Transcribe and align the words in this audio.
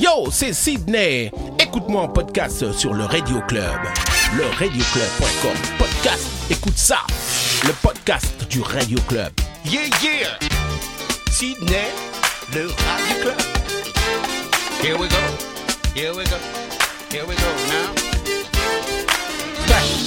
Yo, 0.00 0.30
c'est 0.30 0.54
Sydney. 0.54 1.30
Écoute-moi 1.58 2.00
en 2.00 2.08
podcast 2.08 2.72
sur 2.72 2.94
le 2.94 3.04
Radio 3.04 3.42
Club. 3.46 3.78
Le 4.34 4.44
radioclub.com. 4.58 5.76
Podcast, 5.76 6.26
écoute 6.48 6.78
ça. 6.78 7.00
Le 7.66 7.72
podcast 7.82 8.48
du 8.48 8.62
Radio 8.62 8.98
Club. 9.06 9.30
Yeah, 9.66 9.82
yeah. 10.02 10.38
Sydney, 11.30 11.84
le 12.54 12.68
Radio 12.68 13.14
Club. 13.20 13.40
Here 14.82 14.96
we 14.98 15.06
go. 15.06 15.16
Here 15.94 16.14
we 16.14 16.24
go. 16.24 16.36
Here 17.12 17.26
we 17.26 17.34
go 17.34 17.94
now. 17.94 17.99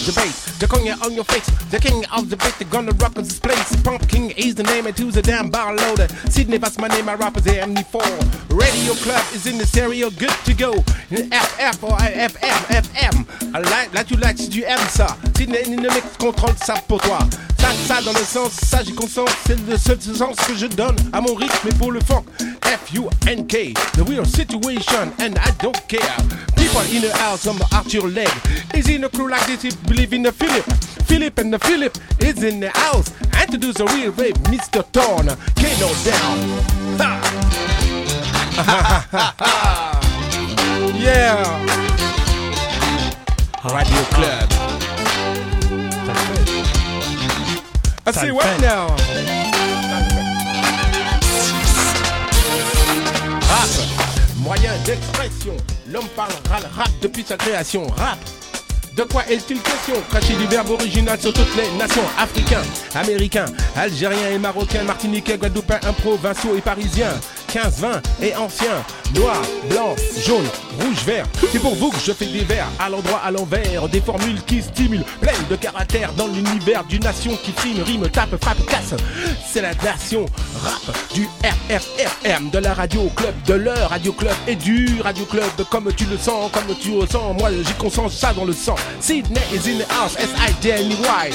The 0.03 0.11
bass, 0.11 0.57
the 0.59 0.67
cognac 0.67 1.01
on 1.05 1.13
your 1.13 1.23
face. 1.23 1.45
The 1.71 1.79
king 1.79 2.03
of 2.11 2.29
the 2.29 2.35
beat, 2.35 2.55
they 2.59 2.65
gonna 2.65 2.91
rock 2.99 3.13
this 3.13 3.39
place. 3.39 3.73
Pump 3.83 4.05
King 4.09 4.31
is 4.31 4.53
the 4.53 4.63
name, 4.63 4.85
and 4.85 4.97
who's 4.99 5.13
the 5.13 5.21
damn 5.21 5.49
bar 5.49 5.73
loader. 5.73 6.09
Sydney, 6.29 6.57
that's 6.57 6.77
my 6.77 6.89
name, 6.89 7.05
my 7.05 7.15
rapper's 7.15 7.45
MD4. 7.45 8.03
Radio 8.49 8.93
Club 8.95 9.23
is 9.33 9.47
in 9.47 9.57
the 9.57 9.65
stereo, 9.65 10.09
good 10.09 10.35
to 10.43 10.53
go. 10.53 10.73
FF 11.09 11.83
or 11.83 11.95
FM, 11.95 12.59
FM. 12.83 13.55
I 13.55 13.59
like, 13.59 13.93
là 13.93 14.03
tu 14.03 14.17
like 14.17 14.37
si 14.37 14.49
tu 14.49 14.63
aimes. 14.65 15.01
Sydney 15.37 15.63
in 15.63 15.77
the 15.77 15.89
mix, 15.89 16.17
contrôle 16.17 16.57
ça 16.57 16.75
pour 16.85 16.99
toi. 16.99 17.19
Ça, 17.63 17.71
ça 17.87 17.95
dans 18.01 18.11
le 18.11 18.25
sens, 18.25 18.51
ça 18.51 18.83
j'y 18.83 18.93
consens. 18.93 19.23
C'est 19.47 19.57
le 19.69 19.77
seul 19.77 19.97
sens 20.01 20.35
que 20.45 20.53
je 20.53 20.65
donne 20.65 20.97
à 21.13 21.21
mon 21.21 21.33
rythme 21.33 21.69
et 21.69 21.73
pour 21.75 21.93
le 21.93 22.01
funk. 22.01 22.25
F-U-N-K, 22.61 23.73
the 23.93 24.03
real 24.05 24.25
situation, 24.25 25.13
and 25.21 25.37
I 25.37 25.49
don't 25.61 25.79
care. 25.87 26.17
People 26.57 26.81
in 26.91 26.99
the 26.99 27.13
house, 27.17 27.45
I'm 27.45 27.61
Arthur 27.71 28.09
Leg. 28.09 28.27
Is 28.75 28.89
in 28.89 29.05
a 29.05 29.09
crew 29.09 29.29
like 29.29 29.45
this, 29.45 29.61
he 29.61 29.69
believe 29.87 30.11
in 30.13 30.23
the 30.23 30.33
Philip. 30.33 30.65
Philip 31.05 31.39
and 31.39 31.53
the 31.53 31.59
Philip 31.59 31.97
is 32.19 32.43
in 32.43 32.59
the 32.59 32.69
house. 32.71 33.09
Introduce 33.41 33.79
a 33.79 33.85
real 33.85 34.11
babe, 34.11 34.35
Mr. 34.49 34.83
Torn. 34.91 35.27
Kano 35.55 35.93
down. 36.03 36.39
Ha. 36.99 37.21
yeah. 40.99 41.63
Radio 43.63 44.03
Club. 44.11 44.52
I 48.05 48.11
say 48.11 48.31
what 48.31 48.43
fait. 48.43 48.61
now? 48.61 48.87
Rap, 53.47 53.69
moyen 54.39 54.73
d'expression. 54.85 55.55
L'homme 55.89 56.07
parlera 56.15 56.59
le 56.59 56.75
rap 56.75 56.89
depuis 57.01 57.23
sa 57.23 57.37
création. 57.37 57.87
Rap. 57.87 58.17
De 58.97 59.03
quoi 59.03 59.23
est-il 59.27 59.59
question? 59.61 59.95
Cracher 60.09 60.35
du 60.35 60.45
verbe 60.47 60.69
original 60.69 61.19
sur 61.19 61.33
toutes 61.33 61.55
les 61.55 61.71
nations 61.79 62.03
Africains, 62.19 62.61
Américains, 62.93 63.45
Algériens 63.75 64.29
et 64.31 64.37
Marocains 64.37 64.83
Martiniquais, 64.83 65.37
Guadeloupéens, 65.37 65.93
provinciaux 65.99 66.55
et 66.55 66.61
Parisiens 66.61 67.13
15, 67.53 67.81
20 67.81 68.01
et 68.23 68.35
anciens 68.35 68.83
Noir, 69.13 69.39
blanc, 69.69 69.95
jaune, 70.25 70.47
rouge, 70.81 71.03
vert. 71.05 71.27
C'est 71.51 71.59
pour 71.59 71.75
vous 71.75 71.91
que 71.91 71.99
je 72.03 72.11
fais 72.11 72.25
des 72.25 72.43
vers 72.43 72.65
à 72.79 72.89
l'endroit, 72.89 73.21
à 73.23 73.29
l'envers 73.29 73.87
Des 73.89 74.01
formules 74.01 74.41
qui 74.47 74.63
stimulent, 74.63 75.05
pleines 75.21 75.35
de 75.51 75.55
caractères 75.55 76.11
Dans 76.13 76.25
l'univers 76.25 76.83
d'une 76.85 77.03
nation 77.03 77.37
qui 77.43 77.51
frime, 77.51 77.83
rime, 77.83 78.09
tape, 78.09 78.35
frappe, 78.41 78.65
casse. 78.65 78.95
C'est 79.47 79.61
la 79.61 79.75
nation 79.75 80.25
rap 80.63 80.97
du 81.13 81.27
RRRM 81.69 82.49
De 82.49 82.57
la 82.57 82.73
radio 82.73 83.07
club, 83.15 83.35
de 83.45 83.53
leur 83.53 83.91
radio 83.91 84.11
club 84.13 84.33
Et 84.47 84.55
du 84.55 84.99
radio 85.03 85.25
club. 85.25 85.43
Comme 85.69 85.93
tu 85.93 86.05
le 86.05 86.17
sens, 86.17 86.49
comme 86.51 86.75
tu 86.81 86.97
ressens 86.97 87.35
Moi 87.35 87.51
j'y 87.51 87.73
consens 87.73 88.09
ça 88.09 88.33
dans 88.33 88.45
le 88.45 88.53
sang. 88.53 88.75
Sydney 88.99 89.41
is 89.53 89.69
in 89.69 89.77
the 89.77 89.87
house, 89.91 90.15
S-I-D-N-E-Y 90.17 91.31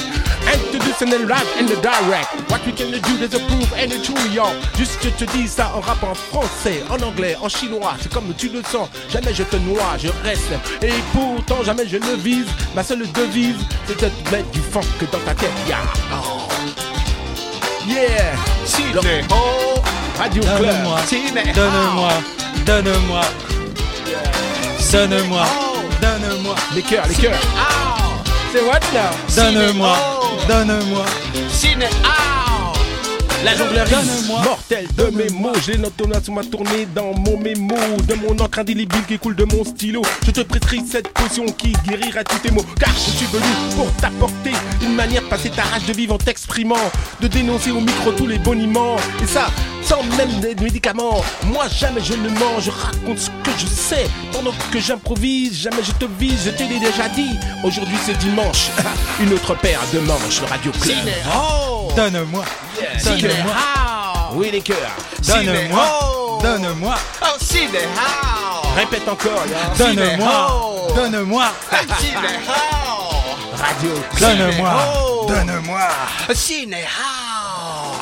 Introducing 0.51 1.11
the 1.11 1.25
rap 1.27 1.45
and 1.57 1.67
the 1.67 1.79
direct. 1.81 2.33
What 2.49 2.65
we 2.65 2.73
can 2.73 2.91
do, 2.91 3.17
there's 3.17 3.35
a 3.35 3.39
proof 3.47 3.71
and 3.77 3.93
a 3.93 4.03
true 4.03 4.33
y'all. 4.33 4.53
Juste 4.77 4.97
je 5.01 5.09
te 5.09 5.31
dis 5.31 5.47
ça 5.47 5.71
en 5.75 5.79
rap 5.79 6.03
en 6.09 6.15
français, 6.15 6.83
en 6.89 7.01
anglais, 7.03 7.37
en 7.41 7.49
chinois. 7.49 7.93
C'est 8.01 8.11
comme 8.11 8.33
tu 8.35 8.49
le 8.49 8.63
sens, 8.63 8.89
jamais 9.11 9.33
je 9.33 9.43
te 9.43 9.55
noie, 9.57 9.95
je 9.97 10.09
reste. 10.23 10.51
Et 10.81 10.91
pourtant 11.13 11.63
jamais 11.63 11.87
je 11.87 11.97
ne 11.97 12.15
vise 12.15 12.47
Ma 12.75 12.83
seule 12.83 13.05
devise, 13.11 13.57
c'est 13.87 14.01
de 14.01 14.09
te 14.09 14.31
mettre 14.31 14.49
du 14.51 14.59
funk 14.59 14.81
dans 15.11 15.19
ta 15.19 15.35
tête 15.35 15.51
Yeah, 15.67 15.77
oh. 16.13 16.47
yeah. 17.87 18.33
Le- 18.93 19.21
oh. 19.31 19.81
Radio 20.17 20.41
Club. 20.41 20.59
Donne-moi, 20.59 20.99
donne-moi, 21.55 22.11
donne-moi, 22.65 23.21
donne-moi, 24.91 25.45
donne-moi, 26.01 26.55
Les 26.75 26.81
cœurs, 26.81 27.07
les 27.07 27.15
cœurs. 27.15 27.39
C'est 28.51 28.61
what 28.63 28.79
now 28.93 29.53
donne-moi, 29.53 29.95
oh. 30.21 30.25
donne-moi. 30.47 31.05
Oh. 31.35 32.28
La 33.43 33.55
jonglerie 33.55 33.95
mortelle 34.43 34.87
de 34.97 35.15
mes 35.15 35.29
mots. 35.29 35.53
J'ai 35.65 35.77
l'automate 35.77 36.25
tourné 36.51 36.85
dans 36.93 37.13
mon 37.13 37.37
mémo. 37.37 37.75
De 38.07 38.15
mon 38.15 38.37
encre 38.39 38.59
indélébile 38.59 39.05
qui 39.07 39.17
coule 39.17 39.35
de 39.35 39.45
mon 39.45 39.63
stylo. 39.63 40.01
Je 40.25 40.31
te 40.31 40.41
prescris 40.41 40.81
cette 40.89 41.07
potion 41.09 41.45
qui 41.45 41.71
guérira 41.87 42.23
tous 42.23 42.39
tes 42.39 42.51
maux. 42.51 42.65
Car 42.79 42.93
je 42.93 43.11
suis 43.11 43.25
venu 43.27 43.47
pour 43.75 43.91
t'apporter 43.93 44.51
Une 44.81 44.93
manière 44.93 45.21
de 45.21 45.27
passer 45.27 45.49
ta 45.49 45.63
rage 45.63 45.85
de 45.85 45.93
vivre 45.93 46.15
en 46.15 46.17
t'exprimant. 46.17 46.91
De 47.21 47.27
dénoncer 47.27 47.71
au 47.71 47.79
micro 47.79 48.11
tous 48.11 48.27
les 48.27 48.39
boniments. 48.39 48.97
Et 49.23 49.27
ça, 49.27 49.47
sans 49.83 50.03
même 50.17 50.39
des 50.41 50.55
médicaments. 50.55 51.21
Moi 51.45 51.67
jamais 51.69 52.01
je 52.01 52.13
ne 52.13 52.29
mens, 52.29 52.59
je 52.59 52.71
raconte 52.71 53.19
ce 53.19 53.29
que 53.43 53.51
je 53.57 53.65
sais. 53.65 54.07
Pendant 54.33 54.53
que 54.71 54.79
j'improvise, 54.79 55.57
jamais 55.57 55.83
je 55.83 55.91
te 55.93 56.05
vise. 56.19 56.45
Je 56.45 56.51
t'ai 56.51 56.67
déjà 56.67 57.07
dit, 57.15 57.31
aujourd'hui 57.63 57.97
c'est 58.05 58.17
dimanche. 58.17 58.69
Une 59.21 59.33
autre 59.33 59.55
paire 59.55 59.81
de 59.93 59.99
manches, 59.99 60.41
le 60.41 60.47
Radio 60.47 60.71
Club. 60.71 60.95
Oh. 61.33 61.87
Donne-moi, 61.95 62.45
Oh. 63.45 64.35
Oui 64.35 64.51
les 64.51 64.61
cœurs. 64.61 64.77
Donne-moi, 65.27 66.39
donne-moi, 66.41 66.95
Oh, 67.21 67.25
oh. 67.31 68.67
Répète 68.75 69.07
encore, 69.07 69.43
donne-moi, 69.77 70.93
donne-moi, 70.95 71.45
oh. 72.47 73.53
Radio. 73.57 73.91
donne-moi, 74.19 74.71
donne-moi. 75.27 75.87
Sydney, 76.33 76.85
oh. 76.87 77.99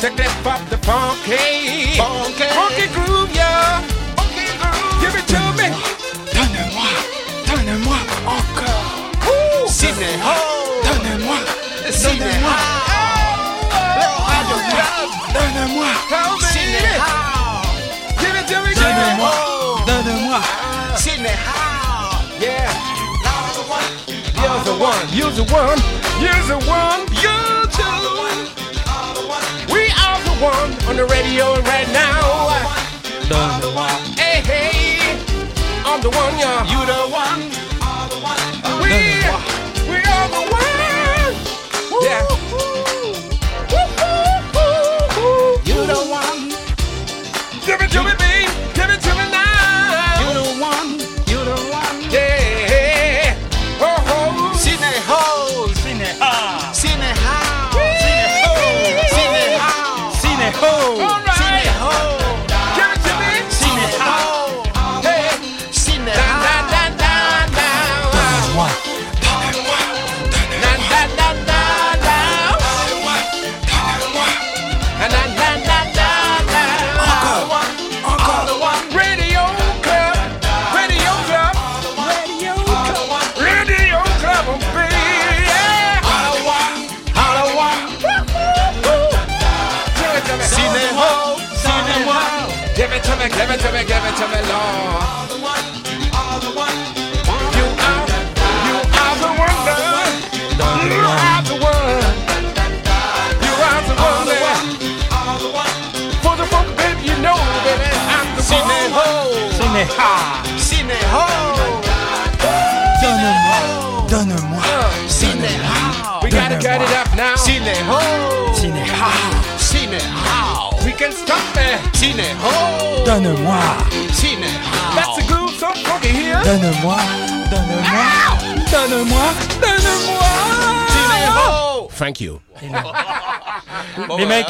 Take 0.00 0.16
that 0.16 0.32
pop 0.42 0.60
the 0.70 0.78
funky. 0.78 1.36
Funky. 1.98 2.48
Funky 2.54 2.86
groove, 2.94 3.30
yeah. 3.34 3.84
Okay, 4.20 4.50
girl. 4.58 4.74
Give 5.00 5.14
it 5.14 5.26
to 5.32 5.40
me. 5.58 5.68
Donne-moi, 6.34 6.90
donne-moi 7.46 8.00
encore, 8.26 9.68
Sydney, 9.70 10.18
oh. 10.22 10.82
donne-moi, 10.84 11.38
Sydney, 11.90 12.34
Club. 12.42 12.60
donne-moi, 15.34 15.90
Sydney. 16.50 16.98
Give 18.20 18.34
it 18.34 18.46
to 18.50 18.56
me, 18.64 18.74
girl. 18.74 19.18
Oh. 19.20 19.84
donne-moi. 19.86 20.40
Sydney. 20.96 21.34
Yeah. 22.40 22.70
You're 24.42 24.60
the 24.64 24.74
one. 24.80 25.06
You're 25.12 25.30
the 25.30 25.44
one. 25.52 25.78
You're 26.20 26.42
the 26.50 26.58
one. 26.66 27.00
You're 27.22 27.66
the 27.66 28.08
one. 28.18 28.63
The 30.34 30.40
one 30.40 30.72
on 30.88 30.96
the 30.96 31.06
radio 31.06 31.54
right 31.62 31.86
now. 31.92 32.48
Donne-moi, 33.28 33.86
Hey, 34.18 34.42
hey. 34.42 35.24
I'm 35.84 36.00
the 36.02 36.10
one, 36.10 36.36
yeah. 36.36 36.66
You 36.66 36.84
the 36.84 37.14
one. 37.14 37.53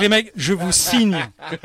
Les 0.04 0.10
mecs, 0.10 0.32
je 0.36 0.52
vous 0.52 0.70
signe. 0.70 1.16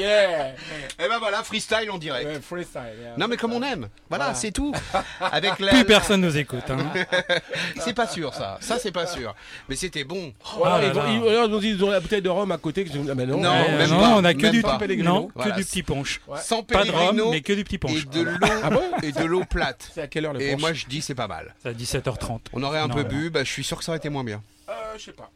Yeah. 0.00 0.54
Et 0.98 1.06
ben 1.06 1.18
voilà, 1.18 1.42
freestyle. 1.42 1.90
Ouais, 1.90 2.40
freestyle. 2.40 2.80
yeah. 2.98 3.12
Non 3.18 3.28
mais 3.28 3.36
comme 3.36 3.52
on 3.52 3.62
aime, 3.62 3.88
voilà, 4.08 4.32
c'est 4.32 4.50
tout. 4.50 4.72
Avec 5.20 5.58
la, 5.58 5.70
Plus 5.70 5.84
personne 5.84 6.22
nous 6.22 6.34
écoute. 6.38 6.64
hein. 6.70 6.78
C'est 7.78 7.92
pas 7.92 8.06
sûr 8.06 8.32
ça, 8.32 8.56
ça 8.62 8.78
c'est 8.78 8.90
pas 8.90 9.06
sûr. 9.06 9.34
Mais 9.68 9.76
c'était 9.76 10.04
bon. 10.04 10.32
Oh 10.58 10.64
là 10.64 10.80
ils, 10.82 10.98
ont, 10.98 11.02
là. 11.02 11.10
ils- 11.10 11.28
alors, 11.28 11.44
ils 11.46 11.54
ont 11.54 11.58
dit 11.58 11.68
ils 11.68 11.84
ont 11.84 11.90
la 11.90 12.00
bouteille 12.00 12.22
de 12.22 12.28
rhum 12.30 12.50
à 12.52 12.56
côté. 12.56 12.84
Que 12.86 12.90
je... 12.90 12.98
ah, 13.10 13.14
mais 13.14 13.26
non, 13.26 13.36
Non, 13.38 13.52
Euh, 13.52 13.76
même 13.78 13.90
non, 13.90 14.00
pas, 14.00 14.08
on 14.16 14.24
a 14.24 14.32
que 14.32 14.40
même 14.40 14.52
du 14.96 15.02
non, 15.02 15.28
Voilà. 15.34 15.50
que 15.50 15.56
du 15.58 15.64
petit 15.66 15.82
punch. 15.82 16.22
Sans 16.42 16.62
Pas 16.62 16.84
de 16.86 16.90
rhum, 16.90 17.20
mais 17.30 17.42
que 17.42 17.52
du 17.52 17.62
petit 17.62 17.74
et 17.74 17.78
punch. 17.78 18.06
de 18.06 18.22
l'eau 18.22 18.32
Ah 18.64 18.70
bon 18.70 18.82
et 19.02 19.12
de 19.12 19.24
l'eau 19.24 19.44
plate. 19.44 19.90
C'est 19.94 20.00
à 20.02 20.06
quelle 20.06 20.24
heure 20.24 20.32
le 20.32 20.40
Et 20.40 20.56
moi 20.56 20.72
je 20.72 20.86
dis 20.86 21.02
c'est 21.02 21.14
pas 21.14 21.28
mal. 21.28 21.54
C'est 21.62 21.68
à 21.68 21.72
17h30. 21.74 22.40
On 22.54 22.62
aurait 22.62 22.80
un 22.80 22.88
peu 22.88 23.02
bu, 23.04 23.28
bah, 23.28 23.44
je 23.44 23.50
suis 23.50 23.62
sûr 23.64 23.76
que 23.76 23.84
ça 23.84 23.92
aurait 23.92 23.98
été 23.98 24.08
moins 24.08 24.24
bien. 24.24 24.42
Euh, 24.70 24.72
je 24.96 25.02
sais 25.04 25.12
pas. 25.12 25.30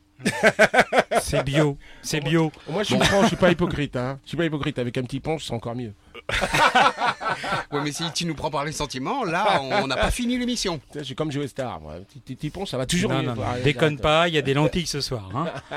C'est 1.21 1.45
bio, 1.45 1.77
c'est 2.03 2.21
bio. 2.21 2.53
Moi, 2.71 2.83
je 2.83 2.95
suis 2.95 3.05
franc, 3.05 3.23
je 3.23 3.29
suis 3.29 3.37
pas 3.37 3.51
hypocrite. 3.51 3.97
Hein. 3.97 4.19
Je 4.25 4.29
suis 4.29 4.37
pas 4.37 4.45
hypocrite. 4.45 4.79
Avec 4.79 4.97
un 4.99 5.03
petit 5.03 5.21
punch, 5.21 5.45
c'est 5.45 5.55
encore 5.55 5.75
mieux. 5.75 5.93
Ouais, 7.73 7.81
mais 7.85 7.93
si 7.93 8.05
tu 8.13 8.25
nous 8.27 8.35
prends 8.35 8.51
par 8.51 8.65
les 8.65 8.73
sentiments, 8.73 9.25
là 9.25 9.61
on 9.63 9.87
n'a 9.87 9.97
pas 9.97 10.11
fini 10.11 10.39
l'émission. 10.39 10.81
Je 10.95 11.03
suis 11.03 11.15
comme 11.15 11.31
Joe 11.31 11.47
Star. 11.47 11.81
Moi. 11.81 11.95
Petit, 12.25 12.53
ça 12.67 12.77
va 12.79 12.87
toujours 12.87 13.11
Non, 13.11 13.19
mieux. 13.21 13.27
non, 13.27 13.35
non, 13.35 13.43
Arrête, 13.43 13.65
déconne 13.65 13.99
pas, 13.99 14.29
il 14.29 14.35
y 14.35 14.39
a 14.39 14.43
des 14.43 14.55
lentilles 14.55 14.87
ce 14.87 15.01
soir. 15.01 15.29
Hein. 15.35 15.47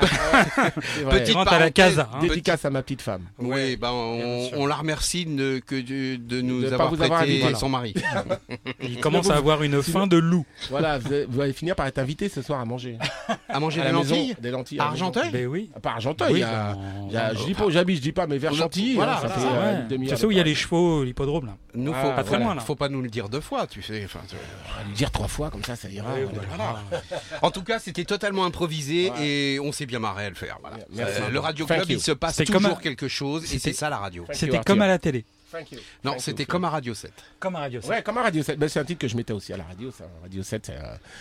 Petite 1.10 1.34
Rentre 1.34 1.52
à 1.52 1.58
la 1.58 1.70
parenthèse. 1.70 1.96
casa. 1.96 2.08
hein. 2.14 2.18
Dédicace 2.20 2.64
à 2.64 2.70
ma 2.70 2.82
petite 2.82 3.02
femme. 3.02 3.22
Oui, 3.38 3.76
ben 3.76 3.90
on, 3.90 4.66
la 4.66 4.76
remercie 4.76 5.26
de, 5.26 5.60
que 5.64 5.74
de, 5.74 6.16
de 6.16 6.40
nous 6.40 6.62
De 6.62 6.72
avoir 6.72 6.88
vous 6.90 6.96
prêté 6.96 7.04
avoir 7.12 7.22
invité. 7.22 7.54
son 7.54 7.68
mari. 7.68 7.94
Il 8.82 9.00
commence 9.00 9.30
à 9.30 9.36
avoir 9.36 9.62
une 9.62 9.82
faim 9.82 10.06
de 10.06 10.16
loup. 10.16 10.46
Voilà, 10.70 10.98
vous 10.98 11.08
allez, 11.12 11.26
vous 11.28 11.40
allez 11.40 11.52
finir 11.52 11.74
par 11.76 11.86
être 11.86 11.98
invité 11.98 12.28
ce 12.28 12.42
soir 12.42 12.60
à 12.60 12.64
manger. 12.64 12.98
À 13.48 13.60
manger 13.60 13.80
À 13.80 13.86
des 13.86 13.92
la 13.92 13.98
maison, 13.98 14.14
lentilles 14.14 14.36
Des 14.40 14.50
lentilles. 14.50 14.78
à. 14.80 14.84
Argenteuil 14.86 15.30
Ben 15.30 15.46
oui. 15.46 15.70
Pas 15.82 15.90
Argenteuil, 15.92 16.40
je 16.40 17.44
dis 17.44 17.54
pas, 17.54 17.64
j'habite, 17.68 17.96
je 17.96 18.02
dis 18.02 18.12
pas, 18.12 18.26
mais 18.26 18.38
vers 18.38 18.54
Chantilly, 18.54 18.94
voilà, 18.94 19.18
hein, 19.18 19.20
ça 19.22 19.28
voilà. 19.28 19.34
fait 19.34 19.46
euh, 19.46 19.74
Ouais. 19.74 19.80
une 19.82 19.88
demi-heure. 19.88 20.18
Y 20.40 20.42
a 20.42 20.44
les 20.44 20.54
chevaux, 20.54 21.04
l'hippodrome 21.04 21.46
là. 21.46 21.56
Nous, 21.74 21.92
Ah, 21.94 22.02
faut, 22.02 22.08
pas 22.10 22.24
très 22.24 22.36
faut- 22.36 22.42
loin, 22.42 22.54
là. 22.54 22.60
faut 22.60 22.74
pas 22.74 22.88
nous 22.88 23.00
le 23.02 23.08
dire 23.08 23.28
deux 23.28 23.40
fois, 23.40 23.66
tu 23.66 23.82
sais. 23.82 24.02
enfin, 24.04 24.20
tu- 24.28 24.34
On 24.36 24.78
va 24.78 24.84
lui 24.88 24.94
dire 24.94 25.10
trois 25.10 25.28
fois, 25.28 25.50
comme 25.50 25.62
ça, 25.64 25.76
ça 25.76 25.88
ira. 25.88 26.14
Voilà. 26.48 26.82
En 27.42 27.50
tout 27.50 27.62
cas, 27.62 27.78
c'était 27.78 28.04
totalement 28.04 28.44
improvisé 28.44 29.10
Ouais. 29.10 29.26
et 29.26 29.60
on 29.60 29.72
s'est 29.72 29.86
bien 29.86 29.98
marré 29.98 30.26
à 30.26 30.28
le 30.28 30.34
faire. 30.34 30.58
Voilà. 30.60 30.78
Euh, 30.98 31.28
le 31.30 31.38
Radio 31.38 31.66
Club, 31.66 31.84
il 31.88 32.00
se 32.00 32.12
passe 32.12 32.36
toujours 32.44 32.80
quelque 32.80 33.08
chose 33.08 33.52
et 33.54 33.58
c'est 33.58 33.72
ça 33.72 33.88
la 33.90 33.98
radio. 33.98 34.26
C'était 34.32 34.60
comme 34.60 34.82
à 34.82 34.88
la 34.88 34.98
télé. 34.98 35.24
Thank 35.50 35.72
you. 35.72 35.78
Non, 36.04 36.14
c'était 36.18 36.44
comme 36.44 36.64
à 36.64 36.70
Radio 36.70 36.94
7. 36.94 37.12
Comme 37.38 37.56
à 37.56 37.60
Radio 37.60 37.80
Ouais, 37.88 38.02
comme 38.02 38.18
à 38.18 38.22
Radio 38.22 38.42
7. 38.42 38.58
Ben, 38.58 38.68
c'est 38.68 38.78
un 38.80 38.84
titre 38.84 39.00
que 39.00 39.08
je 39.08 39.16
mettais 39.16 39.32
aussi 39.32 39.52
à 39.52 39.56
la 39.56 39.64
radio. 39.64 39.90
Ça. 39.90 40.04
Radio 40.22 40.42
7, 40.42 40.72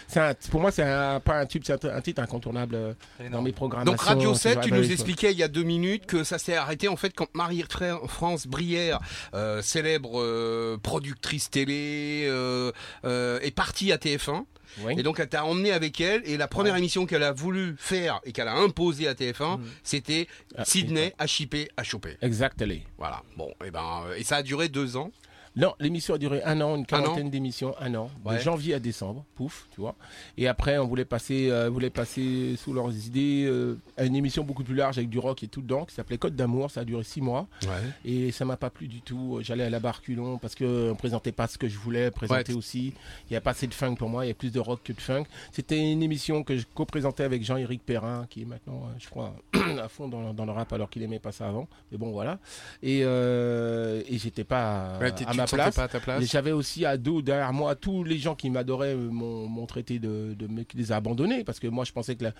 c'est, 0.08 0.20
un- 0.20 0.34
pour 0.52 0.62
moi, 0.62 0.72
c'est 0.72 0.84
un- 0.84 1.20
pas 1.20 1.40
un 1.40 1.46
tube, 1.46 1.64
c'est 1.66 1.84
un, 1.86 1.96
un 1.96 2.02
titre 2.02 2.22
incontournable 2.22 2.76
euh, 2.76 2.94
dans 3.32 3.42
mes 3.42 3.52
programmes. 3.52 3.86
Donc 3.86 4.02
Radio 4.02 4.34
7, 4.36 4.62
tu 4.62 4.72
nous 4.72 4.92
expliquais 4.92 5.32
il 5.32 5.38
y 5.38 5.44
a 5.44 5.48
deux 5.48 5.64
minutes 5.64 6.06
que 6.06 6.24
ça 6.24 6.38
s'est 6.38 6.56
arrêté 6.56 6.88
en 6.88 6.96
fait 6.96 7.12
quand 7.16 7.28
Marie-France 7.34 8.48
Brière, 8.48 9.00
euh, 9.34 9.62
célèbre 9.62 10.22
euh, 10.22 10.78
productrice 10.82 11.50
télé, 11.50 12.26
euh, 12.28 12.72
euh, 13.06 13.40
est 13.42 13.52
partie 13.52 13.92
à 13.92 13.98
TF1. 13.98 14.46
Oui. 14.82 14.94
Et 14.98 15.04
donc 15.04 15.20
elle 15.20 15.30
t'a 15.30 15.46
emmené 15.46 15.72
avec 15.72 16.00
elle 16.02 16.22
et 16.26 16.38
la 16.38 16.48
première 16.48 16.74
Ouais. 16.74 16.80
émission 16.80 17.06
qu'elle 17.06 17.24
a 17.24 17.32
voulu 17.32 17.76
faire 17.78 18.20
et 18.24 18.32
qu'elle 18.32 18.48
a 18.48 18.56
imposée 18.56 19.08
à 19.08 19.14
TF1, 19.14 19.60
c'était 19.84 20.28
Ah, 20.56 20.66
Sydney 20.66 21.14
HIP 21.20 21.56
à 21.78 21.84
choper. 21.84 22.18
Exactly. 22.22 22.84
Voilà. 22.98 23.24
Bon, 23.38 23.52
et 23.66 23.72
ben 23.72 24.04
euh, 24.08 24.16
et 24.16 24.24
ça 24.24 24.38
a 24.38 24.44
duré 24.44 24.70
deux 24.70 24.98
ans. 24.98 25.12
Non, 25.60 25.74
l'émission 25.80 26.14
a 26.14 26.18
duré 26.18 26.42
un 26.44 26.62
an, 26.62 26.76
une 26.76 26.82
Un 26.82 26.86
quarantaine 26.86 27.30
d'émissions, 27.30 27.76
un 27.82 27.94
an, 27.96 28.10
Ouais. 28.26 28.38
de 28.38 28.40
janvier 28.42 28.74
à 28.76 28.80
décembre, 28.80 29.26
pouf, 29.36 29.68
tu 29.76 29.82
vois. 29.82 29.94
Et 30.38 30.48
après, 30.48 30.78
on 30.78 30.88
voulait 30.88 31.04
passer, 31.06 31.50
euh, 31.52 31.70
voulait 31.70 31.90
passer 31.90 32.56
sous 32.58 32.72
leurs 32.74 32.96
idées 33.06 33.46
euh, 33.46 33.78
à 33.98 34.06
une 34.06 34.16
émission 34.16 34.44
beaucoup 34.44 34.64
plus 34.64 34.74
large 34.76 34.98
avec 34.98 35.10
du 35.10 35.20
rock 35.20 35.44
et 35.44 35.48
tout 35.48 35.62
dedans, 35.62 35.84
qui 35.86 35.94
s'appelait 35.96 36.18
Côte 36.18 36.36
d'amour. 36.36 36.72
Ça 36.72 36.82
a 36.82 36.86
duré 36.86 37.04
six 37.04 37.20
mois 37.22 37.48
et 38.06 38.32
ça 38.32 38.46
m'a 38.46 38.56
pas 38.58 38.70
plu 38.70 38.88
du 38.88 39.02
tout. 39.02 39.40
J'allais 39.42 39.66
à 39.66 39.70
la 39.70 39.80
barre 39.80 40.02
culon 40.02 40.38
parce 40.38 40.56
que 40.56 40.92
on 40.92 40.96
présentait 40.96 41.32
pas 41.34 41.48
ce 41.48 41.58
que 41.58 41.68
je 41.68 41.78
voulais 41.78 42.10
présenter 42.10 42.54
Ouais. 42.54 42.58
aussi. 42.58 42.94
Il 43.30 43.34
y 43.34 43.36
a 43.36 43.42
pas 43.42 43.52
assez 43.52 43.68
de 43.68 43.74
funk 43.74 43.96
pour 43.96 44.08
moi. 44.10 44.26
Il 44.26 44.30
y 44.30 44.32
a 44.32 44.36
plus 44.36 44.52
de 44.54 44.60
rock 44.62 44.80
que 44.84 44.94
de 44.94 45.02
funk. 45.02 45.26
C'était 45.52 45.92
une 45.92 46.02
émission 46.04 46.44
que 46.44 46.56
je 46.58 46.66
co-présentais 46.74 47.24
avec 47.24 47.44
Jean-Éric 47.44 47.86
Perrin, 47.86 48.26
qui 48.30 48.44
est 48.44 48.46
maintenant, 48.46 48.84
euh, 48.86 48.96
je 48.98 49.10
crois, 49.10 49.36
à 49.84 49.90
fond 49.90 50.08
dans, 50.08 50.34
dans 50.34 50.46
le 50.46 50.52
rap 50.54 50.72
alors 50.72 50.90
qu'il 50.90 51.04
aimait 51.04 51.20
pas 51.20 51.32
ça 51.34 51.50
avant. 51.50 51.68
Mais 51.92 51.98
bon, 51.98 52.12
voilà. 52.12 52.40
Et, 52.82 53.02
euh, 53.04 54.02
et 54.08 54.18
j'étais 54.18 54.46
pas 54.46 54.96
à, 54.96 55.00
Ouais, 55.00 55.12
ma 55.36 55.48
place. 55.58 55.76
pas 55.76 55.84
à 55.84 55.88
ta 55.88 56.00
place 56.00 56.24
Et 56.24 56.26
j'avais 56.26 56.52
aussi 56.52 56.86
à 56.86 56.98
dos 56.98 57.22
derrière 57.22 57.52
moi 57.54 57.76
tous 57.76 58.04
les 58.04 58.18
gens 58.18 58.36
qui 58.36 58.50
m'adoraient 58.50 58.96
m'ont 58.96 59.48
m'ont 59.48 59.66
traité 59.66 60.00
de, 60.00 60.34
de 60.38 60.48
mec 60.48 60.68
qui 60.70 60.78
les 60.78 60.92
a 60.92 60.98
abandonnés 60.98 61.44
parce 61.44 61.60
que 61.60 61.68
moi 61.68 61.86
je 61.86 61.92
pensais 61.92 62.16
que 62.16 62.24
la- 62.26 62.34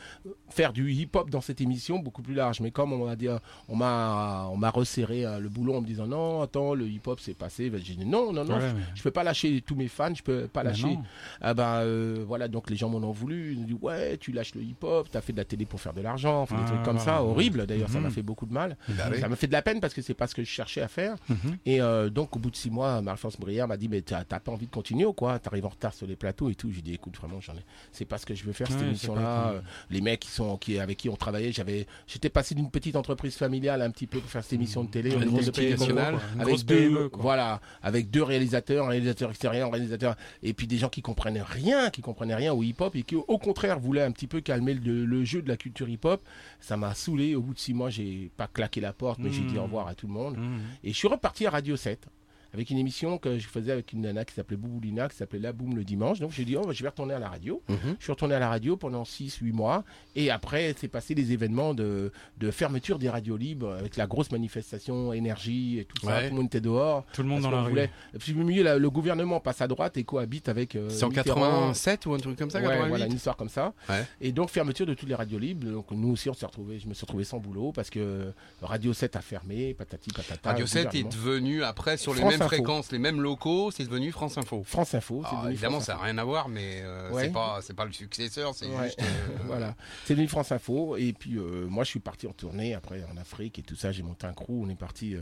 faire 0.50 0.74
du 0.74 0.92
hip-hop 0.92 1.30
dans 1.30 1.42
cette 1.42 1.62
émission 1.62 2.00
beaucoup 2.00 2.22
plus 2.22 2.34
large. 2.34 2.60
Mais 2.62 2.72
comme 2.72 2.94
on 2.94 3.06
m'a 3.06 3.16
dit, 3.16 3.28
on 3.68 3.76
m'a 3.76 4.48
on 4.52 4.58
m'a 4.58 4.70
resserré 4.70 5.26
euh, 5.26 5.40
le 5.40 5.50
boulot 5.50 5.76
en 5.76 5.82
me 5.82 5.88
disant 5.88 6.08
non 6.08 6.42
attends 6.42 6.74
le 6.74 6.88
hip-hop 6.88 7.20
c'est 7.20 7.34
passé. 7.34 7.72
J'ai 7.84 7.96
dit 7.96 8.06
non 8.06 8.32
non 8.34 8.44
non 8.46 8.56
Ouais, 8.56 8.62
je, 8.70 8.76
mais- 8.76 8.82
je 8.96 9.02
peux 9.04 9.12
pas 9.12 9.24
lâcher 9.24 9.62
tous 9.62 9.76
mes 9.76 9.88
fans, 9.88 10.14
je 10.14 10.24
peux 10.24 10.48
pas 10.48 10.64
lâcher. 10.64 10.98
Ah 11.42 11.54
ben 11.54 11.82
euh, 11.84 12.24
voilà 12.28 12.48
donc 12.48 12.70
les 12.70 12.76
gens 12.76 12.90
m'en 12.90 12.98
ont 13.08 13.12
voulu. 13.12 13.54
Ils 13.54 13.60
ont 13.60 13.66
dit 13.66 13.78
ouais 13.82 14.18
tu 14.18 14.32
lâches 14.32 14.56
le 14.56 14.62
hip-hop, 14.62 15.08
t'as 15.12 15.22
fait 15.22 15.34
de 15.34 15.38
la 15.38 15.46
télé 15.46 15.66
pour 15.66 15.80
faire 15.82 15.94
de 15.94 16.02
l'argent, 16.02 16.42
enfin, 16.42 16.56
des 16.58 16.62
Ah, 16.66 16.70
trucs 16.72 16.84
comme 16.84 17.00
ça 17.00 17.24
horrible. 17.24 17.66
D'ailleurs 17.66 17.90
ça 17.90 18.00
m'a 18.00 18.08
Mhm. 18.10 18.14
fait 18.16 18.22
beaucoup 18.24 18.46
de 18.46 18.54
mal. 18.54 18.78
Bah 18.90 19.06
oui. 19.12 19.20
Ça 19.20 19.28
m'a 19.30 19.36
fait 19.36 19.48
de 19.48 19.52
la 19.54 19.62
peine 19.62 19.80
parce 19.80 19.94
que 19.94 20.02
c'est 20.02 20.14
pas 20.14 20.28
ce 20.28 20.36
que 20.36 20.44
je 20.44 20.50
cherchais 20.50 20.82
à 20.82 20.88
faire. 20.88 21.16
Mhm. 21.30 21.38
Et 21.66 21.82
euh, 21.82 22.10
donc, 22.10 22.36
au 22.36 22.40
bout 22.40 22.50
de 22.52 22.56
six 22.56 22.70
mois, 22.70 22.89
Marie-France 23.02 23.40
Brière 23.40 23.68
m'a 23.68 23.78
dit 23.78 23.88
Mais 23.90 24.02
t'as 24.02 24.24
pas 24.24 24.52
envie 24.52 24.66
de 24.68 24.72
continuer 24.72 25.06
ou 25.06 25.14
quoi? 25.14 25.40
T'arrives 25.40 25.66
en 25.66 25.70
retard 25.70 25.94
sur 25.94 26.08
les 26.08 26.16
plateaux 26.16 26.50
et 26.50 26.56
tout. 26.56 26.72
J'ai 26.72 26.82
dit 26.82 26.94
Écoute, 26.94 27.16
vraiment, 27.18 27.40
j'en 27.42 27.54
ai. 27.54 27.64
C'est 27.92 28.06
pas 28.06 28.18
ce 28.18 28.26
que 28.26 28.36
je 28.36 28.44
veux 28.44 28.54
faire, 28.54 28.68
cette 28.68 28.78
Ouais, 28.82 28.88
émission-là. 28.88 29.52
Euh, 29.54 29.62
Les 29.90 30.02
mecs 30.02 30.20
qui 30.22 30.30
sont, 30.30 30.58
qui, 30.58 30.80
avec 30.80 30.98
qui 30.98 31.10
on 31.10 31.16
travaillait, 31.16 31.52
j'avais, 31.52 31.88
j'étais 32.08 32.30
passé 32.30 32.56
d'une 32.56 32.70
petite 32.72 32.96
entreprise 32.96 33.36
familiale 33.36 33.82
un 33.82 33.92
petit 33.92 34.08
peu 34.08 34.20
pour 34.20 34.30
faire 34.30 34.44
cette 34.44 34.54
émission 34.54 34.84
de 34.84 34.90
télé. 34.90 35.12
Une 35.12 35.20
petits, 35.20 35.62
Une 35.68 36.42
avec 36.42 36.48
grosse 36.48 36.66
deux, 36.66 36.76
PME, 36.76 37.10
quoi. 37.10 37.22
voilà, 37.22 37.62
avec 37.84 38.10
deux 38.10 38.24
réalisateurs, 38.24 38.86
un 38.86 38.90
réalisateur 38.90 39.30
extérieur, 39.30 39.68
un 39.68 39.72
réalisateur, 39.72 40.16
et 40.44 40.54
puis 40.54 40.68
des 40.68 40.78
gens 40.78 40.90
qui 40.90 41.02
comprenaient 41.02 41.42
rien, 41.42 41.90
qui 41.90 42.02
comprenaient 42.02 42.36
rien 42.36 42.54
au 42.54 42.64
hip-hop 42.64 42.96
et 42.96 43.04
qui, 43.04 43.16
au 43.16 43.38
contraire, 43.38 43.80
voulaient 43.80 44.04
un 44.04 44.12
petit 44.12 44.28
peu 44.28 44.42
calmer 44.42 44.74
le, 44.74 45.06
le 45.06 45.24
jeu 45.24 45.42
de 45.42 45.48
la 45.48 45.58
culture 45.58 45.88
hip-hop. 45.90 46.22
Ça 46.60 46.78
m'a 46.78 46.94
saoulé. 46.94 47.36
Au 47.36 47.42
bout 47.42 47.54
de 47.54 47.60
six 47.60 47.74
mois, 47.74 47.90
j'ai 47.90 48.32
pas 48.38 48.48
claqué 48.48 48.82
la 48.82 48.94
porte, 48.94 49.20
mais 49.20 49.32
j'ai 49.32 49.42
dit 49.42 49.54
Mhm. 49.54 49.60
au 49.60 49.64
revoir 49.64 49.88
à 49.88 49.96
tout 49.96 50.08
le 50.08 50.14
monde. 50.14 50.38
Mhm. 50.38 50.60
Et 50.84 50.92
je 50.94 50.98
suis 50.98 51.08
reparti 51.08 51.46
à 51.46 51.50
Radio 51.52 51.76
7 51.76 52.08
avec 52.54 52.70
une 52.70 52.78
émission 52.78 53.18
que 53.18 53.38
je 53.38 53.48
faisais 53.48 53.72
avec 53.72 53.94
une 53.94 54.02
nana 54.02 54.26
qui 54.26 54.34
s'appelait 54.34 54.58
Bouboulina, 54.58 55.08
qui 55.10 55.16
s'appelait 55.16 55.40
La 55.40 55.54
Boum 55.54 55.76
le 55.76 55.84
dimanche. 55.84 56.20
Donc 56.20 56.32
j'ai 56.32 56.46
dit, 56.46 56.56
oh, 56.58 56.62
bah, 56.66 56.74
je 56.74 56.82
vais 56.84 56.90
retourner 56.90 57.14
à 57.14 57.20
la 57.20 57.30
radio. 57.30 57.62
Mhm. 57.70 57.96
Je 58.00 58.04
suis 58.04 58.12
retourné 58.12 58.36
à 58.36 58.40
la 58.40 58.50
radio 58.50 58.76
pendant 58.78 59.04
6-8 59.04 59.52
mois. 59.54 59.84
Et 60.16 60.32
après, 60.32 60.74
c'est 60.78 60.88
passé 60.88 61.14
les 61.16 61.32
événements 61.32 61.74
de, 61.74 62.12
de 62.38 62.52
fermeture 62.52 63.00
des 63.00 63.10
radios 63.10 63.38
libres 63.38 63.74
avec 63.74 63.98
la 63.98 64.08
grosse 64.08 64.32
manifestation, 64.32 65.14
énergie 65.14 65.80
et 65.80 65.86
tout 65.86 66.06
ça. 66.06 66.22
Tout 66.24 66.30
le 66.30 66.36
monde 66.36 66.46
était 66.48 66.62
dehors. 66.62 67.06
Tout 67.14 67.22
le 67.24 67.28
monde 67.30 67.42
dans 67.44 67.52
la 67.52 67.62
rue. 67.62 67.70
voulait- 67.70 67.92
puis, 68.20 68.34
milieu, 68.34 68.64
la- 68.64 68.78
le 68.78 68.90
gouvernement 68.90 69.40
passe 69.40 69.62
à 69.62 69.68
droite 69.68 69.98
et 69.98 70.04
cohabite 70.04 70.50
avec. 70.50 70.76
euh, 70.76 70.90
C'est 70.90 71.04
en 71.06 71.10
Mitterrand. 71.10 71.36
87 71.36 72.06
ou 72.06 72.14
un 72.14 72.18
truc 72.18 72.38
comme 72.38 72.50
ça, 72.50 72.60
Ouais, 72.60 72.66
88 72.66 72.90
voilà, 72.90 73.06
une 73.06 73.14
histoire 73.14 73.38
comme 73.38 73.50
ça. 73.50 73.74
Ouais. 73.90 74.06
Et 74.22 74.32
donc 74.32 74.50
fermeture 74.50 74.86
de 74.86 74.94
toutes 74.94 75.10
les 75.10 75.16
radios 75.16 75.40
libres. 75.40 75.70
Donc 75.70 75.92
nous 75.92 76.10
aussi 76.12 76.30
on 76.30 76.34
s'est 76.34 76.46
retrouvé, 76.46 76.80
je 76.80 76.88
me 76.88 76.94
suis 76.94 77.02
retrouvé 77.06 77.24
sans 77.24 77.38
boulot 77.40 77.72
parce 77.72 77.90
que 77.90 78.32
Radio 78.62 78.94
7 78.94 79.16
a 79.16 79.22
fermé, 79.22 79.74
patati 79.74 80.10
patata. 80.12 80.50
Radio 80.50 80.64
le 80.64 80.68
7 80.68 80.96
est 80.96 81.04
devenu 81.04 81.64
après 81.64 81.98
sur 81.98 82.14
les 82.14 82.22
France 82.22 82.39
mêmes 82.40 82.46
Info. 82.48 82.56
fréquences, 82.56 82.92
les 82.92 83.00
mêmes 83.00 83.22
locaux, 83.22 83.72
c'est 83.72 83.84
devenu 83.86 84.12
France 84.12 84.38
Info. 84.38 84.64
France 84.66 84.94
Info. 84.96 85.22
Alors, 85.26 85.40
devenu 85.42 85.54
évidemment, 85.54 85.74
France 85.76 85.86
ça 85.86 85.96
n'a 85.96 86.02
rien 86.04 86.18
à 86.18 86.24
voir, 86.24 86.50
mais 86.50 86.82
euh, 86.84 87.12
Ouais. 87.12 87.26
c'est 87.26 87.32
pas 87.32 87.60
c'est 87.62 87.74
pas 87.76 87.86
le 87.86 87.92
successeur, 87.94 88.54
c'est 88.56 88.68
Ouais. 88.68 88.86
juste. 88.86 89.00
euh, 89.02 89.38
voilà, 89.46 89.76
c'est 90.06 90.14
devenu 90.16 90.28
France 90.28 90.52
Info. 90.52 90.98
Et 90.98 91.14
puis 91.14 91.38
euh, 91.38 91.68
moi, 91.68 91.84
je 91.84 91.90
suis 91.90 92.00
parti 92.00 92.28
en 92.28 92.32
tournée 92.34 92.74
après 92.74 93.04
en 93.12 93.18
Afrique 93.18 93.60
et 93.60 93.62
tout 93.62 93.76
ça. 93.76 93.92
J'ai 93.92 94.04
monté 94.04 94.26
un 94.28 94.34
crew. 94.34 94.50
On 94.64 94.70
est 94.70 94.76
parti. 94.76 95.16
euh, 95.16 95.22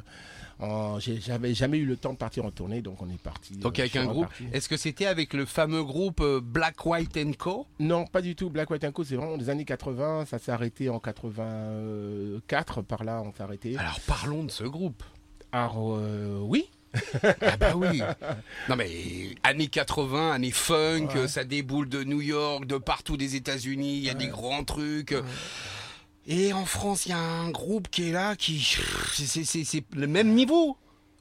en... 0.59 0.99
J'avais 0.99 1.53
jamais 1.53 1.77
eu 1.77 1.85
le 1.85 1.97
temps 1.97 2.13
de 2.13 2.17
partir 2.17 2.43
en 2.45 2.51
tournée, 2.51 2.81
donc 2.81 3.01
on 3.01 3.09
est 3.09 3.21
parti. 3.21 3.57
Donc 3.57 3.77
avec 3.79 3.95
un 3.95 4.05
groupe. 4.05 4.27
Est-ce 4.53 4.67
que 4.69 4.77
c'était 4.77 5.05
avec 5.05 5.33
le 5.33 5.45
fameux 5.45 5.83
groupe 5.83 6.23
Black 6.43 6.85
White 6.85 7.17
and 7.17 7.33
Co? 7.37 7.67
Non, 7.79 8.05
pas 8.05 8.21
du 8.21 8.35
tout. 8.35 8.49
Black 8.49 8.69
White 8.71 8.91
Co, 8.91 9.03
c'est 9.03 9.15
vraiment 9.15 9.37
des 9.37 9.49
années 9.49 9.65
80. 9.65 10.25
Ça 10.25 10.39
s'est 10.39 10.51
arrêté 10.51 10.89
en 10.89 10.99
84. 10.99 12.81
Par 12.81 13.03
là, 13.03 13.21
on 13.25 13.31
s'est 13.33 13.43
arrêté. 13.43 13.77
Alors 13.77 13.99
parlons 14.07 14.43
de 14.43 14.51
ce 14.51 14.63
groupe. 14.63 15.03
Alors 15.51 15.95
euh, 15.95 16.39
oui. 16.41 16.69
Ah 17.21 17.57
bah 17.57 17.73
oui. 17.75 18.01
Non 18.69 18.75
mais 18.75 18.89
années 19.43 19.67
80, 19.67 20.31
années 20.33 20.51
funk, 20.51 21.09
Ouais. 21.15 21.27
ça 21.27 21.43
déboule 21.43 21.89
de 21.89 22.03
New 22.03 22.21
York, 22.21 22.65
de 22.65 22.77
partout 22.77 23.17
des 23.17 23.35
États-Unis, 23.35 23.97
il 23.97 24.03
y 24.03 24.09
a 24.09 24.13
des 24.13 24.27
grands 24.27 24.63
trucs. 24.63 25.15
Et 26.27 26.51
en 26.53 26.65
France, 26.65 27.05
il 27.05 27.09
y 27.09 27.13
a 27.13 27.19
un 27.19 27.49
groupe 27.51 27.87
qui 27.89 28.09
est 28.09 28.11
là, 28.11 28.35
qui 28.35 28.59
c'est 29.13 29.83
le 29.95 30.07
même 30.07 30.33
niveau. 30.33 30.77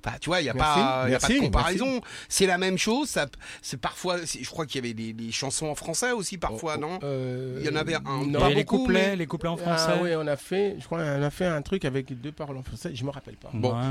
Enfin, 0.06 0.18
tu 0.20 0.30
vois, 0.30 0.40
il 0.40 0.44
n'y 0.44 0.50
a, 0.50 0.54
pas, 0.54 1.04
il 1.08 1.12
y 1.12 1.14
a 1.14 1.18
pas 1.18 1.28
de 1.28 1.38
comparaison. 1.40 2.00
C'est 2.28 2.46
la 2.46 2.58
même 2.58 2.78
chose. 2.78 3.08
Ça, 3.08 3.26
c'est 3.60 3.80
parfois, 3.80 4.18
c'est- 4.24 4.42
je 4.44 4.48
crois 4.50 4.64
qu'il 4.66 4.76
y 4.76 4.86
avait 4.86 4.94
des, 4.94 5.12
des 5.12 5.32
chansons 5.32 5.66
en 5.66 5.74
français 5.74 6.12
aussi 6.12 6.38
parfois, 6.38 6.76
non? 6.76 6.98
Euh, 7.02 7.58
Il 7.60 7.66
y 7.66 7.68
en 7.68 7.76
avait 7.76 7.96
un- 7.96 8.24
non. 8.26 8.38
pas 8.38 8.48
les 8.50 8.62
beaucoup, 8.64 8.78
couplets, 8.84 9.08
mais- 9.10 9.16
les 9.16 9.26
couplets 9.26 9.48
en 9.48 9.56
français. 9.56 9.92
Ah 9.94 9.98
oui, 10.02 10.10
on 10.16 10.26
a 10.26 10.36
fait, 10.36 10.76
je 10.78 10.84
crois, 10.84 10.98
on 11.00 11.22
a 11.22 11.30
fait 11.30 11.46
un 11.46 11.62
truc 11.62 11.84
avec 11.84 12.20
deux 12.20 12.32
paroles 12.32 12.56
en 12.56 12.62
français. 12.62 12.92
Je 12.94 13.04
me 13.04 13.10
rappelle 13.10 13.36
pas. 13.36 13.50
Bon. 13.52 13.70
Ouais, 13.72 13.78
ouais. 13.80 13.84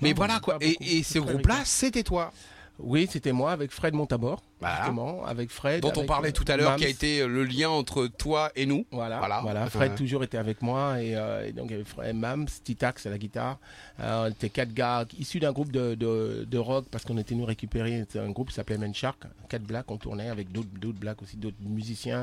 Mais 0.00 0.08
Non, 0.10 0.14
voilà 0.16 0.40
quoi. 0.40 0.56
Et, 0.60 0.76
et 0.98 1.02
ce 1.02 1.18
groupe-là, 1.18 1.56
c'était 1.64 2.02
toi? 2.02 2.32
Oui, 2.80 3.08
c'était 3.10 3.32
moi 3.32 3.50
avec 3.50 3.72
Fred 3.72 3.92
Montabor, 3.92 4.40
Voilà. 4.60 4.76
justement, 4.78 5.24
avec 5.24 5.50
Fred. 5.50 5.80
Dont 5.82 5.92
on 5.96 6.04
parlait 6.04 6.30
euh, 6.30 6.32
tout 6.32 6.44
à 6.48 6.56
l'heure, 6.56 6.76
qui 6.76 6.84
a 6.84 6.88
été 6.88 7.26
le 7.26 7.44
lien 7.44 7.68
entre 7.70 8.06
toi 8.06 8.50
et 8.56 8.66
nous. 8.66 8.84
Voilà, 8.90 9.18
Voilà. 9.18 9.40
voilà. 9.40 9.66
Fred 9.70 9.90
Ouais. 9.92 9.96
toujours 9.96 10.24
était 10.24 10.38
avec 10.38 10.62
moi 10.62 11.00
et, 11.02 11.14
euh, 11.14 11.46
et 11.46 11.52
donc 11.52 11.66
il 11.68 11.72
y 11.72 11.74
avait 11.74 11.84
Fred 11.84 12.16
Mams, 12.16 12.46
Titax 12.64 13.06
à 13.06 13.10
la 13.10 13.18
guitare. 13.18 13.58
Euh, 14.00 14.26
on 14.26 14.30
était 14.30 14.48
quatre 14.50 14.72
gars 14.74 15.06
issus 15.18 15.38
d'un 15.40 15.52
groupe 15.52 15.70
de, 15.72 15.94
de, 15.94 16.44
de 16.48 16.58
rock 16.58 16.86
parce 16.90 17.04
qu'on 17.04 17.18
était 17.18 17.34
nous 17.34 17.44
récupérer 17.44 18.00
c'était 18.00 18.18
un 18.20 18.30
groupe 18.30 18.48
qui 18.48 18.54
s'appelait 18.54 18.78
Men 18.78 18.94
Shark, 18.94 19.18
quatre 19.48 19.62
blacks 19.64 19.90
on 19.90 19.96
tournait 19.96 20.28
avec 20.28 20.50
d'autres 20.52 20.68
d'autres 20.80 20.98
blacks 20.98 21.20
aussi, 21.22 21.36
d'autres 21.36 21.56
musiciens 21.60 22.22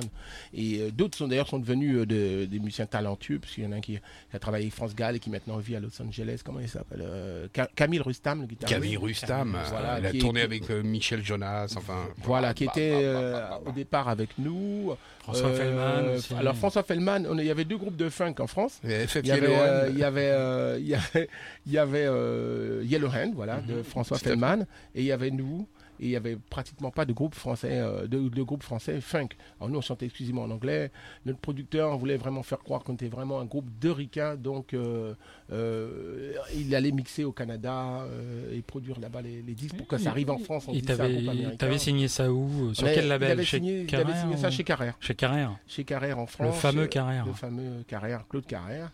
et 0.53 0.79
euh, 0.81 0.91
d'autres 0.91 1.17
sont 1.17 1.27
d'ailleurs 1.27 1.47
sont 1.47 1.59
devenus 1.59 1.97
euh, 1.97 2.05
de- 2.05 2.45
des 2.45 2.59
musiciens 2.59 2.85
talentueux 2.85 3.39
parce 3.39 3.53
qu'il 3.53 3.63
y 3.63 3.67
en 3.67 3.71
a 3.71 3.75
un 3.75 3.81
qui, 3.81 3.93
qui 3.93 3.99
a 4.35 4.39
travaillé 4.39 4.65
avec 4.65 4.73
France 4.73 4.95
Gall 4.95 5.15
et 5.15 5.19
qui 5.19 5.29
maintenant 5.29 5.57
vit 5.57 5.75
à 5.75 5.79
Los 5.79 6.01
Angeles. 6.01 6.41
Comment 6.43 6.59
il 6.59 6.69
s'appelle 6.69 7.01
euh, 7.03 7.47
Ca- 7.55 7.69
Camille 7.75 7.99
Rustam, 8.01 8.41
le 8.41 8.47
guitariste. 8.47 8.77
Camille 8.79 8.97
Rustam, 8.97 9.57
Voilà, 9.69 9.95
euh, 9.95 9.99
il 10.01 10.05
a 10.05 10.19
tourné 10.19 10.41
avec 10.41 10.69
euh, 10.69 10.81
Michel 10.83 11.23
Jonas, 11.23 11.73
enfin. 11.77 12.05
Voilà, 12.25 12.53
qui 12.53 12.65
bah, 12.65 12.71
était 12.75 12.91
bah, 12.91 12.97
bah, 12.97 13.19
euh, 13.19 13.31
bah, 13.33 13.39
bah, 13.51 13.59
bah. 13.63 13.69
au 13.69 13.73
départ 13.73 14.09
avec 14.09 14.29
nous. 14.37 14.93
François 15.19 15.49
Euh, 15.49 15.55
Fellman 15.57 16.15
aussi. 16.15 16.33
Alors 16.35 16.55
François 16.55 16.83
Fellman, 16.83 17.23
on- 17.29 17.37
il 17.37 17.45
y 17.45 17.51
avait 17.51 17.65
deux 17.65 17.77
groupes 17.77 17.95
de 17.95 18.09
funk 18.09 18.35
en 18.39 18.47
France. 18.47 18.79
Il 18.83 18.91
y 18.91 18.93
avait, 18.93 19.07
Yellow 19.23 19.53
Hand. 19.53 19.89
il 19.91 19.97
y 19.99 20.03
avait, 20.03 20.29
euh, 20.29 20.77
il 20.79 20.87
y 20.87 20.95
avait, 20.95 21.29
il 21.65 21.71
y 21.73 21.77
avait 21.77 22.05
euh, 22.05 22.81
Yellow 22.83 23.07
Hand, 23.09 23.33
voilà, 23.35 23.57
de 23.61 23.81
François 23.83 24.17
Mhm. 24.17 24.19
à 24.19 24.23
fait. 24.23 24.29
Fellman, 24.29 24.65
et 24.93 24.99
il 25.01 25.05
y 25.05 25.11
avait 25.11 25.31
nous, 25.31 25.67
et 25.99 26.05
il 26.05 26.09
y 26.09 26.15
avait 26.15 26.37
pratiquement 26.49 26.91
pas 26.91 27.05
de 27.05 27.13
groupe 27.13 27.35
français, 27.35 27.71
euh, 27.73 28.07
de, 28.07 28.29
de 28.29 28.43
groupe 28.43 28.63
français 28.63 28.99
funk. 29.01 29.29
Alors 29.59 29.69
nous, 29.69 29.77
on 29.77 29.81
chantait 29.81 30.05
exclusivement 30.05 30.43
en 30.43 30.51
anglais. 30.51 30.91
Notre 31.25 31.39
producteur 31.39 31.97
voulait 31.97 32.17
vraiment 32.17 32.43
faire 32.43 32.59
croire 32.59 32.83
qu'on 32.83 32.93
était 32.95 33.07
vraiment 33.07 33.39
un 33.39 33.45
groupe 33.45 33.67
de 33.79 33.89
ricains, 33.89 34.35
donc 34.35 34.73
euh, 34.73 35.13
euh, 35.51 36.33
il 36.55 36.73
allait 36.75 36.91
mixer 36.91 37.23
au 37.23 37.31
Canada 37.31 38.01
euh, 38.03 38.55
et 38.55 38.61
produire 38.61 38.99
là-bas 38.99 39.21
les, 39.21 39.41
les 39.41 39.53
disques 39.53 39.75
pour 39.75 39.87
que 39.87 39.97
ça 39.97 40.09
arrive 40.09 40.29
en 40.31 40.37
France. 40.37 40.65
On 40.67 40.73
Il 40.73 40.89
américain. 40.91 41.55
t'avais 41.57 41.77
signé 41.77 42.07
ça 42.07 42.31
où 42.31 42.73
Sur 42.73 42.83
On 42.83 42.87
avait- 42.87 42.95
quel 42.95 43.05
il 43.05 43.09
label 43.09 43.31
avait 43.31 43.43
Chez 43.45 43.57
signé, 43.57 43.81
il 43.81 43.85
Carrère 43.87 44.07
avait 44.07 44.19
signé 44.19 44.37
ça 44.37 44.47
ou- 44.47 44.51
chez 44.51 44.63
Carrère. 44.63 44.95
Chez 44.99 45.15
Carrère. 45.15 45.57
Chez 45.67 45.83
Carrère 45.83 46.19
en 46.19 46.25
France. 46.27 46.55
Le 46.55 46.59
fameux 46.59 46.87
Carrère. 46.87 47.25
Le 47.25 47.33
fameux 47.33 47.83
Carrère, 47.87 48.25
Claude 48.29 48.45
Carrère. 48.45 48.91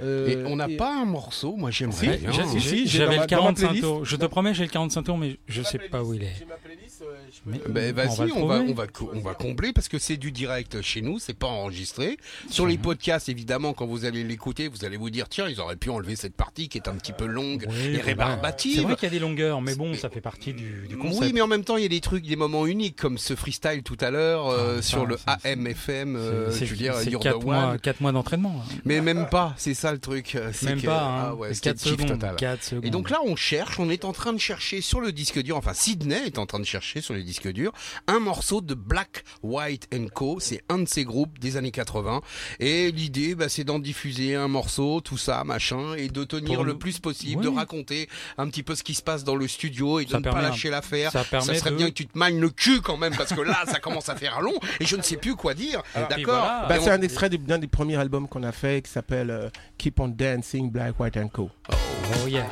Et 0.00 0.02
Euh, 0.04 0.46
on 0.48 0.56
n'a 0.56 0.68
et- 0.68 0.76
pas 0.76 0.94
un 1.00 1.04
morceau, 1.04 1.56
moi 1.56 1.70
j'aimerais 1.70 2.18
Si, 2.58 2.86
J'avais 2.86 3.10
le 3.12 3.16
dans 3.16 3.20
ma 3.22 3.26
45 3.26 3.66
playlist. 3.68 3.82
tours. 3.84 4.04
Je 4.04 4.16
te 4.16 4.26
promets, 4.26 4.54
j'ai 4.54 4.64
le 4.64 4.70
45 4.70 5.02
tours, 5.02 5.18
mais 5.18 5.38
je 5.46 5.62
sais 5.62 5.78
pas 5.78 6.02
où 6.02 6.14
il 6.14 6.22
est. 6.22 6.43
J'ai 6.44 6.50
ma 6.50 6.56
playlist, 6.56 7.00
je 7.00 7.40
peux 7.40 7.50
Mais- 7.50 7.58
le- 7.66 7.72
Ben, 7.72 7.92
On 7.92 7.96
va 7.96 8.04
vas-y, 8.04 8.32
on 8.32 8.46
va, 8.46 8.56
trouver. 8.58 8.70
on 8.70 8.74
va, 8.74 8.86
co- 8.86 9.10
on 9.14 9.20
va 9.20 9.34
combler 9.34 9.72
parce 9.72 9.88
que 9.88 9.98
c'est 9.98 10.16
du 10.18 10.30
direct 10.30 10.82
chez 10.82 11.00
nous, 11.00 11.18
c'est 11.18 11.32
pas 11.38 11.46
enregistré. 11.46 12.18
Sur 12.50 12.66
les 12.66 12.76
podcasts, 12.76 13.28
évidemment, 13.28 13.72
quand 13.72 13.86
vous 13.86 14.04
allez 14.04 14.24
l'écouter, 14.24 14.68
vous 14.68 14.84
allez 14.84 14.96
vous 14.98 15.08
dire, 15.10 15.28
tiens, 15.28 15.48
ils 15.48 15.58
auraient 15.60 15.76
pu 15.76 15.88
enlever 15.90 16.16
cette 16.16 16.34
partie 16.34 16.68
qui 16.68 16.76
est 16.78 16.88
un 16.88 16.94
petit 16.96 17.12
peu 17.12 17.24
longue 17.24 17.66
Oui, 17.68 17.94
et 17.96 18.00
rébarbative. 18.00 18.76
C'est 18.76 18.82
vrai 18.82 18.94
qu'il 18.96 19.04
y 19.04 19.06
a 19.06 19.10
des 19.10 19.18
longueurs, 19.20 19.62
mais 19.62 19.74
bon, 19.74 19.94
ça 19.94 20.10
fait 20.10 20.20
partie 20.20 20.52
du, 20.52 20.86
du 20.88 20.96
concept. 20.98 21.22
Oui, 21.22 21.32
mais 21.32 21.40
en 21.40 21.46
même 21.46 21.64
temps, 21.64 21.76
il 21.78 21.82
y 21.82 21.86
a 21.86 21.88
des 21.88 22.00
trucs, 22.00 22.26
des 22.26 22.36
moments 22.36 22.66
uniques 22.66 22.96
comme 22.96 23.16
ce 23.18 23.34
freestyle 23.34 23.82
tout 23.82 23.96
à 24.00 24.10
l'heure 24.10 24.48
euh, 24.48 24.76
Ah, 24.78 24.82
sur 24.82 25.06
le 25.06 25.16
AM/FM. 25.26 26.16
euh, 26.16 26.50
C'est- 26.50 26.64
veux 26.66 26.76
dire, 26.76 26.94
c'est 26.96 27.10
You're 27.10 27.20
the 27.20 27.24
4 27.24 27.42
mois, 27.42 27.76
mois 28.00 28.12
d'entraînement. 28.12 28.54
là. 28.54 28.64
Mais 28.84 29.00
même 29.00 29.28
pas, 29.30 29.54
c'est 29.56 29.74
ça 29.74 29.92
le 29.92 29.98
truc. 29.98 30.34
euh, 30.34 30.52
Même 30.62 30.80
que- 30.80 30.86
pas, 30.86 31.02
hein. 31.02 31.24
ah 31.28 31.34
ouais, 31.34 31.54
c'était 31.54 31.70
4 31.70 31.76
le 31.76 31.90
kiff 31.96 32.00
secondes. 32.00 32.20
total. 32.20 32.36
4 32.36 32.62
secondes. 32.64 32.84
Et 32.84 32.90
donc 32.90 33.10
là, 33.10 33.20
on 33.24 33.36
cherche, 33.36 33.78
on 33.78 33.88
est 33.90 34.04
en 34.04 34.12
train 34.12 34.32
de 34.32 34.38
chercher 34.38 34.80
sur 34.80 35.00
le 35.00 35.12
disque 35.12 35.40
dur, 35.42 35.56
enfin 35.56 35.74
Sydney 35.74 36.30
est 36.34 36.38
en 36.42 36.46
train 36.46 36.58
de 36.60 36.64
chercher 36.64 37.00
sur 37.00 37.14
les 37.14 37.22
disques 37.22 37.48
durs, 37.48 37.72
un 38.06 38.20
morceau 38.20 38.60
de 38.60 38.74
Black, 38.74 39.24
White 39.42 39.88
and 39.94 40.06
Co. 40.14 40.38
C'est 40.40 40.62
un 40.68 40.78
de 40.78 40.88
ces 40.88 41.04
groupes 41.04 41.38
des 41.38 41.56
années 41.56 41.70
80. 41.70 42.20
Et 42.60 42.90
l'idée, 42.92 43.34
bah, 43.34 43.48
c'est 43.48 43.64
d'en 43.64 43.78
diffuser 43.78 44.34
un 44.34 44.48
morceau, 44.48 45.00
tout 45.00 45.18
ça, 45.18 45.42
machin, 45.44 45.94
et 45.96 46.08
de 46.08 46.24
tenir 46.24 46.54
Pour 46.54 46.64
le 46.64 46.72
nous- 46.72 46.78
plus 46.78 46.98
possible, 46.98 47.38
Oui. 47.44 47.50
de 47.50 47.56
raconter 47.56 48.08
un 48.38 48.48
petit 48.48 48.62
peu 48.62 48.74
ce 48.74 48.82
qui 48.82 48.94
se 48.94 49.02
passe 49.02 49.24
dans 49.24 49.36
le 49.36 49.48
studio 49.48 50.00
et 50.00 50.04
de 50.04 50.10
Ça 50.10 50.18
ne 50.18 50.24
pas 50.24 50.40
lâcher 50.42 50.70
l'affaire. 50.70 51.10
ça 51.12 51.24
Ça, 51.24 51.40
serait 51.54 51.70
de- 51.70 51.76
bien 51.76 51.88
que 51.88 51.94
tu 51.94 52.06
te 52.06 52.16
mailles 52.18 52.38
le 52.38 52.50
cul 52.50 52.80
quand 52.80 52.96
même, 52.96 53.14
parce 53.16 53.32
que 53.32 53.40
là, 53.40 53.64
ça 53.66 53.80
commence 53.80 54.08
à 54.08 54.16
faire 54.16 54.40
long 54.40 54.54
et 54.80 54.86
je 54.86 54.96
ne 54.96 55.02
sais 55.02 55.16
plus 55.16 55.34
quoi 55.36 55.54
dire. 55.54 55.82
Ah, 55.94 56.02
D'accord 56.10 56.40
voilà. 56.40 56.66
Bah, 56.68 56.76
c'est 56.80 56.90
on- 56.90 56.94
un 56.94 57.02
extrait 57.02 57.30
du- 57.30 57.38
d'un 57.38 57.58
des 57.58 57.66
premiers 57.68 57.96
albums 57.96 58.28
qu'on 58.28 58.42
a 58.42 58.52
fait 58.52 58.82
qui 58.84 58.90
s'appelle 58.90 59.30
euh, 59.30 59.48
Keep 59.78 60.00
on 60.00 60.08
Dancing 60.08 60.70
Black, 60.70 60.98
White 60.98 61.16
and 61.16 61.28
Co. 61.28 61.50
Oh 61.70 62.28
yeah. 62.28 62.46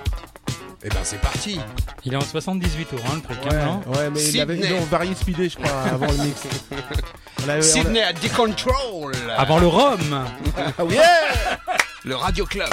Eh 0.85 0.89
ben, 0.89 0.99
c'est 1.05 1.21
parti. 1.21 1.61
Il 2.05 2.13
est 2.13 2.17
en 2.17 2.21
78 2.23 2.85
tours, 2.87 2.99
hein, 3.07 3.15
le 3.17 3.21
truc. 3.23 3.45
Ouais, 3.45 3.57
hein, 3.57 3.81
non 3.87 3.93
ouais, 3.93 4.11
mais 4.11 4.25
il 4.25 4.41
avait, 4.41 4.57
Sydney. 4.57 4.71
ils 4.77 4.83
ont 4.83 4.85
varié 4.87 5.15
speedé, 5.15 5.49
je 5.49 5.57
crois, 5.57 5.83
avant 5.83 6.07
le 6.07 6.17
mix. 6.25 6.43
On 7.45 7.49
avait- 7.49 7.55
on 7.55 7.59
a- 7.59 7.63
Sydney 7.63 8.03
à 8.03 8.13
Decontrol. 8.13 9.13
Avant 9.37 9.59
le 9.59 9.67
Rhum 9.67 10.01
Ah 10.79 10.85
oui. 10.85 10.97
Le 12.05 12.15
Radio 12.17 12.45
Club. 12.47 12.69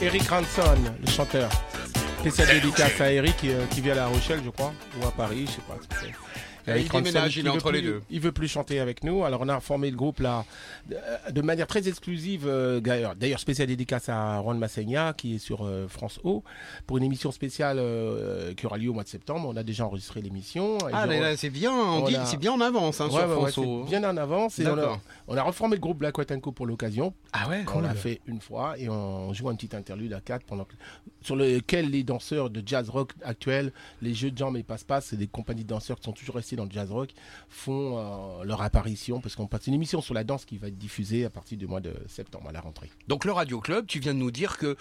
Eric 0.00 0.28
Ranson, 0.28 0.76
le 1.04 1.10
chanteur. 1.10 1.50
Spécial 2.20 2.48
dédicace 2.48 3.00
à 3.00 3.10
Eric 3.10 3.36
qui, 3.38 3.50
euh, 3.50 3.64
qui 3.70 3.80
vit 3.80 3.92
à 3.92 3.94
La 3.94 4.06
Rochelle, 4.08 4.40
je 4.44 4.50
crois, 4.50 4.72
ou 5.00 5.06
à 5.06 5.10
Paris, 5.10 5.46
je 5.46 5.52
sais 5.52 5.60
pas. 5.66 5.76
ce 5.80 5.88
que 5.88 5.94
c'est. 6.02 6.76
Et 6.76 6.80
il 6.80 6.88
déménage, 6.88 7.36
il 7.36 7.46
est 7.46 7.72
les 7.72 7.82
deux. 7.82 8.02
Il 8.10 8.20
veut 8.20 8.32
plus 8.32 8.48
chanter 8.48 8.80
avec 8.80 9.04
nous, 9.04 9.24
alors 9.24 9.40
on 9.42 9.48
a 9.48 9.60
formé 9.60 9.90
le 9.90 9.96
groupe 9.96 10.18
là 10.20 10.44
de, 11.28 11.32
de 11.32 11.42
manière 11.42 11.66
très 11.66 11.88
exclusive. 11.88 12.44
euh, 12.46 12.80
D'ailleurs, 12.80 13.14
d'ailleurs, 13.16 13.40
spécial 13.40 13.66
dédicace 13.68 14.08
à 14.08 14.40
Juan 14.42 14.58
Massegna 14.58 15.12
qui 15.16 15.36
est 15.36 15.38
sur 15.38 15.64
euh, 15.66 15.88
France 15.88 16.20
O 16.24 16.42
pour 16.86 16.98
une 16.98 17.04
émission 17.04 17.30
spéciale 17.32 17.78
euh, 17.78 18.54
qui 18.54 18.66
aura 18.66 18.78
lieu 18.78 18.90
au 18.90 18.94
mois 18.94 19.04
de 19.04 19.08
septembre. 19.08 19.48
On 19.52 19.56
a 19.56 19.62
déjà 19.62 19.86
enregistré 19.86 20.20
l'émission. 20.22 20.78
Ah, 20.92 21.06
là, 21.06 21.36
c'est 21.36 21.50
bien, 21.50 21.72
on 21.72 22.04
dit, 22.06 22.12
Voilà. 22.12 22.26
c'est 22.26 22.36
bien 22.36 22.52
en 22.52 22.60
avance 22.60 23.00
hein, 23.00 23.06
Ouais, 23.06 23.10
sur 23.12 23.20
ouais, 23.20 23.34
François. 23.50 23.64
c'est 23.84 23.90
bien 23.90 24.08
en 24.10 24.16
avance. 24.16 24.58
Et 24.58 24.66
on, 24.66 24.78
a, 24.78 25.00
on 25.28 25.36
a 25.36 25.42
reformé 25.42 25.76
le 25.76 25.80
groupe 25.80 25.98
Black 25.98 26.16
White 26.18 26.40
Co 26.40 26.52
pour 26.52 26.66
l'occasion. 26.66 27.14
Ah 27.32 27.48
ouais, 27.48 27.64
On 27.74 27.80
l'a 27.80 27.94
fait 27.94 28.20
une 28.26 28.40
fois 28.40 28.78
et 28.78 28.88
on 28.88 29.32
joue 29.32 29.48
un 29.48 29.54
petit 29.54 29.74
interlude 29.76 30.12
à 30.12 30.20
quatre 30.20 30.44
pendant 30.44 30.64
que- 30.64 30.74
sur 31.22 31.36
lequel 31.36 31.90
les 31.90 32.02
danseurs 32.04 32.50
de 32.50 32.62
jazz 32.64 32.88
rock 32.88 33.12
actuels, 33.22 33.72
les 34.02 34.14
jeux 34.14 34.30
de 34.30 34.38
jambes 34.38 34.56
et 34.56 34.62
passe-passe, 34.62 35.06
c'est 35.06 35.16
des 35.16 35.26
compagnies 35.26 35.64
de 35.64 35.68
danseurs 35.68 35.98
qui 35.98 36.04
sont 36.04 36.12
toujours 36.12 36.36
restés 36.36 36.56
dans 36.56 36.64
le 36.64 36.70
jazz 36.70 36.90
rock, 36.90 37.10
font 37.48 37.98
euh, 37.98 38.44
leur 38.44 38.62
apparition 38.62 39.20
parce 39.20 39.34
qu'on 39.34 39.46
passe 39.46 39.66
une 39.66 39.74
émission 39.74 40.00
sur 40.00 40.14
la 40.14 40.24
danse 40.24 40.44
qui 40.44 40.58
va 40.58 40.68
être 40.68 40.78
diffusée 40.78 41.05
à 41.14 41.30
partir 41.30 41.56
du 41.58 41.66
mois 41.66 41.80
de 41.80 41.94
septembre 42.08 42.48
à 42.48 42.52
la 42.52 42.60
rentrée. 42.60 42.90
Donc 43.08 43.24
le 43.24 43.32
Radio 43.32 43.60
Club, 43.60 43.86
tu 43.86 43.98
viens 44.00 44.14
de 44.14 44.18
nous 44.18 44.30
dire 44.30 44.56
que 44.58 44.76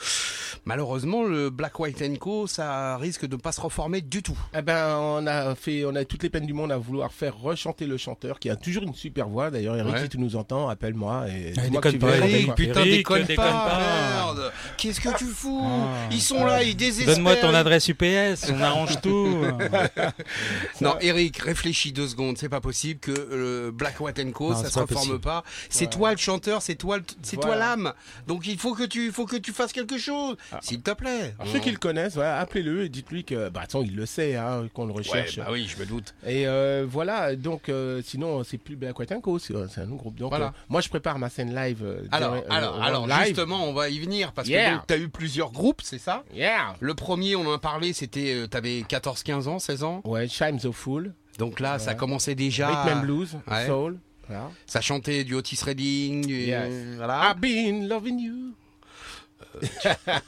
malheureusement 0.65 1.23
le 1.23 1.49
Black 1.49 1.79
White 1.79 2.19
Co, 2.19 2.47
ça 2.47 2.97
risque 2.97 3.25
de 3.25 3.35
pas 3.35 3.51
se 3.51 3.61
reformer 3.61 4.01
du 4.01 4.21
tout. 4.23 4.37
Eh 4.57 4.61
ben, 4.61 4.97
on 4.97 5.27
a 5.27 5.55
fait, 5.55 5.85
on 5.85 5.95
a 5.95 6.05
toutes 6.05 6.23
les 6.23 6.29
peines 6.29 6.45
du 6.45 6.53
monde 6.53 6.71
à 6.71 6.77
vouloir 6.77 7.11
faire 7.13 7.37
rechanter 7.37 7.85
le 7.85 7.97
chanteur 7.97 8.39
qui 8.39 8.49
a 8.49 8.55
toujours 8.55 8.83
une 8.83 8.93
super 8.93 9.27
voix. 9.29 9.49
D'ailleurs, 9.51 9.75
Eric, 9.77 9.93
Ouais. 9.93 10.01
si 10.03 10.09
tu 10.09 10.17
nous 10.19 10.35
entends, 10.35 10.67
appelle-moi 10.69 11.27
et 11.29 11.53
Ah, 11.57 11.61
dis-moi 11.61 11.81
que 11.81 11.89
déconne 11.89 11.91
tu 11.91 11.99
pas, 11.99 12.15
chanter, 12.19 12.31
Eric, 12.33 12.55
putain, 12.55 12.79
Eric, 12.81 12.91
déconne, 12.97 13.23
déconne 13.23 13.35
pas, 13.45 13.51
pas. 13.69 13.79
merde. 13.79 14.51
Qu'est-ce 14.77 14.99
que 15.01 15.17
tu 15.17 15.25
fous 15.25 15.61
Ah. 15.63 16.07
Ils 16.11 16.21
sont 16.21 16.43
là, 16.45 16.63
ils 16.63 16.75
désespèrent. 16.75 17.15
Donne-moi 17.15 17.35
ton 17.37 17.53
adresse 17.53 17.87
UPS, 17.87 18.51
on 18.51 18.61
arrange 18.61 18.99
tout. 19.01 19.43
Non, 20.81 20.95
Eric, 21.01 21.37
réfléchis 21.37 21.91
deux 21.91 22.07
secondes. 22.07 22.37
C'est 22.37 22.49
pas 22.49 22.61
possible 22.61 22.99
que 22.99 23.11
le 23.11 23.71
Black 23.71 23.99
White 23.99 24.31
Co, 24.33 24.49
Non, 24.51 24.55
ça 24.55 24.69
se 24.69 24.79
reforme 24.79 24.87
possible. 24.99 25.19
pas. 25.19 25.43
C'est 25.69 25.85
Ouais. 25.85 25.89
toi 25.89 26.14
le 26.15 26.19
chanteur, 26.21 26.61
c'est 26.61 26.75
toi, 26.75 26.97
c'est 27.21 27.35
toi 27.37 27.45
Voilà. 27.55 27.69
l'âme. 27.75 27.93
Donc 28.27 28.47
il 28.47 28.57
faut 28.57 28.73
que 28.73 28.83
tu, 28.83 29.11
faut 29.11 29.25
que 29.25 29.35
tu 29.35 29.51
fasses 29.51 29.71
quelque 29.73 29.97
chose, 29.97 30.35
s'il 30.61 30.81
te 30.81 30.91
plaît. 30.91 31.35
Alors, 31.39 31.53
ceux 31.53 31.59
qui 31.59 31.71
le 31.71 31.77
connaissent, 31.77 32.15
ouais, 32.15 32.25
appelez-le 32.25 32.85
et 32.85 32.89
dites-lui 32.89 33.23
que, 33.23 33.49
bah, 33.49 33.61
attends, 33.63 33.81
il 33.83 33.95
le 33.95 34.05
sait, 34.05 34.35
hein, 34.35 34.67
qu'on 34.73 34.85
le 34.85 34.91
Ouais, 34.93 34.97
recherche. 34.99 35.37
bah 35.37 35.47
oui, 35.51 35.67
je 35.67 35.79
me 35.79 35.85
doute. 35.85 36.15
Et 36.25 36.47
euh, 36.47 36.85
voilà, 36.89 37.35
donc 37.35 37.69
euh, 37.69 38.01
sinon 38.03 38.43
c'est 38.43 38.57
plus 38.57 38.75
Black 38.75 38.97
White 38.97 39.13
Co, 39.21 39.37
c'est 39.39 39.53
un 39.55 39.61
autre 39.63 39.95
groupe. 39.95 40.15
Donc 40.15 40.29
Voilà. 40.29 40.47
euh, 40.47 40.49
moi 40.69 40.81
je 40.81 40.89
prépare 40.89 41.19
ma 41.19 41.29
scène 41.29 41.53
live. 41.55 41.83
euh, 41.83 42.01
Alors, 42.11 42.33
euh, 42.33 42.41
alors, 42.49 42.81
alors, 42.81 43.07
live. 43.07 43.27
justement, 43.27 43.63
on 43.69 43.73
va 43.73 43.89
y 43.89 43.99
venir 43.99 44.31
parce 44.33 44.47
Yeah. 44.47 44.77
que 44.79 44.85
tu 44.87 44.93
as 44.93 44.97
eu 44.97 45.09
plusieurs 45.09 45.51
groupes, 45.51 45.81
c'est 45.83 45.99
ça? 45.99 46.23
Yeah. 46.33 46.75
Le 46.79 46.93
premier, 46.93 47.35
on 47.35 47.45
en 47.47 47.53
a 47.53 47.59
parlé, 47.59 47.93
c'était, 47.93 48.33
euh, 48.35 48.47
t'avais 48.47 48.83
14, 48.87 49.23
15 49.23 49.47
ans, 49.47 49.59
16 49.59 49.83
ans? 49.83 50.01
Ouais, 50.05 50.27
Chimes 50.27 50.59
of 50.63 50.75
Fool, 50.75 51.13
Donc 51.37 51.59
là, 51.59 51.79
ça 51.79 51.91
Ouais. 51.91 51.97
commençait 51.97 52.33
déjà. 52.35 52.67
Rhythm 52.69 52.97
and 52.97 53.01
Blues, 53.01 53.37
Ouais. 53.51 53.67
Soul. 53.67 53.99
Voilà. 54.27 54.49
Ça 54.65 54.81
chantait 54.81 55.23
du 55.23 55.35
Otis 55.35 55.59
Redding, 55.63 56.25
du, 56.25 56.33
Yes. 56.45 56.95
voilà. 56.97 57.31
I've 57.31 57.39
been 57.39 57.87
loving 57.87 58.19
you. 58.19 58.53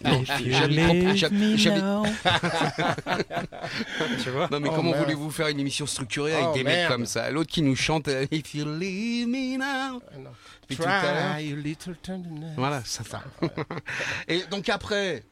Non, 0.03 0.23
j'avais 0.23 1.17
j'avais- 1.17 1.81
now. 1.81 2.05
tu 4.23 4.29
vois 4.29 4.47
Non 4.51 4.59
mais 4.59 4.69
Oh, 4.71 4.75
comment 4.75 4.93
voulez-vous 4.93 5.31
faire 5.31 5.47
une 5.47 5.59
émission 5.59 5.85
structurée 5.85 6.33
avec 6.33 6.47
Oh, 6.51 6.53
des 6.53 6.63
mecs 6.63 6.87
comme 6.87 7.05
ça? 7.05 7.29
L'autre 7.31 7.49
qui 7.51 7.61
nous 7.61 7.75
chante 7.75 8.07
euh, 8.07 8.25
If 8.31 8.53
you 8.55 8.65
leave 8.65 9.27
me 9.27 9.57
now. 9.57 10.01
Ah, 10.13 10.17
non. 10.17 10.29
Puis 10.67 10.77
tout 10.77 10.83
à 10.85 11.01
l'heure. 11.01 11.33
Try 11.35 11.51
a 11.51 11.55
little 11.55 11.95
tenderness. 12.01 12.53
Voilà, 12.57 12.81
ça. 12.85 13.03
Et 14.27 14.43
donc 14.49 14.69
après, 14.69 15.23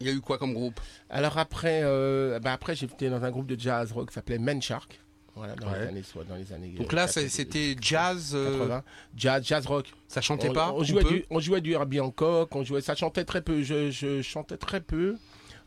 il 0.00 0.06
y 0.06 0.10
a 0.10 0.12
eu 0.12 0.20
quoi 0.20 0.36
comme 0.38 0.52
groupe? 0.52 0.80
Alors 1.10 1.38
après, 1.38 1.80
euh, 1.84 2.38
bah 2.40 2.52
après 2.52 2.74
j'étais 2.76 3.08
dans 3.08 3.24
un 3.24 3.30
groupe 3.30 3.46
de 3.46 3.58
jazz 3.58 3.92
rock 3.92 4.08
qui 4.08 4.14
s'appelait 4.14 4.38
Men 4.38 4.60
Shark. 4.60 5.00
Voilà, 5.38 5.54
dans 5.56 5.70
Ouais. 5.70 5.80
les 5.80 5.86
années, 5.88 6.02
soit 6.02 6.24
dans 6.24 6.36
les 6.36 6.52
années. 6.52 6.68
Donc 6.70 6.92
euh, 6.92 6.96
là, 6.96 7.06
80, 7.06 7.08
c'est- 7.22 7.28
c'était 7.28 7.76
jazz, 7.80 8.32
euh, 8.34 8.50
80. 8.58 8.84
Jazz, 9.16 9.44
jazz 9.46 9.66
rock. 9.66 9.92
ça 10.08 10.20
chantait 10.20 10.50
on, 10.50 10.52
pas 10.52 10.72
on 10.72 10.80
ou 10.80 10.84
jouait 10.84 11.04
du, 11.04 11.24
on 11.30 11.40
jouait 11.40 11.60
du 11.60 11.72
Herbie 11.72 12.00
Hancock, 12.00 12.54
on 12.54 12.64
jouait, 12.64 12.80
ça 12.80 12.94
chantait 12.94 13.24
très 13.24 13.40
peu. 13.42 13.62
Je, 13.62 13.90
je 13.90 14.20
chantais 14.22 14.56
très 14.56 14.80
peu. 14.80 15.16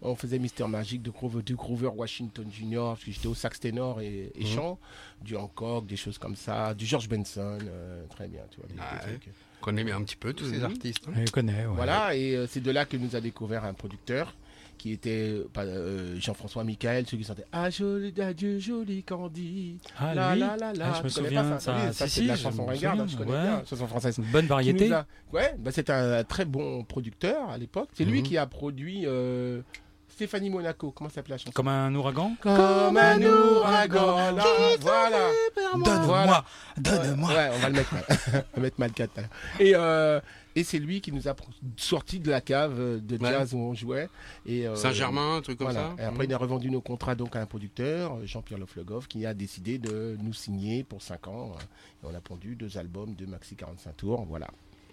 On 0.04 0.16
faisait 0.16 0.40
Mister 0.40 0.66
Magic 0.68 1.04
de 1.04 1.12
Grover, 1.12 1.44
du 1.44 1.56
Grover 1.56 1.90
Washington 1.96 2.48
Jr. 2.52 2.78
parce 2.96 3.04
que 3.04 3.12
j'étais 3.12 3.28
au 3.28 3.36
sax 3.36 3.60
ténor 3.60 4.02
et, 4.02 4.32
et 4.34 4.42
Mhm. 4.44 4.48
chant, 4.48 4.80
du 5.22 5.36
Hancock, 5.38 5.86
des 5.86 5.96
choses 5.96 6.18
comme 6.18 6.36
ça, 6.36 6.74
du 6.74 6.88
George 6.88 7.08
Benson, 7.08 7.60
euh, 7.68 8.04
très 8.10 8.28
bien, 8.28 8.42
tu 8.50 8.60
vois. 8.62 8.68
des- 8.68 8.76
Ah 8.80 8.98
trucs. 8.98 9.30
On 9.62 9.66
connaît 9.66 9.92
un 9.92 10.02
petit 10.04 10.16
peu 10.16 10.34
tous 10.34 10.46
ces 10.46 10.58
Mhm. 10.58 10.64
artistes. 10.64 11.04
hein. 11.08 11.22
Je 11.24 11.32
connais, 11.32 11.68
ouais. 11.68 11.76
Voilà, 11.76 12.16
et 12.16 12.36
euh, 12.36 12.48
c'est 12.48 12.62
de 12.62 12.72
là 12.72 12.86
que 12.86 12.98
nous 12.98 13.16
a 13.16 13.22
découvert 13.22 13.64
un 13.64 13.76
producteur 13.76 14.34
qui 14.82 14.91
était 14.94 15.44
euh, 15.58 16.15
Jean-François 16.20 16.63
Michael, 16.63 17.06
celui 17.06 17.22
qui 17.22 17.28
chantait 17.28 17.46
Ah 17.52 17.70
joli 17.70 18.20
adieu 18.20 18.58
joli 18.58 19.04
Candy. 19.04 19.78
Ah, 20.00 20.15
la, 20.15 20.34
lui 20.34 20.39
la, 20.39 20.58
la, 20.58 20.74
la. 20.74 20.88
Ah, 20.91 20.94
je 20.98 21.04
me 21.04 21.10
souviens 21.10 21.44
pas 21.44 21.60
ça. 21.60 21.76
Oui, 21.88 21.94
ça 21.94 22.08
Si, 22.08 22.13
c'est 22.15 22.22
de 22.24 22.28
la 22.30 22.36
chanson 22.36 22.65
je 23.12 23.15
hein, 23.15 23.17
connais 23.20 23.32
ouais. 23.32 23.41
bien, 23.44 23.63
chanson 23.70 23.86
française. 23.88 24.17
Une 24.17 24.32
bonne 24.32 24.48
variété. 24.48 24.91
a- 24.91 25.06
Ouais, 25.32 25.54
bah, 25.60 25.70
c'est 25.72 25.91
un 25.91 26.24
très 26.24 26.46
bon 26.46 26.84
producteur 26.84 27.48
à 27.52 27.60
l'époque. 27.60 27.89
C'est 27.94 28.06
lui 28.06 28.20
Mhm. 28.22 28.26
qui 28.26 28.38
a 28.39 28.48
produit 28.48 29.04
euh, 29.06 29.62
Stéphanie 30.22 30.52
Monaco. 30.52 30.92
Comment 30.92 31.10
s'appelle 31.10 31.32
la 31.32 31.38
chanson 31.40 31.52
Comme 31.52 31.68
un 31.68 31.96
ouragan 31.96 32.36
Comme 32.42 32.96
un 32.96 33.20
ouragan. 33.24 34.32
là, 34.36 34.44
Voilà. 34.80 35.32
Donne-moi, 35.84 36.46
donne-moi. 36.78 37.30
Ouais, 37.34 37.50
on 37.56 37.58
va 37.58 37.70
le 37.70 37.74
mettre 37.74 37.92
mal. 37.96 38.04
on 38.54 38.58
va 38.58 38.62
mettre 38.62 38.80
mal 38.80 38.92
4 38.92 39.20
Et, 39.60 39.72
euh, 39.74 40.22
et 40.56 40.64
c'est 40.64 40.78
lui 40.78 41.02
qui 41.02 41.12
nous 41.12 41.28
a 41.28 41.36
sorti 41.76 42.20
de 42.20 42.30
la 42.30 42.40
cave 42.40 42.76
euh, 42.80 43.00
de 43.00 43.18
Ouais. 43.18 43.32
jazz 43.32 43.56
où 43.56 43.58
on 43.58 43.74
jouait. 43.74 44.10
Et, 44.46 44.68
euh, 44.68 44.76
Saint-Germain, 44.76 45.38
un 45.38 45.42
truc 45.42 45.58
comme 45.58 45.72
voilà. 45.72 45.96
ça 45.98 46.04
Et 46.04 46.06
après, 46.06 46.26
il 46.26 46.34
a 46.36 46.38
revendu 46.38 46.70
nos 46.70 46.82
contrats 46.82 47.16
donc 47.16 47.36
à 47.36 47.42
un 47.42 47.48
producteur, 47.48 48.24
Jean-Pierre 48.24 48.60
Loflegov, 48.60 49.08
qui 49.08 49.26
a 49.26 49.34
décidé 49.34 49.80
de 49.80 50.18
nous 50.22 50.34
signer 50.34 50.84
pour 50.84 51.02
5 51.02 51.30
ans. 51.30 51.54
Et 52.04 52.06
on 52.08 52.14
a 52.14 52.22
pondu 52.22 52.56
deux 52.56 52.78
albums, 52.78 53.16
deux 53.16 53.26
maxi 53.26 53.56
45 53.56 53.98
tours. 53.98 54.24
Voilà. 54.30 54.46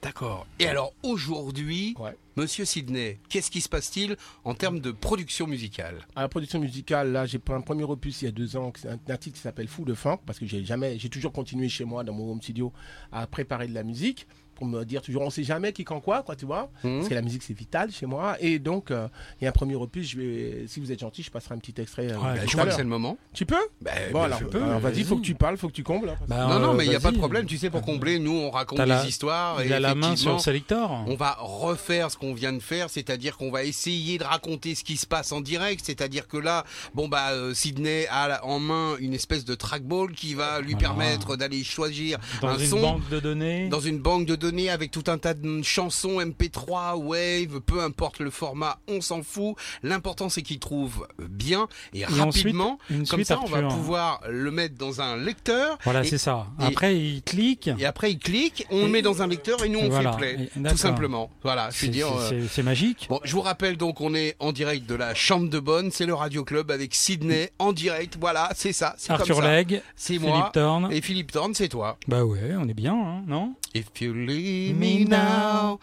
D'accord. 0.02 0.46
Et 0.58 0.66
alors 0.66 0.92
aujourd'hui, 1.02 1.94
Ouais. 1.98 2.16
Monsieur 2.36 2.64
Sidney, 2.64 3.18
qu'est-ce 3.28 3.50
qui 3.50 3.60
se 3.60 3.68
passe-t-il 3.68 4.16
en 4.44 4.54
termes 4.54 4.78
de 4.78 4.92
production 4.92 5.48
musicale? 5.48 6.06
À 6.14 6.20
la 6.22 6.28
production 6.28 6.60
musicale, 6.60 7.10
là, 7.10 7.26
j'ai 7.26 7.40
pris 7.40 7.52
un 7.52 7.60
premier 7.62 7.82
opus 7.82 8.22
il 8.22 8.26
y 8.26 8.28
a 8.28 8.30
deux 8.30 8.56
ans, 8.56 8.72
c'est 8.76 8.88
un, 8.88 8.92
un 9.08 9.16
titre 9.16 9.34
qui 9.34 9.42
s'appelle 9.42 9.66
Fou 9.66 9.84
de 9.84 9.92
Funk, 9.94 10.20
parce 10.24 10.38
que 10.38 10.46
j'ai 10.46 10.64
jamais, 10.64 11.00
j'ai 11.00 11.08
toujours 11.08 11.32
continué 11.32 11.68
chez 11.68 11.84
moi 11.84 12.04
dans 12.04 12.12
mon 12.12 12.30
home 12.30 12.40
studio 12.40 12.72
à 13.10 13.26
préparer 13.26 13.66
de 13.66 13.74
la 13.74 13.82
musique 13.82 14.28
pour 14.58 14.66
me 14.66 14.84
dire 14.84 15.00
toujours, 15.02 15.22
on 15.22 15.30
sait 15.30 15.44
jamais 15.44 15.72
qui 15.72 15.84
quand 15.84 16.00
quoi, 16.00 16.22
quoi, 16.22 16.34
tu 16.36 16.44
vois. 16.46 16.70
Mhm. 16.84 16.96
Parce 16.98 17.08
que 17.08 17.14
la 17.14 17.22
musique 17.22 17.42
c'est 17.42 17.56
vital 17.56 17.90
chez 17.92 18.06
moi. 18.06 18.36
Et 18.40 18.58
donc, 18.58 18.90
euh, 18.90 19.08
il 19.40 19.44
y 19.44 19.46
a 19.46 19.50
un 19.50 19.52
premier 19.52 19.76
opus. 19.76 20.10
Je 20.10 20.18
vais, 20.18 20.64
si 20.66 20.80
vous 20.80 20.90
êtes 20.92 20.98
gentil, 21.00 21.22
je 21.22 21.30
passerai 21.30 21.54
un 21.54 21.58
petit 21.58 21.80
extrait. 21.80 22.08
euh, 22.12 22.16
Je 22.46 22.52
crois 22.52 22.66
que 22.66 22.72
c'est 22.72 22.82
le 22.82 22.88
moment. 22.88 23.16
Tu 23.32 23.46
peux 23.46 23.56
Bah, 23.80 23.92
Bon 24.12 24.22
alors, 24.22 24.38
je 24.40 24.44
peux. 24.44 24.62
alors, 24.62 24.80
vas-y, 24.80 25.04
faut 25.04 25.16
que 25.16 25.22
tu 25.22 25.34
parles, 25.34 25.56
faut 25.56 25.68
que 25.68 25.72
tu 25.72 25.82
combles. 25.84 26.10
hein, 26.10 26.16
Bah, 26.28 26.46
Non, 26.48 26.58
non, 26.58 26.72
euh, 26.72 26.76
mais 26.76 26.84
il 26.84 26.90
n'y 26.90 26.96
a 26.96 27.00
pas 27.00 27.10
de 27.12 27.18
problème. 27.18 27.46
Tu 27.46 27.56
sais, 27.56 27.70
pour 27.70 27.82
combler, 27.82 28.18
nous, 28.18 28.32
on 28.32 28.50
raconte 28.50 28.80
des 28.80 29.08
histoires. 29.08 29.62
Il 29.64 29.70
et 29.70 29.74
a 29.74 29.80
la 29.80 29.94
main 29.94 30.08
effectivement, 30.08 30.38
sur 30.38 30.50
le 30.52 30.56
Selector. 30.56 31.04
On 31.06 31.14
va 31.14 31.36
refaire 31.40 32.10
ce 32.10 32.16
qu'on 32.16 32.34
vient 32.34 32.52
de 32.52 32.60
faire, 32.60 32.90
c'est-à-dire 32.90 33.36
qu'on 33.36 33.50
va 33.50 33.64
essayer 33.64 34.18
de 34.18 34.24
raconter 34.24 34.74
ce 34.74 34.84
qui 34.84 34.96
se 34.96 35.06
passe 35.06 35.32
en 35.32 35.40
direct, 35.40 35.82
c'est-à-dire 35.84 36.26
que 36.28 36.36
là, 36.36 36.64
bon 36.94 37.08
bah 37.08 37.30
euh, 37.30 37.54
Sydney 37.54 38.06
a 38.10 38.44
en 38.44 38.58
main 38.58 38.96
une 38.98 39.14
espèce 39.14 39.44
de 39.44 39.54
trackball 39.54 40.12
qui 40.12 40.34
va 40.34 40.60
lui 40.60 40.72
Voilà. 40.72 40.88
permettre 40.88 41.36
d'aller 41.36 41.62
choisir 41.64 42.18
Dans 42.40 42.48
un 42.48 42.58
une 42.58 42.66
son 42.66 42.80
banque 42.80 43.08
de 43.08 43.20
données. 43.20 43.68
dans 43.68 43.80
une 43.80 43.98
banque 43.98 44.26
de 44.26 44.34
données 44.36 44.47
avec 44.68 44.90
tout 44.90 45.04
un 45.08 45.18
tas 45.18 45.34
de 45.34 45.62
chansons 45.62 46.20
MP3, 46.20 46.96
Wave, 46.96 47.60
peu 47.60 47.82
importe 47.82 48.20
le 48.20 48.30
format, 48.30 48.78
on 48.88 49.00
s'en 49.00 49.22
fout. 49.22 49.56
L'important 49.82 50.28
c'est 50.28 50.42
qu'il 50.42 50.58
trouve 50.58 51.06
bien 51.18 51.68
et, 51.92 52.00
Et 52.00 52.04
rapidement. 52.04 52.78
ensuite, 52.90 53.08
Comme 53.10 53.24
ça, 53.24 53.38
on 53.42 53.46
va 53.46 53.62
pouvoir 53.62 54.20
le 54.28 54.50
mettre 54.50 54.76
dans 54.76 55.00
un 55.00 55.16
lecteur. 55.16 55.78
Voilà, 55.84 56.02
c'est 56.04 56.18
ça. 56.18 56.46
et- 56.60 56.64
Après, 56.64 56.96
il 56.98 57.22
clique. 57.22 57.70
Et 57.78 57.84
après, 57.84 58.12
il 58.12 58.18
clique, 58.18 58.66
on 58.70 58.82
le 58.84 58.88
met 58.88 59.02
dans 59.02 59.22
un 59.22 59.26
lecteur 59.26 59.62
et 59.64 59.68
nous 59.68 59.78
on 59.80 59.88
Voilà. 59.88 60.12
fait 60.12 60.34
play, 60.36 60.50
tout 60.70 60.76
simplement. 60.76 61.30
Voilà, 61.42 61.70
je 61.70 61.76
C'est 61.78 61.86
veux 61.86 61.92
dire. 61.92 62.08
c'est- 62.28 62.34
euh, 62.34 62.46
c'est- 62.50 62.62
magique. 62.62 63.06
Bon, 63.08 63.20
je 63.24 63.32
vous 63.32 63.40
rappelle 63.42 63.76
donc, 63.76 64.00
on 64.00 64.14
est 64.14 64.34
en 64.40 64.52
direct 64.52 64.86
de 64.88 64.94
la 64.94 65.14
Chambre 65.14 65.48
de 65.50 65.58
Bonne, 65.60 65.90
c'est 65.90 66.06
le 66.06 66.14
Radio 66.14 66.44
Club 66.44 66.70
avec 66.70 66.94
Sydney 66.94 67.50
en 67.58 67.72
direct. 67.72 68.16
Voilà, 68.20 68.50
c'est 68.56 68.72
ça, 68.72 68.96
comme 69.06 69.16
Arthur 69.16 69.36
ça. 69.36 69.50
Legge, 69.50 69.80
C'est 69.94 70.14
Philippe 70.14 70.26
moi. 70.28 70.50
Thorne. 70.52 70.88
Et 70.92 71.00
Philippe 71.00 71.32
Thorne, 71.32 71.54
c'est 71.54 71.68
toi. 71.68 71.98
Bah 72.08 72.24
ouais, 72.24 72.54
on 72.58 72.68
est 72.68 72.74
bien, 72.74 72.94
hein, 72.94 73.22
non? 73.26 73.54
If 73.74 73.86
you 74.00 74.12
leave 74.14 74.37
me 74.38 75.04
now. 75.08 75.78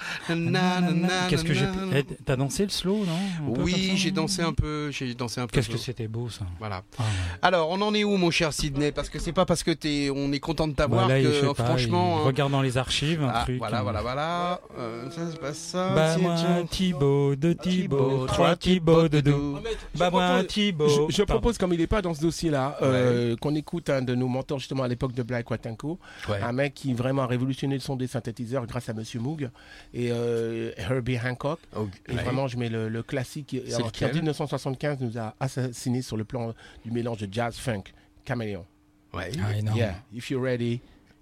Qu'est-ce 1.30 1.44
que 1.44 1.54
j'ai. 1.54 1.66
Eh, 1.94 2.04
T'as 2.26 2.36
dansé 2.36 2.64
le 2.64 2.70
slow, 2.70 3.04
non 3.06 3.54
Un 3.56 3.64
Oui, 3.64 3.94
j'ai 3.96 4.12
dansé 4.12 4.42
un 4.42 4.54
peu, 4.54 4.92
j'ai 4.92 5.14
dansé 5.14 5.42
un 5.42 5.48
peu. 5.48 5.52
Qu'est-ce 5.54 5.70
que 5.70 5.78
c'était 5.78 6.08
beau 6.08 6.30
ça. 6.30 6.46
Voilà. 6.60 6.84
Ah, 6.98 7.04
ouais. 7.04 7.08
Alors, 7.42 7.70
on 7.70 7.82
en 7.82 7.94
est 7.94 8.04
où, 8.04 8.18
mon 8.18 8.32
cher 8.32 8.54
Sydney? 8.54 8.92
Parce 8.92 9.10
que 9.10 9.20
c'est 9.20 9.32
pas 9.34 9.46
parce 9.46 9.64
que 9.64 9.72
t'es, 9.72 10.10
on 10.14 10.32
est 10.32 10.40
content 10.40 10.68
de 10.68 10.74
t'avoir 10.74 11.08
Bah 11.08 11.22
que, 11.22 11.32
sais 11.32 11.54
pas, 11.54 11.66
franchement. 11.66 12.20
hein, 12.20 12.26
regarde 12.26 12.52
dans 12.52 12.62
les 12.62 12.78
archives 12.78 13.24
un 13.24 13.32
ah, 13.34 13.44
truc. 13.44 13.58
voilà, 13.58 13.80
hein. 13.80 13.84
voilà, 13.84 14.02
voilà. 14.02 14.62
Euh, 14.78 15.10
ça, 15.12 15.22
c'est 15.32 15.40
pas 15.40 15.54
ça. 15.54 15.90
Bah 15.96 16.14
c'est 16.16 16.22
moi 16.22 16.36
tiens. 16.38 16.66
Thibaut, 16.70 17.36
deux 17.36 17.56
Thibaut, 17.56 18.26
trois 18.28 18.56
Thibaut, 18.56 19.08
de 19.08 19.22
deux. 19.22 19.32
Je 19.94 20.00
Bah 20.00 20.10
moi 20.10 20.28
propose- 20.30 20.48
Thibaut. 20.48 21.10
Je, 21.10 21.24
propose, 21.24 21.58
comme 21.58 21.74
il 21.74 21.80
n'est 21.80 21.88
pas 21.88 22.02
dans 22.02 22.14
ce 22.14 22.22
dossier-là, 22.22 22.78
euh, 22.82 23.36
qu'on 23.38 23.56
écoute 23.56 23.90
un 23.90 24.02
de 24.02 24.16
nos 24.16 24.28
mentors 24.28 24.60
justement 24.60 24.84
à 24.84 24.88
l'époque 24.88 25.14
de 25.14 25.24
Black 25.24 25.50
Watanko, 25.50 26.00
un 26.30 26.52
mec 26.52 26.74
qui 26.74 26.94
vraiment 26.94 27.24
a 27.24 27.28
révolutionné 27.28 27.76
le 27.76 27.82
son 27.82 27.96
des 27.96 28.08
synthétiseurs 28.08 28.45
synthétiseurs 28.46 28.66
grâce 28.68 28.90
à 28.90 28.94
Monsieur 28.94 29.20
Moog 29.20 29.50
et 29.94 30.10
euh, 30.12 30.72
Herbie 30.78 31.18
Hancock. 31.20 31.60
Oh, 31.76 31.88
Et 32.08 32.14
ouais. 32.16 32.24
vraiment, 32.24 32.48
je 32.48 32.58
mets 32.58 32.70
le, 32.70 32.90
le 32.90 33.04
classique 33.04 33.48
qui, 33.48 33.62
C'est 33.66 33.76
alors, 33.76 33.92
qui, 33.92 34.04
en 34.04 34.08
lequel 34.08 34.22
1975 34.22 35.00
nous 35.02 35.18
a 35.18 35.36
assassiné 35.40 36.02
sur 36.02 36.18
le 36.18 36.24
plan 36.24 36.54
du 36.84 36.92
mélange 36.92 37.20
de 37.20 37.28
jazz 37.32 37.58
funk, 37.58 37.84
Caméléon. 38.24 38.66
Ouais. 39.14 39.32
Ah. 39.40 39.76
Yeah, 39.76 39.96
if 40.14 40.30
you're 40.30 40.44
ready 40.44 40.82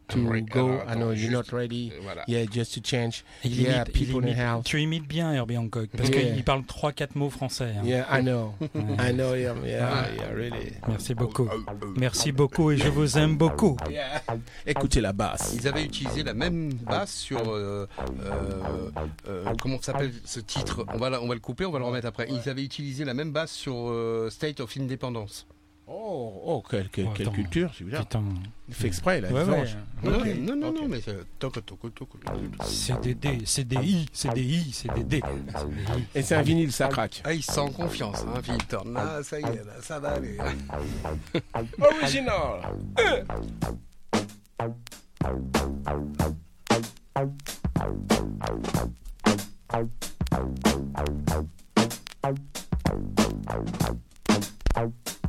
to 0.10 0.20
go, 0.52 0.60
Alors, 0.60 0.84
I 0.90 0.96
know 0.96 1.12
you're 1.14 1.32
not 1.32 1.52
ready. 1.52 1.92
Voilà. 2.04 2.24
Yeah, 2.28 2.46
just 2.52 2.74
to 2.76 2.82
change. 2.84 3.24
Il 3.44 3.62
Yeah, 3.62 3.84
imite- 3.84 3.92
people 3.94 4.26
in 4.30 4.34
house. 4.38 4.64
Tu 4.66 4.82
imites 4.82 5.08
bien 5.08 5.34
Herbie 5.34 5.58
Hancock 5.58 5.90
parce 5.96 6.10
Yeah. 6.10 6.34
qu'il 6.34 6.44
parle 6.44 6.64
3-4 6.66 7.16
mots 7.16 7.30
français. 7.30 7.74
hein. 7.78 7.84
Yeah, 7.86 8.06
I 8.12 8.22
know. 8.22 8.54
Ouais. 8.62 8.70
I 9.10 9.14
know, 9.14 9.34
yeah, 9.36 9.54
yeah, 9.66 10.06
yeah, 10.16 10.32
really. 10.34 10.74
Merci 10.88 11.14
beaucoup. 11.14 11.48
Merci 11.98 12.32
beaucoup 12.32 12.72
et 12.72 12.78
je 12.78 12.90
vous 12.90 13.18
aime 13.18 13.36
beaucoup. 13.38 13.78
Yeah. 13.90 14.22
Écoutez 14.66 15.02
la 15.02 15.14
basse. 15.14 15.54
Ils 15.56 15.68
avaient 15.68 15.84
utilisé 15.86 16.24
la 16.24 16.34
même 16.34 16.74
basse 16.74 17.14
sur 17.16 17.40
euh, 17.50 17.88
euh, 18.26 18.90
euh, 19.28 19.46
comment 19.62 19.82
s'appelle 19.82 20.12
ce 20.26 20.40
titre? 20.40 20.86
On 20.94 20.98
va 20.98 21.22
on 21.22 21.28
va 21.28 21.34
le 21.34 21.40
couper, 21.40 21.66
on 21.66 21.72
va 21.72 21.80
le 21.80 21.86
remettre 21.86 22.08
après. 22.08 22.28
Ils 22.30 22.50
avaient 22.50 22.64
utilisé 22.64 23.06
la 23.06 23.14
même 23.14 23.32
basse 23.32 23.52
sur 23.52 23.74
euh, 23.90 24.30
State 24.30 24.60
of 24.60 24.76
Independence. 24.78 25.46
Oh, 25.96 26.42
oh 26.46 26.64
quelle, 26.68 26.90
quelle, 26.90 27.30
culture, 27.30 27.72
c'est 27.78 27.84
bizarre. 27.84 28.08
Putain. 28.08 28.24
Il 28.68 28.74
fait 28.74 28.88
exprès, 28.88 29.22
là. 29.22 29.30
Ouais, 29.30 29.44
ouais. 29.44 29.66
Non, 30.02 30.20
okay. 30.20 30.34
non, 30.34 30.56
non, 30.56 30.74
non, 30.74 30.88
mais 30.88 31.00
c'est. 31.02 31.16
CDD, 32.64 33.46
CDI, 33.46 34.08
CDI, 34.12 34.72
CDD. 34.72 35.22
Et 36.16 36.24
c'est 36.24 36.36
un 36.36 36.42
vinyle, 36.42 36.72
ça 36.72 36.88
craque. 36.88 37.22
Ah, 37.24 37.34
il 37.34 37.44
sent 37.44 37.72
confiance, 37.76 38.26
hein, 38.28 38.40
puis 38.42 38.54
il 38.56 38.66
tourne 38.66 38.94
là, 38.94 39.22
ça 39.22 39.40
y 39.40 39.44
est, 39.44 39.66
là, 39.66 39.74
ça 39.82 40.00
va 40.00 40.14
aller. 40.14 40.38
Original! 41.80 42.62
Euh. 43.00 43.24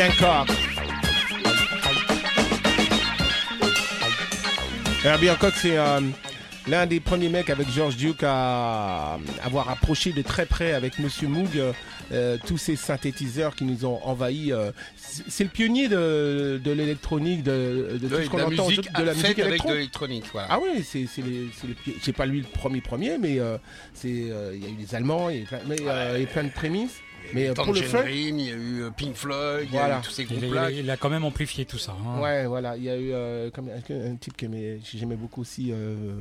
Hancock. 0.00 0.48
Herbie 5.04 5.30
Hancock, 5.30 5.52
c'est 5.56 5.76
euh, 5.76 6.00
l'un 6.68 6.86
des 6.86 7.00
premiers 7.00 7.28
mecs 7.28 7.50
avec 7.50 7.68
George 7.68 7.96
Duke 7.96 8.22
à 8.22 9.18
avoir 9.42 9.68
approché 9.68 10.12
de 10.12 10.22
très 10.22 10.46
près 10.46 10.72
avec 10.72 10.98
Monsieur 11.00 11.26
Moog 11.26 11.48
euh, 11.56 11.72
euh, 12.12 12.36
tous 12.46 12.56
ces 12.58 12.76
synthétiseurs 12.76 13.56
qui 13.56 13.64
nous 13.64 13.84
ont 13.84 13.98
envahis. 14.04 14.52
euh, 14.52 14.70
c'est 15.28 15.44
le 15.44 15.50
pionnier 15.50 15.88
de, 15.88 16.60
de 16.62 16.70
l'électronique, 16.70 17.42
de, 17.42 17.98
de 18.00 18.08
tout 18.08 18.22
ce 18.22 18.28
qu'on 18.28 18.36
de 18.36 18.42
la 18.42 18.48
entend, 18.48 18.68
musique, 18.68 18.92
de 18.96 19.02
la 19.02 19.14
musique 19.14 19.38
avec 19.40 19.66
de 19.66 19.72
l'électronique. 19.72 20.24
Voilà. 20.32 20.48
Ah 20.50 20.58
oui, 20.62 20.84
c'est 20.84 22.12
pas 22.12 22.26
lui 22.26 22.40
le 22.40 22.46
premier 22.46 22.80
premier, 22.80 23.18
mais 23.18 23.40
euh, 23.40 23.58
c'est 23.94 24.08
euh, 24.30 24.52
il 24.54 24.62
y 24.62 24.66
a 24.66 24.70
eu 24.70 24.76
les 24.78 24.94
Allemands, 24.94 25.28
il 25.30 25.36
y 25.36 25.38
a 25.40 25.42
eu 25.42 25.46
plein, 25.46 25.58
mais, 25.66 25.76
euh, 25.80 26.12
il 26.14 26.18
y 26.18 26.20
a 26.20 26.22
eu 26.22 26.26
plein 26.26 26.44
de 26.44 26.50
prémices. 26.50 27.00
Mais 27.34 27.48
euh, 27.48 27.54
pour 27.54 27.72
le 27.72 27.80
il 27.80 28.46
y 28.46 28.50
a 28.50 28.54
eu 28.54 28.82
euh, 28.82 28.90
Pink 28.90 29.14
Floyd, 29.14 29.68
il 29.70 29.74
y 29.74 29.78
a 29.78 29.98
eu 29.98 30.02
tous 30.02 30.10
ces 30.10 30.24
groupes-là. 30.24 30.70
il- 30.70 30.78
il 30.80 30.90
a 30.90 30.96
quand 30.96 31.10
même 31.10 31.24
amplifié 31.24 31.64
tout 31.64 31.78
ça. 31.78 31.94
hein. 32.04 32.20
ouais, 32.20 32.46
voilà, 32.46 32.76
il 32.76 32.84
y 32.84 32.90
a 32.90 32.96
eu 32.96 33.12
euh, 33.12 33.50
comme 33.50 33.68
un, 33.68 33.94
un 34.12 34.16
type 34.16 34.36
que 34.36 34.46
mais 34.46 34.78
j'aimais 34.84 35.16
beaucoup 35.16 35.40
aussi. 35.42 35.70
euh, 35.72 36.14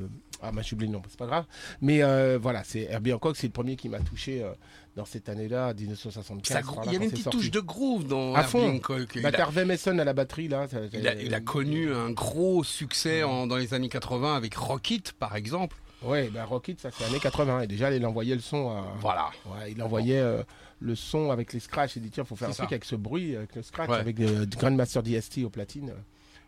ah, 0.43 0.51
bah, 0.51 0.61
j'ai 0.63 0.73
oublié 0.73 0.87
le 0.91 0.97
nom, 0.97 1.03
c'est 1.07 1.19
pas 1.19 1.27
grave. 1.27 1.45
Mais 1.81 2.01
euh, 2.03 2.39
voilà, 2.41 2.63
c'est 2.63 2.87
Herbie 2.89 3.13
Hancock, 3.13 3.37
c'est 3.37 3.45
le 3.47 3.53
premier 3.53 3.75
qui 3.75 3.89
m'a 3.89 3.99
touché 3.99 4.41
euh, 4.43 4.51
dans 4.95 5.05
cette 5.05 5.29
année-là, 5.29 5.73
1975. 5.75 6.47
Ça- 6.57 6.63
par 6.73 6.77
là, 6.77 6.81
il 6.87 6.93
y 6.93 6.95
avait 6.95 7.05
une 7.05 7.11
petite 7.11 7.25
sorti. 7.25 7.37
touche 7.37 7.51
de 7.51 7.59
groove 7.59 8.07
dans 8.07 8.33
À 8.33 8.39
Herbie 8.39 8.49
fond. 8.51 8.69
Hancock. 8.75 9.09
Il 9.15 9.21
Bah, 9.21 9.29
Harvey 9.37 9.65
Mason 9.65 9.99
à 9.99 10.03
la 10.03 10.13
batterie 10.13 10.47
là. 10.47 10.67
ça- 10.67 10.79
Il 10.93 11.07
a, 11.07 11.13
il 11.13 11.33
a 11.35 11.39
connu 11.41 11.93
un 11.93 12.09
gros 12.09 12.63
succès 12.63 13.21
en- 13.23 13.45
dans 13.45 13.57
les 13.57 13.73
années 13.75 13.89
80 13.89 14.35
avec 14.35 14.55
Rock 14.55 14.89
It, 14.91 15.11
par 15.13 15.35
exemple. 15.35 15.77
Ouais, 16.03 16.31
bah 16.33 16.45
Rocket, 16.45 16.79
ça 16.79 16.89
c'est 16.91 17.03
années 17.05 17.19
80. 17.19 17.61
Et 17.61 17.67
déjà, 17.67 17.91
il 17.91 18.03
envoyait 18.07 18.33
le 18.33 18.41
son 18.41 18.71
à. 18.71 18.83
Voilà. 18.99 19.29
Ouais, 19.45 19.71
il 19.71 19.83
envoyait 19.83 20.17
euh, 20.17 20.41
le 20.81 20.95
son 20.95 21.31
avec 21.31 21.53
les 21.53 21.59
scratchs. 21.59 21.95
Il 21.95 22.01
dit 22.01 22.09
tiens, 22.09 22.23
faut 22.25 22.35
faire 22.35 22.49
un 22.49 22.53
truc 22.53 22.71
avec 22.71 22.85
ce 22.85 22.95
bruit, 22.95 23.35
avec 23.35 23.55
le 23.55 23.61
scratch, 23.61 23.89
Ouais. 23.89 23.97
avec 23.97 24.19
euh, 24.19 24.45
du 24.45 24.57
Grandmaster 24.57 25.01
DST 25.03 25.43
au 25.45 25.49
platine, 25.49 25.91
euh, 25.91 25.93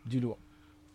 du 0.06 0.20
lourd. 0.20 0.38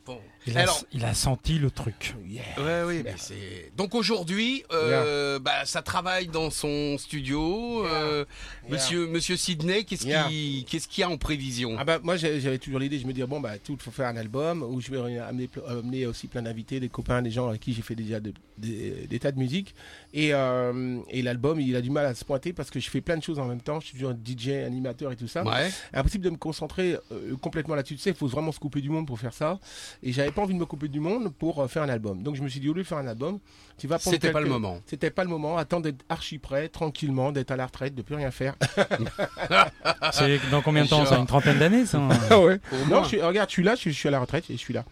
Bon. 0.06 0.20
Il, 0.48 0.58
a, 0.58 0.62
Alors, 0.62 0.84
il 0.94 1.04
a 1.06 1.14
senti 1.14 1.60
le 1.60 1.70
truc. 1.70 2.16
Yeah. 2.28 2.44
ouais, 2.58 2.84
oui, 2.88 3.02
mais 3.04 3.14
c'est. 3.18 3.72
Donc 3.76 3.94
aujourd'hui, 3.94 4.64
euh, 4.72 5.38
bah, 5.40 5.66
ça 5.66 5.82
travaille 5.82 6.28
dans 6.28 6.50
son 6.50 6.98
studio. 6.98 7.86
euh, 7.86 8.26
Yeah. 8.66 8.72
Monsieur, 8.76 9.08
Monsieur 9.08 9.36
Sidney, 9.38 9.84
qu'est-ce 9.84 10.06
Yeah. 10.06 10.28
qui, 10.28 10.66
qu'est-ce 10.70 10.88
qu'il 10.88 11.02
y 11.02 11.04
a 11.04 11.10
en 11.10 11.18
prévision? 11.18 11.76
Ah 11.80 11.84
bah 11.84 12.00
moi 12.04 12.18
j'avais 12.18 12.58
toujours 12.60 12.80
l'idée, 12.80 13.00
je 13.00 13.08
me 13.08 13.14
dis 13.14 13.24
bon 13.24 13.40
bah 13.40 13.58
tout 13.58 13.78
faut 13.80 13.90
faire 13.92 14.08
un 14.08 14.18
album 14.18 14.62
où 14.64 14.80
je 14.82 14.92
vais 14.92 15.20
amener, 15.20 16.06
aussi 16.06 16.28
plein 16.28 16.42
d'invités, 16.44 16.80
des 16.80 16.90
copains, 16.90 17.22
des 17.22 17.32
gens 17.32 17.48
avec 17.50 17.62
qui 17.62 17.74
j'ai 17.74 17.82
fait 17.82 17.96
déjà 17.96 18.20
de- 18.20 18.34
des- 18.58 19.08
des 19.08 19.20
tas 19.20 19.32
de 19.32 19.40
musique 19.40 19.74
et, 20.14 20.34
euh, 20.34 21.00
et 21.10 21.22
l'album 21.22 21.60
il 21.60 21.76
a 21.76 21.82
du 21.82 21.90
mal 21.90 22.06
à 22.06 22.14
se 22.14 22.24
pointer 22.26 22.54
parce 22.54 22.70
que 22.70 22.80
je 22.80 22.90
fais 22.90 23.02
plein 23.02 23.18
de 23.18 23.24
choses 23.24 23.40
en 23.40 23.46
même 23.46 23.62
temps, 23.62 23.80
je 23.80 23.88
suis 23.88 23.98
toujours 23.98 24.14
DJ, 24.14 24.50
animateur 24.66 25.12
et 25.12 25.16
tout 25.16 25.28
ça. 25.28 25.44
Ouais. 25.44 25.70
Impossible 25.94 26.24
de 26.26 26.30
me 26.30 26.38
concentrer 26.38 26.96
euh, 27.12 27.36
complètement 27.42 27.76
là-dessus. 27.76 27.96
Tu 27.96 28.02
sais, 28.02 28.12
il 28.12 28.16
faut 28.16 28.28
vraiment 28.28 28.52
se 28.52 28.60
couper 28.60 28.82
du 28.82 28.90
monde 28.90 29.08
pour 29.08 29.20
faire 29.20 29.34
ça. 29.34 29.60
Et 30.04 30.12
j'avais 30.12 30.29
pas 30.32 30.42
envie 30.42 30.54
de 30.54 30.60
me 30.60 30.66
couper 30.66 30.88
du 30.88 31.00
monde 31.00 31.34
pour 31.34 31.60
euh, 31.62 31.68
faire 31.68 31.84
un 31.84 31.90
album. 31.90 32.22
Donc 32.24 32.36
je 32.36 32.42
me 32.44 32.50
suis 32.50 32.60
dit, 32.60 32.70
au 32.70 32.74
lieu 32.74 32.84
de 32.84 32.88
faire 32.88 32.98
un 32.98 33.08
album, 33.08 33.40
tu 33.78 33.88
vas 33.88 33.98
prendre. 34.00 34.14
C'était 34.16 34.32
pas 34.32 34.42
le 34.42 34.50
moment. 34.50 34.80
C'était 34.86 35.10
pas 35.12 35.24
le 35.24 35.30
moment. 35.30 35.58
Attends 35.58 35.80
d'être 35.80 36.04
archi 36.10 36.38
prêt, 36.38 36.68
tranquillement, 36.70 37.32
d'être 37.32 37.52
à 37.52 37.56
la 37.56 37.66
retraite, 37.66 37.96
de 37.96 38.02
plus 38.02 38.16
rien 38.16 38.32
faire. 38.32 38.56
C'est 40.12 40.40
dans 40.52 40.62
combien 40.62 40.84
de 40.84 40.90
temps 40.90 41.06
ça? 41.06 41.18
Une 41.18 41.26
trentaine 41.26 41.60
d'années 41.60 41.86
ça 41.86 41.98
hein? 42.00 42.10
Ah 42.30 42.40
ouais. 42.42 42.60
Non, 42.84 42.86
moins. 42.88 43.04
je 43.04 43.08
suis, 43.10 43.22
regarde, 43.22 43.50
je 43.50 43.54
suis 43.54 43.64
là, 43.64 43.76
je 43.76 43.80
suis, 43.82 43.94
je 43.94 43.98
suis 43.98 44.08
à 44.08 44.12
la 44.12 44.20
retraite 44.20 44.50
et 44.50 44.54
je 44.54 44.58
suis 44.60 44.74
là. 44.74 44.86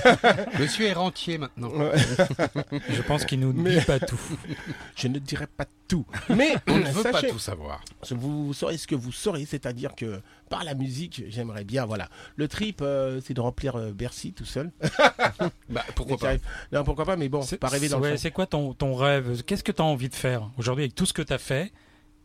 Monsieur 0.58 0.86
est 0.86 0.92
rentier 0.92 1.38
maintenant. 1.38 1.70
Je 2.88 3.02
pense 3.02 3.24
qu'il 3.24 3.40
nous 3.40 3.52
Mais- 3.52 3.78
dit 3.78 3.84
pas 3.84 3.98
tout. 4.00 4.20
Je 4.96 5.08
ne 5.08 5.18
dirai 5.18 5.46
pas 5.46 5.64
tout. 5.88 6.04
Mais 6.30 6.54
On 6.68 6.78
ne 6.78 6.84
veut 6.90 7.02
pas 7.02 7.22
tout 7.22 7.38
savoir. 7.38 7.80
vous 8.10 8.52
saurez 8.52 8.76
ce 8.76 8.86
que 8.86 8.94
vous 8.94 9.12
saurez, 9.12 9.44
c'est-à-dire 9.46 9.94
que 9.94 10.20
par 10.48 10.64
la 10.64 10.74
musique, 10.74 11.24
j'aimerais 11.28 11.64
bien, 11.64 11.86
voilà. 11.86 12.08
Le 12.36 12.48
trip, 12.48 12.80
euh, 12.82 13.20
c'est 13.24 13.34
de 13.34 13.40
remplir 13.40 13.76
euh, 13.76 13.92
Bercy 13.92 14.32
tout 14.32 14.44
seul. 14.44 14.70
Bah, 15.68 15.84
pourquoi 15.94 16.16
pas 16.16 16.34
Non, 16.72 16.84
pourquoi 16.84 17.04
pas, 17.04 17.16
mais 17.16 17.28
bon, 17.28 17.42
C'est 17.42 17.58
pas 17.58 17.68
rêver 17.68 17.88
dans 17.88 18.00
ouais, 18.00 18.12
le. 18.12 18.16
C'est 18.16 18.30
quoi 18.30 18.46
ton, 18.46 18.72
ton 18.72 18.94
rêve? 18.94 19.42
Qu'est-ce 19.44 19.64
que 19.64 19.72
tu 19.72 19.82
as 19.82 19.84
envie 19.84 20.08
de 20.08 20.14
faire 20.14 20.50
aujourd'hui 20.58 20.84
avec 20.84 20.94
tout 20.94 21.06
ce 21.06 21.12
que 21.12 21.22
tu 21.22 21.32
as 21.32 21.38
fait? 21.38 21.72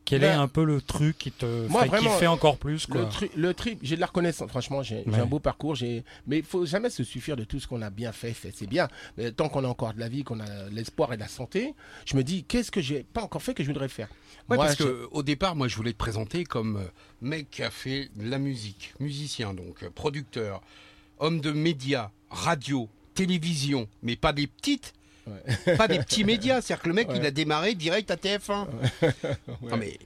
Quel 0.03 0.23
est 0.23 0.27
Ben, 0.29 0.41
un 0.41 0.47
peu 0.47 0.63
le 0.65 0.81
truc 0.81 1.17
qui 1.17 1.31
te 1.31 1.67
moi, 1.67 1.81
ferait 1.85 1.97
vraiment, 1.99 2.13
kiffer 2.13 2.27
encore 2.27 2.57
plus 2.57 2.85
quoi? 2.87 3.01
Le, 3.01 3.07
tri- 3.09 3.31
le 3.35 3.53
trip, 3.53 3.79
j'ai 3.83 3.95
de 3.95 4.01
la 4.01 4.07
reconnaissance. 4.07 4.49
Franchement, 4.49 4.81
j'ai 4.83 5.03
Ouais. 5.07 5.19
un 5.19 5.25
beau 5.25 5.39
parcours. 5.39 5.75
J'ai, 5.75 6.03
mais 6.27 6.39
il 6.39 6.43
faut 6.43 6.65
jamais 6.65 6.89
se 6.89 7.03
suffire 7.03 7.37
de 7.37 7.43
tout 7.43 7.59
ce 7.59 7.67
qu'on 7.67 7.81
a 7.81 7.89
bien 7.89 8.11
fait. 8.11 8.33
fait 8.33 8.51
c'est 8.53 8.67
bien. 8.67 8.87
Mais 9.17 9.31
tant 9.31 9.47
qu'on 9.47 9.63
a 9.63 9.67
encore 9.67 9.93
de 9.93 9.99
la 9.99 10.09
vie, 10.09 10.23
qu'on 10.23 10.39
a 10.39 10.69
l'espoir 10.71 11.13
et 11.13 11.17
la 11.17 11.27
santé, 11.27 11.75
je 12.05 12.17
me 12.17 12.23
dis, 12.23 12.43
qu'est-ce 12.43 12.71
que 12.71 12.81
j'ai 12.81 13.03
pas 13.03 13.21
encore 13.21 13.41
fait 13.43 13.53
que 13.53 13.63
je 13.63 13.67
voudrais 13.67 13.87
faire? 13.89 14.09
Ouais, 14.49 14.57
Moi, 14.57 14.65
parce 14.65 14.75
que 14.75 15.07
au 15.11 15.23
départ, 15.23 15.55
moi, 15.55 15.67
je 15.67 15.75
voulais 15.77 15.93
te 15.93 15.97
présenter 15.97 16.43
comme 16.43 16.77
euh, 16.77 16.85
mec 17.21 17.49
qui 17.51 17.63
a 17.63 17.69
fait 17.71 18.09
de 18.15 18.27
la 18.29 18.39
musique, 18.39 18.93
musicien 18.99 19.53
donc, 19.53 19.83
euh, 19.83 19.89
producteur, 19.91 20.61
homme 21.19 21.39
de 21.39 21.51
médias, 21.51 22.09
radio, 22.31 22.89
télévision, 23.13 23.87
mais 24.01 24.15
pas 24.15 24.33
des 24.33 24.47
petites, 24.47 24.93
Ouais. 25.27 25.75
pas 25.77 25.87
des 25.87 25.99
petits 25.99 26.23
médias. 26.23 26.61
C'est-à-dire 26.61 26.83
que 26.83 26.87
le 26.89 26.93
mec, 26.95 27.09
Ouais. 27.09 27.17
il 27.17 27.25
a 27.25 27.31
démarré 27.31 27.75
direct 27.75 28.09
à 28.11 28.15
TF1. 28.15 28.67
Non 29.61 29.77
mais. 29.77 29.97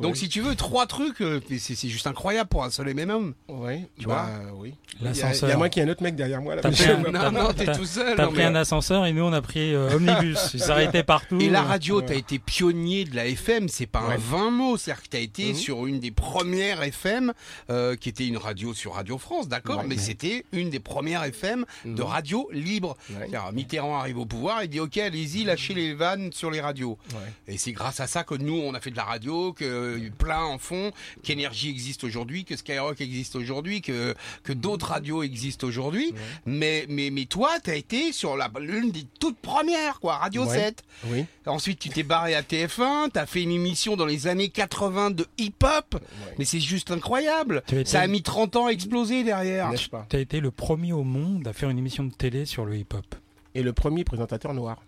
Donc 0.00 0.16
si 0.16 0.28
tu 0.28 0.40
veux 0.40 0.54
trois 0.54 0.86
trucs, 0.86 1.20
euh, 1.20 1.40
c'est 1.58 1.74
c'est 1.74 1.88
juste 1.88 2.06
incroyable 2.06 2.48
pour 2.48 2.64
un 2.64 2.70
seul 2.70 2.88
et 2.88 2.94
même 2.94 3.10
homme. 3.10 3.34
Ouais, 3.48 3.86
Tu 3.98 4.06
bah, 4.06 4.28
oui. 4.54 4.74
Il 5.00 5.04
y 5.04 5.04
a- 5.04 5.08
L'ascenseur. 5.10 5.48
Il 5.48 5.52
y 5.52 5.54
a 5.54 5.58
moi 5.58 5.68
qui 5.68 5.80
a 5.80 5.84
un 5.84 5.88
autre 5.88 6.02
mec 6.02 6.14
derrière 6.16 6.40
moi. 6.40 6.54
Là, 6.54 6.62
T'as 6.62 6.70
pris 6.70 6.84
un- 6.84 6.98
Non, 7.10 7.30
non, 7.30 7.52
t'es 7.52 7.66
t'as- 7.66 7.76
tout 7.76 7.84
seul. 7.84 8.16
T'as 8.16 8.24
non, 8.24 8.30
pris 8.30 8.38
mais- 8.38 8.44
un 8.46 8.54
ascenseur 8.54 9.04
et 9.04 9.12
nous 9.12 9.22
on 9.24 9.32
a 9.32 9.42
pris 9.42 9.74
euh, 9.74 9.94
Omnibus. 9.96 10.38
Ils 10.54 10.60
s'arrêtaient 10.92 11.02
partout. 11.02 11.38
Et 11.40 11.50
la 11.50 11.62
radio, 11.62 12.00
Ouais. 12.00 12.06
t'as 12.06 12.14
été 12.14 12.38
pionnier 12.38 13.04
de 13.04 13.14
la 13.14 13.26
FM, 13.26 13.68
c'est 13.68 13.86
pas 13.86 14.00
un 14.00 14.08
Ouais. 14.10 14.16
vain 14.18 14.50
mot, 14.50 14.76
c'est-à-dire 14.78 15.02
que 15.02 15.08
t'as 15.08 15.18
été 15.18 15.48
Mhm. 15.50 15.54
sur 15.54 15.86
une 15.86 16.00
des 16.00 16.10
premières 16.10 16.82
FM, 16.82 17.32
euh, 17.70 17.94
qui 17.96 18.08
était 18.08 18.26
une 18.26 18.38
radio 18.38 18.72
sur 18.74 18.94
Radio 18.94 19.18
France, 19.18 19.48
d'accord, 19.48 19.80
Ouais. 19.80 19.86
mais 19.88 19.96
c'était 19.98 20.44
une 20.52 20.70
des 20.70 20.80
premières 20.80 21.24
FM 21.24 21.64
de 21.84 21.90
Mhm. 22.02 22.08
radio 22.08 22.48
libre. 22.52 22.96
Ouais. 23.10 23.16
C'est-à-dire, 23.28 23.52
Mitterrand 23.52 23.98
arrive 23.98 24.18
au 24.18 24.26
pouvoir, 24.26 24.62
il 24.62 24.68
dit 24.68 24.80
ok, 24.80 24.96
allez-y, 24.98 25.44
lâchez 25.44 25.74
les 25.74 25.92
vannes 25.94 26.30
sur 26.32 26.50
les 26.50 26.60
radios. 26.62 26.96
Ouais. 27.10 27.54
Et 27.54 27.58
c'est 27.58 27.72
grâce 27.72 28.00
à 28.00 28.06
ça 28.06 28.24
que 28.24 28.34
nous, 28.34 28.54
on 28.54 28.72
a 28.74 28.80
fait 28.80 28.90
de 28.90 28.96
la 28.96 29.04
radio, 29.04 29.41
que 29.50 29.64
euh, 29.64 30.10
plein 30.16 30.42
en 30.44 30.58
font, 30.58 30.92
qu'Énergie 31.24 31.68
existe 31.70 32.04
aujourd'hui, 32.04 32.44
que 32.44 32.54
Skyrock 32.56 33.00
existe 33.00 33.34
aujourd'hui, 33.34 33.80
que, 33.80 34.14
que 34.44 34.52
d'autres 34.52 34.86
radios 34.90 35.24
existent 35.24 35.66
aujourd'hui. 35.66 36.12
Ouais. 36.12 36.18
Mais, 36.46 36.86
mais, 36.88 37.10
mais 37.10 37.24
toi, 37.24 37.50
t'as 37.60 37.74
été 37.74 38.12
sur 38.12 38.36
la, 38.36 38.48
l'une 38.60 38.92
des 38.92 39.04
toutes 39.18 39.38
premières, 39.38 39.98
quoi, 39.98 40.18
Radio 40.18 40.44
Ouais. 40.44 40.58
7. 40.58 40.84
Oui. 41.06 41.24
Ensuite, 41.46 41.80
tu 41.80 41.88
t'es 41.88 42.04
barré 42.04 42.36
à 42.36 42.42
TF1, 42.42 43.10
t'as 43.12 43.26
fait 43.26 43.42
une 43.42 43.50
émission 43.50 43.96
dans 43.96 44.06
les 44.06 44.28
années 44.28 44.50
80 44.50 45.10
de 45.10 45.26
hip-hop. 45.38 45.94
Ouais. 45.94 46.34
Mais 46.38 46.44
c'est 46.44 46.60
juste 46.60 46.92
incroyable. 46.92 47.62
Été- 47.68 47.84
Ça 47.84 48.00
a 48.02 48.06
mis 48.06 48.22
30 48.22 48.54
ans 48.56 48.66
à 48.66 48.70
exploser 48.70 49.24
derrière. 49.24 49.70
T'as 50.08 50.18
été 50.20 50.38
le 50.40 50.50
premier 50.52 50.92
au 50.92 51.02
monde 51.04 51.48
à 51.48 51.52
faire 51.52 51.70
une 51.70 51.78
émission 51.78 52.04
de 52.04 52.12
télé 52.12 52.44
sur 52.44 52.64
le 52.66 52.76
hip-hop. 52.76 53.14
Et 53.54 53.62
le 53.62 53.72
premier 53.72 54.04
présentateur 54.04 54.54
noir. 54.54 54.82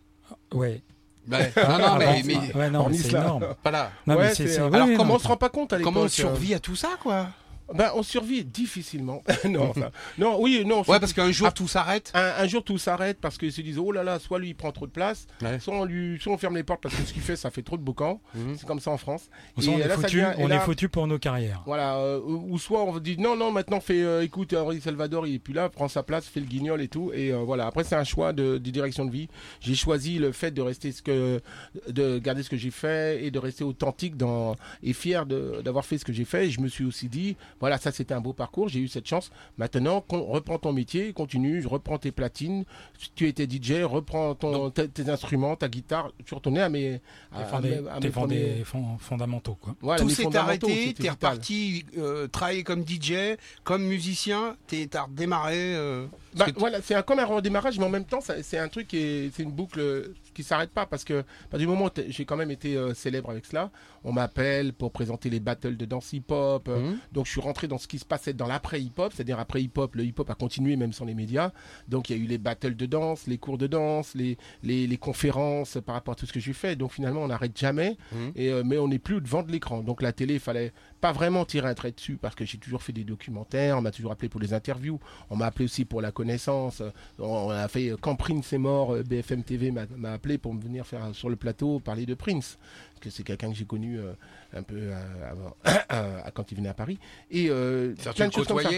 Ouais. 0.52 0.82
Ouais. 1.30 1.52
Non, 1.56 1.78
non, 1.78 1.96
mais, 1.96 2.04
Avant- 2.06 2.18
mais 2.24 2.54
ouais, 2.54 2.70
non, 2.70 2.88
c'est 2.92 3.08
cela. 3.08 3.20
énorme. 3.22 3.46
voilà. 3.62 3.90
Non, 4.06 4.14
Ouais, 4.16 4.22
mais 4.24 4.28
c'est, 4.34 4.46
c'est- 4.46 4.48
c'est- 4.54 4.60
Alors 4.60 4.86
oui, 4.86 4.94
comment 4.96 5.10
non, 5.10 5.14
on 5.16 5.18
se 5.18 5.28
rend 5.28 5.36
pas 5.36 5.48
compte 5.48 5.72
à 5.72 5.78
l'époque 5.78 5.92
Comment 5.94 6.04
on 6.06 6.08
survit 6.08 6.54
à 6.54 6.58
tout 6.58 6.76
ça, 6.76 6.90
quoi? 7.02 7.28
Ben 7.72 7.90
on 7.94 8.02
survit 8.02 8.44
difficilement. 8.44 9.22
non, 9.48 9.62
enfin, 9.70 9.90
non, 10.18 10.36
oui, 10.40 10.64
non. 10.66 10.80
Ouais, 10.86 11.00
parce 11.00 11.12
qu'un 11.12 11.30
jour, 11.32 11.46
Ah. 11.48 11.52
tout 11.52 11.68
s'arrête. 11.68 12.10
Un, 12.14 12.32
un 12.38 12.46
jour 12.46 12.62
tout 12.64 12.76
s'arrête 12.78 13.18
parce 13.20 13.38
qu'ils 13.38 13.52
se 13.52 13.60
disent 13.62 13.78
oh 13.78 13.92
là 13.92 14.02
là 14.02 14.18
soit 14.18 14.38
lui 14.38 14.48
il 14.48 14.54
prend 14.54 14.72
trop 14.72 14.86
de 14.86 14.90
place 14.92 15.26
Ouais. 15.42 15.58
soit 15.60 15.74
on 15.74 15.84
lui 15.84 16.18
soit 16.20 16.32
on 16.32 16.38
ferme 16.38 16.56
les 16.56 16.62
portes 16.62 16.82
parce 16.82 16.94
que 16.94 17.02
ce 17.04 17.12
qu'il 17.12 17.22
fait 17.22 17.36
ça 17.36 17.50
fait 17.50 17.62
trop 17.62 17.76
de 17.76 17.82
boucan 17.82 18.20
Mhm. 18.34 18.56
c'est 18.58 18.66
comme 18.66 18.80
ça 18.80 18.90
en 18.90 18.96
France 18.98 19.28
On 19.56 19.60
est 19.62 19.78
là, 19.78 19.88
ça 19.96 20.02
foutu, 20.02 20.22
on 20.38 20.46
là, 20.48 20.56
est 20.56 20.60
foutu 20.60 20.88
pour 20.88 21.06
nos 21.06 21.18
carrières. 21.18 21.62
voilà 21.66 21.96
euh, 21.96 22.20
ou 22.20 22.52
ou 22.54 22.58
soit 22.58 22.82
on 22.84 22.98
dit 22.98 23.16
non 23.18 23.36
non 23.36 23.50
maintenant 23.50 23.80
fais 23.80 24.02
euh, 24.02 24.22
écoute 24.22 24.52
Henri 24.52 24.80
Salvador 24.80 25.26
il 25.26 25.34
est 25.36 25.38
plus 25.38 25.54
là 25.54 25.68
prend 25.68 25.88
sa 25.88 26.02
place 26.02 26.26
fait 26.26 26.40
le 26.40 26.46
guignol 26.46 26.80
et 26.82 26.88
tout 26.88 27.10
et 27.14 27.32
euh, 27.32 27.38
voilà 27.38 27.66
après 27.66 27.84
c'est 27.84 27.96
un 27.96 28.04
choix 28.04 28.32
de, 28.32 28.58
de 28.58 28.70
direction 28.70 29.04
de 29.04 29.10
vie 29.10 29.28
j'ai 29.60 29.74
choisi 29.74 30.18
le 30.18 30.32
fait 30.32 30.50
de 30.50 30.62
rester 30.62 30.92
ce 30.92 31.02
que 31.02 31.40
de 31.88 32.18
garder 32.18 32.42
ce 32.42 32.50
que 32.50 32.56
j'ai 32.56 32.70
fait 32.70 33.24
et 33.24 33.30
de 33.30 33.38
rester 33.38 33.64
authentique 33.64 34.16
dans 34.16 34.56
et 34.82 34.92
fier 34.92 35.26
de- 35.26 35.60
d'avoir 35.64 35.84
fait 35.84 35.98
ce 35.98 36.04
que 36.04 36.12
j'ai 36.12 36.24
fait 36.24 36.46
et 36.46 36.50
je 36.50 36.60
me 36.60 36.68
suis 36.68 36.84
aussi 36.84 37.08
dit 37.08 37.36
voilà 37.60 37.78
ça 37.78 37.92
c'était 37.92 38.14
un 38.14 38.20
beau 38.20 38.32
parcours. 38.32 38.68
J'ai 38.68 38.80
eu 38.80 38.88
cette 38.88 39.06
chance. 39.06 39.30
Maintenant 39.58 40.04
reprends 40.10 40.58
ton 40.58 40.72
métier 40.72 41.12
continue 41.12 41.64
reprends 41.66 41.98
tes 41.98 42.12
platines. 42.12 42.64
Si 42.98 43.10
tu 43.14 43.28
étais 43.28 43.46
DJ 43.48 43.82
reprends 43.84 44.34
ton 44.34 44.70
tes, 44.70 44.88
tes 44.88 45.08
instruments 45.08 45.56
ta 45.56 45.68
guitare. 45.68 46.12
Tu 46.24 46.34
retournais 46.34 46.60
à 46.62 46.68
mes 46.68 47.00
à, 47.32 47.44
mes- 47.82 47.88
à 47.88 48.00
premiers- 48.10 48.64
fondamentaux, 48.98 49.56
quoi. 49.60 49.74
voilà, 49.80 49.98
tout 50.02 50.08
s'est 50.14 50.22
arrêté, 50.68 50.94
t'es 50.94 51.08
reparti 51.10 51.84
euh, 51.98 52.26
travailler 52.28 52.62
comme 52.64 52.84
DJ, 52.86 53.36
comme 53.64 53.84
musicien, 53.84 54.56
t'es- 54.66 54.86
t'as 54.86 55.02
redémarré. 55.04 55.74
euh, 55.74 56.06
Bah, 56.36 56.46
voilà, 56.56 56.80
c'est 56.82 56.94
un, 56.94 57.02
comme 57.02 57.18
un 57.18 57.24
redémarrage, 57.24 57.78
mais 57.78 57.84
en 57.84 57.90
même 57.90 58.04
temps, 58.04 58.20
c'est 58.20 58.58
un 58.58 58.68
truc 58.68 58.92
est, 58.94 59.30
c'est 59.34 59.42
une 59.42 59.52
boucle 59.52 59.80
euh, 59.80 60.14
qui 60.34 60.42
s'arrête 60.42 60.70
pas 60.70 60.84
parce 60.86 61.04
que, 61.04 61.22
partir 61.50 61.58
du 61.60 61.66
moment 61.66 61.86
où 61.86 61.90
j'ai 62.08 62.24
quand 62.24 62.36
même 62.36 62.50
été 62.50 62.76
euh, 62.76 62.92
célèbre 62.94 63.30
avec 63.30 63.46
cela, 63.46 63.70
on 64.02 64.12
m'appelle 64.12 64.72
pour 64.72 64.90
présenter 64.92 65.30
les 65.30 65.40
battles 65.40 65.76
de 65.76 65.84
danse 65.84 66.12
hip-hop. 66.12 66.68
euh, 66.68 66.80
Mhm. 66.80 66.98
Donc, 67.12 67.26
je 67.26 67.30
suis 67.30 67.40
rentré 67.40 67.68
dans 67.68 67.78
ce 67.78 67.86
qui 67.88 67.98
se 67.98 68.04
passait 68.04 68.32
dans 68.32 68.46
l'après 68.46 68.80
hip-hop, 68.80 69.12
c'est-à-dire 69.14 69.38
après 69.38 69.62
hip-hop, 69.62 69.94
le 69.94 70.04
hip-hop 70.04 70.28
a 70.28 70.34
continué 70.34 70.76
même 70.76 70.92
sans 70.92 71.04
les 71.04 71.14
médias. 71.14 71.52
Donc, 71.88 72.10
il 72.10 72.16
y 72.16 72.20
a 72.20 72.22
eu 72.22 72.26
les 72.26 72.38
battles 72.38 72.74
de 72.76 72.86
danse, 72.86 73.26
les 73.26 73.38
cours 73.38 73.56
de 73.58 73.66
danse, 73.66 74.14
les, 74.14 74.36
les, 74.62 74.86
les 74.86 74.96
conférences 74.96 75.78
par 75.86 75.94
rapport 75.94 76.12
à 76.12 76.16
tout 76.16 76.26
ce 76.26 76.32
que 76.32 76.40
j'ai 76.40 76.52
fait. 76.52 76.76
Donc, 76.76 76.92
finalement, 76.92 77.22
on 77.22 77.28
n'arrête 77.28 77.56
jamais. 77.56 77.96
Mhm. 78.12 78.32
Et, 78.36 78.50
euh, 78.50 78.62
mais 78.64 78.78
on 78.78 78.88
n'est 78.88 78.98
plus 78.98 79.20
devant 79.20 79.42
de 79.42 79.52
l'écran. 79.52 79.82
Donc, 79.82 80.02
la 80.02 80.12
télé, 80.12 80.34
il 80.34 80.40
fallait 80.40 80.72
pas 81.04 81.12
vraiment 81.12 81.44
tiré 81.44 81.68
un 81.68 81.74
trait 81.74 81.92
dessus 81.92 82.16
parce 82.16 82.34
que 82.34 82.46
j'ai 82.46 82.56
toujours 82.56 82.82
fait 82.82 82.94
des 82.94 83.04
documentaires, 83.04 83.76
on 83.76 83.82
m'a 83.82 83.90
toujours 83.90 84.10
appelé 84.12 84.30
pour 84.30 84.40
les 84.40 84.54
interviews, 84.54 84.98
on 85.28 85.36
m'a 85.36 85.44
appelé 85.44 85.66
aussi 85.66 85.84
pour 85.84 86.00
la 86.00 86.12
connaissance. 86.12 86.82
On 87.18 87.50
a 87.50 87.68
fait 87.68 87.92
quand 88.00 88.16
Prince 88.16 88.54
est 88.54 88.58
mort, 88.58 88.96
BFM 89.04 89.42
TV 89.42 89.70
m'a 89.70 90.12
appelé 90.14 90.38
pour 90.38 90.54
me 90.54 90.62
venir 90.62 90.86
faire 90.86 91.14
sur 91.14 91.28
le 91.28 91.36
plateau 91.36 91.78
parler 91.78 92.06
de 92.06 92.14
Prince, 92.14 92.56
parce 92.94 93.00
que 93.02 93.10
c'est 93.10 93.22
quelqu'un 93.22 93.50
que 93.50 93.54
j'ai 93.54 93.66
connu 93.66 93.98
euh, 93.98 94.14
un 94.54 94.62
peu 94.62 94.76
euh, 94.78 95.30
avant, 95.30 95.54
euh, 95.92 96.20
quand 96.32 96.50
il 96.52 96.56
venait 96.56 96.70
à 96.70 96.74
Paris. 96.74 96.98
Et 97.30 97.50
euh, 97.50 97.94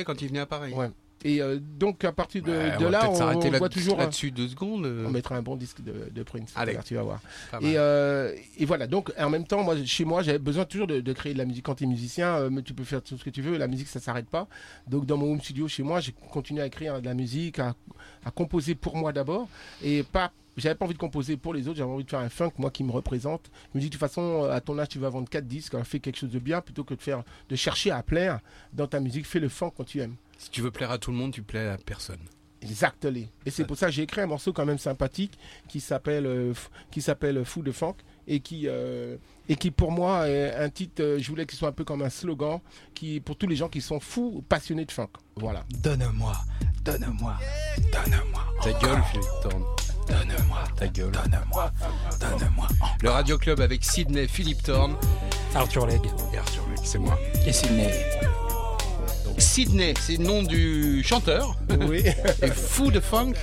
quand 0.05 0.21
il 0.21 0.27
venait 0.27 0.41
à 0.41 0.47
Paris. 0.47 0.73
Ouais. 0.73 0.91
Et 1.24 1.40
euh, 1.40 1.59
donc 1.61 2.05
à 2.05 2.12
partir 2.12 2.42
de, 2.42 2.50
Ouais, 2.50 2.70
de 2.72 2.76
on 2.76 2.85
va 2.85 2.90
là, 2.90 3.11
on, 3.11 3.14
s'arrêter 3.14 3.48
on 3.48 3.52
là- 3.52 3.59
voit 3.59 3.68
toujours. 3.68 3.96
un- 3.96 4.02
là-dessus 4.05 4.31
deux 4.31 4.48
secondes. 4.48 4.85
euh, 4.85 5.07
on 5.07 5.11
mettra 5.11 5.35
un 5.37 5.42
bon 5.42 5.57
disque 5.57 5.81
de, 5.83 6.11
de 6.14 6.22
Prince. 6.22 6.52
Allez. 6.55 6.76
tu 6.85 6.94
vas 6.94 7.02
voir. 7.02 7.20
Et, 7.62 7.79
euh, 7.79 8.33
et 8.59 8.64
voilà, 8.66 8.87
donc 8.87 9.12
en 9.18 9.31
même 9.31 9.47
temps, 9.47 9.62
moi, 9.64 9.74
chez 9.84 10.05
moi, 10.05 10.22
j'avais 10.22 10.38
besoin 10.38 10.64
toujours 10.66 10.86
de, 10.86 11.01
de 11.01 11.12
créer 11.12 11.32
de 11.32 11.38
la 11.38 11.47
musique. 11.47 11.64
Quand 11.64 11.74
tu 11.74 11.84
es 11.84 11.86
musicien, 11.86 12.36
euh, 12.36 12.61
tu 12.62 12.74
peux 12.74 12.84
faire 12.84 13.03
tout 13.03 13.16
ce 13.16 13.24
que 13.24 13.30
tu 13.30 13.41
veux, 13.43 13.57
la 13.57 13.66
musique, 13.66 13.88
ça 13.88 13.99
s'arrête 13.99 14.28
pas. 14.28 14.47
Donc 14.86 15.07
dans 15.07 15.16
mon 15.16 15.32
home 15.32 15.41
studio 15.41 15.66
chez 15.68 15.82
moi, 15.82 16.01
j'ai 16.01 16.12
continué 16.12 16.61
à 16.62 16.66
écrire 16.66 17.01
de 17.01 17.07
la 17.07 17.14
musique, 17.14 17.59
à, 17.59 17.74
à 18.24 18.30
composer 18.30 18.74
pour 18.74 18.97
moi 18.97 19.12
d'abord, 19.12 19.49
et 19.82 20.03
pas. 20.03 20.30
J'avais 20.59 20.74
pas 20.74 20.86
envie 20.86 20.95
de 20.95 20.99
composer 20.99 21.36
pour 21.36 21.53
les 21.53 21.68
autres, 21.68 21.76
j'avais 21.76 21.91
envie 21.91 22.05
de 22.05 22.09
faire 22.09 22.20
un 22.20 22.30
funk, 22.30 22.53
moi, 22.57 22.70
qui 22.70 22.82
me 22.82 22.91
représente. 22.91 23.51
Je 23.74 23.78
me 23.78 23.80
dis, 23.82 23.88
de 23.88 23.93
toute 23.93 24.01
façon, 24.01 24.45
à 24.45 24.59
ton 24.62 24.78
âge, 24.78 24.88
tu 24.88 24.99
vas 24.99 25.11
vendre 25.11 25.28
4 25.28 25.47
disques, 25.47 25.74
alors 25.74 25.86
fais 25.86 25.99
quelque 26.01 26.16
chose 26.16 26.30
de 26.30 26.38
bien, 26.38 26.62
plutôt 26.62 26.82
que 26.82 26.95
de 26.95 27.03
faire, 27.03 27.24
de 27.51 27.57
chercher 27.57 27.91
à 27.91 28.03
plaire 28.03 28.41
dans 28.72 28.86
ta 28.86 28.99
musique, 29.01 29.26
fais 29.26 29.38
le 29.38 29.51
funk 29.51 29.72
quand 29.76 29.84
tu 29.84 30.01
aimes. 30.01 30.14
Si 30.39 30.51
tu 30.51 30.61
veux 30.62 30.70
plaire 30.70 30.91
à 30.91 30.99
tout 30.99 31.11
le 31.11 31.16
monde, 31.16 31.32
tu 31.32 31.43
plais 31.43 31.66
à 31.68 31.78
personne. 31.78 32.18
Exactement. 32.62 33.26
Et 33.45 33.51
c'est 33.51 33.64
pour 33.64 33.76
ça 33.76 33.87
que 33.87 33.93
j'ai 33.93 34.03
écrit 34.03 34.22
un 34.22 34.26
morceau 34.26 34.53
quand 34.53 34.64
même 34.64 34.78
sympathique 34.78 35.39
qui 35.68 35.78
s'appelle 35.78 36.26
euh, 36.26 36.53
qui 36.91 37.01
s'appelle 37.03 37.45
Fou 37.45 37.62
de 37.62 37.70
Funk 37.70 37.95
et 38.26 38.41
qui 38.41 38.64
euh, 38.66 39.16
et 39.49 39.55
qui 39.57 39.70
pour 39.70 39.93
moi 39.93 40.28
est 40.28 40.55
un 40.57 40.68
titre. 40.70 41.01
euh, 41.03 41.18
je 41.20 41.28
voulais 41.28 41.47
qu'il 41.47 41.57
soit 41.59 41.68
un 41.68 41.72
peu 41.72 41.84
comme 41.84 42.03
un 42.03 42.09
slogan 42.11 42.59
qui 42.95 43.20
pour 43.20 43.37
tous 43.37 43.47
les 43.47 43.55
gens 43.57 43.68
qui 43.68 43.80
sont 43.80 44.01
fous 44.01 44.43
passionnés 44.49 44.84
de 44.87 44.91
funk. 44.91 45.11
Voilà. 45.37 45.64
Donne-moi, 45.80 46.32
donne-moi, 46.82 47.37
donne-moi, 47.93 48.43
Ta 48.62 48.72
gueule, 48.72 49.03
Philippe 49.12 49.28
Thorne. 49.43 49.64
donne-moi, 50.09 50.64
Ta 50.76 50.89
gueule. 50.89 51.12
donne-moi, 51.12 51.72
donne-moi. 52.20 52.68
Le 53.03 53.11
Radio 53.11 53.39
Club 53.39 53.61
avec 53.61 53.84
Sydney, 53.84 54.26
Philippe 54.26 54.62
Thorne 54.62 54.97
Arthur 55.55 55.87
Legge 55.87 56.01
et 56.34 56.39
Arthur 56.39 56.66
Luc, 56.68 56.78
c'est 56.82 56.99
moi. 56.99 57.16
et 57.47 57.53
Sydney. 57.53 57.93
Sydney, 59.39 59.95
c'est 60.01 60.16
le 60.16 60.24
nom 60.24 60.43
du 60.43 61.03
chanteur. 61.03 61.57
Oui. 61.89 62.05
Et 62.43 62.49
fou 62.49 62.91
de 62.91 63.01
funk. 63.01 63.34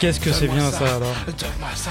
Qu'est-ce 0.00 0.18
que 0.18 0.32
c'est 0.32 0.48
bien 0.48 0.70
ça 0.70 0.96
alors? 0.96 1.14
Donne-moi 1.26 1.68
ça, 1.74 1.90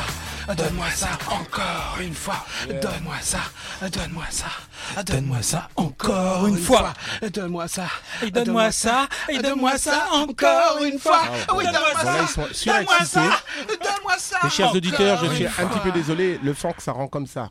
donne-moi 0.55 0.89
ça 0.89 1.09
encore 1.27 1.97
une 2.01 2.15
fois. 2.15 2.43
Donne-moi 2.67 3.15
ça, 3.21 3.37
donne-moi 3.81 4.23
ça, 4.31 5.03
donne-moi 5.03 5.43
ça 5.43 5.69
encore 5.75 6.47
une 6.47 6.57
fois. 6.57 6.93
Donne-moi 7.31 7.67
ça, 7.67 7.85
Et 8.23 8.31
donne-moi 8.31 8.71
ça, 8.71 9.07
et 9.29 9.37
donne-moi 9.37 9.77
ça 9.77 10.07
encore 10.11 10.83
une 10.83 10.97
fois. 10.97 11.21
Oui, 11.55 11.65
donne-moi 11.65 12.01
ça, 12.01 12.73
donne-moi 12.73 13.05
ça, 13.05 13.21
donne-moi 13.67 14.15
ça. 14.17 14.39
Mes 14.43 14.49
chers 14.49 14.73
auditeurs, 14.73 15.23
je 15.23 15.31
suis 15.31 15.45
un 15.45 15.67
petit 15.67 15.79
peu 15.83 15.91
désolé, 15.91 16.39
le 16.43 16.55
funk 16.55 16.73
ça 16.79 16.93
rend 16.93 17.07
comme 17.07 17.27
ça. 17.27 17.49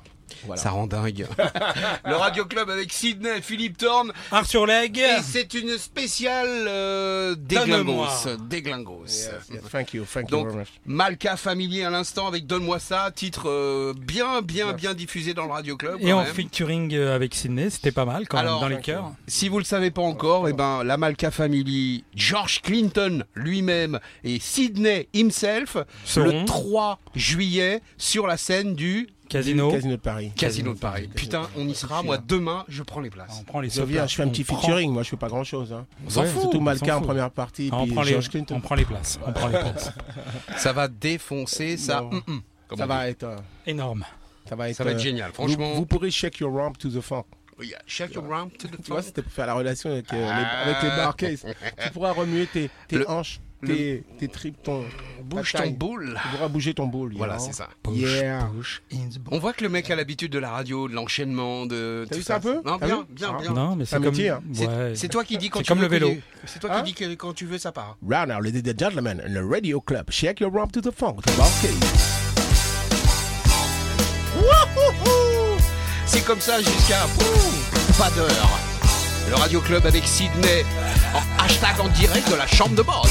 Voilà. 0.49 0.63
Ça 0.63 0.71
rend 0.71 0.87
dingue. 0.87 1.27
le 2.07 2.15
Radio 2.17 2.47
Club 2.47 2.71
avec 2.71 2.91
Sydney, 2.91 3.43
Philippe 3.43 3.77
Thorne. 3.77 4.13
Art 4.33 4.47
sur 4.47 4.65
l'aigle. 4.65 4.99
Et 4.99 5.23
c'est 5.23 5.53
une 5.53 5.77
spéciale 5.77 6.49
euh, 6.67 7.35
déglingos. 7.39 8.07
Déglingos. 8.49 9.05
Yes, 9.07 9.31
yes. 9.53 9.61
Thank 9.71 9.93
you, 9.93 10.05
thank 10.11 10.31
you 10.31 10.43
very 10.45 10.57
much. 10.57 10.69
Malka 10.87 11.37
familier 11.37 11.85
à 11.85 11.91
l'instant 11.91 12.27
avec 12.27 12.47
Donne-moi 12.47 12.79
ça, 12.79 13.11
titre 13.15 13.51
euh, 13.51 13.93
bien, 13.95 14.41
bien, 14.41 14.73
bien 14.73 14.95
diffusé 14.95 15.35
dans 15.35 15.45
le 15.45 15.53
Radio 15.53 15.77
Club. 15.77 15.99
Et 16.01 16.15
en 16.15 16.23
même. 16.25 16.33
featuring 16.33 16.95
euh, 16.95 17.15
avec 17.15 17.35
Sydney, 17.35 17.69
c'était 17.69 17.93
pas 17.93 18.07
mal 18.07 18.27
quand 18.27 18.39
Alors, 18.39 18.63
même 18.63 18.71
dans 18.71 18.77
les 18.77 18.83
cœurs. 18.83 19.13
Si 19.27 19.51
vous 19.51 19.59
le 19.59 19.65
savez 19.65 19.91
pas 19.91 20.01
encore, 20.03 20.49
eh 20.49 20.55
ben 20.55 20.83
la 20.83 20.97
Malka 20.97 21.31
Family, 21.31 22.05
George 22.15 22.63
Clinton 22.63 23.23
lui-même 23.35 24.01
et 24.25 24.39
Sydney 24.41 25.09
himself 25.13 25.77
Seront. 26.07 26.41
le 26.41 26.45
3 26.47 26.99
juillet 27.15 27.83
sur 27.99 28.27
la 28.27 28.39
scène 28.39 28.75
du 28.75 29.09
Casino. 29.29 29.71
Casino 29.71 29.93
de 29.93 29.97
Paris. 30.01 30.33
Casino 30.37 30.75
de 30.75 30.79
Paris. 30.79 31.09
Putain, 31.15 31.49
on 31.57 31.67
y 31.69 31.75
sera. 31.75 32.03
Moi 32.03 32.19
demain, 32.19 32.65
je 32.69 32.83
prends 32.83 33.01
les 33.01 33.11
places. 33.11 33.39
On 33.41 33.45
prend 33.45 33.61
les 33.61 33.71
Je 33.71 33.83
viens, 33.83 34.07
je 34.07 34.15
fais 34.17 34.23
un 34.23 34.27
on 34.27 34.31
petit 34.31 34.45
prend- 34.45 34.59
featuring. 34.61 34.93
Moi, 34.93 35.03
je 35.03 35.11
fais 35.11 35.17
pas 35.17 35.29
grand 35.29 35.45
chose. 35.45 35.73
Hein. 35.73 35.87
On 36.07 36.11
s'en 36.11 36.23
Ouais, 36.23 36.27
fout. 36.29 36.43
Surtout 36.43 36.61
Malka 36.61 36.97
en 36.97 37.01
première 37.03 37.31
partie. 37.31 37.69
Ah, 37.73 37.77
on, 37.79 37.85
puis 37.85 37.93
prend 37.95 38.03
les, 38.03 38.13
George 38.13 38.29
Clinton. 38.31 38.55
on 38.57 38.61
prend 38.61 38.75
les 38.75 38.85
places. 38.85 39.19
On 39.27 39.33
prend 39.33 39.49
les 39.49 39.59
places. 39.59 39.91
Ça 40.57 40.73
va 40.73 40.89
défoncer 40.89 41.77
ça. 41.77 42.03
Hum, 42.03 42.23
hum, 42.27 42.43
Ça 42.77 42.87
va 42.87 43.05
dit. 43.05 43.11
être. 43.11 43.25
euh, 43.25 43.37
Énorme. 43.67 44.05
Ça 44.49 44.57
va 44.57 44.71
être. 44.71 44.77
Ça 44.77 44.85
va 44.85 44.91
être 44.93 44.97
euh, 44.97 45.01
génial. 45.01 45.29
Vous, 45.29 45.35
Franchement, 45.35 45.75
vous 45.75 45.87
pourrez 45.87 46.11
shake 46.11 46.39
your 46.41 46.53
rump 46.55 46.79
to 46.79 46.89
the 46.89 47.01
funk. 47.01 47.25
Oui, 47.59 47.75
shake 47.87 48.15
your 48.15 48.25
round 48.25 48.53
to 48.57 48.69
the 48.69 48.71
Tu 48.71 48.77
vois, 48.91 48.99
front. 48.99 49.03
c'était 49.03 49.21
pour 49.23 49.33
faire 49.33 49.47
la 49.47 49.55
relation 49.55 49.91
avec, 49.91 50.13
euh, 50.13 50.17
les, 50.17 50.23
Ah. 50.31 50.61
avec 50.65 50.83
les 50.83 50.89
barcases. 50.91 51.45
tu 51.83 51.91
pourras 51.91 52.13
remuer 52.13 52.47
tes, 52.47 52.71
tes 53.67 53.95
Le- 53.97 54.19
tes, 54.19 54.29
tripes, 54.29 54.63
ton. 54.63 54.85
Bouge 55.25 55.53
ton 55.53 55.71
boule. 55.71 56.19
Tu 56.23 56.29
pourras 56.29 56.49
bouger 56.49 56.75
ton 56.75 56.87
boule. 56.87 57.13
Voilà, 57.17 57.39
c'est 57.39 57.53
ça. 57.53 57.69
Yeah. 57.91 58.51
On 59.31 59.39
voit 59.39 59.53
que 59.53 59.63
le 59.65 59.69
mec 59.71 59.91
a 59.91 59.97
l'habitude 59.97 60.33
de 60.33 60.39
la 60.39 60.51
radio, 60.51 60.89
de 60.89 60.95
l'enchaînement, 60.95 61.67
de. 61.67 62.05
T'as 62.09 62.15
tout 62.15 62.19
vu 62.21 62.25
ça 62.25 62.37
un 62.37 62.41
peu? 62.41 62.61
Non, 62.65 62.77
bien, 62.77 63.05
bien, 63.11 63.37
bien. 63.41 63.53
Non, 63.53 63.77
mais 63.77 63.85
c'est 63.85 64.01
comme. 64.01 64.15
hein. 64.15 64.41
C'est 64.95 65.09
toi 65.09 65.25
qui 65.25 65.37
dis 65.39 65.51
quand 65.51 65.59
C'est 65.59 65.65
tu 65.65 65.69
comme 65.71 65.79
veux 65.79 65.85
le 65.85 65.91
vélo. 65.91 66.11
C'est 66.47 66.59
toi 66.61 66.71
Hein? 66.73 66.83
qui 66.83 66.93
dis 66.93 66.95
que 66.95 67.15
quand 67.15 67.33
tu 67.35 67.47
veux, 67.47 67.59
ça 67.59 67.73
part. 67.73 67.97
Right 68.09 68.29
now, 68.29 68.41
ladies 68.41 68.69
and 68.71 68.79
gentlemen, 68.79 69.23
in 69.27 69.35
the 69.35 69.45
radio 69.45 69.81
club, 69.81 70.11
shake 70.11 70.41
your 70.41 70.53
rump 70.53 70.73
to 70.73 70.81
the 70.81 70.93
funk. 70.95 71.17
The 71.23 71.37
barcade. 71.37 71.75
C'est 76.07 76.25
comme 76.25 76.41
ça 76.41 76.59
jusqu'à 76.61 77.07
pas 77.99 78.11
d'heure. 78.11 78.59
Le 79.29 79.35
Radio 79.35 79.61
Club 79.61 79.85
avec 79.85 80.05
Sydney 80.05 80.65
en 81.15 81.43
hashtag 81.45 81.79
en 81.81 81.89
direct 81.89 82.31
de 82.31 82.37
la 82.37 82.47
chambre 82.47 82.75
de 82.75 82.83
bord. 82.83 83.07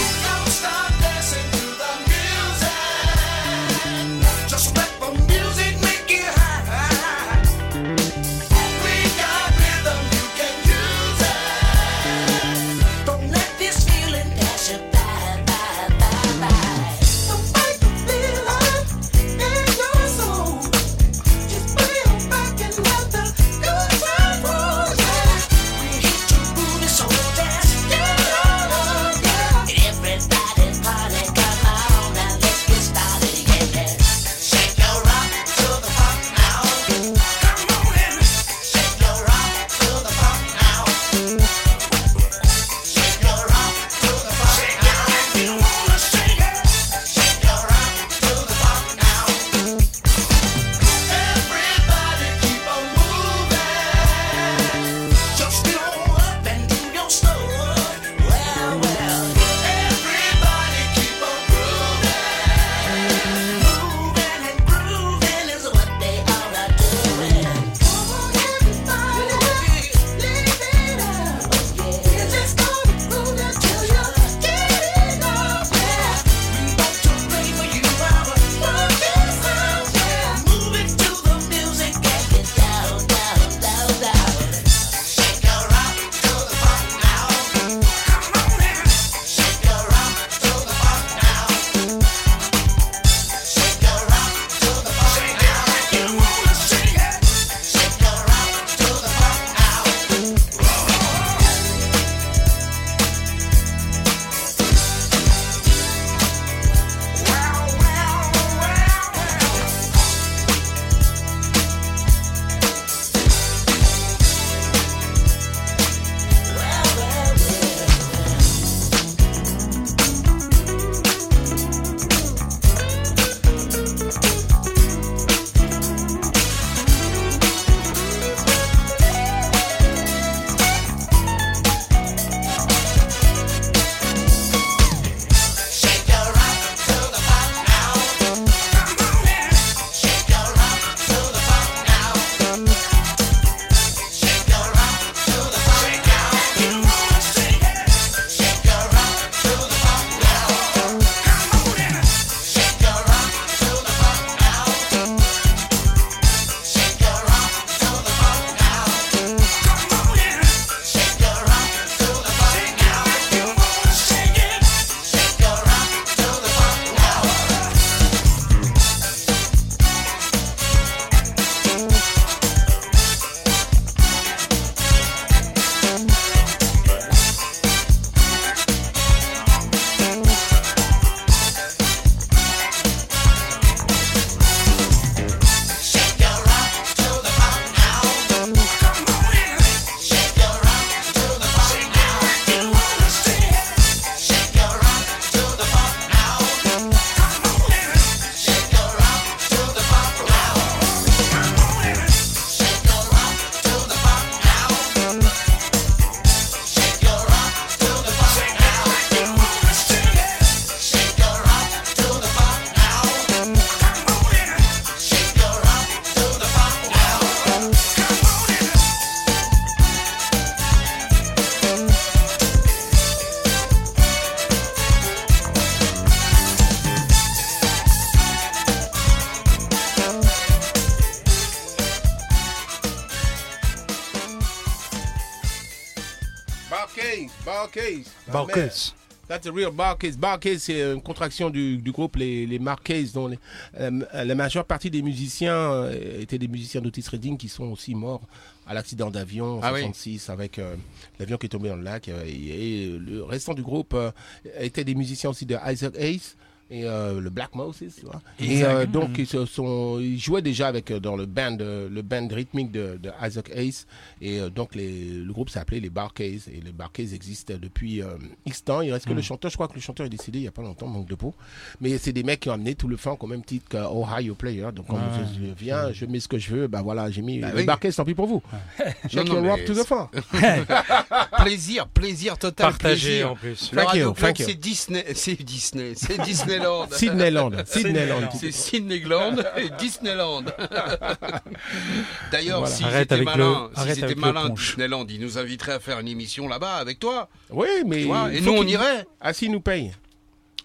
That's 239.28 239.46
a 239.46 239.52
real 239.52 239.72
Barcase. 239.72 240.16
Barcase, 240.18 240.60
c'est 240.64 240.80
une 240.94 241.02
contraction 241.02 241.50
du, 241.50 241.78
du 241.80 241.92
groupe 241.92 242.16
Les, 242.16 242.46
les 242.46 242.60
Marquez, 242.60 243.04
dont 243.14 243.28
les- 243.28 243.38
euh, 243.78 243.92
la 244.14 244.36
majeure 244.36 244.64
partie 244.64 244.90
des 244.90 245.02
musiciens 245.02 245.54
euh, 245.74 246.22
étaient 246.22 246.38
des 246.38 246.48
musiciens 246.48 246.80
d'Otis 246.80 247.04
Redding 247.12 247.38
qui 247.38 247.50
sont 247.50 247.66
aussi 247.66 247.94
morts 247.94 248.22
à 248.66 248.74
l'accident 248.74 249.12
d'avion 249.12 249.58
en 249.58 249.62
Ah 249.62 249.74
oui. 249.74 249.82
66 249.82 250.30
avec 250.30 250.60
euh, 250.60 250.76
l'avion 251.20 251.38
qui 251.38 251.48
est 251.48 251.50
tombé 251.50 251.68
dans 251.68 251.76
le 251.76 251.84
lac. 251.84 252.08
euh, 252.08 252.24
et, 252.26 252.86
et 252.86 252.88
le 252.98 253.22
restant 253.26 253.54
du 253.54 253.64
groupe 253.64 253.94
euh, 253.96 254.12
étaient 254.60 254.86
des 254.86 254.96
musiciens 254.96 255.32
aussi 255.32 255.46
de 255.46 255.58
Isaac 255.66 255.94
Hayes. 255.98 256.22
Et 256.70 256.84
euh, 256.84 257.22
le 257.22 257.30
Black 257.30 257.56
Moses, 257.56 257.78
tu 257.80 258.06
vois. 258.06 258.22
Et 258.40 258.64
euh, 258.66 258.86
donc 258.86 259.12
ils 259.18 259.26
se 259.26 259.46
sont, 259.46 260.00
ils 260.02 260.20
jouaient 260.20 260.42
déjà 260.42 260.68
avec 260.68 260.92
euh, 260.92 261.00
dans 261.00 261.16
le 261.16 261.26
band, 261.26 261.56
le 261.60 262.02
band 262.02 262.28
rythmique 262.30 262.72
de, 262.72 263.00
de 263.02 263.10
Isaac 263.26 263.50
Hayes. 263.56 263.86
Et 264.22 264.40
euh, 264.42 264.50
donc 264.50 264.76
les, 264.76 265.10
le 265.12 265.32
groupe 265.32 265.50
s'appelait 265.50 265.80
les 265.80 265.90
Barcays. 265.90 266.40
Et 266.52 266.60
les 266.60 266.74
Barcays 266.74 267.14
existent 267.14 267.54
depuis 267.62 268.02
euh, 268.02 268.08
X 268.46 268.66
temps. 268.66 268.82
Il 268.82 268.92
reste 268.92 269.06
que 269.06 269.14
le 269.14 269.22
chanteur, 269.22 269.50
je 269.50 269.56
crois 269.56 269.68
que 269.70 269.76
le 269.76 269.80
chanteur 269.82 270.06
est 270.06 270.10
décédé 270.10 270.40
il 270.40 270.44
y 270.46 270.48
a 270.48 270.52
pas 270.52 270.62
longtemps, 270.62 270.88
manque 270.88 271.08
de 271.08 271.16
peau. 271.16 271.34
Mais 271.80 271.98
c'est 271.98 272.12
des 272.12 272.24
mecs 272.24 272.42
qui 272.42 272.50
ont 272.50 272.54
amené 272.54 272.76
tout 272.76 272.88
le 272.90 272.98
funk 272.98 273.18
au 273.22 273.28
même 273.28 273.44
titre 273.44 273.66
qu'Ohio 273.70 274.36
Player. 274.36 274.68
Donc 274.76 274.88
quand 274.88 274.98
Ouais. 274.98 275.04
je, 275.40 275.54
viens, 275.58 275.92
je 275.94 276.06
mets 276.06 276.20
ce 276.20 276.28
que 276.28 276.38
je 276.38 276.54
veux, 276.54 276.68
bah 276.68 276.82
voilà, 276.82 277.10
j'ai 277.10 277.22
mis 277.22 277.40
Bah 277.40 277.52
les 277.54 277.60
oui. 277.60 277.66
Barcays, 277.66 277.92
tant 277.94 278.04
pis 278.04 278.14
pour 278.14 278.28
vous. 278.28 278.42
Non, 279.14 279.24
your 279.24 279.42
rock 279.44 279.60
mais 279.60 279.66
to 279.66 279.74
the 279.74 279.86
funk. 279.88 280.10
Plaisir, 281.44 281.88
plaisir 281.88 282.38
total. 282.38 282.72
Partagé 282.72 283.08
plaisir. 283.10 283.32
en 283.32 283.36
plus. 283.36 283.72
Le 283.72 283.78
Thank 283.78 283.88
Radio 283.90 284.08
you, 284.08 284.14
Club, 284.14 284.28
thank 284.28 284.40
you. 284.40 284.46
c'est 284.48 284.56
Disney, 284.56 285.06
c'est 285.14 285.44
Disney, 285.44 285.94
c'est 285.96 286.22
Disneyland. 286.24 286.57
Sydneyland. 286.92 287.52
Sydneyland. 287.66 288.22
C'est 288.40 288.52
Sydneyland 288.52 289.36
et 289.58 289.70
Disneyland. 289.80 290.44
D'ailleurs, 292.32 292.60
Voilà. 292.60 292.76
si 292.76 292.84
Arrête 292.84 293.00
c'était 293.10 293.14
avec 293.16 293.26
malin, 293.26 293.70
le- 293.86 293.94
si 293.94 294.04
avec 294.04 294.18
malin. 294.18 294.50
Disneyland, 294.50 295.06
il 295.10 295.22
nous 295.22 295.38
inviterait 295.38 295.74
à 295.74 295.80
faire 295.80 296.00
une 296.00 296.08
émission 296.08 296.48
là-bas 296.48 296.76
avec 296.76 297.00
toi. 297.00 297.30
Oui, 297.50 297.68
mais. 297.86 298.04
et 298.34 298.42
nous, 298.42 298.54
on 298.54 298.64
irait. 298.66 299.06
Ah, 299.22 299.34
s'ils 299.34 299.52
nous 299.52 299.62
payent. 299.62 299.94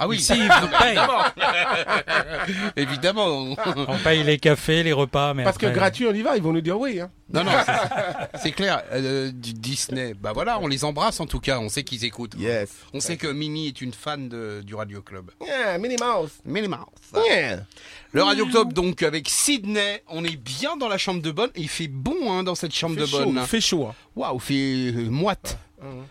Ah 0.05 0.09
oui, 0.09 0.19
Si, 0.21 0.33
vous 0.35 0.69
paye. 0.81 0.99
évidemment. 2.77 3.55
On 3.77 3.99
paye 4.03 4.25
les 4.25 4.39
cafés, 4.39 4.83
les 4.83 4.93
repas, 4.93 5.33
mais 5.35 5.45
Parce 5.45 5.59
que 5.59 5.67
gratuit, 5.67 6.07
on 6.09 6.15
y 6.15 6.23
va, 6.23 6.37
ils 6.37 6.43
vont 6.43 6.53
nous 6.53 6.61
dire 6.61 6.79
oui. 6.79 7.01
Hein. 7.01 7.11
Non, 7.33 7.45
non, 7.45 7.53
c'est- 8.43 8.51
clair. 8.53 8.83
euh, 8.93 9.31
du 9.33 9.55
Disney, 9.55 10.13
bah 10.15 10.33
voilà, 10.35 10.59
on 10.61 10.67
les 10.67 10.85
embrasse 10.85 11.21
en 11.21 11.27
tout 11.27 11.41
cas. 11.41 11.61
On 11.61 11.69
sait 11.69 11.83
qu'ils 11.85 12.05
écoutent. 12.05 12.35
Yes. 12.37 12.71
On 12.93 13.01
sait 13.01 13.17
que 13.17 13.27
Mimi 13.29 13.69
est 13.69 13.81
une 13.81 13.93
fan 13.95 14.29
de, 14.29 14.61
du 14.65 14.75
Radio 14.75 15.01
Club. 15.03 15.31
Yeah, 15.47 15.79
Minnie 15.79 15.97
Mouse. 16.03 16.33
Minnie 16.45 16.69
Mouse. 16.69 17.25
Yeah. 17.29 17.61
Le 18.13 18.23
Radio 18.23 18.45
Club, 18.47 18.73
donc, 18.73 19.03
avec 19.03 19.29
Sydney, 19.31 20.03
on 20.09 20.25
est 20.25 20.37
bien 20.37 20.77
dans 20.77 20.89
la 20.89 20.99
chambre 20.99 21.23
de 21.23 21.31
bonne. 21.31 21.51
Il 21.57 21.69
fait 21.69 21.89
bon 21.89 22.17
hein, 22.31 22.43
dans 22.43 22.55
cette 22.57 22.75
chambre 22.75 22.97
Fait 22.97 23.01
de 23.03 23.07
chaud, 23.07 23.25
bonne. 23.25 23.39
il 23.41 23.47
fait 23.47 23.61
chaud. 23.61 23.87
hein. 23.87 23.95
Waouh, 24.17 24.39
fait 24.39 24.93
euh, 24.95 25.09
moite. 25.09 25.57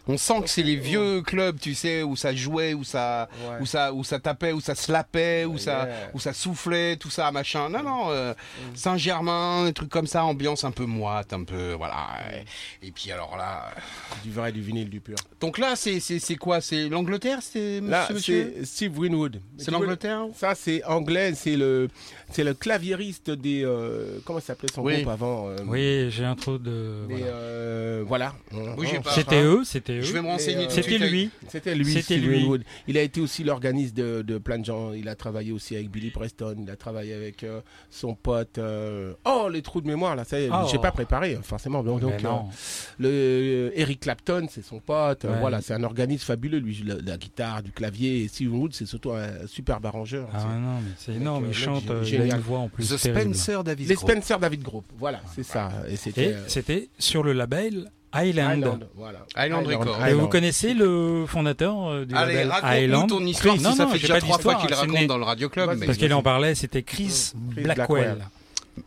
On 0.07 0.17
sent 0.17 0.41
que 0.41 0.49
c'est 0.49 0.63
les 0.63 0.75
vieux 0.75 1.21
clubs, 1.21 1.59
tu 1.59 1.73
sais, 1.75 2.03
où 2.03 2.15
ça 2.15 2.33
jouait, 2.35 2.73
où 2.73 2.83
ça, 2.83 3.29
Ouais. 3.49 3.57
où 3.61 3.65
ça, 3.65 3.93
où 3.93 4.03
ça 4.03 4.19
tapait, 4.19 4.51
où 4.51 4.59
ça 4.61 4.75
slappait, 4.75 5.45
où 5.45 5.57
ça, 5.57 5.87
où 6.13 6.19
ça 6.19 6.33
soufflait, 6.33 6.95
tout 6.97 7.09
ça, 7.09 7.31
machin. 7.31 7.69
Non, 7.69 7.83
non, 7.83 8.09
euh, 8.09 8.33
Saint-Germain, 8.75 9.65
des 9.65 9.73
trucs 9.73 9.89
comme 9.89 10.07
ça, 10.07 10.23
ambiance 10.25 10.63
un 10.63 10.71
peu 10.71 10.85
moite, 10.85 11.33
un 11.33 11.43
peu, 11.43 11.73
voilà. 11.73 12.07
Et 12.81 12.91
puis 12.91 13.11
alors 13.11 13.37
là, 13.37 13.71
Du 14.23 14.31
vrai, 14.31 14.51
du 14.51 14.61
vinyle, 14.61 14.89
du 14.89 14.99
pur. 14.99 15.15
donc 15.39 15.57
là, 15.57 15.75
c'est, 15.75 15.99
c'est, 15.99 16.19
c'est 16.19 16.35
quoi? 16.35 16.61
C'est 16.61 16.89
l'Angleterre, 16.89 17.39
c'est 17.41 17.79
monsieur 17.81 18.53
c'est 18.57 18.65
Steve 18.65 18.97
Winwood. 18.97 19.41
C'est 19.57 19.71
l'Angleterre? 19.71 20.25
Ça, 20.35 20.55
c'est 20.55 20.83
anglais. 20.83 21.33
C'est 21.35 21.55
le, 21.55 21.89
c'est 22.31 22.43
le 22.43 22.53
claviériste 22.53 23.29
des. 23.31 23.63
euh, 23.63 24.19
comment 24.25 24.39
s'appelait 24.39 24.69
son 24.73 24.81
Oui. 24.81 24.95
groupe 24.97 25.09
avant 25.09 25.49
euh, 25.49 25.55
Oui, 25.67 26.07
j'ai 26.09 26.25
un 26.25 26.35
trou 26.35 26.57
de. 26.57 27.05
des, 27.07 27.15
voilà. 27.15 27.27
euh, 27.27 28.03
voilà. 28.07 28.33
C'était 29.13 29.43
eux, 29.43 29.61
c'était 29.63 29.97
eux. 29.99 30.01
Je 30.01 30.13
vais 30.13 30.21
me 30.21 30.27
renseigner. 30.27 30.65
euh, 30.65 30.69
C'était 30.69 30.97
lui. 30.97 31.29
C'était 31.47 31.75
lui, 31.75 31.93
C'était 31.93 32.17
lui. 32.17 32.47
Il 32.87 32.97
a 32.97 33.01
été 33.01 33.21
aussi 33.21 33.43
l'organiste 33.43 33.95
de, 33.95 34.21
de 34.21 34.37
plein 34.37 34.59
de 34.59 34.65
gens. 34.65 34.93
Il 34.93 35.07
a 35.09 35.15
travaillé 35.15 35.51
aussi 35.51 35.75
avec 35.75 35.89
Billy 35.91 36.09
Preston. 36.11 36.55
Il 36.61 36.69
a 36.69 36.75
travaillé 36.75 37.13
avec 37.13 37.43
euh, 37.43 37.61
son 37.89 38.15
pote. 38.15 38.57
euh, 38.57 39.13
Oh, 39.25 39.47
les 39.51 39.61
trous 39.61 39.81
de 39.81 39.87
mémoire 39.87 40.15
là. 40.15 40.23
Ça, 40.23 40.37
Oh. 40.51 40.67
j'ai 40.71 40.79
pas 40.79 40.91
préparé 40.91 41.37
forcément. 41.43 41.83
Donc, 41.83 42.01
Mais 42.01 42.11
donc, 42.11 42.23
non. 42.23 42.45
Le 42.99 43.09
euh, 43.09 43.71
Eric 43.75 44.01
Clapton, 44.01 44.47
c'est 44.49 44.63
son 44.63 44.79
pote. 44.79 45.23
Ouais. 45.23 45.39
Voilà, 45.39 45.61
c'est 45.61 45.73
un 45.73 45.83
organisme 45.83 46.23
fabuleux. 46.25 46.59
Lui, 46.59 46.73
joue 46.73 46.85
la, 46.85 46.95
la 46.95 47.17
guitare, 47.17 47.63
du 47.63 47.71
clavier. 47.71 48.23
Et 48.23 48.27
Steve 48.27 48.53
Wood, 48.53 48.73
c'est 48.73 48.85
surtout 48.85 49.11
un 49.11 49.45
superbe 49.47 49.85
arrangeur. 49.85 50.27
Ah 50.33 50.39
C'est- 50.39 50.47
non, 50.59 50.79
mais 50.81 50.91
c'est 50.97 51.13
énorme. 51.13 51.45
Il 51.47 51.53
chante, 51.53 51.83
il 52.25 52.31
a 52.31 52.35
génial. 52.35 52.37
une 52.39 52.43
voix 52.43 52.59
en 52.59 52.69
plus. 52.69 52.89
The 52.89 53.01
terrible. 53.01 53.35
Spencer 53.35 53.63
David 53.63 53.87
Les 53.89 53.95
Group. 53.95 54.09
Spencer 54.09 54.39
David 54.39 54.63
Group. 54.63 54.85
Voilà, 54.97 55.21
c'est 55.35 55.43
ça. 55.43 55.71
Et 55.89 55.95
c'était 55.95 56.33
euh, 56.33 56.47
c'était 56.47 56.89
sur 56.99 57.23
le 57.23 57.33
label. 57.33 57.91
Island. 58.13 58.87
Voilà. 58.95 59.25
Island 59.37 59.65
Records. 59.65 60.05
Et 60.05 60.13
vous 60.13 60.27
connaissez 60.27 60.73
le 60.73 61.25
fondateur 61.27 61.87
euh, 61.87 62.05
du 62.05 62.13
Allez, 62.13 62.43
label 62.43 62.51
Highland 62.61 63.07
ton 63.07 63.25
histoire. 63.25 63.55
Non, 63.55 63.71
si 63.71 63.77
ça 63.77 63.85
non, 63.85 63.91
fait 63.91 63.99
déjà 63.99 64.15
pas 64.15 64.19
trois 64.19 64.37
fois 64.37 64.55
d'histoire, 64.55 64.81
qu'il 64.81 64.91
raconte 64.91 65.07
dans 65.07 65.17
le 65.17 65.23
Radio 65.23 65.47
Club. 65.47 65.85
Parce 65.85 65.97
qu'il 65.97 66.13
en 66.13 66.21
parlait, 66.21 66.53
c'était 66.53 66.83
Chris, 66.83 67.31
Chris 67.53 67.63
Blackwell. 67.63 68.15
Blackwell. 68.15 68.25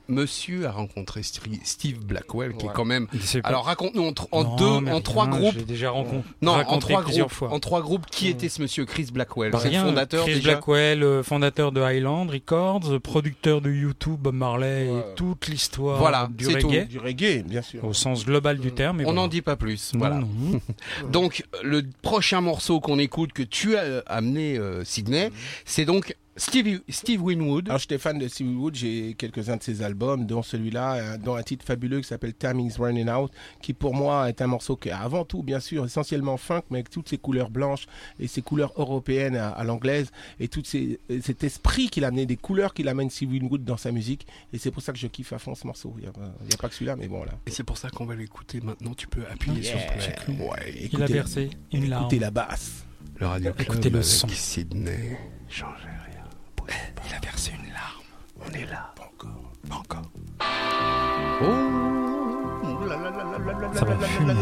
Monsieur 0.08 0.66
a 0.66 0.70
rencontré 0.70 1.22
Steve 1.22 1.98
Blackwell, 2.04 2.54
qui 2.56 2.66
est 2.66 2.70
quand 2.72 2.84
même. 2.84 3.06
Alors 3.42 3.64
raconte-nous 3.66 4.02
en, 4.02 4.12
tr- 4.12 4.26
en 4.32 4.44
Non, 4.44 4.56
deux, 4.56 4.90
en 4.90 5.00
trois 5.00 5.24
rien, 5.24 5.38
groupes. 5.38 5.54
J'ai 5.58 5.64
déjà 5.64 5.90
rencontré. 5.90 6.22
Non, 6.42 6.52
en 6.52 6.78
trois 6.78 7.02
plusieurs 7.02 7.26
groupes. 7.28 7.36
fois. 7.38 7.52
En 7.52 7.60
trois 7.60 7.80
groupes, 7.82 8.06
qui 8.06 8.28
était 8.28 8.48
ce 8.48 8.62
monsieur 8.62 8.84
Chris 8.84 9.08
Blackwell? 9.12 9.50
Bah, 9.52 9.58
C'est 9.60 9.66
le 9.68 9.70
rien, 9.72 9.84
fondateur 9.84 10.24
Chris 10.24 10.34
déjà? 10.36 10.52
Blackwell, 10.52 11.02
euh, 11.02 11.22
fondateur 11.22 11.72
de 11.72 11.80
Highland 11.80 12.26
Records, 12.30 13.00
producteur 13.02 13.60
de 13.60 13.70
YouTube, 13.70 14.18
Bob 14.20 14.34
Marley 14.34 14.88
Ouais. 14.90 14.98
et 15.00 15.14
toute 15.16 15.48
l'histoire 15.48 15.98
Voilà, 15.98 16.28
du 16.32 16.44
c'est 16.46 16.58
tout. 16.58 16.68
reggae, 16.68 16.86
Du 16.88 16.98
reggae, 16.98 17.42
bien 17.44 17.62
sûr. 17.62 17.84
au 17.84 17.92
sens 17.92 18.24
global 18.24 18.58
du 18.58 18.72
terme. 18.72 19.00
et 19.00 19.04
On 19.04 19.08
voilà. 19.08 19.20
n'en 19.22 19.28
dit 19.28 19.42
pas 19.42 19.56
plus. 19.56 19.92
Non, 19.94 19.98
Voilà. 20.00 20.16
non. 20.20 20.60
Donc 21.10 21.44
le 21.62 21.82
prochain 22.02 22.40
morceau 22.40 22.80
qu'on 22.80 22.98
écoute 22.98 23.32
que 23.32 23.42
tu 23.42 23.76
as 23.76 24.02
amené 24.06 24.56
euh, 24.58 24.84
Sydney, 24.84 25.30
c'est 25.64 25.84
donc 25.84 26.16
Steve 26.36 26.80
Steve 26.88 27.22
Winwood. 27.22 27.68
Alors, 27.68 27.78
j'étais 27.78 27.98
fan 27.98 28.18
de 28.18 28.26
Steve 28.26 28.56
Wood, 28.58 28.74
j'ai 28.74 29.14
quelques-uns 29.14 29.56
de 29.56 29.62
ses 29.62 29.82
albums, 29.82 30.26
dont 30.26 30.42
celui-là, 30.42 30.94
euh, 30.94 31.16
dont 31.16 31.36
un 31.36 31.42
titre 31.42 31.64
fabuleux 31.64 32.00
qui 32.00 32.08
s'appelle 32.08 32.34
Timing's 32.34 32.76
Running 32.76 33.08
Out, 33.08 33.30
qui 33.62 33.72
pour 33.72 33.94
moi 33.94 34.28
est 34.28 34.42
un 34.42 34.48
morceau 34.48 34.76
qui 34.76 34.88
est 34.88 34.92
avant 34.92 35.24
tout, 35.24 35.42
bien 35.44 35.60
sûr, 35.60 35.84
essentiellement 35.84 36.36
funk, 36.36 36.62
mais 36.70 36.78
avec 36.78 36.90
toutes 36.90 37.08
ses 37.08 37.18
couleurs 37.18 37.50
blanches 37.50 37.86
et 38.18 38.26
ses 38.26 38.42
couleurs 38.42 38.72
européennes 38.76 39.36
à, 39.36 39.50
à 39.50 39.62
l'anglaise, 39.64 40.10
et 40.40 40.48
tout 40.48 40.62
et 40.74 40.98
cet 41.22 41.44
esprit 41.44 41.88
qu'il 41.88 42.04
a 42.04 42.08
amené, 42.08 42.26
des 42.26 42.36
couleurs 42.36 42.74
qu'il 42.74 42.88
amène 42.88 43.10
Steve 43.10 43.30
Winwood 43.30 43.64
dans 43.64 43.76
sa 43.76 43.92
musique, 43.92 44.26
et 44.52 44.58
c'est 44.58 44.70
pour 44.72 44.82
ça 44.82 44.92
que 44.92 44.98
je 44.98 45.06
kiffe 45.06 45.32
à 45.32 45.38
fond 45.38 45.54
ce 45.54 45.66
morceau. 45.66 45.94
Il 45.98 46.02
n'y 46.02 46.08
a, 46.08 46.12
pas- 46.12 46.66
a 46.66 46.68
que 46.68 46.74
celui-là, 46.74 46.96
mais 46.96 47.06
bon, 47.06 47.22
là. 47.24 47.32
Et 47.46 47.50
c'est 47.52 47.62
pour 47.64 47.78
ça 47.78 47.90
qu'on 47.90 48.06
va 48.06 48.16
l'écouter 48.16 48.60
maintenant. 48.60 48.94
Tu 48.94 49.06
peux 49.06 49.22
appuyer 49.30 49.60
Yeah. 49.60 50.00
sur 50.00 50.12
play. 50.14 50.34
Ouais. 50.38 50.74
Il 50.76 50.82
a 50.82 50.84
Écoutez- 50.86 51.12
versé 51.12 51.50
une 51.72 51.88
larme. 51.88 52.04
Écoutez 52.04 52.18
la 52.18 52.30
basse. 52.30 52.84
Le 53.20 53.26
Radio 53.26 53.52
Club 53.52 53.60
Écoutez 53.68 53.90
le 53.90 53.96
avec 53.98 54.04
son. 54.08 54.26
Sydney. 54.28 55.16
Il 57.06 57.14
a 57.14 57.20
versé 57.20 57.52
une 57.52 57.72
larme. 57.72 58.02
On 58.40 58.50
est 58.52 58.66
là. 58.66 58.92
Pas 58.96 59.04
encore. 59.04 59.52
Pas 59.68 59.76
encore. 59.76 60.10
Oh. 61.42 61.74
Ça 63.74 63.84
va 63.84 64.06
fumer. 64.06 64.34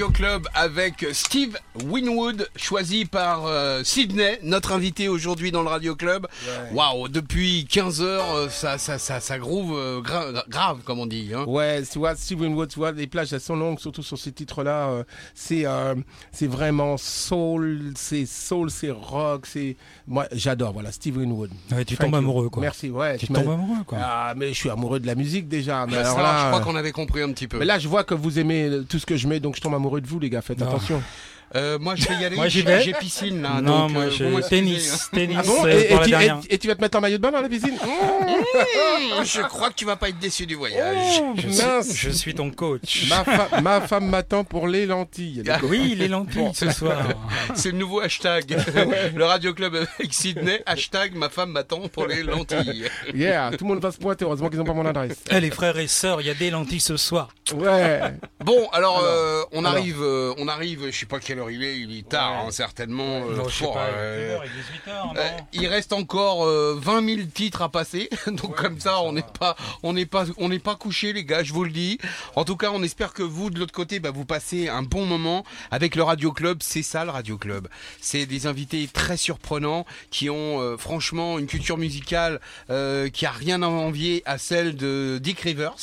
Radio 0.00 0.14
Club 0.14 0.48
avec 0.54 1.04
Steve 1.12 1.58
Winwood, 1.84 2.48
choisi 2.56 3.04
par 3.04 3.44
euh, 3.44 3.82
Sydney, 3.84 4.38
notre 4.42 4.72
invité 4.72 5.08
aujourd'hui 5.10 5.52
dans 5.52 5.60
le 5.60 5.68
Radio 5.68 5.94
Club. 5.94 6.26
Waouh, 6.72 7.08
depuis 7.08 7.66
15 7.70 8.00
heures, 8.00 8.34
euh, 8.34 8.48
ça, 8.48 8.78
ça, 8.78 8.96
ça, 8.96 9.20
ça 9.20 9.38
groove 9.38 9.74
euh, 9.76 10.00
gra- 10.00 10.42
grave, 10.60 10.78
comme 10.84 10.98
on 11.00 11.06
dit. 11.06 11.30
Hein. 11.34 11.44
Ouais, 11.46 11.82
tu 11.90 11.98
vois, 11.98 12.14
Steven 12.14 12.54
Wood, 12.54 12.68
tu 12.68 12.78
vois, 12.78 12.92
les 12.92 13.06
plages, 13.06 13.32
elles 13.32 13.40
sont 13.40 13.56
longues, 13.56 13.78
surtout 13.78 14.02
sur 14.02 14.18
ces 14.18 14.32
titres-là. 14.32 14.88
euh, 14.90 15.04
c'est, 15.34 15.64
euh, 15.66 15.94
c'est 16.32 16.46
vraiment 16.46 16.96
soul, 16.96 17.92
c'est 17.96 18.26
soul, 18.26 18.70
c'est 18.70 18.90
rock, 18.90 19.46
c'est. 19.46 19.76
Moi, 20.06 20.26
j'adore, 20.32 20.72
voilà, 20.72 20.92
Steven 20.92 21.30
Wood. 21.32 21.50
Ouais, 21.72 21.84
tu 21.84 21.96
Thank 21.96 22.06
tombes 22.06 22.12
you. 22.14 22.18
amoureux, 22.18 22.48
quoi. 22.50 22.60
Merci, 22.62 22.90
ouais. 22.90 23.16
Tu 23.18 23.26
tombes 23.28 23.48
amoureux, 23.48 23.84
quoi. 23.86 23.98
Ah, 24.02 24.34
mais 24.36 24.48
je 24.48 24.54
suis 24.54 24.70
amoureux 24.70 25.00
de 25.00 25.06
la 25.06 25.14
musique 25.14 25.48
déjà. 25.48 25.86
Mais 25.86 25.92
Ça, 25.94 26.00
alors 26.12 26.16
je 26.18 26.22
là, 26.22 26.46
crois 26.48 26.60
euh, 26.60 26.64
qu'on 26.64 26.76
avait 26.76 26.92
compris 26.92 27.22
un 27.22 27.32
petit 27.32 27.48
peu. 27.48 27.58
mais 27.58 27.64
là, 27.64 27.78
je 27.78 27.88
vois 27.88 28.04
que 28.04 28.14
vous 28.14 28.38
aimez 28.38 28.70
tout 28.88 28.98
ce 28.98 29.06
que 29.06 29.16
je 29.16 29.26
mets, 29.28 29.40
donc 29.40 29.56
je 29.56 29.60
tombe 29.60 29.74
amoureux 29.74 30.00
de 30.00 30.06
vous, 30.06 30.18
les 30.18 30.30
gars. 30.30 30.42
Faites 30.42 30.58
Non. 30.60 30.66
attention. 30.68 31.02
Euh, 31.56 31.78
moi, 31.80 31.94
je 31.96 32.06
vais 32.06 32.14
y 32.14 32.24
aller. 32.24 32.36
Moi, 32.36 32.46
j'y 32.48 32.60
J'ai- 32.60 32.64
vais. 32.64 32.80
J'ai 32.82 32.92
piscine 32.92 33.42
là. 33.42 33.60
non, 33.60 33.86
donc, 33.86 33.90
moi, 33.92 34.04
euh, 34.04 34.40
tennis, 34.48 35.08
tennis, 35.12 35.36
Ah 35.40 35.42
bon 35.44 35.64
euh, 35.66 35.68
et, 35.80 35.88
pour 35.88 36.00
et 36.00 36.04
tu, 36.04 36.10
dernière. 36.10 36.40
et- 36.48 36.54
et 36.54 36.58
tu 36.58 36.68
vas 36.68 36.76
te 36.76 36.80
mettre 36.80 36.98
en 36.98 37.00
maillot 37.00 37.16
de 37.18 37.22
bain 37.22 37.32
dans 37.32 37.40
la 37.40 37.48
piscine 37.48 37.76
hein. 37.82 39.22
Je 39.24 39.40
crois 39.42 39.70
que 39.70 39.74
tu 39.74 39.84
vas 39.84 39.96
pas 39.96 40.08
être 40.10 40.18
déçu 40.18 40.46
du 40.46 40.54
voyage. 40.54 41.22
Je 41.36 41.46
Mince. 41.46 41.88
suis, 41.90 42.08
je 42.08 42.10
suis 42.10 42.34
ton 42.34 42.50
coach. 42.50 43.06
ma, 43.08 43.24
fa- 43.24 43.60
ma 43.60 43.80
femme 43.80 44.08
m'attend 44.08 44.44
pour 44.44 44.68
les 44.68 44.86
lentilles. 44.86 45.42
Ah 45.48 45.58
Oui, 45.62 45.94
les 45.98 46.08
lentilles 46.08 46.50
ce 46.54 46.70
soir. 46.70 47.02
C'est 47.54 47.72
le 47.72 47.78
nouveau 47.78 48.00
hashtag. 48.00 48.56
Le 49.14 49.24
Radio 49.24 49.52
Club 49.54 49.74
avec 49.74 50.14
Sydney. 50.14 50.62
Hashtag 50.66 51.14
ma 51.14 51.28
femme 51.28 51.50
m'attend 51.50 51.88
pour 51.88 52.06
les 52.06 52.22
lentilles. 52.22 52.88
Yeah, 53.14 53.50
tout 53.58 53.64
le 53.64 53.68
monde 53.68 53.82
va 53.82 53.90
se 53.92 53.98
pointer. 53.98 54.24
Heureusement 54.24 54.48
qu'ils 54.48 54.58
n'ont 54.58 54.64
pas 54.64 54.72
mon 54.72 54.86
adresse. 54.86 55.16
Eh, 55.30 55.40
les 55.40 55.50
frères 55.50 55.78
et 55.78 55.86
sœurs, 55.88 56.20
il 56.20 56.26
y 56.26 56.30
a 56.30 56.34
des 56.34 56.50
lentilles 56.50 56.80
ce 56.80 56.96
soir. 56.96 57.28
Ouais. 57.54 58.00
Bon, 58.44 58.68
alors, 58.72 58.98
Alors, 58.98 59.02
euh, 59.04 59.42
on 59.52 59.60
alors. 59.64 59.72
arrive, 59.72 60.00
euh, 60.02 60.32
on 60.38 60.46
arrive. 60.48 60.86
Je 60.90 60.96
sais 60.96 61.06
pas 61.06 61.18
quelle 61.18 61.39
il 61.48 61.62
est. 61.62 61.78
Il 61.80 61.96
est 61.96 62.08
tard, 62.08 62.32
Ouais. 62.42 62.48
hein, 62.48 62.50
certainement. 62.50 63.22
euh, 63.26 63.36
Non, 63.36 63.48
je 63.48 63.54
sais 63.58 63.64
pas, 63.64 63.86
euh, 63.86 64.38
18h, 64.38 65.12
18h, 65.14 65.16
Euh, 65.16 65.28
il 65.52 65.66
reste 65.68 65.92
encore 65.92 66.44
euh, 66.44 66.74
20 66.78 67.06
000 67.16 67.20
titres 67.32 67.62
à 67.62 67.68
passer, 67.68 68.10
donc 68.26 68.56
comme 68.56 68.78
ça, 68.80 69.00
on 69.02 69.12
n'est 69.12 69.22
pas, 69.22 69.56
on 69.82 69.92
n'est 69.92 70.06
pas, 70.06 70.24
on 70.38 70.48
n'est 70.48 70.58
pas 70.58 70.74
couché, 70.76 71.12
les 71.12 71.24
gars, 71.24 71.42
je 71.42 71.52
vous 71.52 71.64
le 71.64 71.70
dis. 71.70 71.98
En 72.36 72.44
tout 72.44 72.56
cas, 72.56 72.70
on 72.72 72.82
espère 72.82 73.12
que 73.12 73.22
vous, 73.22 73.50
de 73.50 73.58
l'autre 73.58 73.72
côté, 73.72 74.00
bah, 74.00 74.10
vous 74.10 74.24
passez 74.24 74.68
un 74.68 74.82
bon 74.82 75.06
moment 75.06 75.44
avec 75.70 75.94
le 75.94 76.02
Radio 76.02 76.32
Club. 76.32 76.58
C'est 76.62 76.82
ça, 76.82 77.04
le 77.04 77.10
Radio 77.10 77.38
Club. 77.38 77.68
C'est 78.00 78.26
des 78.26 78.46
invités 78.46 78.88
très 78.92 79.16
surprenants 79.16 79.86
qui 80.10 80.28
ont, 80.28 80.60
euh, 80.60 80.76
franchement, 80.76 81.38
une 81.38 81.46
culture 81.46 81.78
musicale 81.78 82.40
euh, 82.70 83.08
qui 83.08 83.24
a 83.26 83.30
rien 83.30 83.62
à 83.62 83.66
envier 83.66 84.22
à 84.26 84.38
celle 84.38 84.76
de 84.76 85.18
Dick 85.22 85.40
Rivers. 85.40 85.76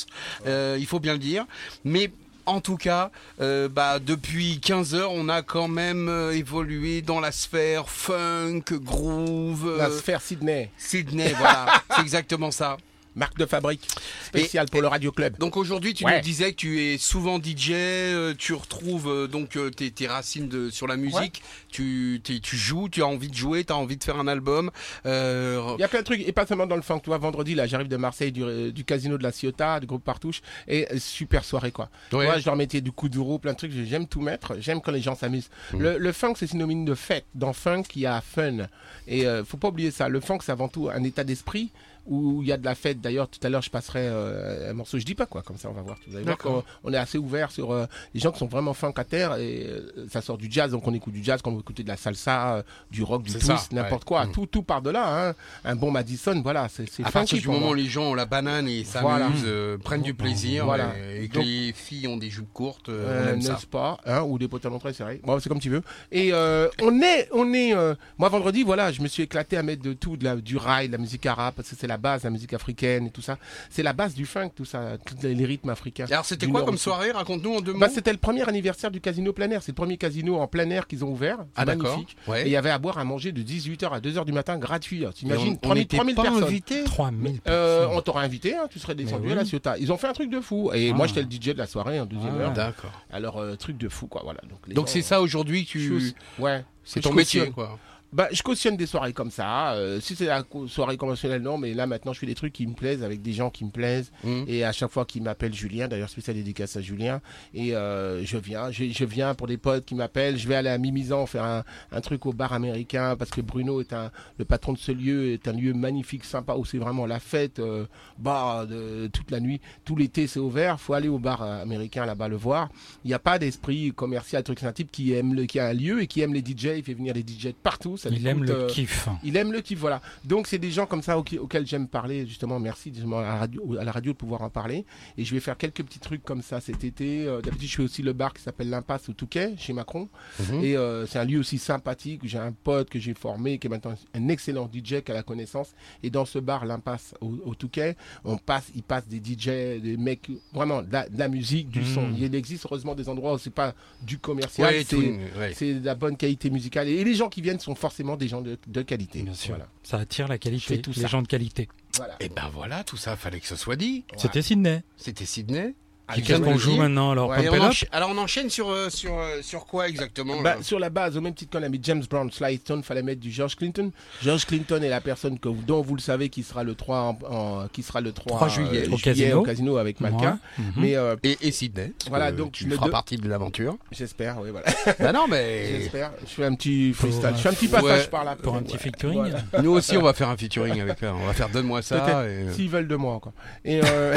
Euh, 0.46 0.76
il 0.80 0.86
faut 0.86 1.00
bien 1.00 1.14
le 1.14 1.20
dire, 1.20 1.46
mais 1.84 2.12
en 2.48 2.62
tout 2.62 2.78
cas, 2.78 3.12
euh, 3.42 3.70
bah, 3.70 4.00
depuis 4.00 4.60
15 4.60 4.96
heures, 4.96 5.12
on 5.12 5.30
a 5.30 5.42
quand 5.42 5.68
même 5.68 6.10
euh, 6.10 6.32
évolué 6.32 7.02
dans 7.02 7.20
la 7.20 7.32
sphère 7.32 7.90
funk, 7.90 8.64
groove, 8.72 9.78
La 9.78 9.86
euh, 9.90 9.98
sphère 9.98 10.22
Sydney. 10.22 10.72
Sydney, 10.78 11.34
voilà, 11.38 11.84
c'est 11.96 12.02
exactement 12.02 12.52
ça. 12.52 12.78
Marque 13.18 13.38
de 13.38 13.46
fabrique. 13.48 13.88
Spéciale 14.24 14.68
pour 14.70 14.82
le 14.82 14.88
Radio 14.88 15.12
Club. 15.12 15.38
Donc 15.40 15.58
aujourd'hui, 15.58 15.94
tu 15.96 16.06
Ouais. 16.06 16.18
nous 16.18 16.22
disais 16.24 16.52
que 16.52 16.58
tu 16.58 16.82
es 16.84 16.98
souvent 17.00 17.40
DJ, 17.42 17.72
euh, 17.72 18.34
tu 18.38 18.54
retrouves 18.54 19.10
euh, 19.10 19.28
donc 19.28 19.56
euh, 19.58 19.72
tes, 19.72 19.90
tes 19.90 20.06
racines 20.06 20.48
de, 20.48 20.70
sur 20.70 20.86
la 20.86 20.98
musique, 20.98 21.42
tu, 21.72 22.22
joues, 22.54 22.90
tu 22.90 23.02
as 23.02 23.08
envie 23.08 23.30
de 23.30 23.34
jouer, 23.36 23.64
tu 23.66 23.74
as 23.74 23.76
envie 23.76 23.98
de 23.98 24.04
faire 24.04 24.18
un 24.20 24.28
album. 24.28 24.70
Euh, 25.08 25.74
Il 25.78 25.82
y 25.82 25.84
a 25.84 25.88
plein 25.88 26.00
de 26.02 26.06
trucs, 26.06 26.22
et 26.22 26.32
pas 26.32 26.46
seulement 26.46 26.68
dans 26.68 26.76
le 26.76 26.82
funk. 26.84 27.00
Tu 27.00 27.10
vois, 27.10 27.18
vendredi, 27.18 27.56
là, 27.56 27.66
j'arrive 27.66 27.88
de 27.88 27.98
Marseille, 27.98 28.32
du, 28.32 28.72
du 28.72 28.86
casino 28.86 29.18
de 29.18 29.24
la 29.24 29.32
Ciotat, 29.32 29.80
du 29.80 29.88
groupe 29.88 30.04
Partouche, 30.04 30.42
et 30.68 30.88
super 31.00 31.44
soirée, 31.44 31.72
quoi. 31.72 31.90
Ouais. 32.14 32.26
Moi, 32.26 32.38
je 32.38 32.46
leur 32.46 32.56
mettais 32.56 32.82
du 32.82 32.92
kuduro, 32.92 33.40
plein 33.40 33.54
de 33.54 33.58
trucs. 33.58 33.72
J'aime 33.72 34.08
tout 34.08 34.22
mettre. 34.22 34.58
J'aime 34.60 34.80
quand 34.80 34.92
les 34.92 35.02
gens 35.02 35.16
s'amusent. 35.16 35.50
Mm. 35.74 35.80
Le, 35.80 35.98
le 35.98 36.12
funk, 36.12 36.36
c'est 36.38 36.48
synonyme 36.48 36.86
de 36.86 36.94
fête. 36.94 37.26
Dans 37.34 37.54
funk, 37.54 37.84
il 37.96 38.02
y 38.04 38.06
a 38.06 38.22
fun. 38.22 38.68
Et 39.08 39.26
euh, 39.26 39.44
faut 39.44 39.58
pas 39.58 39.70
oublier 39.70 39.90
ça. 39.92 40.08
Le 40.08 40.20
funk, 40.20 40.40
c'est 40.44 40.52
avant 40.52 40.68
tout 40.68 40.90
un 40.94 41.04
état 41.04 41.24
d'esprit 41.24 41.72
où 42.08 42.42
il 42.42 42.48
y 42.48 42.52
a 42.52 42.58
de 42.58 42.66
la 42.66 42.76
fête. 42.76 43.02
D'ailleurs, 43.02 43.28
tout 43.28 43.40
à 43.44 43.50
l'heure, 43.50 43.62
je 43.62 43.70
passerai 43.70 44.08
euh, 44.08 44.72
un 44.72 44.74
morceau. 44.74 44.98
Je 44.98 45.06
dis 45.06 45.16
pas 45.16 45.26
quoi, 45.26 45.42
comme 45.42 45.58
ça, 45.58 45.70
on 45.70 45.74
va 45.74 45.82
voir. 45.82 45.98
Vous 46.08 46.16
allez 46.16 46.26
voir 46.26 46.64
on 46.84 46.94
est 46.94 46.98
assez 46.98 47.18
ouvert 47.18 47.52
sur 47.52 47.72
euh, 47.72 47.86
les 48.14 48.20
gens 48.20 48.32
qui 48.32 48.40
sont 48.40 48.48
vraiment 48.48 48.74
funk 48.74 48.94
à 48.98 49.04
terre. 49.04 49.36
Et 49.38 49.66
euh, 49.68 50.08
ça 50.10 50.22
sort 50.22 50.38
du 50.38 50.48
jazz, 50.50 50.72
donc 50.72 50.88
on 50.88 50.94
écoute 50.94 51.14
du 51.14 51.24
jazz, 51.24 51.42
quand 51.42 51.52
on 51.52 51.56
veut 51.56 51.60
écouter 51.62 51.84
de 51.84 51.88
la 51.90 51.98
salsa, 51.98 52.64
du 52.92 53.04
rock, 53.04 53.24
du 53.24 53.32
C'est 53.32 53.40
twist, 53.40 53.72
n'importe 53.72 54.04
ouais. 54.04 54.08
quoi. 54.08 54.26
Mm. 54.26 54.32
Tout, 54.32 54.46
tout 54.46 54.64
part 54.64 54.82
de 54.82 54.90
là. 54.90 55.30
Hein. 55.30 55.36
Un 55.66 55.76
bon 55.76 55.92
Madison, 55.92 56.40
voilà, 56.42 56.68
c'est 56.70 56.90
c'est 56.90 57.04
à 57.06 57.12
partir 57.12 57.38
du 57.40 57.48
moment 57.48 57.70
où 57.70 57.74
les 57.74 57.86
gens 57.88 58.04
ont 58.12 58.16
la 58.16 58.26
banane 58.26 58.68
et 58.68 58.84
s'amusent, 58.84 59.02
Voilà. 59.10 59.30
euh, 59.46 59.78
prennent 59.78 60.02
du 60.02 60.14
plaisir, 60.14 60.66
Voilà. 60.66 60.94
et 61.16 61.28
que 61.28 61.36
Donc- 61.36 61.44
les 61.46 61.74
filles 61.74 62.08
ont 62.08 62.18
des 62.18 62.30
jupes 62.30 62.52
courtes, 62.54 62.90
euh, 62.90 63.36
n'est-ce 63.36 63.66
pas 63.68 63.98
hein, 64.06 64.22
ou 64.22 64.38
des 64.38 64.48
pantalons 64.48 64.80
très 64.80 64.94
serrés 64.94 65.20
bon, 65.24 65.40
c'est 65.40 65.50
comme 65.50 65.60
tu 65.60 65.70
veux 65.70 65.82
et 66.12 66.30
euh, 66.34 66.70
on 66.82 67.02
est 67.02 67.28
on 67.32 67.54
est 67.54 67.74
moi 68.18 68.30
vendredi 68.30 68.64
voilà 68.64 68.92
je 68.92 69.02
me 69.02 69.08
suis 69.08 69.24
éclaté 69.24 69.58
à 69.58 69.64
mettre 69.64 69.82
de 69.82 69.94
tout 69.94 70.18
de 70.18 70.24
la, 70.24 70.36
du 70.36 70.58
rail 70.58 70.88
de 70.88 70.94
la 70.94 70.98
musique 70.98 71.26
arabe 71.26 71.54
parce 71.56 71.70
que 71.70 71.76
c'est 71.76 71.88
la 71.88 71.97
base 71.98 72.24
la 72.24 72.30
musique 72.30 72.54
africaine 72.54 73.08
et 73.08 73.12
tout 73.12 73.22
ça 73.22 73.38
c'est 73.70 73.84
la 73.84 73.94
base 73.94 74.14
du 74.14 74.26
funk 74.26 74.50
tout 74.56 74.66
ça 74.66 74.98
tous 75.06 75.16
les, 75.24 75.46
rythmes 75.46 75.70
africains 75.70 76.06
Alors 76.10 76.26
c'était 76.26 76.48
quoi 76.48 76.64
comme 76.64 76.78
soirée? 76.78 77.12
Raconte-nous 77.12 77.56
en 77.56 77.62
deux 77.62 77.74
mots. 77.74 77.80
bah, 77.80 77.90
c'était 77.90 78.12
le 78.12 78.18
premier 78.18 78.48
anniversaire 78.48 78.92
du 78.92 79.02
casino 79.02 79.34
plein 79.34 79.50
air 79.52 79.62
c'est 79.64 79.72
le 79.72 79.76
premier 79.76 79.98
casino 79.98 80.38
en 80.40 80.48
plein 80.48 80.70
air 80.70 80.88
qu'ils 80.88 81.04
ont 81.06 81.10
ouvert 81.10 81.40
ah 81.56 81.66
magnifique 81.66 82.16
Ouais. 82.28 82.44
et 82.44 82.46
il 82.46 82.52
y 82.52 82.56
avait 82.56 82.70
à 82.70 82.78
boire 82.80 82.98
à 82.98 83.04
manger 83.04 83.32
de 83.32 83.42
18h 83.42 83.90
à 83.92 84.00
2h 84.00 84.26
du 84.26 84.32
matin 84.32 84.58
gratuit 84.58 85.04
t'imagines 85.14 85.54
on- 85.54 85.54
on 85.54 85.58
3000 85.58 85.82
n'était 85.82 85.98
3000 85.98 86.16
pas 86.16 86.22
personnes 86.24 86.44
invités 86.44 86.84
3000 86.84 87.40
Euh, 87.48 87.80
personnes. 87.82 87.98
on 87.98 88.02
t'aurait 88.02 88.26
invité, 88.26 88.56
hein, 88.56 88.68
tu 88.70 88.80
serais 88.80 88.96
descendu 88.96 89.32
à 89.32 89.36
la. 89.36 89.46
Ciotat. 89.46 89.78
Ils 89.80 89.92
ont 89.92 89.98
fait 89.98 90.08
un 90.08 90.14
truc 90.14 90.30
de 90.30 90.40
fou. 90.42 90.72
Et 90.74 90.90
Ah. 90.92 90.94
moi, 90.94 91.08
j'étais 91.08 91.22
le 91.22 91.28
DJ 91.30 91.54
de 91.54 91.58
la 91.58 91.68
soirée 91.68 92.00
en 92.00 92.06
deuxième 92.06 92.36
Ah. 92.40 92.44
heure. 92.44 92.54
D'accord. 92.54 92.92
Alors, 93.12 93.38
euh, 93.38 93.56
truc 93.56 93.78
de 93.78 93.88
fou, 93.90 94.08
quoi. 94.08 94.22
Voilà. 94.24 94.42
Donc, 94.74 94.90
c'est 94.90 95.02
ça 95.02 95.22
aujourd'hui 95.22 95.66
tu... 95.66 96.14
Ouais. 96.40 96.64
C'est 96.84 97.02
ton 97.02 97.14
métier 97.14 97.50
quoi. 97.52 97.78
Bah, 98.14 98.30
je 98.32 98.42
cautionne 98.42 98.78
des 98.78 98.86
soirées 98.86 99.12
comme 99.12 99.32
ça. 99.32 99.74
Euh, 99.74 100.00
si 100.00 100.16
c'est 100.16 100.26
la 100.28 100.44
soirée 100.68 100.96
conventionnelle, 100.96 101.42
non. 101.42 101.58
Mais 101.58 101.74
là, 101.74 101.88
maintenant, 101.88 102.14
je 102.14 102.20
fais 102.20 102.26
des 102.26 102.36
trucs 102.36 102.54
qui 102.54 102.66
me 102.66 102.74
plaisent 102.74 103.04
avec 103.04 103.22
des 103.22 103.34
gens 103.34 103.50
qui 103.50 103.66
me 103.66 103.70
plaisent. 103.70 104.12
Mhm. 104.24 104.46
Et 104.48 104.64
à 104.64 104.72
chaque 104.72 104.92
fois 104.92 105.06
qu'ils 105.06 105.24
m'appellent 105.24 105.54
Julien, 105.54 105.88
d'ailleurs, 105.88 106.10
spécial 106.10 106.36
dédicace 106.36 106.78
à 106.78 106.82
Julien. 106.82 107.22
Et 107.54 107.76
euh, 107.76 108.24
je 108.24 108.38
viens. 108.38 108.72
Je, 108.72 108.86
je 108.86 109.06
viens 109.06 109.36
pour 109.36 109.48
des 109.48 109.58
potes 109.58 109.86
qui 109.86 109.96
m'appellent. 109.96 110.38
Je 110.38 110.48
vais 110.48 110.56
aller 110.56 110.70
à 110.70 110.78
Mimizan 110.78 111.26
faire 111.26 111.44
un, 111.44 111.64
un 111.92 112.02
truc 112.02 112.26
au 112.26 112.32
bar 112.32 112.54
américain 112.54 113.16
parce 113.18 113.32
que 113.32 113.42
Bruno 113.42 113.82
est 113.82 113.92
un, 113.92 114.12
le 114.38 114.46
patron 114.46 114.72
de 114.72 114.78
ce 114.78 114.94
lieu, 114.94 115.34
est 115.34 115.48
un 115.48 115.54
lieu 115.54 115.74
magnifique, 115.74 116.24
sympa 116.24 116.56
où 116.56 116.64
c'est 116.64 116.78
vraiment 116.78 117.06
la 117.06 117.20
fête. 117.20 117.60
Euh, 117.60 117.86
bar 118.18 118.68
de, 118.68 119.08
toute 119.08 119.32
la 119.32 119.40
nuit. 119.42 119.60
Tout 119.84 119.96
l'été, 119.98 120.28
c'est 120.28 120.40
ouvert. 120.40 120.80
faut 120.80 120.94
aller 120.94 121.10
au 121.10 121.20
bar 121.20 121.42
euh, 121.42 121.62
américain 121.62 122.06
là-bas 122.06 122.30
le 122.30 122.38
voir. 122.38 122.70
Il 123.04 123.10
n'y 123.10 123.14
a 123.14 123.20
pas 123.20 123.38
d'esprit 123.38 123.92
commercial, 123.92 124.44
truc. 124.44 124.60
C'est 124.60 124.66
un 124.66 124.74
type 124.74 124.92
qui 124.92 125.14
aime 125.14 125.34
le, 125.34 125.46
qui 125.46 125.60
a 125.60 125.68
un 125.68 125.74
lieu 125.74 126.02
et 126.02 126.08
qui 126.08 126.22
aime 126.22 126.34
les 126.34 126.40
DJ. 126.40 126.78
Il 126.78 126.84
fait 126.84 126.94
venir 126.94 127.14
les 127.14 127.22
DJ 127.22 127.48
de 127.48 127.52
partout. 127.52 127.97
Ça 127.98 128.10
Il 128.12 128.26
aime 128.28 128.40
coûte, 128.40 128.50
le 128.50 128.56
euh, 128.56 128.68
kiff. 128.68 129.08
il 129.24 129.36
aime 129.38 129.52
le 129.52 129.62
kiff, 129.62 129.80
voilà. 129.80 130.02
Donc 130.24 130.48
c'est 130.48 130.58
des 130.60 130.72
gens 130.72 130.86
comme 130.86 131.02
ça 131.02 131.18
auxquels, 131.18 131.40
auxquels 131.40 131.66
j'aime 131.68 131.88
parler, 131.88 132.26
justement. 132.26 132.60
Merci 132.60 132.92
justement, 132.94 133.20
à, 133.20 133.24
la 133.24 133.36
radio, 133.38 133.78
à 133.80 133.84
la 133.84 133.92
radio 133.92 134.12
de 134.14 134.18
pouvoir 134.18 134.42
en 134.42 134.50
parler. 134.50 134.86
Et 135.18 135.24
je 135.26 135.34
vais 135.34 135.40
faire 135.40 135.58
quelques 135.58 135.84
petits 135.84 136.00
trucs 136.00 136.24
comme 136.24 136.42
ça 136.42 136.62
cet 136.62 136.84
été. 136.84 137.26
Euh, 137.26 137.42
D'habitude, 137.42 137.70
je 137.70 137.76
fais 137.78 137.84
aussi 137.84 138.02
le 138.04 138.14
bar 138.14 138.34
qui 138.34 138.42
s'appelle 138.42 138.70
l'Impasse 138.70 139.10
au 139.10 139.14
Touquet, 139.14 139.54
chez 139.58 139.74
Macron. 139.74 140.10
Mhm. 140.40 140.64
Et 140.64 140.78
euh, 140.78 141.06
c'est 141.08 141.20
un 141.20 141.26
lieu 141.26 141.40
aussi 141.40 141.58
sympathique. 141.58 142.22
J'ai 142.24 142.38
un 142.40 142.52
pote 142.52 142.90
que 142.90 143.00
j'ai 143.00 143.14
formé, 143.14 143.58
qui 143.58 143.68
est 143.68 143.70
maintenant 143.70 143.96
un 144.14 144.28
excellent 144.30 144.70
DJ 144.72 145.02
qui 145.02 145.12
a 145.12 145.14
la 145.14 145.24
connaissance. 145.24 145.70
Et 146.04 146.10
dans 146.10 146.26
ce 146.26 146.40
bar, 146.40 146.66
l'Impasse 146.66 147.14
au, 147.22 147.34
au 147.46 147.56
Touquet, 147.56 147.96
on 148.24 148.38
passe, 148.38 148.70
il 148.76 148.84
passe 148.84 149.08
des 149.08 149.18
DJ, 149.18 149.80
des 149.82 149.98
mecs, 149.98 150.30
vraiment 150.54 150.82
de 150.82 150.92
la, 150.92 151.08
de 151.10 151.18
la 151.18 151.28
musique, 151.28 151.70
du 151.70 151.80
Mhm. 151.80 151.86
son. 151.86 152.10
Il 152.18 152.34
existe 152.36 152.66
heureusement 152.66 152.96
des 152.96 153.08
endroits 153.10 153.34
où 153.34 153.38
c'est 153.38 153.50
pas 153.50 153.74
du 154.02 154.18
commercial, 154.20 154.74
Ouais, 154.74 154.84
c'est 154.84 154.96
ouais. 154.98 155.74
de 155.80 155.86
la 155.86 155.96
bonne 155.96 156.18
qualité 156.18 156.50
musicale. 156.50 156.88
Et 156.88 157.04
les 157.04 157.14
gens 157.14 157.30
qui 157.30 157.42
viennent 157.42 157.60
sont 157.60 157.76
forcément 157.88 158.18
des 158.18 158.28
gens 158.28 158.42
de, 158.42 158.58
de 158.68 158.82
qualité. 158.82 159.22
Bien 159.24 159.34
sûr. 159.34 159.56
Voilà. 159.56 159.70
Ça 159.84 159.98
attire 159.98 160.28
la 160.28 160.38
qualité, 160.38 160.82
tout 160.82 160.92
les 160.96 161.02
ça. 161.04 161.08
gens 161.08 161.22
de 161.22 161.28
qualité. 161.28 161.70
Voilà. 161.96 162.16
Et 162.20 162.28
ben 162.30 162.50
voilà, 162.54 162.84
tout 162.84 162.98
ça, 162.98 163.16
fallait 163.16 163.40
que 163.40 163.48
ce 163.48 163.56
soit 163.56 163.78
dit. 163.78 164.04
C'était 164.18 164.42
Sydney. 164.42 164.84
C'était 164.98 165.26
Sydney. 165.26 165.74
Ah, 166.10 166.16
Qu'est-ce 166.16 166.40
qu'on 166.42 166.58
joue 166.58 166.76
maintenant 166.78 167.12
alors 167.12 167.30
Ouais, 167.30 167.50
on 167.50 167.70
alors 167.92 168.10
on 168.12 168.18
enchaîne 168.18 168.50
sur, 168.50 168.70
euh, 168.70 168.90
sur, 168.90 169.18
euh, 169.20 169.42
sur 169.42 169.66
quoi 169.66 169.90
exactement 169.90 170.42
Bah, 170.42 170.56
là 170.56 170.64
sur 170.64 170.80
la 170.80 170.90
base, 170.90 171.18
au 171.18 171.22
même 171.22 171.34
titre 171.34 171.58
qu'on 171.58 171.64
a 171.64 171.70
mis 171.70 171.80
James 171.84 172.04
Brown, 172.10 172.32
Sly 172.32 172.58
Stone, 172.58 172.82
fallait 172.84 173.02
mettre 173.04 173.20
du 173.20 173.30
George 173.32 173.56
Clinton. 173.58 173.92
George 174.24 174.46
Clinton 174.46 174.82
est 174.82 174.90
la 174.90 175.02
personne 175.02 175.38
que, 175.38 175.50
dont 175.50 175.82
vous 175.82 175.96
le 175.96 176.02
savez 176.02 176.30
qui 176.30 176.44
sera 176.44 176.64
le 176.64 176.76
3, 176.76 177.00
en- 177.02 177.20
en- 177.30 177.68
qui 177.68 177.84
sera 177.84 178.00
le 178.00 178.14
3, 178.14 178.38
3 178.38 178.48
juillet, 178.48 178.88
euh, 178.88 178.94
au 178.94 178.98
casino. 178.98 179.40
au 179.40 179.44
casino 179.44 179.78
avec 179.78 180.00
Malka. 180.00 180.38
Ouais. 180.58 180.64
Mhm. 180.64 180.74
Mais 180.78 180.96
euh, 180.96 181.16
et, 181.24 181.38
et 181.42 181.52
Sydney. 181.52 181.92
Voilà, 182.10 182.28
euh, 182.28 182.32
donc 182.32 182.54
tu 182.54 182.70
feras 182.70 182.86
de- 182.86 182.92
partie 182.92 183.18
de 183.18 183.28
l'aventure. 183.28 183.76
j'espère, 183.92 184.38
oui, 184.42 184.50
voilà. 184.52 184.68
bah 185.00 185.12
non, 185.12 185.26
mais 185.30 185.80
J'espère. 185.82 186.12
Je 186.22 186.30
fais 186.30 186.46
un 186.46 186.56
petit 186.56 186.94
Pour, 186.98 187.10
freestyle. 187.10 187.32
Je 187.36 187.42
fais 187.42 187.50
un 187.50 187.54
petit 187.54 187.66
ouais, 187.68 187.82
passage 187.82 188.10
par 188.10 188.24
là. 188.24 188.36
Pour 188.38 188.56
un 188.56 188.60
Ouais, 188.60 188.64
petit 188.64 188.78
featuring 188.78 189.20
voilà. 189.20 189.40
nous 189.62 189.72
aussi, 189.72 189.98
on 189.98 190.04
va 190.04 190.14
faire 190.14 190.30
un 190.30 190.38
featuring 190.38 190.80
avec 190.80 190.98
elle. 191.02 191.10
On 191.10 191.26
va 191.26 191.34
faire 191.34 191.50
donne-moi 191.50 191.82
ça. 191.82 192.20
Euh, 192.20 192.54
S'ils 192.54 192.70
veulent 192.70 192.88
de 192.88 192.96
moi 192.96 193.14
encore. 193.14 193.34
Et, 193.66 193.82
euh, 193.84 194.16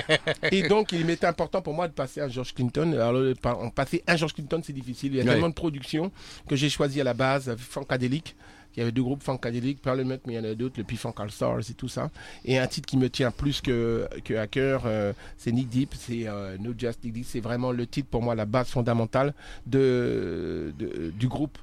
et 0.50 0.62
donc, 0.68 0.92
il 0.92 1.04
m'était 1.04 1.26
important 1.28 1.62
pour 1.62 1.74
moi 1.74 1.86
de 1.88 1.92
passer 1.92 2.20
un 2.20 2.28
George 2.28 2.54
Clinton. 2.54 2.92
Alors, 2.94 3.22
en 3.44 3.70
passer 3.70 4.02
un 4.06 4.16
George 4.16 4.34
Clinton, 4.34 4.60
c'est 4.64 4.72
difficile. 4.72 5.12
Il 5.12 5.16
y 5.18 5.20
a 5.20 5.24
Ouais. 5.24 5.30
tellement 5.30 5.48
de 5.48 5.54
productions 5.54 6.10
que 6.48 6.56
j'ai 6.56 6.68
choisi 6.70 7.00
à 7.00 7.04
la 7.04 7.14
base, 7.14 7.54
Funkadelic, 7.56 8.34
Il 8.76 8.80
y 8.80 8.82
avait 8.82 8.92
deux 8.92 9.02
groupes 9.02 9.24
funkadéliques, 9.24 9.80
Parliament, 9.82 10.18
mais 10.26 10.34
il 10.34 10.36
y 10.36 10.38
en 10.38 10.44
a 10.44 10.54
d'autres, 10.54 10.74
le 10.78 10.84
P-Funk 10.84 11.14
All 11.16 11.30
Stars 11.32 11.68
et 11.68 11.74
tout 11.74 11.88
ça. 11.88 12.10
Et 12.44 12.58
un 12.58 12.66
titre 12.68 12.86
qui 12.86 12.96
me 12.96 13.08
tient 13.10 13.32
plus 13.32 13.60
que, 13.60 14.06
que 14.24 14.34
à 14.34 14.46
cœur, 14.46 14.82
euh, 14.84 15.12
c'est 15.36 15.50
Nick 15.50 15.68
Deep, 15.68 15.94
c'est 15.98 16.28
euh, 16.28 16.56
No 16.60 16.72
Just 16.78 17.02
Nick 17.02 17.14
Deep. 17.14 17.24
C'est 17.26 17.40
vraiment 17.40 17.72
le 17.72 17.86
titre 17.88 18.08
pour 18.08 18.22
moi, 18.22 18.36
la 18.36 18.44
base 18.44 18.68
fondamentale 18.68 19.34
de, 19.66 20.72
de- 20.78 21.10
du 21.18 21.26
groupe, 21.28 21.58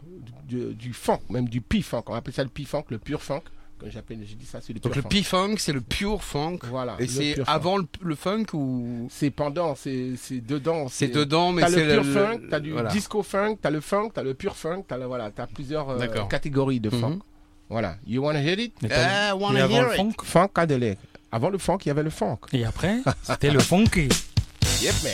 du, 0.47 0.74
du 0.74 0.93
funk, 0.93 1.20
même 1.30 1.47
du 1.47 1.61
P-Funk. 1.61 2.03
On 2.07 2.16
appelle 2.16 2.34
ça 2.34 2.43
le 2.43 2.49
P-Funk, 2.49 2.86
le 2.89 2.97
pur 2.97 3.22
funk. 3.22 3.43
J'appelle, 3.88 4.19
ça, 4.45 4.59
c'est 4.61 4.73
le 4.73 4.80
Donc 4.80 4.93
pur 4.93 4.95
le 4.95 5.01
funk. 5.03 5.09
P-Funk, 5.09 5.55
c'est 5.57 5.73
le 5.73 5.82
pure 5.82 6.23
funk. 6.23 6.59
Voilà. 6.69 6.95
Et 6.99 7.07
c'est 7.07 7.36
funk. 7.36 7.43
avant 7.47 7.78
le, 7.78 7.86
le 8.01 8.15
funk 8.15 8.45
ou? 8.53 9.07
C'est 9.11 9.30
pendant, 9.30 9.76
c'est 9.76 10.11
c'est 10.17 10.39
dedans. 10.39 10.88
c'est 10.89 11.09
dedans, 11.09 11.51
mais 11.51 11.61
T'as 11.61 11.69
c'est 11.69 11.86
le 11.86 12.01
pur 12.01 12.05
funk, 12.13 12.39
t'as 12.49 12.59
du 12.59 12.71
voilà. 12.71 12.89
disco 12.89 13.21
funk, 13.21 13.57
t'as 13.61 13.69
le 13.69 13.82
funk, 13.82 14.09
t'as 14.13 14.23
le 14.23 14.34
pur 14.34 14.55
funk, 14.55 14.84
t'as 14.88 14.97
le- 14.97 15.05
voilà, 15.05 15.30
t'as 15.32 15.45
plusieurs 15.47 15.89
euh, 15.89 16.07
catégories 16.30 16.80
de 16.80 16.89
funk. 16.89 17.09
Mhm. 17.15 17.21
Voilà. 17.69 17.97
You 18.07 18.23
wanna 18.23 18.41
hear 18.41 18.59
it? 18.59 18.73
I 18.82 18.86
et 18.86 19.32
wanna 19.34 19.63
avant 19.65 19.73
hear 19.76 19.84
le 19.88 19.93
it. 19.93 19.97
funk, 19.97 20.13
Funkadelic. 20.23 20.97
Avant 21.32 21.49
le 21.49 21.57
funk, 21.57 21.80
il 21.86 21.88
y 21.89 21.91
avait 21.91 22.03
le 22.03 22.09
funk. 22.09 22.39
et 22.53 22.63
après, 22.65 22.99
c'était 23.23 23.51
le 23.51 23.59
funky. 23.59 24.07
Yep, 24.82 24.93
man. 25.03 25.13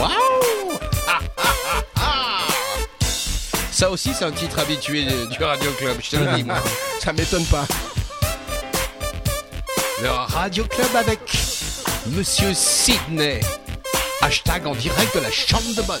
Waouh 0.00 0.10
ah 0.80 0.97
Ça 3.78 3.92
aussi, 3.92 4.10
c'est 4.12 4.24
un 4.24 4.32
titre 4.32 4.58
habitué 4.58 5.04
du 5.04 5.44
Radio 5.44 5.70
Club, 5.78 5.98
je 6.02 6.10
te 6.10 6.16
le 6.16 6.34
dis, 6.34 6.42
moi. 6.42 6.56
Ça 7.00 7.12
m'étonne 7.12 7.44
pas. 7.44 7.64
Le 10.02 10.08
Radio 10.08 10.64
Club 10.64 10.96
avec 10.96 11.20
Monsieur 12.08 12.54
Sydney. 12.54 13.38
Hashtag 14.20 14.66
en 14.66 14.74
direct 14.74 15.14
de 15.14 15.20
la 15.20 15.30
chambre 15.30 15.76
de 15.76 15.82
bonne. 15.82 16.00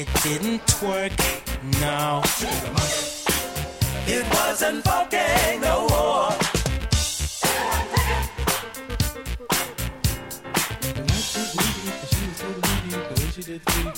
It 0.00 0.06
didn't 0.22 0.80
work, 0.80 1.10
no. 1.80 2.22
It 4.06 4.24
wasn't 4.32 4.84
funky 4.84 5.58
no 5.58 5.88
more. 5.88 6.28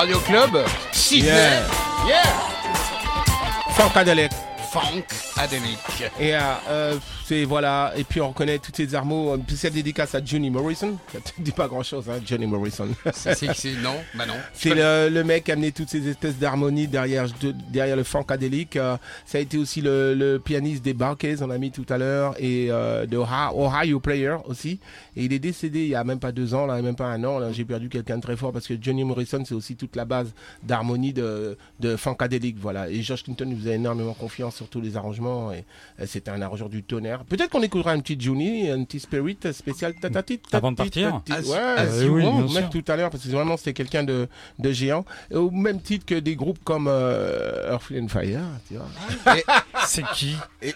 Radio 0.00 0.18
Club, 0.20 0.64
Sydney, 0.92 1.26
Yeah. 1.28 1.60
yeah, 2.08 2.24
Funkadelic. 3.76 4.32
Funkadelic. 4.72 5.78
Et 6.18 6.34
euh, 6.34 6.40
euh, 6.70 6.94
c'est 7.30 7.44
voilà. 7.44 7.92
Et 7.96 8.02
puis 8.02 8.20
on 8.20 8.28
reconnaît 8.30 8.58
toutes 8.58 8.76
ces 8.76 8.92
armes. 8.94 9.40
Puis 9.46 9.56
cette 9.56 9.74
dédicace 9.74 10.14
à 10.16 10.24
Johnny 10.24 10.50
Morrison. 10.50 10.98
Ça 11.12 11.20
te 11.20 11.40
dit 11.40 11.52
pas 11.52 11.68
grand 11.68 11.82
chose, 11.84 12.08
hein, 12.10 12.18
Johnny 12.26 12.46
Morrison. 12.46 12.88
C'est 13.12 13.34
non, 13.82 13.94
bah 14.16 14.26
non. 14.26 14.34
C'est 14.52 14.74
le, 14.74 15.08
le 15.08 15.22
mec 15.24 15.44
qui 15.44 15.50
a 15.52 15.54
amené 15.54 15.70
toutes 15.70 15.88
ces 15.90 16.08
espèces 16.08 16.36
d'harmonies 16.38 16.88
derrière, 16.88 17.26
de- 17.40 17.54
derrière 17.70 17.94
le 17.96 18.02
funkadelic. 18.04 18.74
Euh, 18.76 18.96
ça 19.24 19.38
a 19.38 19.40
été 19.40 19.58
aussi 19.58 19.80
le, 19.80 20.14
le 20.14 20.38
pianiste 20.40 20.82
des 20.84 20.92
Barclays, 20.94 21.40
on 21.42 21.50
a 21.50 21.58
mis 21.58 21.70
tout 21.70 21.86
à 21.88 21.98
l'heure, 21.98 22.34
et 22.38 22.66
euh, 22.70 23.06
de 23.06 23.16
Ohio 23.16 24.00
Player 24.00 24.36
aussi. 24.46 24.80
Et 25.16 25.24
il 25.24 25.32
est 25.32 25.38
décédé 25.38 25.80
il 25.82 25.88
y 25.88 25.94
a 25.94 26.02
même 26.04 26.18
pas 26.18 26.32
deux 26.32 26.52
ans, 26.54 26.66
là, 26.66 26.80
même 26.82 26.96
pas 26.96 27.06
un 27.06 27.22
an. 27.24 27.52
J'ai 27.52 27.64
perdu 27.64 27.88
quelqu'un 27.88 28.16
de 28.16 28.22
très 28.22 28.36
fort 28.36 28.52
parce 28.52 28.66
que 28.66 28.74
Johnny 28.80 29.04
Morrison, 29.04 29.42
c'est 29.46 29.54
aussi 29.54 29.76
toute 29.76 29.94
la 29.96 30.04
base 30.04 30.32
d'harmonie 30.62 31.12
de, 31.12 31.56
de 31.78 31.96
voilà. 32.60 32.88
Et 32.90 33.02
George 33.02 33.22
Clinton 33.24 33.46
nous 33.46 33.56
faisait 33.56 33.74
énormément 33.74 34.14
confiance 34.14 34.56
sur 34.56 34.68
tous 34.68 34.80
les 34.80 34.96
arrangements. 34.96 35.52
Et 35.52 35.64
euh, 36.00 36.04
c'était 36.06 36.30
un 36.30 36.42
arrangeur 36.42 36.68
du 36.68 36.82
tonnerre. 36.82 37.19
Peut-être 37.28 37.50
qu'on 37.50 37.62
écoutera 37.62 37.92
un 37.92 38.00
petit 38.00 38.16
Johnny, 38.18 38.68
un 38.70 38.84
petit 38.84 39.00
Spirit 39.00 39.38
spécial. 39.52 39.94
tatati, 39.94 40.40
Avant 40.52 40.72
de 40.72 40.76
partir 40.76 41.20
Ouais, 41.28 41.38
mettre 42.48 42.52
sûr. 42.52 42.70
tout 42.70 42.84
à 42.92 42.96
l'heure 42.96 43.10
parce 43.10 43.24
que 43.24 43.28
vraiment 43.30 43.56
c'était 43.56 43.72
quelqu'un 43.72 44.02
de, 44.04 44.28
de 44.58 44.72
géant. 44.72 45.04
Et 45.30 45.36
Au 45.36 45.50
même 45.50 45.80
titre 45.80 46.06
que 46.06 46.14
des 46.14 46.36
groupes 46.36 46.58
comme 46.64 46.86
euh, 46.88 47.70
Earth, 47.72 47.90
Wind 47.90 48.04
and 48.04 48.08
Fire, 48.08 48.40
tu 48.68 48.74
vois. 48.74 49.34
C'est 49.86 50.04
qui 50.14 50.34
Et- 50.62 50.74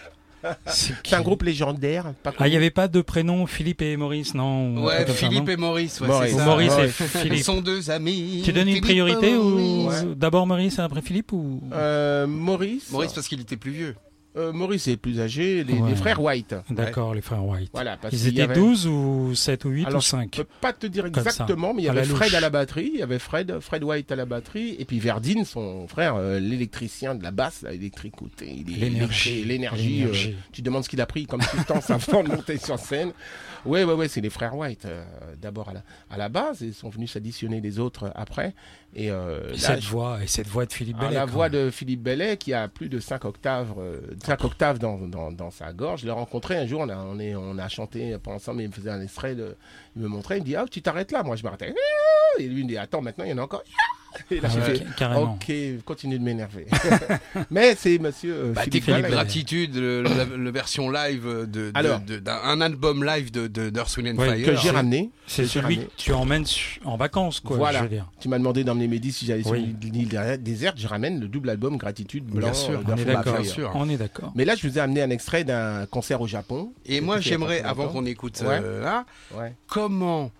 C'est 0.67 0.93
C'est 1.03 1.15
un 1.15 1.21
groupe 1.21 1.41
légendaire. 1.41 2.13
Pas 2.21 2.31
Ah, 2.37 2.47
il 2.47 2.51
n'y 2.51 2.55
avait 2.57 2.69
pas 2.69 2.87
de 2.87 3.01
prénom 3.01 3.47
Philippe 3.47 3.81
et 3.81 3.97
Maurice, 3.97 4.35
non 4.35 4.83
Ouais, 4.83 5.03
Philippe 5.07 5.47
non 5.47 5.53
et 5.53 5.57
Maurice, 5.57 5.99
ouais, 6.01 6.07
Maurice. 6.07 6.31
c'est 6.33 6.37
ça. 6.37 6.45
Maurice 6.45 6.73
et 6.73 6.75
Ouais. 6.75 6.85
Ils 6.87 6.91
Philippe. 6.91 7.43
sont 7.43 7.61
deux 7.61 7.89
amis. 7.89 8.43
Tu 8.45 8.53
donnes 8.53 8.67
une 8.67 8.75
Philippe 8.75 8.83
priorité 8.83 9.35
ou 9.35 9.49
Maurice. 9.49 10.03
d'abord 10.15 10.45
Maurice 10.45 10.77
et 10.77 10.81
après 10.81 11.01
Philippe 11.01 11.31
ou 11.31 11.61
Euh, 11.73 12.27
Maurice. 12.27 12.91
Maurice 12.91 13.13
parce 13.13 13.27
qu'il 13.27 13.41
était 13.41 13.57
plus 13.57 13.71
vieux. 13.71 13.95
Euh, 14.37 14.51
Maurice 14.51 14.87
est 14.89 14.97
plus 14.97 15.21
âgé. 15.21 15.63
Les, 15.63 15.73
Ouais. 15.75 15.89
les 15.89 15.95
frères 15.95 16.21
White. 16.21 16.55
D'accord, 16.69 17.13
les 17.15 17.21
frères 17.21 17.45
White. 17.45 17.69
Voilà. 17.73 17.95
Parce 17.97 18.13
Ils 18.13 18.27
étaient 18.27 18.41
avait- 18.41 18.53
12 18.55 18.85
ou 18.85 19.33
7 19.33 19.63
ou 19.65 19.69
8 19.69 19.85
Alors, 19.85 19.99
ou 19.99 20.01
5 20.01 20.29
Je 20.35 20.41
peux 20.41 20.47
pas 20.59 20.73
te 20.73 20.87
dire 20.87 21.05
exactement, 21.05 21.73
mais 21.73 21.83
il 21.83 21.85
y 21.85 21.89
avait 21.89 22.03
Fred 22.03 22.27
louche. 22.29 22.33
à 22.35 22.39
la 22.41 22.49
batterie, 22.49 22.91
il 22.93 22.99
y 22.99 23.03
avait 23.03 23.19
Fred, 23.19 23.59
Fred 23.61 23.83
White 23.83 24.11
à 24.11 24.15
la 24.15 24.25
batterie, 24.25 24.75
et 24.77 24.85
puis 24.85 24.99
Verdine, 24.99 25.45
son 25.45 25.87
frère, 25.87 26.15
euh, 26.15 26.39
l'électricien 26.39 27.15
de 27.15 27.23
la 27.23 27.31
basse, 27.31 27.61
là, 27.61 27.71
électrique, 27.73 28.15
il 28.41 28.47
est 28.47 28.77
L'énergie. 28.79 29.29
électrique, 29.29 29.47
l'énergie. 29.47 29.85
euh, 30.03 30.05
L'énergie. 30.07 30.35
tu 30.51 30.61
demandes 30.61 30.83
ce 30.83 30.89
qu'il 30.89 31.01
a 31.01 31.05
pris 31.05 31.25
comme 31.25 31.41
substance 31.41 31.89
avant 31.89 32.23
de 32.23 32.29
monter 32.29 32.57
sur 32.57 32.77
scène. 32.77 33.11
Ouais, 33.65 33.83
ouais, 33.83 33.93
ouais, 33.93 34.07
c'est 34.07 34.21
les 34.21 34.29
frères 34.29 34.55
White, 34.55 34.85
euh, 34.85 35.03
d'abord 35.41 35.69
à 35.69 35.73
la, 35.73 35.83
à 36.09 36.17
la 36.17 36.29
base, 36.29 36.61
et 36.61 36.67
ils 36.67 36.73
sont 36.73 36.89
venus 36.89 37.11
s'additionner 37.13 37.61
les 37.61 37.79
autres 37.79 38.11
après. 38.15 38.53
Et, 38.93 39.09
euh, 39.11 39.47
Et 39.49 39.51
là, 39.53 39.57
cette 39.57 39.81
je- 39.81 39.89
voix, 39.89 40.23
et 40.23 40.27
cette 40.27 40.47
voix 40.47 40.65
de 40.65 40.71
Philippe 40.71 40.97
ah, 40.99 41.05
Bellet. 41.05 41.15
la 41.15 41.25
voix 41.25 41.49
de 41.49 41.69
Philippe 41.69 42.01
Bellet 42.03 42.37
qui 42.37 42.53
a 42.53 42.67
plus 42.67 42.87
de 42.89 42.99
5 42.99 43.25
octaves, 43.25 43.73
euh, 43.77 43.99
cinq 44.23 44.43
octaves 44.43 44.77
dans, 44.79 44.97
dans, 44.99 45.31
dans 45.31 45.51
sa 45.51 45.73
gorge. 45.73 46.01
Je 46.01 46.05
l'ai 46.05 46.11
rencontré 46.11 46.55
un 46.57 46.65
jour, 46.65 46.81
on 46.81 46.89
a, 46.89 46.95
on, 46.95 47.19
est, 47.19 47.35
on 47.35 47.57
a 47.57 47.67
chanté 47.67 48.15
ensemble, 48.27 48.61
il 48.61 48.67
me 48.67 48.73
faisait 48.73 48.89
un 48.91 49.01
extrait, 49.01 49.35
de, 49.35 49.57
il 49.95 50.01
me 50.03 50.07
montrait, 50.07 50.37
il 50.37 50.41
me 50.41 50.45
dit 50.45 50.55
Ah, 50.55 50.65
tu 50.69 50.81
t'arrêtes 50.81 51.11
là 51.11 51.23
Moi 51.23 51.35
je 51.35 51.43
m'arrêtais. 51.43 51.73
Et 52.39 52.47
lui 52.47 52.59
il 52.59 52.63
me 52.65 52.69
dit 52.69 52.77
Attends, 52.77 53.01
maintenant 53.01 53.25
il 53.25 53.31
y 53.31 53.33
en 53.33 53.37
a 53.39 53.41
encore. 53.41 53.63
Et 54.31 54.39
là 54.39 54.41
Ah 54.43 54.49
j'ai 54.53 54.59
ouais, 54.59 54.77
fait 54.79 54.85
carrément. 54.97 55.33
Ok, 55.33 55.51
continue 55.85 56.17
de 56.19 56.23
m'énerver. 56.23 56.67
Mais 57.51 57.75
c'est 57.75 57.97
monsieur 57.99 58.33
euh, 58.33 58.53
Bah, 58.53 58.61
Philippe. 58.63 58.85
Gratitude, 58.85 59.75
le, 59.75 60.01
la, 60.03 60.51
version 60.51 60.89
live 60.89 61.25
de, 61.25 61.45
de, 61.45 61.71
Alors. 61.73 61.99
de- 61.99 62.19
d'un 62.19 62.39
un 62.43 62.61
album 62.61 63.03
live 63.03 63.31
de, 63.31 63.47
de, 63.47 63.71
Wind 63.97 64.19
Ouais, 64.19 64.35
Fire. 64.37 64.45
que 64.45 64.55
j'ai 64.55 64.69
ramené. 64.69 65.09
C'est 65.27 65.43
que 65.43 65.47
celui 65.49 65.75
ramené. 65.75 65.85
que 65.87 65.91
tu 65.97 66.13
emmènes 66.13 66.45
en 66.83 66.97
vacances, 66.97 67.39
quoi. 67.39 67.57
Voilà. 67.57 67.79
Je 67.79 67.83
veux 67.83 67.89
dire. 67.89 68.09
Tu 68.19 68.29
m'as 68.29 68.37
demandé 68.37 68.63
d'emmener 68.63 68.87
Mehdi 68.87 69.11
si 69.11 69.25
j'allais 69.25 69.47
Oui. 69.47 69.75
sur 69.79 69.91
l'île 69.91 70.07
déserte- 70.07 70.41
déserte. 70.43 70.77
Je 70.77 70.87
ramène 70.87 71.19
le 71.19 71.27
double 71.27 71.49
album 71.49 71.77
Gratitude 71.77 72.25
blanc. 72.25 72.47
Bien 72.47 72.53
sûr, 72.53 72.81
On 72.87 72.95
est 72.97 73.05
d'accord. 73.05 73.33
bien 73.41 73.43
sûr. 73.49 73.71
On 73.75 73.89
est 73.89 73.97
d'accord. 73.97 74.31
Mais 74.35 74.45
là, 74.45 74.55
je 74.55 74.67
vous 74.67 74.77
ai 74.77 74.81
amené 74.81 75.01
un 75.01 75.09
extrait 75.09 75.43
d'un 75.43 75.85
concert 75.87 76.21
au 76.21 76.27
Japon. 76.27 76.71
Et 76.85 77.01
moi, 77.01 77.19
j'aimerais, 77.19 77.61
avant 77.61 77.87
qu'on 77.87 78.05
écoute 78.05 78.41
Ouais. 78.45 78.59
euh, 78.61 78.83
là, 78.83 79.05
comment 79.67 80.31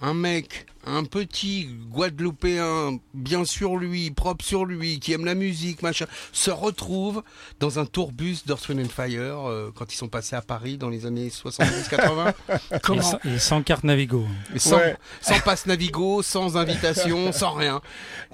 un 0.00 0.14
mec, 0.14 0.66
un 0.86 1.04
petit 1.04 1.68
Guadeloupéen, 1.90 2.98
bien 3.14 3.44
sur 3.44 3.76
lui, 3.76 4.10
propre 4.10 4.44
sur 4.44 4.64
lui, 4.64 4.98
qui 5.00 5.12
aime 5.12 5.24
la 5.24 5.34
musique, 5.34 5.82
machin, 5.82 6.06
se 6.32 6.50
retrouve 6.50 7.22
dans 7.60 7.78
un 7.78 7.84
tourbus 7.86 8.38
d'Earth, 8.46 8.68
Wind 8.68 8.80
and 8.86 8.88
Fire 8.88 9.48
euh, 9.48 9.72
quand 9.74 9.92
ils 9.92 9.96
sont 9.96 10.08
passés 10.08 10.36
à 10.36 10.42
Paris 10.42 10.78
dans 10.78 10.88
les 10.88 11.06
années 11.06 11.28
70-80 11.28 12.32
Et 12.74 12.78
Comment 12.82 13.02
sans, 13.38 13.62
carte 13.62 13.84
Navigo. 13.84 14.26
Et 14.54 14.58
sans, 14.58 14.76
Ouais. 14.76 14.96
sans 15.20 15.38
passe 15.40 15.66
Navigo, 15.66 16.22
sans 16.22 16.56
invitation, 16.56 17.32
sans 17.32 17.52
rien. 17.52 17.80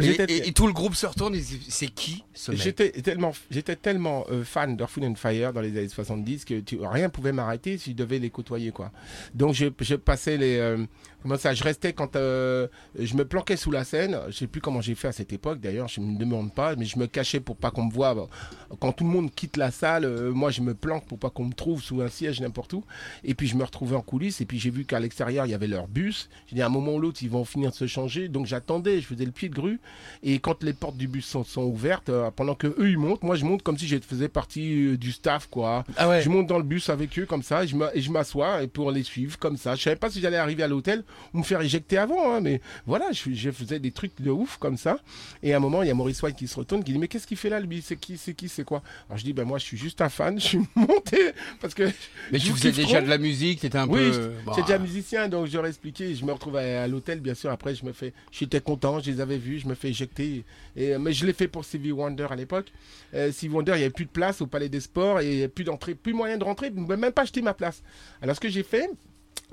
Et, 0.00 0.04
J'étais- 0.04 0.24
et- 0.32 0.48
et 0.48 0.52
tout 0.52 0.66
le 0.66 0.72
groupe 0.72 0.94
se 0.94 1.06
retourne 1.06 1.34
et 1.34 1.40
dit, 1.40 1.60
c'est 1.68 1.88
qui 1.88 2.24
ce 2.34 2.50
mec? 2.52 2.60
J'étais 2.60 2.90
tellement, 2.92 3.32
j'étais 3.50 3.76
tellement 3.76 4.24
euh, 4.30 4.44
fan 4.44 4.76
d'Earth, 4.76 4.96
Wind 4.96 5.12
and 5.12 5.14
Fire 5.16 5.52
dans 5.52 5.60
les 5.60 5.76
années 5.76 5.88
70 5.88 6.44
que 6.44 6.60
tu, 6.60 6.78
rien 6.82 7.08
pouvait 7.08 7.32
m'arrêter 7.32 7.78
si 7.78 7.90
je 7.90 7.96
devais 7.96 8.18
les 8.18 8.30
côtoyer 8.30 8.70
quoi. 8.70 8.90
Donc 9.34 9.54
je, 9.54 9.66
je 9.80 9.94
passais 9.96 10.36
les, 10.36 10.56
euh, 10.58 10.78
comment 11.22 11.36
ça, 11.36 11.52
je 11.54 11.64
restais 11.64 11.92
quand 11.92 12.16
euh, 12.16 12.37
je 12.98 13.16
me 13.16 13.24
planquais 13.24 13.56
sous 13.56 13.70
la 13.70 13.84
scène. 13.84 14.18
Je 14.28 14.36
sais 14.36 14.46
plus 14.46 14.60
comment 14.60 14.80
j'ai 14.80 14.94
fait 14.94 15.08
à 15.08 15.12
cette 15.12 15.32
époque 15.32 15.60
d'ailleurs, 15.60 15.88
je 15.88 16.00
me 16.00 16.18
demande 16.18 16.52
pas, 16.54 16.76
mais 16.76 16.84
je 16.84 16.98
me 16.98 17.06
cachais 17.06 17.40
pour 17.40 17.56
pas 17.56 17.70
qu'on 17.70 17.84
me 17.84 17.92
voie. 17.92 18.28
Quand 18.80 18.92
tout 18.92 19.04
le 19.04 19.10
monde 19.10 19.34
quitte 19.34 19.56
la 19.56 19.70
salle, 19.70 20.04
euh, 20.04 20.32
moi 20.32 20.50
je 20.50 20.60
me 20.60 20.74
planque 20.74 21.06
pour 21.06 21.18
pas 21.18 21.30
qu'on 21.30 21.44
me 21.44 21.52
trouve 21.52 21.82
sous 21.82 22.00
un 22.00 22.08
siège 22.08 22.40
n'importe 22.40 22.72
où. 22.72 22.84
Et 23.24 23.34
puis 23.34 23.46
je 23.46 23.56
me 23.56 23.64
retrouvais 23.64 23.96
en 23.96 24.02
coulisses 24.02 24.40
et 24.40 24.46
puis 24.46 24.58
j'ai 24.58 24.70
vu 24.70 24.84
qu'à 24.84 25.00
l'extérieur 25.00 25.46
il 25.46 25.50
y 25.50 25.54
avait 25.54 25.66
leur 25.66 25.88
bus. 25.88 26.28
J'ai 26.46 26.56
dit 26.56 26.62
à 26.62 26.66
un 26.66 26.70
moment 26.70 26.94
ou 26.94 26.98
l'autre 26.98 27.18
ils 27.22 27.30
vont 27.30 27.44
finir 27.44 27.70
de 27.70 27.76
se 27.76 27.86
changer, 27.86 28.28
donc 28.28 28.46
j'attendais, 28.46 29.00
je 29.00 29.06
faisais 29.06 29.24
le 29.24 29.32
pied 29.32 29.48
de 29.48 29.54
grue. 29.54 29.80
Et 30.22 30.38
quand 30.38 30.62
les 30.62 30.72
portes 30.72 30.96
du 30.96 31.08
bus 31.08 31.26
sont, 31.26 31.44
sont 31.44 31.62
ouvertes, 31.62 32.08
euh, 32.08 32.30
pendant 32.30 32.54
que 32.54 32.66
eux 32.66 32.90
ils 32.90 32.98
montent, 32.98 33.22
moi 33.22 33.36
je 33.36 33.44
monte 33.44 33.62
comme 33.62 33.78
si 33.78 33.86
je 33.86 33.96
faisais 33.98 34.28
partie 34.28 34.92
euh, 34.92 34.96
du 34.96 35.12
staff 35.12 35.48
quoi. 35.48 35.84
Ah 35.96 36.08
ouais. 36.08 36.22
Je 36.22 36.28
monte 36.28 36.46
dans 36.46 36.58
le 36.58 36.64
bus 36.64 36.88
avec 36.90 37.18
eux 37.18 37.26
comme 37.26 37.42
ça, 37.42 37.64
et 37.64 38.00
je 38.00 38.10
m'assois 38.10 38.66
pour 38.72 38.90
les 38.90 39.02
suivre 39.02 39.38
comme 39.38 39.56
ça. 39.56 39.74
Je 39.74 39.82
savais 39.82 39.96
pas 39.96 40.10
si 40.10 40.20
j'allais 40.20 40.36
arriver 40.36 40.62
à 40.62 40.68
l'hôtel 40.68 41.04
ou 41.34 41.38
me 41.38 41.42
faire 41.42 41.60
éjecter 41.60 41.98
avant. 41.98 42.27
Hein, 42.36 42.40
mais 42.40 42.60
voilà, 42.86 43.12
je, 43.12 43.32
je 43.32 43.50
faisais 43.50 43.78
des 43.78 43.90
trucs 43.90 44.20
de 44.20 44.30
ouf 44.30 44.56
comme 44.58 44.76
ça. 44.76 44.98
Et 45.42 45.52
à 45.52 45.56
un 45.56 45.60
moment, 45.60 45.82
il 45.82 45.88
y 45.88 45.90
a 45.90 45.94
Maurice 45.94 46.22
White 46.22 46.36
qui 46.36 46.48
se 46.48 46.56
retourne, 46.56 46.82
qui 46.84 46.92
dit 46.92 46.98
mais 46.98 47.08
qu'est-ce 47.08 47.26
qu'il 47.26 47.36
fait 47.36 47.48
là, 47.50 47.60
lui? 47.60 47.82
C'est 47.82 47.96
qui 47.96 48.16
C'est 48.18 48.34
qui 48.34 48.48
C'est 48.48 48.64
quoi? 48.64 48.82
Alors 49.08 49.18
je 49.18 49.24
dis 49.24 49.32
ben 49.32 49.44
moi, 49.44 49.58
je 49.58 49.64
suis 49.64 49.76
juste 49.76 50.00
un 50.00 50.08
fan. 50.08 50.38
Je 50.40 50.46
suis 50.46 50.60
monté 50.74 51.32
parce 51.60 51.74
que 51.74 51.90
Mais 52.32 52.38
tu 52.38 52.50
faisais 52.52 52.72
déjà 52.72 52.98
trop. 52.98 53.04
de 53.04 53.10
la 53.10 53.18
musique, 53.18 53.60
t'étais 53.60 53.78
un 53.78 53.88
Oui, 53.88 54.10
peu. 54.10 54.32
bah, 54.46 54.52
j'étais 54.56 54.66
déjà 54.68 54.78
musicien, 54.78 55.28
donc 55.28 55.52
ai 55.52 55.66
expliqué. 55.66 56.14
Je 56.14 56.24
me 56.24 56.32
retrouve 56.32 56.56
à, 56.56 56.82
à 56.82 56.86
l'hôtel, 56.86 57.20
bien 57.20 57.34
sûr. 57.34 57.50
Après, 57.50 57.74
je 57.74 57.84
me 57.84 57.92
fais, 57.92 58.12
j'étais 58.30 58.60
content, 58.60 59.00
je 59.00 59.10
les 59.10 59.20
avais 59.20 59.36
vus, 59.38 59.58
je 59.60 59.68
me 59.68 59.74
fais 59.74 59.88
éjecter. 59.90 60.44
Et, 60.76 60.94
euh, 60.94 60.98
mais 60.98 61.12
je 61.12 61.26
l'ai 61.26 61.32
fait 61.32 61.48
pour 61.48 61.64
Stevie 61.64 61.92
Wonder 61.92 62.26
à 62.30 62.36
l'époque. 62.36 62.72
Euh, 63.14 63.32
Stevie 63.32 63.54
Wonder, 63.54 63.72
il 63.72 63.78
n'y 63.78 63.82
avait 63.82 63.90
plus 63.90 64.04
de 64.04 64.10
place 64.10 64.40
au 64.40 64.46
Palais 64.46 64.68
des 64.68 64.80
Sports 64.80 65.20
et 65.20 65.26
il 65.26 65.32
n'y 65.34 65.38
avait 65.38 65.48
plus 65.48 65.64
d'entrée, 65.64 65.94
plus 65.94 66.12
moyen 66.12 66.36
de 66.38 66.44
rentrer, 66.44 66.70
ne 66.70 66.94
même 66.96 67.12
pas 67.12 67.22
acheter 67.22 67.42
ma 67.42 67.54
place. 67.54 67.82
Alors, 68.22 68.36
ce 68.36 68.40
que 68.40 68.48
j'ai 68.48 68.62
fait, 68.62 68.88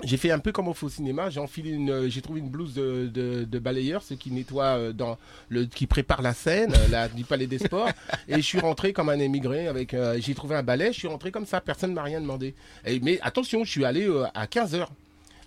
j'ai 0.02 0.16
fait 0.16 0.30
un 0.30 0.38
peu 0.38 0.52
comme 0.52 0.68
on 0.68 0.74
fait 0.74 0.86
au 0.86 0.90
cinéma. 0.90 1.30
J'ai 1.30 1.40
enfilé 1.40 1.70
une, 1.70 1.90
euh, 1.90 2.08
j'ai 2.08 2.20
trouvé 2.20 2.40
une 2.40 2.50
blouse 2.50 2.74
de, 2.74 3.10
de, 3.12 3.44
de 3.44 3.58
balayeur, 3.58 4.02
ceux 4.02 4.16
qui 4.16 4.30
nettoient 4.30 4.76
euh, 4.76 4.92
dans 4.92 5.18
le, 5.48 5.64
qui 5.64 5.86
prépare 5.86 6.22
la 6.22 6.34
scène, 6.34 6.74
euh, 6.74 6.88
la, 6.90 7.08
du 7.08 7.24
Palais 7.24 7.46
des 7.46 7.58
Sports. 7.58 7.88
et 8.28 8.36
je 8.36 8.40
suis 8.40 8.60
rentré 8.60 8.92
comme 8.92 9.08
un 9.08 9.18
émigré 9.18 9.68
avec, 9.68 9.94
euh, 9.94 10.18
j'ai 10.20 10.34
trouvé 10.34 10.54
un 10.54 10.62
balai, 10.62 10.92
je 10.92 10.98
suis 10.98 11.08
rentré 11.08 11.30
comme 11.30 11.46
ça, 11.46 11.60
personne 11.60 11.92
m'a 11.92 12.02
rien 12.02 12.20
demandé. 12.20 12.54
Et, 12.84 13.00
mais 13.00 13.18
attention, 13.22 13.64
je 13.64 13.70
suis 13.70 13.84
allé 13.84 14.06
euh, 14.06 14.26
à 14.34 14.46
15 14.46 14.74
heures. 14.74 14.90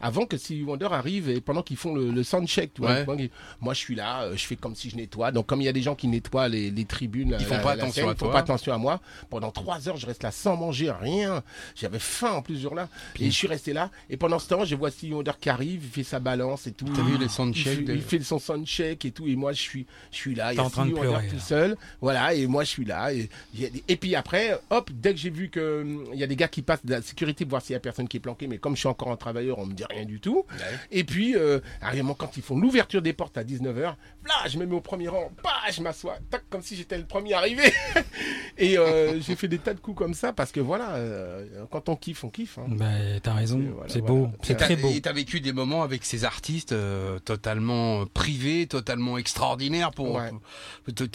Avant 0.01 0.26
que 0.26 0.38
Stevie 0.38 0.63
Wonder 0.63 0.88
arrive 0.91 1.30
et 1.30 1.41
pendant 1.41 1.61
qu'ils 1.61 1.77
font 1.77 1.93
le, 1.93 2.11
le 2.11 2.23
soundcheck, 2.23 2.73
tu 2.73 2.81
vois, 2.81 3.01
Ouais. 3.05 3.30
moi, 3.61 3.73
je 3.73 3.80
suis 3.80 3.95
là, 3.95 4.23
euh, 4.23 4.38
je 4.38 4.45
fais 4.45 4.55
comme 4.55 4.76
si 4.76 4.89
je 4.89 4.95
nettoie. 4.95 5.31
Donc 5.31 5.45
comme 5.47 5.61
il 5.61 5.65
y 5.65 5.67
a 5.69 5.73
des 5.73 5.81
gens 5.81 5.95
qui 5.95 6.07
nettoient 6.07 6.47
les, 6.47 6.71
les 6.71 6.85
tribunes, 6.85 7.35
Ils 7.39 7.45
font 7.45 7.55
la- 7.55 7.59
pas 7.61 7.76
la 7.76 7.84
attention 7.84 7.93
scène, 8.03 8.09
à 8.09 8.13
ils 8.13 8.17
font 8.17 8.26
toi. 8.26 8.31
pas 8.34 8.39
attention 8.39 8.73
à 8.73 8.77
moi. 8.77 9.01
Pendant 9.30 9.51
trois 9.51 9.88
heures, 9.89 9.97
je 9.97 10.05
reste 10.05 10.23
là 10.23 10.31
sans 10.31 10.55
manger 10.55 10.91
rien. 10.91 11.43
J'avais 11.76 11.99
faim 11.99 12.31
en 12.34 12.41
plus 12.41 12.55
ce 12.55 12.61
jour-là. 12.61 12.88
Et 13.19 13.26
je 13.26 13.31
suis 13.35 13.47
resté 13.47 13.73
là. 13.73 13.91
Et 14.09 14.17
pendant 14.17 14.39
ce 14.39 14.47
temps, 14.47 14.63
je 14.65 14.76
vois 14.76 14.91
Stevie 14.91 15.13
Wonder 15.13 15.31
qui 15.39 15.49
arrive, 15.49 15.84
il 15.84 15.89
fait 15.89 16.03
sa 16.03 16.19
balance 16.19 16.65
et 16.67 16.71
tout. 16.71 16.85
T'as 16.95 17.01
vu 17.03 17.17
les 17.17 17.26
il 17.26 17.30
soundchecks 17.30 17.77
fait, 17.80 17.84
de- 17.84 17.93
il 17.95 18.01
fait 18.01 18.19
son 18.21 18.39
soundcheck 18.39 19.03
et 19.05 19.11
tout. 19.11 19.27
Et 19.27 19.35
moi, 19.35 19.51
je 19.53 19.61
suis, 19.61 19.85
je 20.11 20.17
suis 20.17 20.35
là. 20.35 20.53
Il 20.53 20.55
T'es 20.55 20.61
en 20.61 20.69
train 20.69 20.85
de 20.85 20.93
pleurer, 20.93 21.27
tout 21.27 21.39
seul. 21.39 21.76
Voilà. 22.01 22.34
Et 22.34 22.47
moi, 22.47 22.63
je 22.63 22.69
suis 22.69 22.85
là. 22.85 23.13
Et, 23.13 23.30
il 23.57 23.69
et 23.88 23.95
puis 23.97 24.15
après, 24.15 24.59
hop, 24.69 24.89
dès 24.93 25.11
que 25.13 25.19
j'ai 25.19 25.30
vu 25.30 25.49
que 25.49 25.81
hum, 25.81 26.05
il 26.13 26.19
y 26.19 26.23
a 26.23 26.27
des 26.27 26.35
gars 26.35 26.47
qui 26.47 26.61
passent 26.61 26.85
de 26.85 26.91
la 26.91 27.01
sécurité 27.01 27.45
pour 27.45 27.51
voir 27.51 27.61
s'il 27.61 27.73
y 27.73 27.77
a 27.77 27.80
personne 27.80 28.07
qui 28.07 28.17
est 28.17 28.21
planqué. 28.21 28.47
Mais 28.47 28.57
comme 28.57 28.76
je 28.76 28.80
suis 28.80 28.88
encore 28.89 29.11
un 29.11 29.17
travailleur, 29.17 29.59
on 29.59 29.65
me 29.65 29.73
dit 29.73 29.84
rien 29.90 30.06
du 30.06 30.20
tout. 30.20 30.45
Et 30.91 31.03
puis, 31.03 31.36
euh, 31.36 31.60
arrivement, 31.82 32.14
quand 32.14 32.38
ils 32.38 32.44
font 32.44 32.57
l'ouverture 32.57 33.02
des 33.02 33.14
portes 33.14 33.38
à 33.38 33.44
19h, 33.44 33.82
là, 33.82 34.48
je 34.48 34.57
me 34.57 34.66
mets 34.66 34.76
au 34.76 34.82
premier 34.82 35.07
rang, 35.07 35.32
bah, 35.44 35.49
je 35.72 35.82
m'assois, 35.82 36.18
tac, 36.30 36.44
comme 36.49 36.61
si 36.61 36.76
j'étais 36.76 36.98
le 36.98 37.06
premier 37.06 37.34
arrivé. 37.34 37.74
et 38.57 38.78
euh, 38.78 39.20
j'ai 39.22 39.36
fait 39.36 39.48
des 39.48 39.57
tas 39.60 39.74
de 39.74 39.80
coups 39.80 39.98
comme 39.98 40.14
ça 40.14 40.34
parce 40.34 40.52
que 40.52 40.60
voilà, 40.60 40.91
euh, 40.95 41.66
quand 41.72 41.90
on 41.90 41.95
kiffe, 41.95 42.24
on 42.24 42.30
kiffe. 42.30 42.57
hein. 42.60 42.66
Bah, 42.70 42.86
t'as 43.24 43.34
raison, 43.34 43.60
voilà, 43.74 43.90
c'est 43.91 43.99
voilà. 43.99 44.14
beau, 44.14 44.30
c'est 44.44 44.53
Et 44.53 44.57
t'as- 44.57 44.66
très 44.66 44.76
beau. 44.76 44.90
Et 44.90 45.02
t'as 45.02 45.14
vécu 45.14 45.40
des 45.41 45.53
moments 45.53 45.84
avec 45.84 46.06
ces 46.06 46.24
artistes 46.26 46.72
euh, 46.72 47.20
totalement 47.20 48.06
privés, 48.06 48.68
totalement 48.68 49.18
extraordinaires. 49.18 49.91
Pour 49.91 50.16
Ouais. 50.16 50.30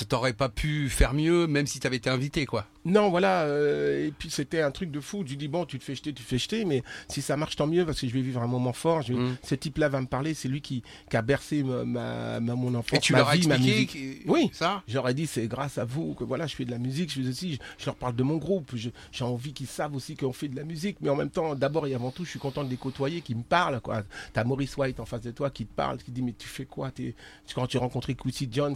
t'aurais 0.09 0.33
pas 0.33 0.49
pu 0.49 0.89
faire 0.89 1.15
mieux, 1.15 1.47
même 1.47 1.67
si 1.67 1.81
t'avais 1.81 1.97
été 1.97 2.11
invité, 2.11 2.47
quoi. 2.47 2.67
Non, 2.85 3.09
voilà, 3.09 3.43
euh, 3.45 4.07
et 4.09 4.11
puis 4.13 4.29
c'était 4.31 4.61
un 4.61 4.71
truc 4.71 4.91
de 4.91 5.01
fou. 5.01 5.25
Je 5.27 5.35
dis, 5.37 5.49
bon, 5.49 5.65
tu 5.65 5.79
te 5.79 5.85
fais 5.85 5.95
jeter, 5.95 6.13
tu 6.13 6.23
te 6.23 6.29
fais 6.29 6.37
jeter, 6.39 6.65
mais 6.67 6.83
si 7.09 7.23
ça 7.23 7.37
marche, 7.37 7.57
tant 7.57 7.67
mieux, 7.67 7.87
parce 7.87 7.99
que 8.01 8.07
je 8.07 8.13
vais 8.13 8.21
vivre 8.21 8.43
un 8.43 8.47
moment 8.47 8.73
fort. 8.75 9.01
Je 9.03 9.15
Mm. 9.15 9.37
Ce 9.43 9.55
type-là 9.55 9.89
va 9.89 10.01
me 10.01 10.07
parler, 10.07 10.35
c'est 10.35 10.49
lui 10.49 10.61
qui, 10.61 10.83
qui 11.09 11.17
a 11.17 11.23
bercé 11.23 11.63
ma, 11.63 11.85
ma- 11.85 12.41
ma- 12.41 12.55
mon 12.55 12.75
enfance, 12.75 12.99
Et 12.99 13.01
tu 13.01 13.13
ma 13.13 13.19
leur 13.21 13.29
as 13.31 13.37
vie, 13.37 13.47
ma 13.49 13.57
musique. 13.59 13.97
Oui. 14.27 14.51
ça. 14.53 14.83
J'aurais 14.89 15.15
dit, 15.15 15.27
c'est 15.27 15.47
grâce 15.47 15.79
à 15.79 15.85
vous 15.85 16.15
que 16.15 16.25
voilà, 16.25 16.47
je 16.47 16.55
fais 16.57 16.65
de 16.65 16.71
la 16.71 16.79
musique, 16.79 17.11
je 17.13 17.23
fais 17.23 17.29
aussi, 17.29 17.55
je, 17.55 17.59
je 17.79 17.87
leur 17.87 17.95
parle 17.97 18.17
de 18.17 18.23
mon 18.23 18.37
groupe, 18.37 18.73
j'ai 18.77 18.93
envie 19.25 19.53
qu'ils 19.53 19.67
savent 19.67 19.95
aussi 19.95 20.15
qu'on 20.17 20.33
fait 20.33 20.49
de 20.49 20.57
la 20.57 20.65
musique, 20.65 20.97
mais 21.01 21.09
en 21.09 21.17
même 21.17 21.31
temps, 21.31 21.55
d'abord 21.55 21.87
et 21.87 21.95
avant 21.95 22.11
tout, 22.11 22.25
je 22.25 22.31
suis 22.31 22.39
content 22.39 22.65
de 22.65 22.71
les 22.71 22.77
côtoyer, 22.77 23.21
qui 23.23 23.35
me 23.35 23.43
parlent, 23.43 23.81
quoi. 23.81 24.03
T'as 24.33 24.45
Maurice 24.45 24.77
White 24.77 25.01
en 25.01 25.07
face 25.07 25.23
de 25.23 25.31
toi 25.31 25.49
qui 25.51 25.65
te 25.65 25.73
parle, 25.75 25.99
qui 25.99 26.05
te 26.07 26.11
dit, 26.11 26.23
mais 26.23 26.35
tu 26.37 26.49
fais 26.49 26.65
quoi? 26.67 26.91
T'es- 26.91 27.15
Quand 27.55 27.67
tu 27.67 27.77
as 27.77 27.81
rencontré 27.81 28.15
Quincy 28.15 28.49
Jones, 28.51 28.75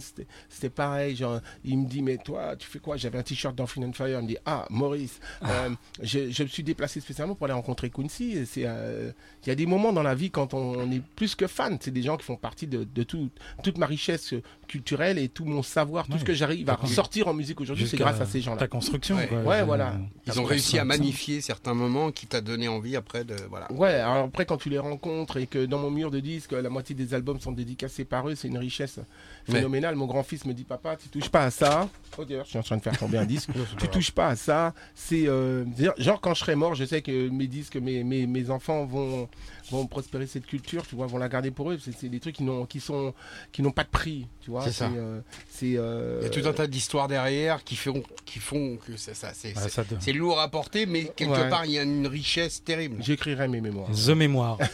c'était- 0.49 0.69
pareil, 0.69 1.15
genre, 1.15 1.41
il 1.65 1.77
me 1.77 1.85
dit, 1.87 2.01
mais 2.01 2.17
toi, 2.17 2.55
tu 2.55 2.67
fais 2.67 2.79
quoi? 2.79 2.95
J'avais 2.97 3.17
un 3.19 3.23
t-shirt 3.23 3.55
dans 3.55 3.67
Fin 3.67 3.83
and 3.83 3.91
Fire, 3.99 4.19
il 4.19 4.23
me 4.23 4.27
dit, 4.27 4.37
ah, 4.45 4.65
Maurice, 4.69 5.19
euh, 5.43 5.69
je, 6.01 6.31
je 6.31 6.43
me 6.43 6.47
suis 6.47 6.63
déplacé 6.63 6.99
spécialement 7.01 7.35
pour 7.35 7.45
aller 7.45 7.53
rencontrer 7.53 7.89
Quincy, 7.89 8.31
et 8.31 8.45
c'est, 8.45 8.63
euh, 8.65 9.11
il 9.45 9.49
y 9.49 9.51
a 9.51 9.55
des 9.55 9.65
moments 9.65 9.93
dans 9.93 10.03
la 10.03 10.15
vie 10.15 10.31
quand 10.31 10.53
on, 10.53 10.79
on 10.79 10.91
est 10.91 11.01
plus 11.15 11.35
que 11.35 11.47
fan, 11.47 11.77
c'est 11.81 11.91
des 11.91 12.01
gens 12.01 12.17
qui 12.17 12.23
font 12.25 12.35
partie 12.37 12.67
de, 12.67 12.85
de 12.95 13.03
tout, 13.03 13.29
toute 13.63 13.77
ma 13.77 13.85
richesse 13.85 14.33
culturelle 14.67 15.17
et 15.17 15.27
tout 15.29 15.45
mon 15.45 15.63
savoir, 15.63 16.05
tout 16.05 16.13
Ouais. 16.13 16.19
ce 16.19 16.23
que 16.25 16.33
j'arrive 16.33 16.69
à 16.69 16.73
D'accord. 16.73 16.89
sortir 16.89 17.27
en 17.27 17.33
musique 17.33 17.59
aujourd'hui, 17.61 17.87
c'est 17.87 17.97
grâce 17.97 18.21
à 18.21 18.25
ces 18.25 18.41
gens-là. 18.41 18.57
Ta 18.57 18.67
construction, 18.67 19.15
Ouais. 19.15 19.27
quoi. 19.27 19.39
Ouais, 19.41 19.59
Je- 19.59 19.63
voilà. 19.65 19.93
Ils 20.27 20.39
ont 20.39 20.43
réussi 20.43 20.77
à 20.79 20.85
magnifier 20.85 21.41
certains 21.41 21.73
moments 21.73 22.11
qui 22.11 22.27
t'a 22.27 22.41
donné 22.41 22.67
envie 22.67 22.95
après 22.95 23.23
de 23.23 23.35
voilà. 23.49 23.71
Ouais, 23.71 23.93
alors 23.95 24.25
après 24.25 24.45
quand 24.45 24.57
tu 24.57 24.69
les 24.69 24.79
rencontres 24.79 25.37
et 25.37 25.47
que 25.47 25.65
dans 25.65 25.79
mon 25.79 25.89
mur 25.91 26.11
de 26.11 26.19
disques, 26.19 26.51
la 26.51 26.69
moitié 26.69 26.95
des 26.95 27.13
albums 27.13 27.39
sont 27.39 27.51
dédicacés 27.51 28.05
par 28.05 28.29
eux, 28.29 28.35
c'est 28.35 28.47
une 28.47 28.57
richesse 28.57 28.99
phénoménale. 29.49 29.95
Mon 29.95 30.05
grand-fils 30.05 30.45
me 30.45 30.53
dit 30.53 30.63
papa, 30.63 30.95
tu 30.95 31.09
touches 31.09 31.29
pas 31.29 31.43
à 31.43 31.51
ça. 31.51 31.89
Oh 32.17 32.25
d'ailleurs, 32.25 32.45
je 32.45 32.49
suis 32.49 32.59
en 32.59 32.63
train 32.63 32.77
de 32.77 32.81
faire 32.81 32.97
tomber 32.97 33.17
un 33.17 33.25
disque. 33.25 33.49
tu 33.79 33.87
touches 33.87 34.11
pas 34.11 34.27
à 34.29 34.35
ça. 34.35 34.73
C'est 34.95 35.27
euh, 35.27 35.65
genre 35.97 36.21
quand 36.21 36.33
je 36.33 36.39
serai 36.39 36.55
mort, 36.55 36.75
je 36.75 36.85
sais 36.85 37.01
que 37.01 37.29
mes 37.29 37.47
disques, 37.47 37.75
mes, 37.77 38.03
mes, 38.03 38.27
mes 38.27 38.49
enfants 38.49 38.85
vont 38.85 39.27
vont 39.71 39.85
prospérer 39.87 40.27
cette 40.27 40.45
culture, 40.45 40.85
tu 40.87 40.95
vois, 40.95 41.07
vont 41.07 41.17
la 41.17 41.29
garder 41.29 41.51
pour 41.51 41.71
eux. 41.71 41.77
C'est 41.83 41.91
c'est 41.91 42.09
des 42.09 42.19
trucs 42.19 42.35
qui 42.35 42.43
n'ont 42.43 42.65
qui 42.65 42.79
sont 42.79 43.13
qui 43.51 43.61
n'ont 43.61 43.71
pas 43.71 43.83
de 43.83 43.89
prix, 43.89 44.27
tu 44.41 44.51
vois. 44.51 44.63
C'est 44.63 44.71
ça. 44.71 44.89
euh, 44.95 45.19
c'est 45.49 45.73
euh, 45.77 46.19
Il 46.21 46.23
y 46.23 46.27
a 46.27 46.41
tout 46.41 46.47
un 46.47 46.53
tas 46.53 46.67
d'histoires 46.67 47.07
derrière 47.07 47.63
qui 47.63 47.75
font 47.75 48.03
qui 48.25 48.39
font 48.39 48.77
que 48.85 48.97
ça, 48.97 49.13
ça 49.13 49.31
c'est 49.33 49.53
Ah, 49.55 49.83
te- 49.83 50.11
lourd 50.11 50.39
à 50.39 50.47
porter, 50.49 50.85
mais 50.85 51.05
quelque 51.15 51.31
Ouais. 51.33 51.49
part 51.49 51.65
il 51.65 51.71
y 51.71 51.79
a 51.79 51.83
une 51.83 52.07
richesse 52.07 52.63
terrible. 52.63 52.97
J'écrirai 53.01 53.47
mes 53.47 53.61
mémoires. 53.61 53.89
The 53.91 54.09
Mémoire. 54.09 54.57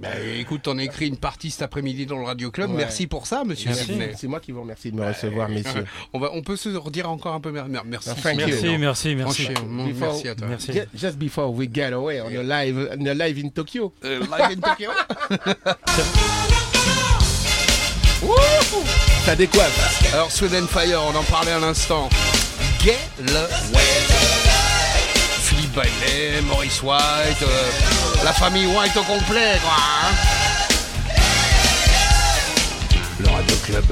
Bah, 0.00 0.08
écoute, 0.38 0.66
on 0.68 0.78
a 0.78 0.82
écrit 0.84 1.08
une 1.08 1.16
partie 1.16 1.50
cet 1.50 1.62
après-midi 1.62 2.06
dans 2.06 2.18
le 2.18 2.24
Radio 2.24 2.50
Club. 2.50 2.70
Ouais. 2.70 2.76
Merci 2.76 3.06
pour 3.06 3.26
ça, 3.26 3.44
Monsieur 3.44 3.70
Merci. 3.70 3.92
C'est 4.16 4.26
moi 4.28 4.40
qui 4.40 4.52
vous 4.52 4.62
remercie 4.62 4.90
de 4.90 4.96
me 4.96 5.06
recevoir, 5.06 5.48
messieurs. 5.48 5.84
On 6.12 6.18
va, 6.18 6.30
on 6.32 6.42
peut 6.42 6.56
se 6.56 6.68
redire 6.70 7.10
encore 7.10 7.34
un 7.34 7.40
peu 7.40 7.50
mer- 7.52 7.68
mer- 7.68 7.84
merci. 7.84 8.10
Thank 8.22 8.40
you. 8.40 8.46
Merci, 8.46 8.78
merci, 8.78 9.14
merci. 9.14 9.42
Franchement, 9.44 9.84
Before- 9.86 10.08
merci 10.12 10.28
à 10.28 10.34
toi. 10.34 10.46
Merci. 10.48 10.72
Ju- 10.72 10.88
Just 10.94 11.16
before 11.18 11.52
we 11.52 11.68
get 11.72 11.92
away 11.92 12.20
on 12.20 12.26
a 12.28 12.42
live, 12.64 12.88
on 12.98 13.04
live 13.04 13.38
in 13.44 13.48
Tokyo. 13.50 13.79
Euh, 14.04 14.20
live 14.20 14.58
in 14.58 14.60
Tokyo. 14.60 14.90
Ça 19.24 19.34
décoiffe. 19.36 20.12
Alors 20.12 20.30
Sweden 20.30 20.66
Fire, 20.68 21.00
on 21.02 21.14
en 21.16 21.22
parlait 21.24 21.52
à 21.52 21.58
l'instant. 21.58 22.08
Get 22.82 22.98
Philippe 25.42 25.72
Bailey, 25.74 26.40
Maurice 26.42 26.82
White, 26.82 27.42
euh, 27.42 27.70
la 28.24 28.32
famille 28.32 28.66
White 28.66 28.96
au 28.96 29.02
complet, 29.02 29.58
quoi. 29.62 29.72
hein. 29.76 30.14
Le 33.20 33.28
Radio 33.28 33.56
Club. 33.64 33.84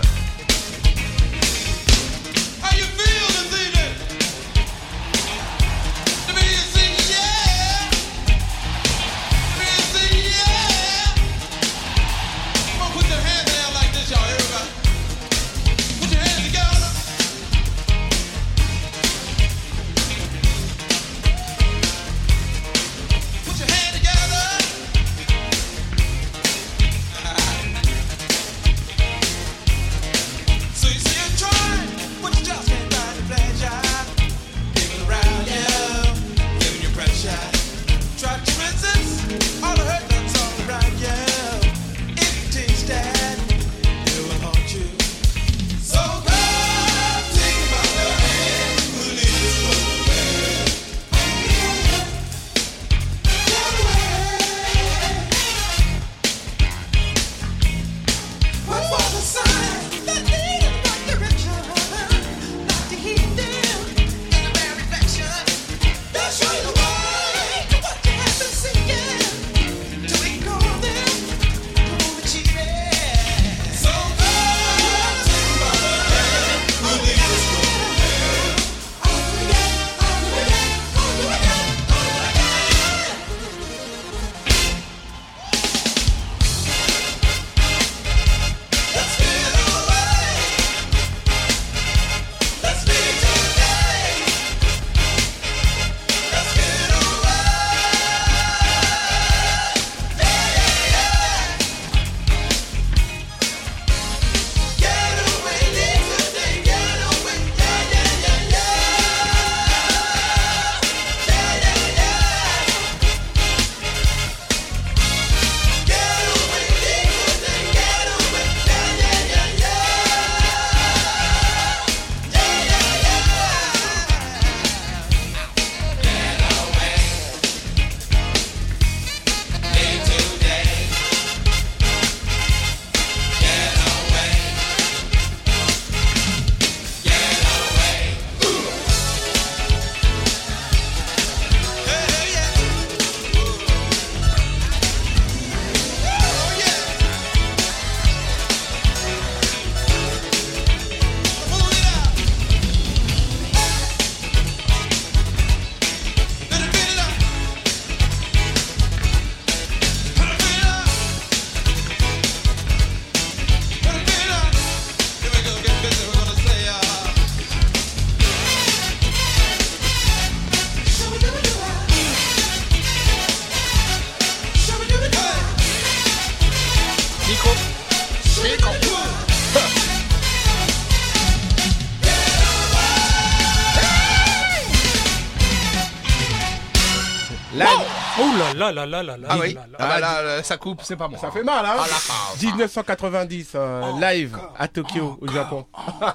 Ah 189.28 189.36
oui, 189.40 189.56
ah 189.78 189.86
bah 189.86 190.00
là, 190.00 190.42
ça 190.42 190.56
coupe, 190.56 190.80
c'est 190.82 190.96
pas 190.96 191.08
moi. 191.08 191.18
ça 191.18 191.30
fait 191.30 191.42
mal, 191.42 191.64
hein 191.64 191.76
Ah 191.78 191.86
la 191.88 191.96
pause. 191.96 192.42
1990, 192.42 193.52
euh, 193.54 193.82
live 194.00 194.38
à 194.58 194.68
Tokyo, 194.68 195.18
au 195.20 195.28
Japon. 195.28 195.66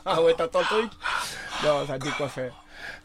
Ah 0.05 0.21
ouais, 0.21 0.33
t'entends 0.33 0.59
le 0.59 0.65
truc 0.65 0.91
Non, 1.63 1.85
ça 1.87 1.97
décoiffait. 1.97 2.51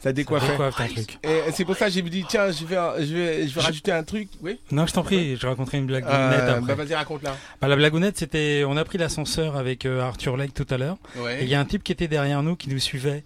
Ça 0.01 0.11
décoiffait. 0.11 0.51
Décoiffe 0.51 0.75
ton 0.75 0.93
truc. 0.93 1.19
Et 1.23 1.41
c'est 1.53 1.63
pour 1.65 1.75
ça 1.75 1.85
que 1.85 1.91
j'ai 1.91 2.01
dit, 2.01 2.25
tiens, 2.27 2.51
je 2.51 2.65
vais, 2.65 2.75
je 3.05 3.15
vais, 3.15 3.47
je 3.47 3.55
vais 3.55 3.61
rajouter 3.61 3.91
un 3.91 4.03
truc. 4.03 4.27
Oui 4.41 4.59
Non, 4.71 4.85
je 4.85 4.93
t'en 4.93 5.03
prie, 5.03 5.37
je 5.37 5.47
raconterai 5.47 5.77
une 5.77 5.85
blague 5.85 6.05
Euh, 6.07 6.29
nette 6.29 6.49
après. 6.57 6.75
Bah 6.75 6.83
vas-y, 6.83 6.95
raconte 6.95 7.23
là. 7.23 7.35
Bah, 7.61 7.67
la 7.67 7.75
blagounette, 7.75 8.17
c'était, 8.17 8.63
on 8.67 8.75
a 8.77 8.83
pris 8.83 8.97
l'ascenseur 8.97 9.55
avec 9.55 9.85
euh, 9.85 10.01
Arthur 10.01 10.35
Lake 10.37 10.53
tout 10.53 10.67
à 10.69 10.77
l'heure. 10.77 10.97
Et 11.39 11.43
il 11.43 11.49
y 11.49 11.55
a 11.55 11.59
un 11.59 11.65
type 11.65 11.83
qui 11.83 11.91
était 11.91 12.07
derrière 12.09 12.43
nous, 12.43 12.55
qui 12.55 12.69
nous 12.69 12.79
suivait. 12.79 13.23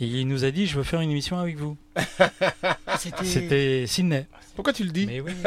Et 0.00 0.06
il 0.06 0.26
nous 0.26 0.44
a 0.44 0.50
dit, 0.50 0.66
je 0.66 0.76
veux 0.76 0.82
faire 0.82 1.00
une 1.00 1.10
émission 1.10 1.38
avec 1.38 1.56
vous. 1.56 1.76
C'était 3.24 3.86
Sydney. 3.86 4.26
Pourquoi 4.54 4.72
tu 4.72 4.84
le 4.84 4.90
dis 4.90 5.06
Mais 5.06 5.20
oui. 5.20 5.32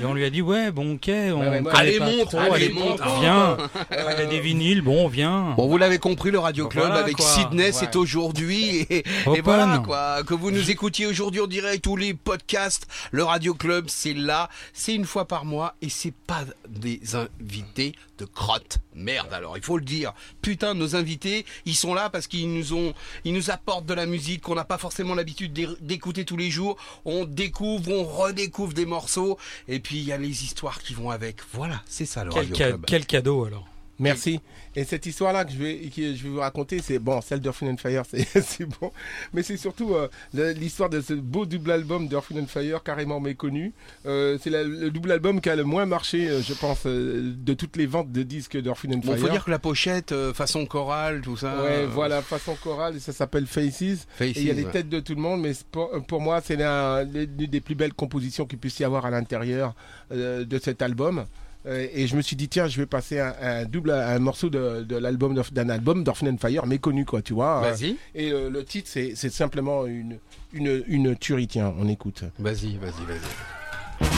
Et 0.00 0.04
on 0.04 0.12
lui 0.12 0.24
a 0.24 0.30
dit, 0.30 0.42
ouais, 0.42 0.72
bon, 0.72 0.94
ok, 0.94 1.04
on 1.08 1.10
ouais, 1.40 1.62
connaît 1.62 1.70
Allez, 1.72 1.98
pas 1.98 2.04
monte, 2.10 2.26
trop, 2.28 2.38
allez, 2.38 2.50
allez, 2.66 2.68
monte. 2.70 3.00
monte, 3.00 3.20
viens. 3.20 3.56
Il 3.92 3.96
y 3.96 4.22
a 4.22 4.26
des 4.26 4.40
vinyles, 4.40 4.82
bon, 4.82 5.06
viens. 5.06 5.54
Bon, 5.56 5.68
vous 5.68 5.78
l'avez 5.78 5.98
compris, 5.98 6.32
le 6.32 6.40
Radio 6.40 6.66
Club 6.66 6.86
Voilà, 6.86 7.00
avec 7.00 7.16
quoi. 7.16 7.24
Sydney, 7.26 7.66
Ouais. 7.66 7.72
c'est 7.72 7.94
aujourd'hui. 7.94 8.78
Et, 8.90 8.98
et 8.98 9.04
Open. 9.26 9.42
voilà, 9.44 9.78
quoi. 9.84 10.24
Que 10.24 10.34
vous 10.34 10.50
nous 10.50 10.70
écoutiez 10.70 11.06
aujourd'hui 11.06 11.40
en 11.40 11.46
direct 11.46 11.84
tous 11.84 11.94
les 11.96 12.12
podcasts, 12.12 12.88
le 13.12 13.22
Radio 13.22 13.54
Club, 13.54 13.84
c'est 13.88 14.14
là. 14.14 14.48
C'est 14.72 14.94
une 14.94 15.04
fois 15.06 15.28
par 15.28 15.44
mois 15.44 15.76
et 15.80 15.88
c'est 15.88 16.14
pas 16.26 16.40
des 16.68 17.00
invités 17.14 17.92
de 18.18 18.24
crotte. 18.24 18.78
Merde, 18.96 19.32
alors, 19.32 19.56
il 19.56 19.62
faut 19.62 19.78
le 19.78 19.84
dire. 19.84 20.12
Putain, 20.42 20.74
nos 20.74 20.96
invités, 20.96 21.46
ils 21.66 21.76
sont 21.76 21.94
là 21.94 22.10
parce 22.10 22.26
qu'ils 22.26 22.52
nous 22.52 22.72
ont, 22.74 22.94
ils 23.24 23.32
nous 23.32 23.50
apportent 23.50 23.86
de 23.86 23.94
la 23.94 24.06
musique 24.06 24.42
qu'on 24.42 24.56
n'a 24.56 24.64
pas 24.68 24.78
forcément 24.78 25.14
l'habitude 25.14 25.52
d'é- 25.52 25.66
d'écouter 25.80 26.24
tous 26.24 26.36
les 26.36 26.50
jours. 26.50 26.76
On 27.04 27.24
découvre, 27.24 27.90
on 27.90 28.04
redécouvre 28.04 28.72
des 28.74 28.86
morceaux. 28.86 29.38
Et 29.66 29.80
puis, 29.80 29.96
il 29.98 30.04
y 30.04 30.12
a 30.12 30.18
les 30.18 30.44
histoires 30.44 30.80
qui 30.82 30.94
vont 30.94 31.10
avec. 31.10 31.38
Voilà, 31.52 31.82
c'est 31.86 32.06
ça, 32.06 32.22
le 32.24 32.30
Quel, 32.30 32.40
Radio 32.42 32.56
ca- 32.56 32.68
Club. 32.68 32.84
quel 32.86 33.06
cadeau 33.06 33.44
alors. 33.46 33.66
Merci. 34.00 34.40
Et 34.76 34.84
cette 34.84 35.06
histoire-là 35.06 35.44
que 35.44 35.50
je 35.52 35.58
vais, 35.58 35.76
que 35.94 36.14
je 36.14 36.22
vais 36.22 36.28
vous 36.28 36.38
raconter, 36.38 36.80
c'est 36.80 36.98
bon, 37.00 37.20
celle 37.20 37.40
d'Earth 37.40 37.62
and 37.64 37.76
Fire, 37.78 38.04
c'est 38.06 38.64
bon. 38.80 38.92
Mais 39.32 39.42
c'est 39.42 39.56
surtout 39.56 39.94
euh, 39.94 40.08
l'histoire 40.54 40.88
de 40.88 41.00
ce 41.00 41.14
beau 41.14 41.46
double 41.46 41.72
album 41.72 42.06
d'Earth 42.06 42.30
and 42.32 42.46
Fire, 42.46 42.82
carrément 42.84 43.18
méconnu. 43.18 43.72
Euh, 44.06 44.38
c'est 44.40 44.50
le 44.50 44.90
double 44.90 45.10
album 45.10 45.40
qui 45.40 45.50
a 45.50 45.56
le 45.56 45.64
moins 45.64 45.84
marché, 45.84 46.28
euh, 46.28 46.40
je 46.42 46.54
pense, 46.54 46.82
euh, 46.86 47.34
de 47.36 47.54
toutes 47.54 47.76
les 47.76 47.86
ventes 47.86 48.12
de 48.12 48.22
disques 48.22 48.56
d'Earth 48.56 48.84
and 48.86 48.98
Bon, 48.98 49.12
Fire. 49.14 49.18
faut 49.18 49.28
dire 49.30 49.44
que 49.44 49.50
la 49.50 49.58
pochette, 49.58 50.14
façon 50.32 50.64
chorale, 50.66 51.20
tout 51.20 51.36
ça. 51.36 51.60
Ouais, 51.62 51.86
voilà, 51.86 52.22
façon 52.22 52.54
chorale, 52.62 52.96
et 52.96 53.00
ça 53.00 53.12
s'appelle 53.12 53.46
Faces. 53.46 54.06
Faces, 54.16 54.36
Et 54.36 54.40
il 54.42 54.46
y 54.46 54.50
a 54.50 54.54
les 54.54 54.64
ouais. 54.64 54.70
têtes 54.70 54.88
de 54.88 55.00
tout 55.00 55.14
le 55.16 55.20
monde, 55.20 55.40
mais 55.40 55.52
pour, 55.72 55.90
pour 56.06 56.20
moi, 56.20 56.40
c'est 56.40 56.56
l'un- 56.56 57.02
l'une 57.02 57.26
des 57.26 57.60
plus 57.60 57.74
belles 57.74 57.94
compositions 57.94 58.46
qu'il 58.46 58.58
puisse 58.58 58.78
y 58.78 58.84
avoir 58.84 59.06
à 59.06 59.10
l'intérieur 59.10 59.74
de 60.12 60.58
cet 60.62 60.82
album. 60.82 61.24
Euh, 61.66 61.86
et 61.92 62.06
je 62.06 62.16
me 62.16 62.22
suis 62.22 62.36
dit, 62.36 62.48
tiens, 62.48 62.68
je 62.68 62.78
vais 62.78 62.86
passer 62.86 63.18
un, 63.18 63.34
un 63.42 63.64
double, 63.64 63.90
un 63.90 64.18
morceau 64.20 64.48
de, 64.48 64.82
de 64.84 64.96
l'album 64.96 65.34
d'un 65.52 65.68
album 65.68 66.04
d'Orphan 66.04 66.28
and 66.28 66.38
Fire 66.38 66.66
méconnu, 66.66 67.04
quoi, 67.04 67.20
tu 67.20 67.34
vois. 67.34 67.60
Vas-y, 67.60 67.96
Et 68.14 68.30
euh, 68.30 68.48
le 68.48 68.64
titre, 68.64 68.88
c'est 68.90 69.12
c'est 69.16 69.30
simplement 69.30 69.84
une, 69.86 70.18
une, 70.52 70.84
une 70.86 71.16
tuerie. 71.16 71.48
Tiens, 71.48 71.74
on 71.78 71.88
écoute. 71.88 72.22
vas-y, 72.38 72.76
vas-y, 72.76 73.04
vas-y. 73.06 74.08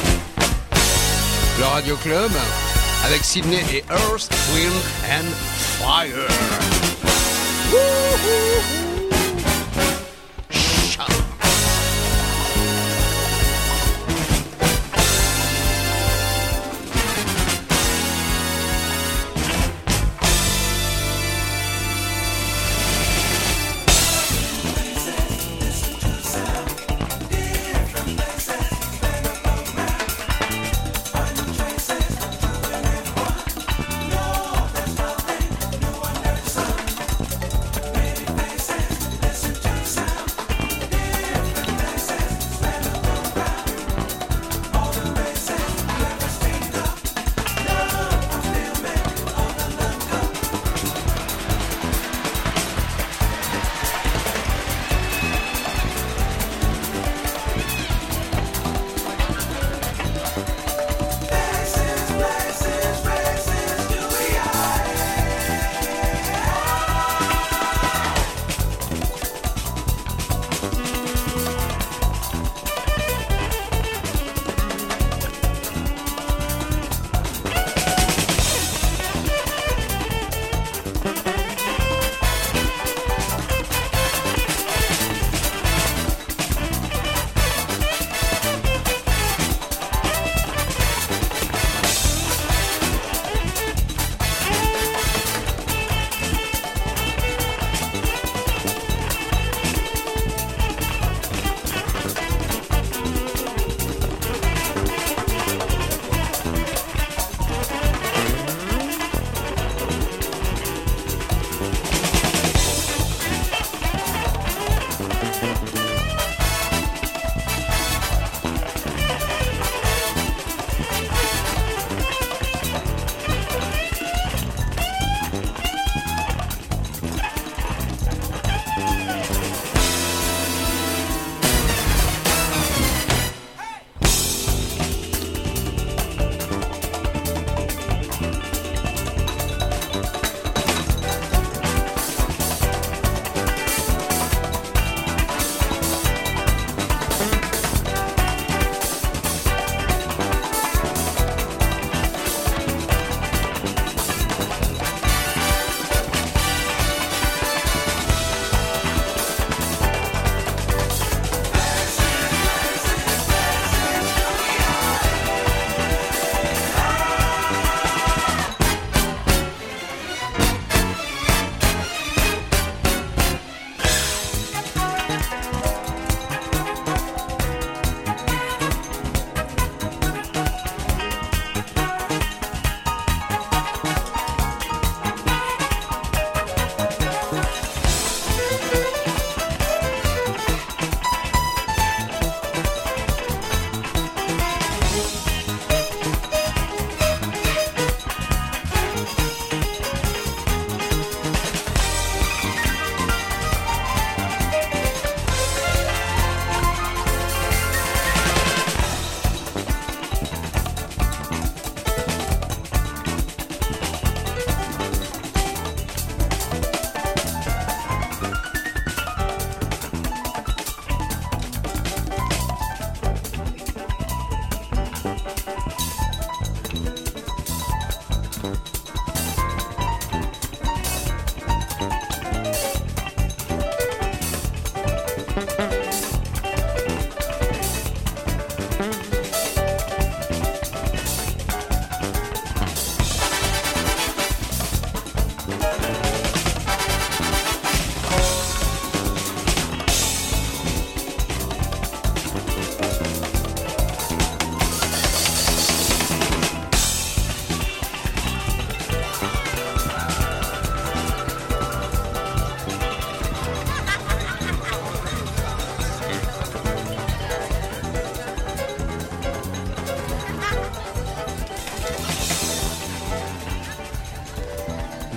Le 1.59 1.65
Radio 1.65 1.97
Club 1.97 2.31
avec 3.05 3.23
Sydney 3.25 3.61
et 3.75 3.85
Earth, 3.91 4.29
Wind 4.55 4.75
and 5.11 5.31
Fire. 5.79 6.29
Cha. 7.71 8.80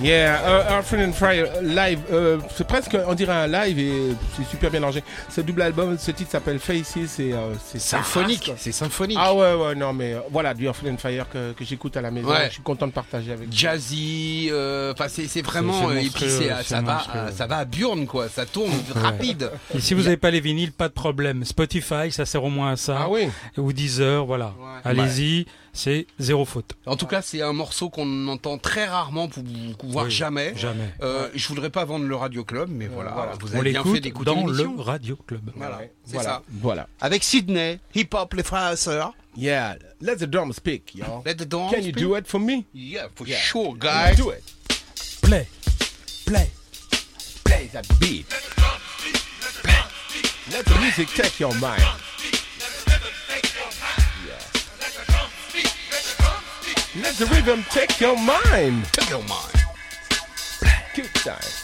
Yeah, 0.04 0.68
uh, 0.68 0.74
Earth, 0.74 0.92
Wind 0.92 1.08
and 1.08 1.12
Fire 1.14 1.46
live. 1.62 2.00
euh, 2.12 2.38
c'est 2.54 2.66
presque, 2.66 2.94
on 3.06 3.14
dirait 3.14 3.32
un 3.32 3.46
live 3.46 3.78
et 3.78 4.14
c'est 4.36 4.44
super 4.44 4.70
bien 4.70 4.82
rangé. 4.82 5.02
Ce 5.30 5.40
double 5.40 5.62
album, 5.62 5.96
ce 5.98 6.10
titre 6.10 6.30
s'appelle 6.30 6.58
Faces 6.58 7.18
et 7.18 7.32
euh, 7.32 7.54
c'est 7.64 7.78
Symphonique, 7.80 8.52
c'est 8.58 8.72
symphonique. 8.72 9.16
Ah 9.18 9.34
ouais, 9.34 9.54
ouais, 9.54 9.74
non, 9.74 9.94
mais 9.94 10.12
euh, 10.12 10.20
voilà, 10.30 10.52
du 10.52 10.66
Earth, 10.66 10.82
Wind 10.82 10.96
and 10.96 10.98
Fire 10.98 11.26
que, 11.32 11.52
que 11.52 11.64
j'écoute 11.64 11.96
à 11.96 12.02
la 12.02 12.10
maison. 12.10 12.28
Ouais. 12.28 12.48
Je 12.48 12.54
suis 12.54 12.62
content 12.62 12.86
de 12.86 12.92
partager 12.92 13.32
avec 13.32 13.48
vous. 13.48 13.56
Jazzy, 13.56 14.50
enfin 14.92 15.06
c'est 15.08 15.42
vraiment 15.42 15.88
euh, 15.88 15.94
et 15.94 16.10
puis 16.10 16.26
monstrueux, 16.26 16.28
c'est 16.28 16.54
c'est 16.64 16.74
ça 16.74 16.80
va 16.82 17.02
euh, 17.14 17.30
ça 17.30 17.46
va 17.46 17.56
à 17.58 17.64
Burn 17.64 18.06
quoi, 18.06 18.28
ça 18.28 18.44
tourne 18.44 18.72
rapide. 18.94 19.50
Et 19.74 19.80
si 19.80 19.94
vous 19.94 20.02
n'avez 20.02 20.18
pas 20.18 20.30
les 20.30 20.40
vinyles, 20.40 20.72
pas 20.72 20.88
de 20.88 20.92
problème. 20.92 21.44
Spotify, 21.44 22.10
ça 22.10 22.26
sert 22.26 22.44
au 22.44 22.50
moins 22.50 22.72
à 22.72 22.76
ça. 22.76 22.98
Ah 23.00 23.08
oui. 23.08 23.28
Ou 23.56 23.72
Deezer, 23.72 24.26
voilà. 24.26 24.52
Ouais. 24.58 24.80
Allez-y, 24.84 25.46
c'est 25.74 26.06
zéro 26.18 26.44
faute. 26.46 26.72
En 26.86 26.96
tout 26.96 27.06
cas, 27.06 27.20
c'est 27.20 27.42
un 27.42 27.52
morceau 27.52 27.90
qu'on 27.90 28.28
entend 28.28 28.56
très 28.56 28.86
rarement, 28.86 29.28
pour 29.28 29.42
voire 29.90 30.06
Oui, 30.06 30.10
jamais. 30.10 30.54
Jamais. 30.56 30.94
Euh, 31.02 31.28
Je 31.34 31.46
voudrais 31.48 31.68
pas 31.70 31.84
vendre 31.84 32.06
le 32.06 32.16
Radio 32.16 32.44
Club, 32.44 32.68
mais 32.70 32.86
voilà, 32.86 33.10
voilà. 33.10 33.32
vous 33.40 33.54
On 33.54 33.60
avez 33.60 33.70
bien 33.72 33.82
fait 33.82 33.88
l'écoute 33.88 34.02
d'écouter 34.02 34.34
dans 34.34 34.46
le 34.46 34.80
Radio 34.80 35.16
Club. 35.26 35.50
Voilà, 35.56 35.76
Ouais, 35.78 35.92
c'est 36.04 36.14
voilà, 36.14 36.28
ça. 36.30 36.42
Voilà. 36.48 36.88
Avec 37.00 37.22
Sydney, 37.24 37.80
hip 37.94 38.08
hop, 38.14 38.32
les 38.34 38.42
frères 38.42 38.72
et 38.72 38.76
sœurs. 38.76 39.12
Yeah, 39.36 39.76
let 40.00 40.16
the 40.16 40.24
drums 40.30 40.54
speak, 40.56 40.94
y'all. 40.94 41.22
Let 41.26 41.34
the 41.34 41.48
dance 41.48 41.72
Can 41.74 41.80
you 41.82 41.90
do 41.92 42.16
it 42.16 42.26
for 42.28 42.38
me? 42.40 42.64
Yeah, 42.72 43.08
for 43.14 43.26
Yeah. 43.26 43.36
sure, 43.38 43.72
Let's 43.72 43.80
guys. 43.80 44.16
do 44.16 44.30
it. 44.30 44.42
Play. 45.22 45.48
Play. 46.24 46.50
Play 47.44 47.68
that 47.72 47.82
beat. 47.98 48.26
Let 50.52 50.64
the 50.66 50.78
music 50.80 51.08
take 51.16 51.40
your 51.40 51.52
mind. 51.54 51.82
Let 56.96 57.14
the 57.16 57.26
rhythm 57.26 57.64
take 57.70 58.00
your 58.00 58.16
mind. 58.16 58.84
Take 58.92 59.10
your 59.10 59.24
mind. 59.24 59.64
Good 60.94 61.12
time. 61.14 61.63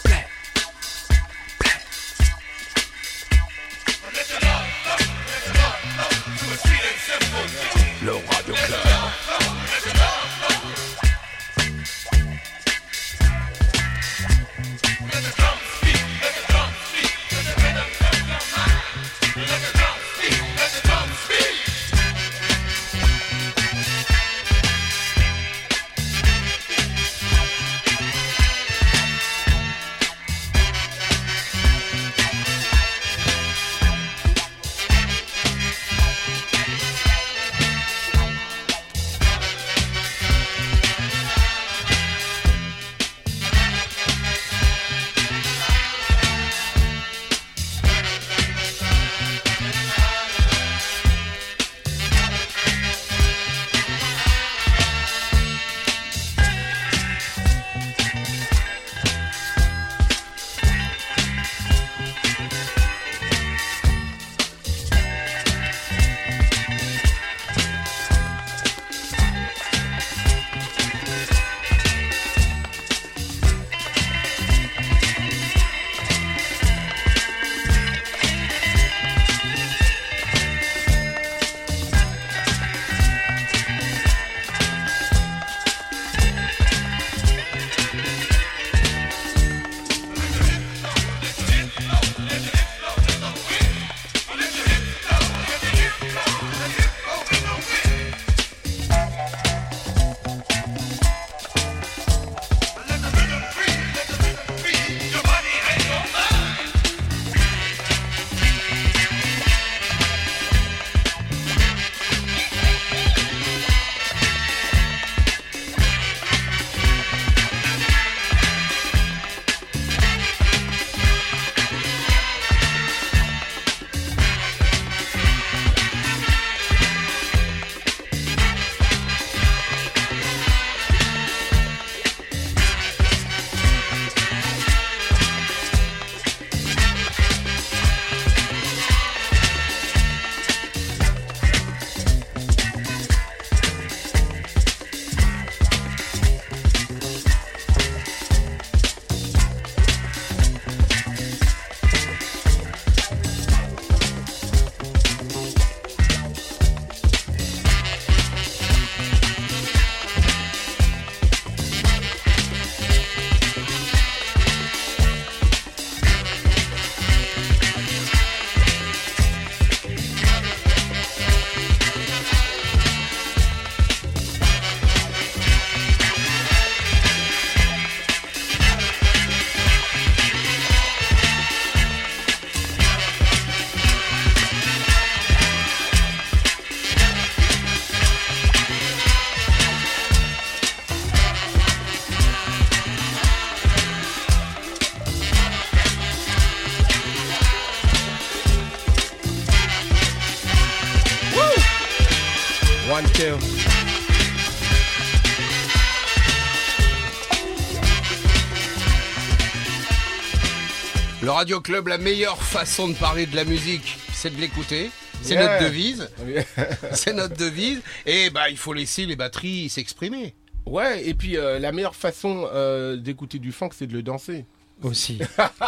Le 211.23 211.31
Radio 211.31 211.61
Club, 211.61 211.89
la 211.89 211.99
meilleure 211.99 212.43
façon 212.43 212.89
de 212.89 212.95
parler 212.95 213.27
de 213.27 213.37
la 213.37 213.45
musique, 213.45 213.99
c'est 214.13 214.35
de 214.35 214.41
l'écouter. 214.41 214.91
C'est 215.23 215.35
Yeah. 215.35 215.47
notre 215.61 215.65
devise. 215.71 216.09
c'est 216.93 217.13
notre 217.13 217.37
devise. 217.37 217.83
Et 218.07 218.31
bah, 218.31 218.49
il 218.49 218.57
faut 218.57 218.73
laisser 218.73 219.05
les 219.05 219.17
batteries 219.17 219.69
s'exprimer. 219.69 220.35
Ouais, 220.65 221.07
et 221.07 221.13
puis 221.15 221.37
euh, 221.37 221.59
la 221.59 221.73
meilleure 221.73 221.95
façon 221.95 222.49
euh, 222.55 222.97
d'écouter 222.97 223.39
du 223.39 223.53
funk, 223.53 223.71
c'est 223.77 223.87
de 223.87 223.93
le 223.93 224.03
danser. 224.03 224.47
Aussi. 224.83 225.19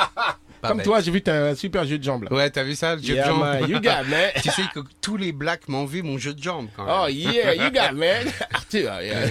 Pas 0.63 0.69
Comme 0.69 0.77
bête. 0.79 0.87
toi, 0.87 1.01
j'ai 1.01 1.11
vu 1.11 1.21
t'as 1.21 1.51
un 1.51 1.55
super 1.57 1.85
jeu 1.85 1.99
de 1.99 2.05
jambes 2.05 2.23
là. 2.23 2.33
Ouais, 2.33 2.49
t'as 2.49 2.63
vu 2.63 2.77
ça, 2.77 2.95
le 2.95 3.03
jeu 3.03 3.15
Yeah, 3.15 3.25
de 3.25 3.29
jambes? 3.31 3.41
man, 3.41 3.69
you 3.69 3.81
got, 3.81 4.05
man. 4.09 4.31
Tu 4.43 4.49
sais 4.51 4.63
que 4.73 4.79
tous 5.01 5.17
les 5.17 5.33
blacks 5.33 5.69
m'envient 5.69 6.03
mon 6.03 6.19
jeu 6.19 6.33
de 6.35 6.41
jambes 6.43 6.69
quand 6.77 6.85
même. 6.87 6.95
Oh 7.05 7.09
yeah, 7.09 7.53
you 7.55 7.71
got, 7.73 7.93
man. 7.95 8.29
Arthur, 8.55 9.03
yeah. 9.03 9.27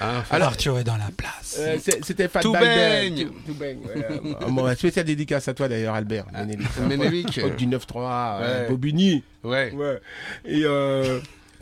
Hein, 0.00 0.22
Alors, 0.30 0.48
Arthur 0.48 0.78
est 0.78 0.84
dans 0.84 0.96
la 0.96 1.10
place. 1.16 1.56
euh, 1.58 1.76
c'était 2.02 2.28
Fat 2.28 2.40
Tout 2.40 2.52
baigne. 2.52 3.26
Tout- 3.44 3.54
baigne, 3.54 3.78
ouais. 3.84 4.20
Bon, 4.48 4.72
spéciale 4.76 5.04
dédicace 5.04 5.48
à 5.48 5.54
toi 5.54 5.66
d'ailleurs, 5.68 5.94
Albert. 5.96 6.26
Ménélique. 6.32 6.68
Ménélique. 6.88 7.56
Du 7.56 7.66
9-3, 7.66 8.38
euh, 8.40 8.62
Ouais. 8.62 8.68
Bobigny. 8.70 9.24
Ouais. 9.42 9.72
Ouais. 9.72 10.00
Et 10.44 10.62
euh, 10.64 11.18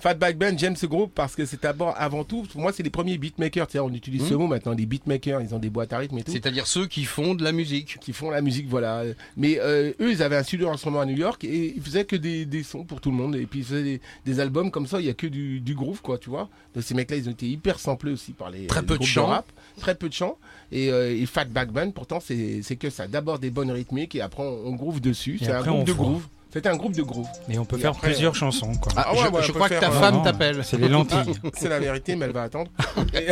Fatback 0.06 0.38
Band, 0.38 0.56
j'aime 0.56 0.76
ce 0.76 0.86
groupe 0.86 1.10
parce 1.16 1.34
que 1.34 1.44
c'est 1.44 1.60
d'abord, 1.64 1.92
avant 1.98 2.22
tout, 2.22 2.42
pour 2.52 2.60
moi, 2.60 2.72
c'est 2.72 2.84
les 2.84 2.90
premiers 2.90 3.18
beatmakers. 3.18 3.66
On 3.74 3.92
utilise 3.92 4.28
ce 4.28 4.34
mot 4.34 4.46
maintenant, 4.46 4.70
les 4.72 4.86
beatmakers. 4.86 5.40
Ils 5.40 5.52
ont 5.52 5.58
des 5.58 5.68
boîtes 5.68 5.92
à 5.92 5.98
rythme 5.98 6.16
et 6.18 6.22
tout. 6.22 6.30
C'est-à-dire 6.30 6.68
ceux 6.68 6.86
qui 6.86 7.02
font 7.04 7.34
de 7.34 7.42
la 7.42 7.50
musique. 7.50 7.98
Qui 8.00 8.12
font 8.12 8.30
la 8.30 8.40
musique, 8.40 8.68
voilà. 8.68 9.02
Mais 9.36 9.58
euh, 9.58 9.90
eux, 10.00 10.12
ils 10.12 10.22
avaient 10.22 10.36
un 10.36 10.44
studio 10.44 10.66
d'enregistrement 10.66 11.00
à 11.00 11.06
New 11.06 11.16
York 11.16 11.42
et 11.42 11.74
ils 11.74 11.82
faisaient 11.82 12.04
que 12.04 12.14
des, 12.14 12.46
des 12.46 12.62
sons 12.62 12.84
pour 12.84 13.00
tout 13.00 13.10
le 13.10 13.16
monde. 13.16 13.34
Et 13.34 13.46
puis 13.46 13.58
ils 13.60 13.64
faisaient 13.64 13.82
des, 13.82 14.00
des 14.24 14.38
albums 14.38 14.70
comme 14.70 14.86
ça, 14.86 15.00
il 15.00 15.06
y 15.06 15.10
a 15.10 15.14
que 15.14 15.26
du, 15.26 15.58
du 15.58 15.74
groove, 15.74 16.00
quoi, 16.02 16.18
tu 16.18 16.30
vois. 16.30 16.48
Donc 16.76 16.84
ces 16.84 16.94
mecs-là, 16.94 17.16
ils 17.16 17.28
ont 17.28 17.32
été 17.32 17.48
hyper 17.48 17.80
samplés 17.80 18.12
aussi 18.12 18.30
par 18.30 18.50
les, 18.50 18.68
Très 18.68 18.82
les 18.82 18.86
peu 18.86 18.94
de 18.94 18.98
groupes 18.98 19.08
chant. 19.08 19.26
rap. 19.26 19.46
Très 19.80 19.96
peu 19.96 20.08
de 20.08 20.14
chant. 20.14 20.38
Et, 20.70 20.88
euh, 20.92 21.16
et 21.20 21.26
Fatback 21.26 21.72
Band, 21.72 21.90
pourtant, 21.90 22.20
c'est 22.20 22.76
que 22.78 22.90
ça. 22.90 23.08
D'abord 23.08 23.40
des 23.40 23.50
bonnes 23.50 23.72
rythmiques 23.72 24.14
et 24.14 24.20
après 24.20 24.44
on, 24.44 24.68
on 24.68 24.72
groove 24.76 25.00
dessus. 25.00 25.40
C'est 25.42 25.50
un 25.50 25.62
groupe 25.64 25.84
de 25.84 25.92
groove. 25.92 26.26
C'était 26.56 26.70
un 26.70 26.76
groupe 26.76 26.94
de 26.94 27.02
groove. 27.02 27.26
Mais 27.48 27.58
on 27.58 27.66
peut 27.66 27.76
Et 27.76 27.80
faire 27.80 27.90
après, 27.90 28.08
plusieurs 28.08 28.34
chansons, 28.34 28.72
quoi. 28.76 28.90
Ah, 28.96 29.12
ouais, 29.12 29.18
je, 29.18 29.24
ouais, 29.28 29.52
crois 29.52 29.68
que 29.68 29.78
ta 29.78 29.88
euh, 29.90 30.00
femme 30.00 30.22
t'appelle. 30.22 30.64
C'est 30.64 30.78
les 30.78 30.88
lentilles. 30.88 31.34
C'est 31.54 31.68
la 31.68 31.78
vérité, 31.78 32.16
mais 32.16 32.24
elle 32.24 32.32
va 32.32 32.44
attendre. 32.44 32.70
Et- 33.12 33.26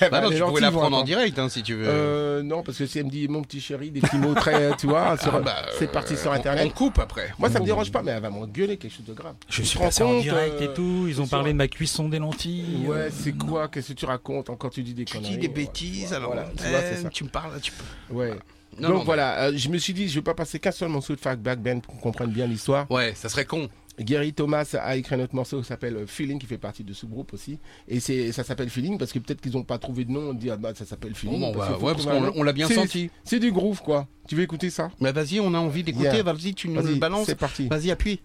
Bah 0.00 0.08
Bah, 0.10 0.20
non, 0.22 0.30
tu 0.32 0.40
pouvais 0.42 0.60
la 0.60 0.72
prendre 0.72 0.96
en 0.96 1.04
direct 1.04 1.38
hein, 1.38 1.48
si 1.48 1.62
tu 1.62 1.74
veux. 1.74 1.86
Euh, 1.86 2.42
non, 2.42 2.64
parce 2.64 2.78
que 2.78 2.86
si 2.86 2.98
elle 2.98 3.04
me 3.04 3.10
dit 3.10 3.28
mon 3.28 3.42
petit 3.42 3.60
chéri, 3.60 3.92
des 3.92 4.00
petits 4.00 4.16
mots 4.16 4.34
très, 4.34 4.76
tu 4.76 4.88
vois, 4.88 5.14
Ah 5.22 5.38
bah, 5.38 5.54
c'est 5.78 5.84
euh, 5.88 5.92
parti 5.92 6.16
sur 6.16 6.32
on- 6.32 6.34
internet. 6.34 6.66
On 6.66 6.70
coupe 6.70 6.98
après. 6.98 7.32
Moi, 7.38 7.48
ça 7.48 7.60
me 7.60 7.64
dérange 7.64 7.92
pas, 7.92 8.02
mais 8.02 8.10
elle 8.10 8.22
va 8.22 8.30
m'engueuler 8.30 8.76
quelque 8.76 8.92
chose 8.96 9.06
de 9.06 9.12
grave. 9.12 9.34
Je 9.48 9.62
Tu 9.62 9.64
suis 9.68 9.78
passé 9.78 10.02
en 10.02 10.18
direct 10.18 10.56
euh, 10.60 10.64
et 10.64 10.74
tout. 10.74 11.06
Ils 11.06 11.20
ont 11.20 11.28
parlé 11.28 11.52
de 11.52 11.58
ma 11.58 11.68
cuisson 11.68 12.08
des 12.08 12.18
lentilles. 12.18 12.86
Ouais, 12.88 13.08
c'est 13.12 13.38
quoi 13.38 13.68
Qu'est-ce 13.68 13.90
que 13.92 13.98
tu 13.98 14.04
racontes 14.06 14.50
Encore 14.50 14.70
tu 14.70 14.82
dis 14.82 14.94
des 14.94 15.04
Tu 15.04 15.16
conneries. 15.16 15.30
dis 15.34 15.38
des 15.38 15.48
bêtises, 15.48 16.12
alors 16.12 16.34
tu 16.56 16.64
eh, 16.66 17.08
tu 17.10 17.22
me 17.22 17.28
parles, 17.28 17.52
tu 17.62 17.70
peux. 17.70 18.14
Ouais. 18.14 18.32
Non, 18.80 18.88
Donc 18.88 18.98
non, 18.98 19.04
voilà, 19.04 19.44
euh, 19.44 19.52
je 19.56 19.68
me 19.68 19.78
suis 19.78 19.92
dit, 19.92 20.08
je 20.08 20.14
vais 20.16 20.22
pas 20.22 20.34
passer 20.34 20.58
qu'un 20.58 20.72
seul 20.72 20.88
morceau 20.88 21.14
de 21.14 21.20
Fatback 21.20 21.60
Band 21.60 21.80
pour 21.80 21.94
qu'on 21.94 22.00
comprenne 22.00 22.30
bien 22.30 22.46
l'histoire. 22.46 22.90
Ouais, 22.90 23.12
ça 23.14 23.28
serait 23.28 23.44
con. 23.44 23.68
Gary 24.00 24.32
Thomas 24.32 24.74
a 24.82 24.96
écrit 24.96 25.14
un 25.14 25.20
autre 25.20 25.36
morceau 25.36 25.60
qui 25.60 25.66
s'appelle 25.68 25.96
euh, 25.96 26.06
Feeling, 26.08 26.40
qui 26.40 26.46
fait 26.46 26.58
partie 26.58 26.82
de 26.82 26.92
ce 26.92 27.06
groupe 27.06 27.32
aussi. 27.32 27.60
Et 27.86 28.00
c'est, 28.00 28.32
ça 28.32 28.42
s'appelle 28.42 28.68
Feeling 28.68 28.98
parce 28.98 29.12
que 29.12 29.20
peut-être 29.20 29.40
qu'ils 29.40 29.52
n'ont 29.52 29.62
pas 29.62 29.78
trouvé 29.78 30.04
de 30.04 30.10
nom. 30.10 30.30
On 30.30 30.34
dit, 30.34 30.50
ah 30.50 30.56
bah, 30.56 30.72
ça 30.74 30.84
s'appelle 30.84 31.14
Feeling. 31.14 31.38
Bon, 31.40 31.52
parce 31.52 31.70
bah, 31.70 31.78
ouais, 31.78 31.92
parce 31.92 32.04
qu'on 32.06 32.42
l'a 32.42 32.52
bien 32.52 32.66
C'est- 32.66 32.74
senti. 32.74 33.10
C'est 33.22 33.38
du 33.38 33.52
groove, 33.52 33.82
quoi. 33.82 34.08
Tu 34.26 34.34
veux 34.34 34.42
écouter 34.42 34.70
ça? 34.70 34.90
Mais 35.00 35.12
vas-y, 35.12 35.38
on 35.38 35.54
a 35.54 35.58
envie 35.58 35.84
d'écouter. 35.84 36.06
Yeah. 36.06 36.22
Vas-y, 36.24 36.54
tu 36.54 36.68
nous 36.68 36.82
le 36.82 36.96
balances. 36.96 37.26
c'est 37.26 37.36
parti. 37.36 37.68
Vas-y, 37.68 37.92
appuie. 37.92 38.20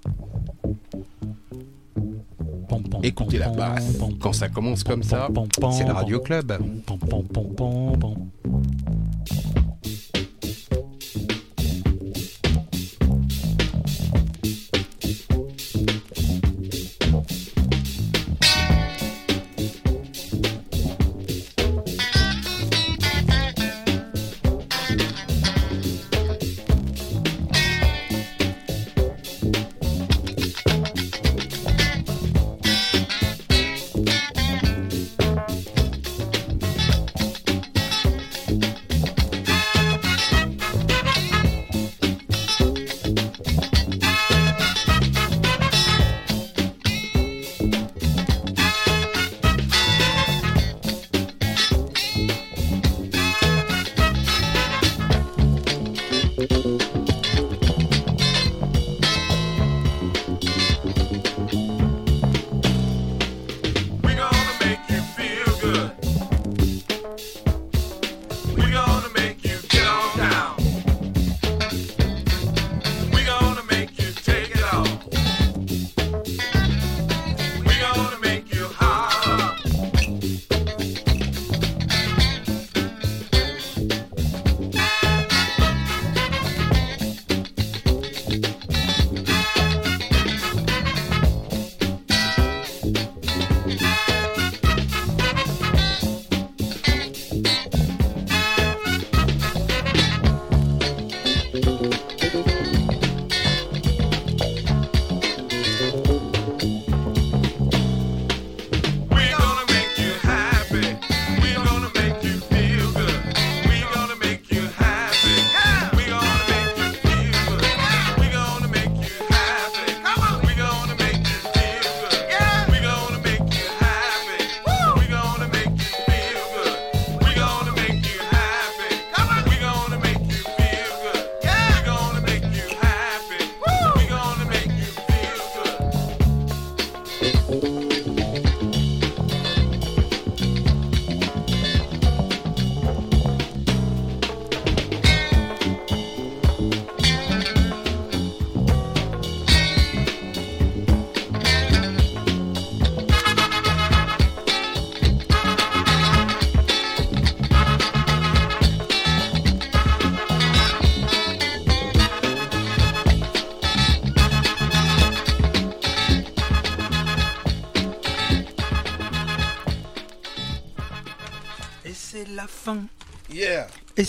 Écoutez 3.03 3.37
la 3.37 3.49
basse. 3.49 3.97
Quand 4.19 4.33
ça 4.33 4.49
commence 4.49 4.83
comme 4.83 5.03
ça, 5.03 5.29
c'est 5.71 5.85
le 5.85 5.93
Radio 5.93 6.19
Club. 6.19 6.57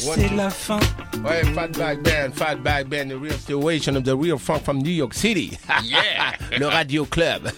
C'est 0.00 0.34
la 0.34 0.50
fin. 0.50 0.80
Ouais, 1.24 1.44
Fatback 1.54 2.02
Band, 2.02 2.30
Fatback 2.34 2.88
Band, 2.88 3.08
the 3.10 3.18
real 3.18 3.32
situation 3.32 3.96
of 3.96 4.04
the 4.04 4.16
real 4.16 4.38
funk 4.38 4.62
from 4.64 4.78
New 4.78 4.90
York 4.90 5.14
City. 5.14 5.58
Yeah. 5.84 6.32
Le 6.58 6.68
Radio 6.68 7.04
Club. 7.04 7.50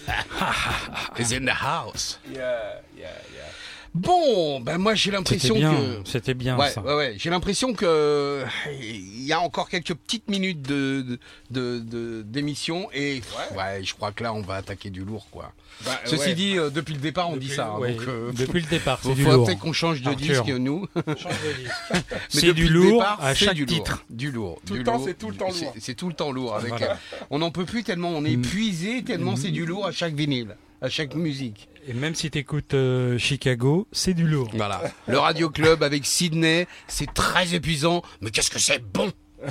Is 1.17 1.31
in 1.31 1.45
the 1.45 1.53
house. 1.53 2.17
Bon, 3.95 4.59
ben 4.59 4.79
moi 4.79 4.95
j'ai 4.95 5.11
l'impression 5.11 5.53
que 5.53 6.01
c'était 6.09 6.33
bien 6.33 6.57
Ouais, 6.57 6.71
ça. 6.71 6.81
ouais, 6.81 6.95
ouais. 6.95 7.15
J'ai 7.17 7.29
l'impression 7.29 7.73
que 7.73 7.85
euh, 7.85 8.45
il 8.81 9.23
y 9.23 9.31
a 9.33 9.39
encore 9.39 9.69
quelques 9.69 9.93
petites 9.93 10.27
minutes 10.29 10.63
de 10.63 11.19
de- 11.51 11.77
de- 11.79 12.23
d'émission 12.23 12.89
et 12.91 13.21
ouais. 13.55 13.83
je 13.83 13.93
crois 13.93 14.11
que 14.11 14.23
là 14.23 14.33
on 14.33 14.41
va 14.41 14.55
attaquer 14.55 14.89
du 14.89 15.03
lourd 15.05 15.27
quoi. 15.29 15.51
Bah, 15.85 15.99
Ceci 16.05 16.29
ouais. 16.29 16.33
dit, 16.35 16.57
euh, 16.57 16.69
depuis 16.71 16.93
le 16.95 16.99
départ 17.01 17.29
on 17.29 17.37
dit 17.37 17.49
ça. 17.49 17.67
hein, 17.75 17.79
ouais, 17.79 17.93
donc, 17.93 18.07
euh, 18.07 18.31
depuis 18.33 18.61
le 18.61 18.67
départ, 18.67 18.99
c'est 19.01 19.09
faut 19.09 19.15
du 19.15 19.23
faut 19.23 19.31
lourd. 19.31 19.45
peut-être 19.45 19.59
qu'on 19.59 19.73
change 19.73 20.01
de 20.01 20.09
Arthur. 20.09 20.43
disque 20.43 20.57
nous. 20.59 20.87
Mais 20.95 21.03
C'est 22.29 22.47
depuis 22.47 22.53
du 22.67 22.69
le 22.69 22.79
lourd 22.79 22.91
départ, 23.01 23.23
à 23.23 23.35
c'est 23.35 23.45
chaque 23.45 23.55
du 23.55 23.65
lourd. 23.65 23.75
titre. 23.75 24.05
Du 24.09 24.31
lourd. 24.31 24.59
Tout 24.65 24.73
du 24.73 24.79
le 24.79 24.85
temps, 24.85 24.97
lourd. 24.97 25.05
c'est 25.05 25.17
tout 25.17 25.29
le 25.29 25.35
temps 25.35 25.51
C'est- 25.51 25.65
lourd. 25.65 25.73
C'est 25.79 25.93
tout 25.95 26.07
le 26.07 26.13
temps 26.15 26.31
lourd. 26.31 26.55
Avec, 26.55 26.69
Voilà. 26.69 26.91
euh, 26.93 27.17
on 27.29 27.39
n'en 27.39 27.51
peut 27.51 27.65
plus 27.65 27.83
tellement 27.83 28.09
on 28.09 28.23
est 28.25 28.35
Mm. 28.37 28.43
épuisé 28.43 29.03
tellement 29.03 29.35
c'est 29.35 29.49
du 29.51 29.65
lourd 29.65 29.85
à 29.87 29.91
chaque 29.91 30.13
vinyle, 30.13 30.55
à 30.83 30.89
chaque 30.89 31.15
musique. 31.15 31.69
Et 31.87 31.93
même 31.93 32.13
si 32.13 32.29
t'écoutes 32.29 32.73
euh, 32.75 33.17
Chicago, 33.17 33.87
c'est 33.91 34.13
du 34.13 34.27
lourd. 34.27 34.49
Voilà. 34.53 34.81
Le 35.07 35.17
Radio 35.17 35.49
Club 35.49 35.81
avec 35.81 36.05
Sydney, 36.05 36.67
c'est 36.87 37.11
très 37.13 37.55
épuisant, 37.55 38.01
mais 38.21 38.29
qu'est-ce 38.29 38.51
que 38.51 38.59
c'est 38.59 38.83
bon? 38.83 39.11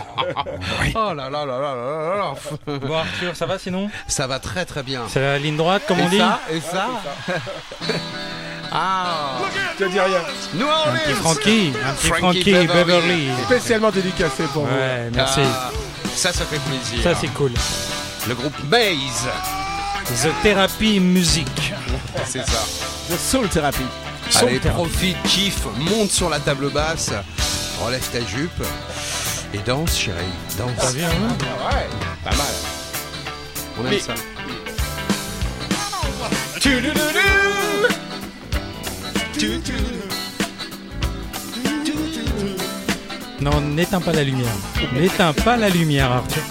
Oh 0.95 1.13
là 1.15 1.29
là 1.29 1.45
là 1.45 1.45
là 1.45 1.75
là 1.75 1.75
là 1.75 2.17
là. 2.17 2.79
Bon 2.79 2.95
Arthur, 2.97 3.37
ça 3.37 3.45
va 3.47 3.59
sinon? 3.59 3.91
Ça 4.09 4.27
va 4.27 4.39
très 4.39 4.65
très 4.65 4.83
bien. 4.83 5.03
C'est 5.09 5.21
la 5.21 5.39
ligne 5.39 5.57
droite 5.57 5.83
comme 5.87 6.01
on 6.01 6.07
et 6.07 6.11
dit? 6.11 6.19
ça, 6.19 6.41
et 6.51 6.61
ça 6.61 6.89
Ah 8.73 9.39
Je 9.79 9.85
dis 9.85 10.01
rien. 10.01 10.21
New 10.55 10.67
Un 10.67 10.93
petit 10.97 11.11
Orleans 11.11 11.15
Frankie, 11.21 11.73
un 11.85 11.93
petit 11.93 12.07
Frankie 12.07 12.21
Frankie 12.21 12.53
Beverly. 12.53 12.75
Beverly. 13.27 13.45
Spécialement 13.45 13.91
dédicacé 13.91 14.45
pour 14.53 14.65
vous. 14.65 14.75
Ouais, 14.75 15.11
merci. 15.15 15.41
Ah, 15.45 15.71
Ça, 16.15 16.33
ça 16.33 16.45
fait 16.47 16.59
plaisir. 16.61 17.03
Ça 17.03 17.15
c'est 17.15 17.29
cool. 17.35 17.53
Le 18.29 18.35
groupe 18.35 18.57
Maze, 18.71 19.29
The 20.07 20.29
Therapy 20.43 21.01
Music. 21.01 21.47
c'est 22.27 22.45
ça. 22.47 22.65
The 23.09 23.19
Soul 23.19 23.49
Therapy. 23.49 23.83
Soul 24.31 24.49
Allez, 24.49 24.59
Therapy. 24.61 24.77
profite, 24.83 25.17
kiffe, 25.25 25.65
monte 25.79 26.11
sur 26.11 26.29
la 26.29 26.39
table 26.41 26.71
basse, 26.71 27.11
relève 27.85 28.07
ta 28.13 28.21
jupe 28.21 28.63
et 29.55 29.59
danse, 29.67 29.97
chérie. 29.99 30.17
Ça 30.49 30.65
Danse. 30.65 30.95
vient, 30.95 31.09
hein 31.09 31.37
Ah 31.41 31.75
ouais, 31.75 31.87
pas 32.25 32.31
mal. 32.31 32.47
On 33.79 33.85
aime 33.85 33.91
Mais- 33.91 33.99
ça. 34.01 34.15
Non, 43.41 43.61
n'éteins 43.61 44.01
pas 44.01 44.13
la 44.13 44.23
lumière. 44.23 44.53
N'éteins 44.95 45.33
pas 45.33 45.57
la 45.57 45.69
lumière, 45.69 46.13
Arthur. 46.13 46.43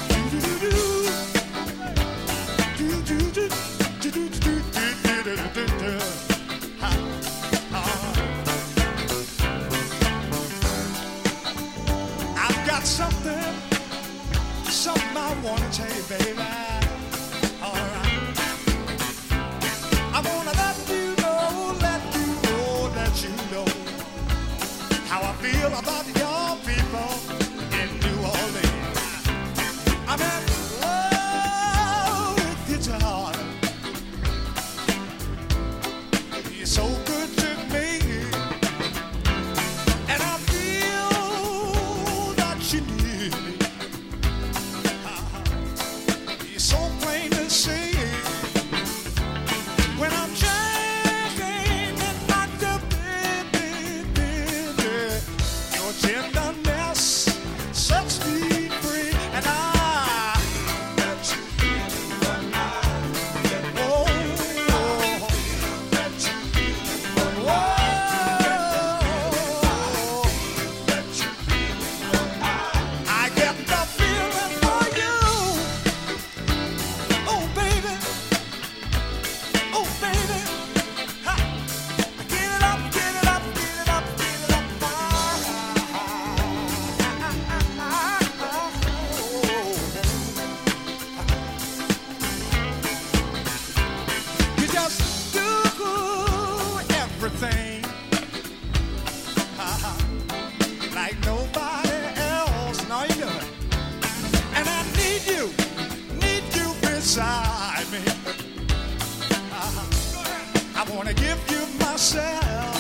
Myself. 111.91 112.70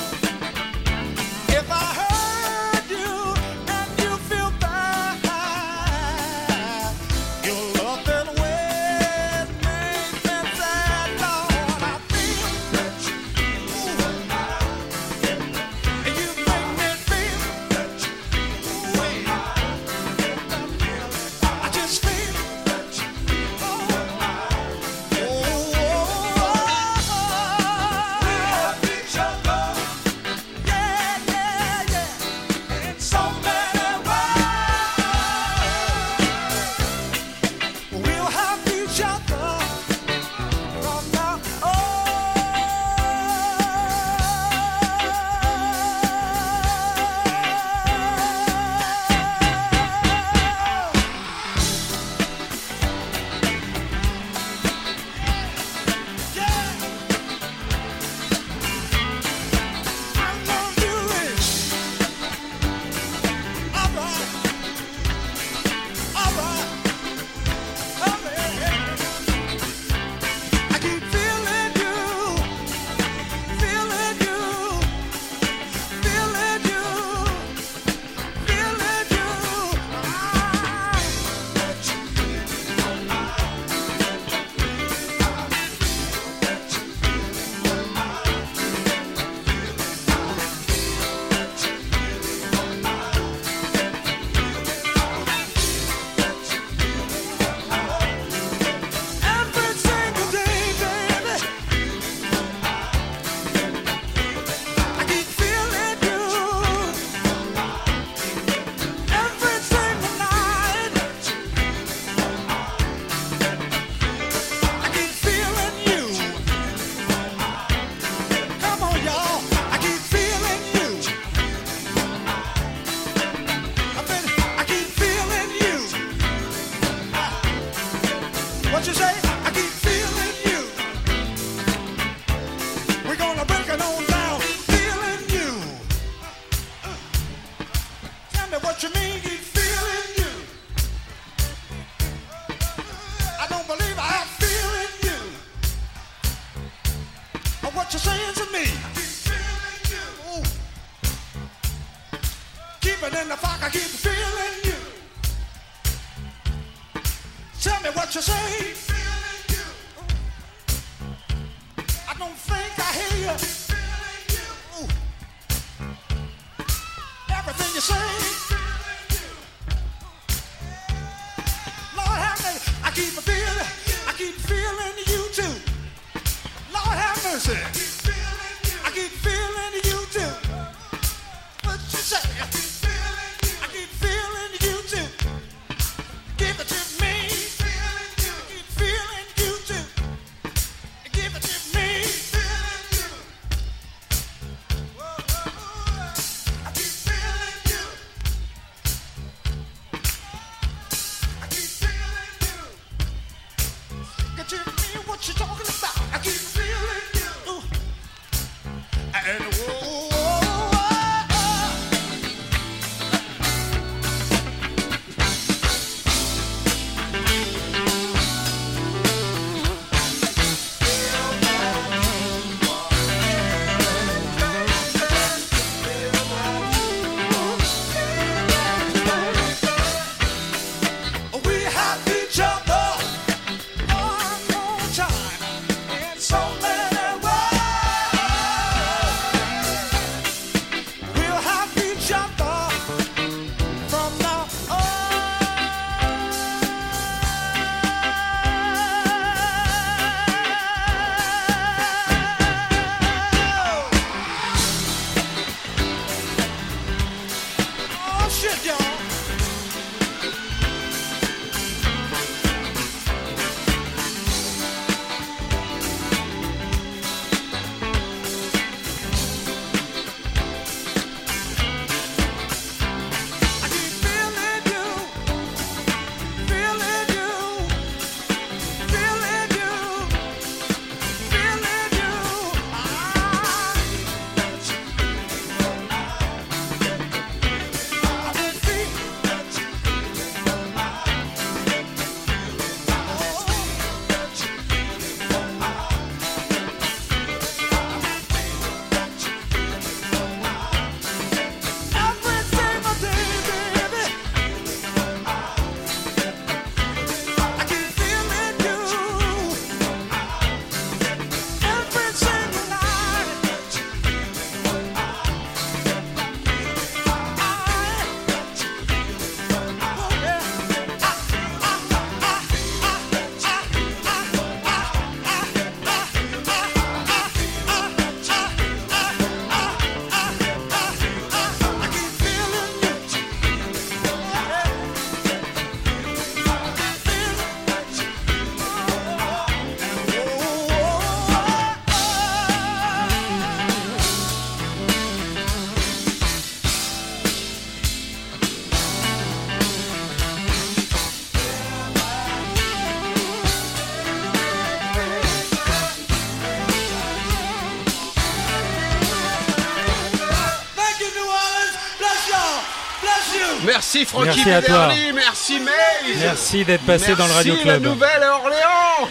Merci 363.93 364.05
Francky 364.05 364.25
Merci 364.45 364.49
à 364.51 364.61
toi. 364.61 364.87
Bederly, 364.87 365.13
merci 365.13 365.59
Maze. 365.59 366.17
Merci 366.21 366.63
d'être 366.63 366.85
passé 366.85 367.13
dans 367.13 367.27
le 367.27 367.33
Radio 367.33 367.53
Merci, 367.55 367.67
la 367.67 367.77
Club. 367.79 367.91
Nouvelle-Orléans. 367.93 369.09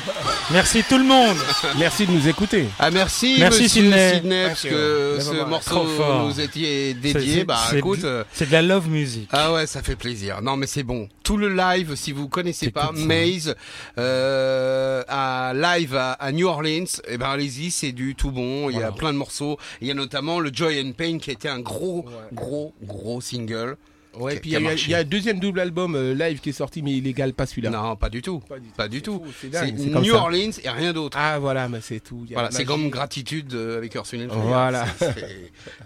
Merci 0.52 0.82
tout 0.88 0.96
le 0.96 1.04
monde. 1.04 1.36
Merci 1.76 2.06
de 2.06 2.12
nous 2.12 2.26
écouter. 2.28 2.64
Ah 2.78 2.90
merci, 2.90 3.36
Merci, 3.38 3.62
monsieur 3.64 3.82
Sydney. 3.82 4.46
parce 4.48 4.62
que 4.62 5.18
ce 5.20 5.44
morceau 5.44 5.84
nous 6.24 6.40
était 6.40 6.48
C'est- 6.60 6.94
dédié. 6.94 7.34
c'est- 7.40 7.44
Bah 7.44 7.58
écoute. 7.76 8.00
de- 8.00 8.06
euh, 8.06 8.24
C'est 8.32 8.46
de 8.46 8.52
la 8.52 8.62
love 8.62 8.88
music. 8.88 9.28
Ah 9.32 9.52
ouais, 9.52 9.66
ça 9.66 9.82
fait 9.82 9.96
plaisir. 9.96 10.40
Non 10.40 10.56
mais 10.56 10.66
c'est 10.66 10.82
bon. 10.82 11.10
Tout 11.24 11.36
le 11.36 11.54
live, 11.54 11.94
si 11.94 12.12
vous 12.12 12.28
connaissez 12.28 12.70
pas. 12.70 12.90
Maze 12.94 13.54
euh, 13.98 15.02
à 15.08 15.52
live 15.54 15.94
à, 15.94 16.12
à 16.12 16.32
New 16.32 16.46
Orleans, 16.48 16.84
eh 17.06 17.18
ben 17.18 17.26
allez-y, 17.28 17.70
c'est 17.70 17.92
du 17.92 18.14
tout 18.14 18.30
bon. 18.30 18.70
Il 18.70 18.74
y 18.74 18.76
a 18.76 18.80
Voilà. 18.80 18.92
plein 18.96 19.12
de 19.12 19.18
morceaux. 19.18 19.58
Il 19.82 19.88
y 19.88 19.90
a 19.90 19.94
notamment 19.94 20.40
le 20.40 20.50
Joy 20.50 20.80
and 20.80 20.92
Pain 20.96 21.18
qui 21.18 21.30
était 21.30 21.50
un 21.50 21.60
gros, 21.60 22.06
gros, 22.32 22.72
gros 22.82 23.20
single. 23.20 23.76
Ouais, 24.18 24.34
Qui- 24.34 24.40
puis 24.40 24.50
il 24.50 24.52
y, 24.54 24.56
a- 24.56 24.60
marché. 24.60 24.84
il 24.86 24.90
y 24.90 24.94
a 24.94 24.98
un 24.98 25.04
deuxième 25.04 25.38
double 25.38 25.60
album 25.60 25.94
euh, 25.94 26.14
live 26.14 26.40
qui 26.40 26.48
est 26.48 26.52
sorti, 26.52 26.82
mais 26.82 26.92
illégal, 26.92 27.32
pas 27.32 27.46
celui-là. 27.46 27.70
Non, 27.70 27.94
pas 27.94 28.08
du 28.10 28.22
tout. 28.22 28.40
Pas 28.40 28.58
du 28.58 28.66
tout. 28.68 28.74
Pas 28.76 28.88
du 28.88 28.96
C'est 28.96 29.02
tout. 29.02 29.22
c'est 29.40 29.52
C'est 29.54 29.66
c'est 29.66 29.72
New 30.00 30.04
ça. 30.12 30.16
Orleans 30.16 30.50
et 30.64 30.68
rien 30.68 30.92
d'autre. 30.92 31.16
Ah 31.20 31.38
voilà, 31.38 31.68
mais 31.68 31.80
c'est 31.80 32.00
tout. 32.00 32.24
Il 32.28 32.32
Voilà, 32.34 32.50
c'est 32.50 32.64
comme 32.64 32.88
gratitude 32.90 33.54
euh, 33.54 33.76
avec 33.78 33.94
Ursula. 33.94 34.26
Voilà. 34.28 34.86
C'est, 34.98 35.14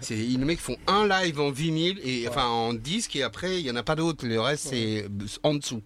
c'est- 0.01 0.15
les 0.15 0.37
mecs 0.37 0.59
font 0.59 0.75
un 0.87 1.07
live 1.07 1.39
en 1.39 1.51
vinyle 1.51 1.99
et 2.03 2.27
enfin 2.27 2.45
en 2.47 2.73
disque 2.73 3.15
et 3.15 3.21
après 3.23 3.59
il 3.59 3.65
y 3.65 3.69
en 3.71 3.75
a 3.75 3.83
pas 3.83 3.95
d'autres. 3.95 4.25
Le 4.25 4.39
reste 4.41 4.67
c'est 4.69 5.05
en 5.43 5.53
dessous. 5.53 5.81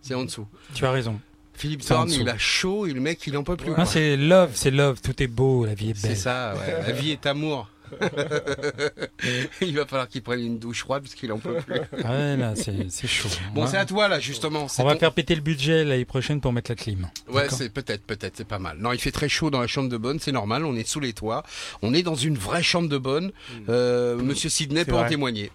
C'est 0.00 0.14
en 0.14 0.24
dessous. 0.24 0.46
Tu 0.74 0.84
as 0.86 0.90
raison. 0.92 1.18
Philippe 1.54 1.82
C'est 1.82 1.88
Thorne, 1.94 2.10
il 2.10 2.28
a 2.28 2.36
chaud 2.38 2.86
et 2.86 2.92
le 2.92 3.00
mec 3.00 3.24
il 3.26 3.36
en 3.36 3.42
peut 3.44 3.56
plus. 3.56 3.72
Ah, 3.76 3.84
c'est 3.86 4.16
love, 4.16 4.50
c'est 4.54 4.70
love. 4.72 5.00
Tout 5.00 5.20
est 5.22 5.28
beau, 5.28 5.64
la 5.64 5.74
vie 5.74 5.90
est 5.90 5.94
C'est 5.96 6.08
belle. 6.08 6.16
ça, 6.16 6.54
ouais. 6.54 6.82
la 6.86 6.92
vie 6.92 7.10
est 7.12 7.26
amour. 7.26 7.68
il 9.60 9.76
va 9.76 9.86
falloir 9.86 10.08
qu'il 10.08 10.22
prenne 10.22 10.40
une 10.40 10.58
douche 10.58 10.80
froide 10.80 11.02
parce 11.02 11.14
qu'il 11.14 11.32
en 11.32 11.38
peut 11.38 11.54
plus. 11.54 11.80
Ah 12.04 12.10
Ouais, 12.12 12.36
là, 12.36 12.54
c'est 12.56 13.06
chaud. 13.06 13.28
Bon, 13.54 13.62
Ouais. 13.62 13.68
c'est 13.70 13.76
à 13.76 13.84
toi 13.86 14.08
là 14.08 14.20
justement. 14.20 14.66
On 14.78 14.84
va 14.84 14.96
faire 14.96 15.12
péter 15.12 15.34
le 15.34 15.40
budget 15.40 15.84
l'année 15.84 16.04
prochaine 16.04 16.40
pour 16.40 16.52
mettre 16.52 16.70
la 16.70 16.74
clim. 16.76 17.08
Ouais, 17.28 17.46
c'est 17.50 17.68
peut-être, 17.72 18.02
peut-être, 18.04 18.36
c'est 18.36 18.46
pas 18.46 18.58
mal. 18.58 18.76
Non, 18.78 18.92
il 18.92 18.98
fait 19.00 19.10
très 19.12 19.28
chaud 19.28 19.50
dans 19.50 19.60
la 19.60 19.66
chambre 19.66 19.88
de 19.88 19.96
bonne, 19.96 20.18
c'est 20.20 20.32
normal. 20.32 20.64
On 20.64 20.74
est 20.76 20.86
sous 20.86 21.00
les 21.00 21.12
toits, 21.12 21.42
on 21.82 21.94
est 21.94 22.02
dans 22.02 22.14
une 22.14 22.36
vraie 22.36 22.62
chambre 22.62 22.88
de 22.88 22.98
bonne. 22.98 23.32
Euh, 23.68 24.16
Monsieur 24.16 24.48
Sidney 24.48 24.84
peut 24.84 24.94
en 24.96 25.06
témoigner. 25.06 25.50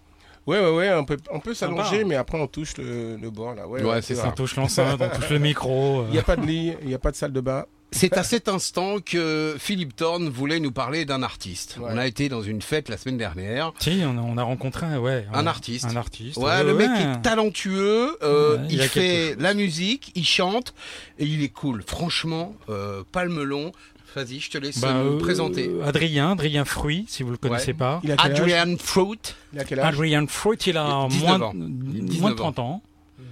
Ouais, 0.48 0.60
ouais, 0.60 0.72
ouais, 0.76 0.92
on 0.94 1.06
peut, 1.06 1.18
on 1.32 1.40
peut 1.40 1.54
s'allonger, 1.54 1.98
Sympa. 1.98 2.06
mais 2.08 2.16
après 2.16 2.40
on 2.40 2.48
touche 2.48 2.76
le, 2.78 3.18
le 3.18 3.30
bord 3.30 3.54
là. 3.54 3.68
Ouais, 3.68 3.84
Ouais, 3.84 3.90
ouais, 3.92 4.02
c'est 4.02 4.16
vrai. 4.16 4.30
On 4.30 4.32
touche 4.32 4.56
l'enceinte, 4.56 5.00
on 5.00 5.10
touche 5.16 5.30
le 5.30 5.38
micro. 5.38 6.00
euh. 6.02 6.06
Il 6.08 6.14
n'y 6.14 6.18
a 6.18 6.24
pas 6.24 6.38
de 6.38 6.46
lit, 6.46 6.74
il 6.82 6.88
n'y 6.88 6.94
a 6.96 7.00
pas 7.00 7.12
de 7.12 7.16
salle 7.16 7.34
de 7.34 7.42
bain. 7.42 7.66
C'est 7.92 8.18
à 8.18 8.24
cet 8.24 8.48
instant 8.48 8.98
que 9.04 9.56
Philippe 9.58 9.96
Thorne 9.96 10.30
voulait 10.30 10.60
nous 10.60 10.72
parler 10.72 11.06
d'un 11.06 11.24
artiste. 11.24 11.78
Ouais. 11.80 11.90
On 11.92 11.98
a 11.98 12.06
été 12.06 12.30
dans 12.30 12.42
une 12.42 12.62
fête 12.62 12.88
la 12.88 12.98
semaine 12.98 13.18
dernière. 13.18 13.74
Si, 13.80 14.02
on 14.06 14.18
a, 14.18 14.22
on 14.22 14.38
a 14.38 14.44
rencontré 14.44 14.86
un, 14.86 15.00
ouais, 15.00 15.26
Un 15.34 15.48
artiste. 15.48 15.86
Un 15.86 15.96
artiste. 15.96 16.38
Ouais, 16.38 16.64
le 16.64 16.76
mec 16.76 16.90
est 17.00 17.22
talentueux, 17.22 18.18
euh, 18.24 18.58
Ouais, 18.58 18.68
il, 18.70 18.82
fait 18.84 19.36
la 19.40 19.54
musique, 19.54 20.12
il 20.16 20.26
chante 20.26 20.74
et 21.18 21.26
il 21.26 21.44
est 21.44 21.50
cool. 21.50 21.84
Franchement, 21.86 22.56
euh, 22.70 23.04
pas 23.12 23.24
le 23.24 23.32
melon. 23.32 23.72
Vas-y, 24.16 24.40
je 24.40 24.50
te 24.50 24.58
laisse 24.58 24.80
Bah, 24.82 24.94
nous 25.04 25.16
euh, 25.16 25.20
présenter. 25.20 25.70
Adrien, 25.84 26.32
Adrien 26.32 26.66
Fruit, 26.66 27.06
si 27.08 27.22
vous 27.24 27.32
le 27.32 27.38
connaissez 27.38 27.68
Ouais. 27.72 27.74
pas. 27.78 28.02
Il 28.04 28.12
a 28.12 28.16
quel 28.18 28.32
âge? 28.32 28.40
Adrian 28.40 28.76
Fruit. 28.80 29.20
Il 29.54 29.60
a 29.60 29.64
quel 29.66 29.80
âge? 29.80 29.86
Adrian 29.94 30.26
Fruit, 30.28 30.58
il 30.66 30.78
a 30.78 31.08
19 31.10 31.22
moins, 31.22 31.42
ans. 31.48 31.54
de- 31.54 31.68
19 31.68 32.20
moins 32.22 32.32
de 32.32 32.36
30 32.36 32.60
ans. 32.60 32.82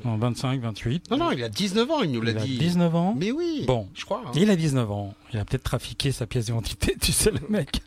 Non, 0.05 0.17
25, 0.17 0.61
28. 0.61 1.11
Non, 1.11 1.17
non, 1.17 1.31
il 1.31 1.43
a 1.43 1.49
19 1.49 1.89
ans, 1.91 2.01
il 2.03 2.11
nous 2.11 2.21
l'a 2.21 2.31
il 2.31 2.37
a 2.37 2.41
dit. 2.41 2.57
19 2.57 2.95
ans. 2.95 3.15
Mais 3.17 3.31
oui, 3.31 3.63
Bon. 3.67 3.87
je 3.93 4.05
crois. 4.05 4.23
hein. 4.25 4.31
Il 4.35 4.49
a 4.49 4.55
19 4.55 4.89
ans. 4.91 5.13
Il 5.33 5.39
a 5.39 5.45
peut-être 5.45 5.63
trafiqué 5.63 6.11
sa 6.11 6.25
pièce 6.25 6.45
d'identité, 6.45 6.95
tu 7.01 7.11
sais, 7.11 7.31
le 7.31 7.39
mec. 7.49 7.81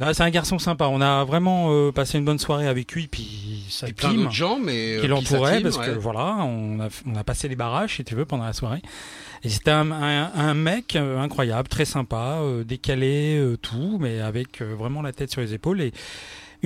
Là, 0.00 0.12
c'est 0.12 0.24
un 0.24 0.30
garçon 0.30 0.58
sympa. 0.58 0.86
On 0.88 1.00
a 1.00 1.22
vraiment 1.24 1.68
euh, 1.70 1.92
passé 1.92 2.18
une 2.18 2.24
bonne 2.24 2.40
soirée 2.40 2.66
avec 2.66 2.90
lui, 2.92 3.06
puis 3.06 3.62
ça 3.68 3.86
Et 3.88 3.92
plein 3.92 4.12
d'autres 4.12 4.32
gens, 4.32 4.58
mais. 4.58 4.98
qui 5.00 5.06
l'entouraient, 5.06 5.60
s'atiment, 5.62 5.70
parce 5.70 5.86
que 5.88 5.92
voilà, 5.96 6.34
on 6.40 6.80
a, 6.80 6.88
on 7.06 7.14
a 7.14 7.22
passé 7.22 7.46
les 7.46 7.54
barrages, 7.54 7.94
si 7.96 8.04
tu 8.04 8.16
veux, 8.16 8.24
pendant 8.24 8.42
la 8.44 8.52
soirée. 8.54 8.82
Et 9.44 9.48
c'était 9.50 9.70
un, 9.70 9.92
un, 9.92 10.32
un 10.34 10.54
mec 10.54 10.96
euh, 10.96 11.20
incroyable, 11.20 11.68
très 11.68 11.84
sympa, 11.84 12.38
euh, 12.40 12.64
décalé, 12.64 13.36
euh, 13.38 13.56
tout, 13.56 13.98
mais 14.00 14.18
avec 14.20 14.62
euh, 14.62 14.74
vraiment 14.74 15.00
la 15.00 15.12
tête 15.12 15.30
sur 15.30 15.42
les 15.42 15.54
épaules. 15.54 15.80
Et 15.80 15.92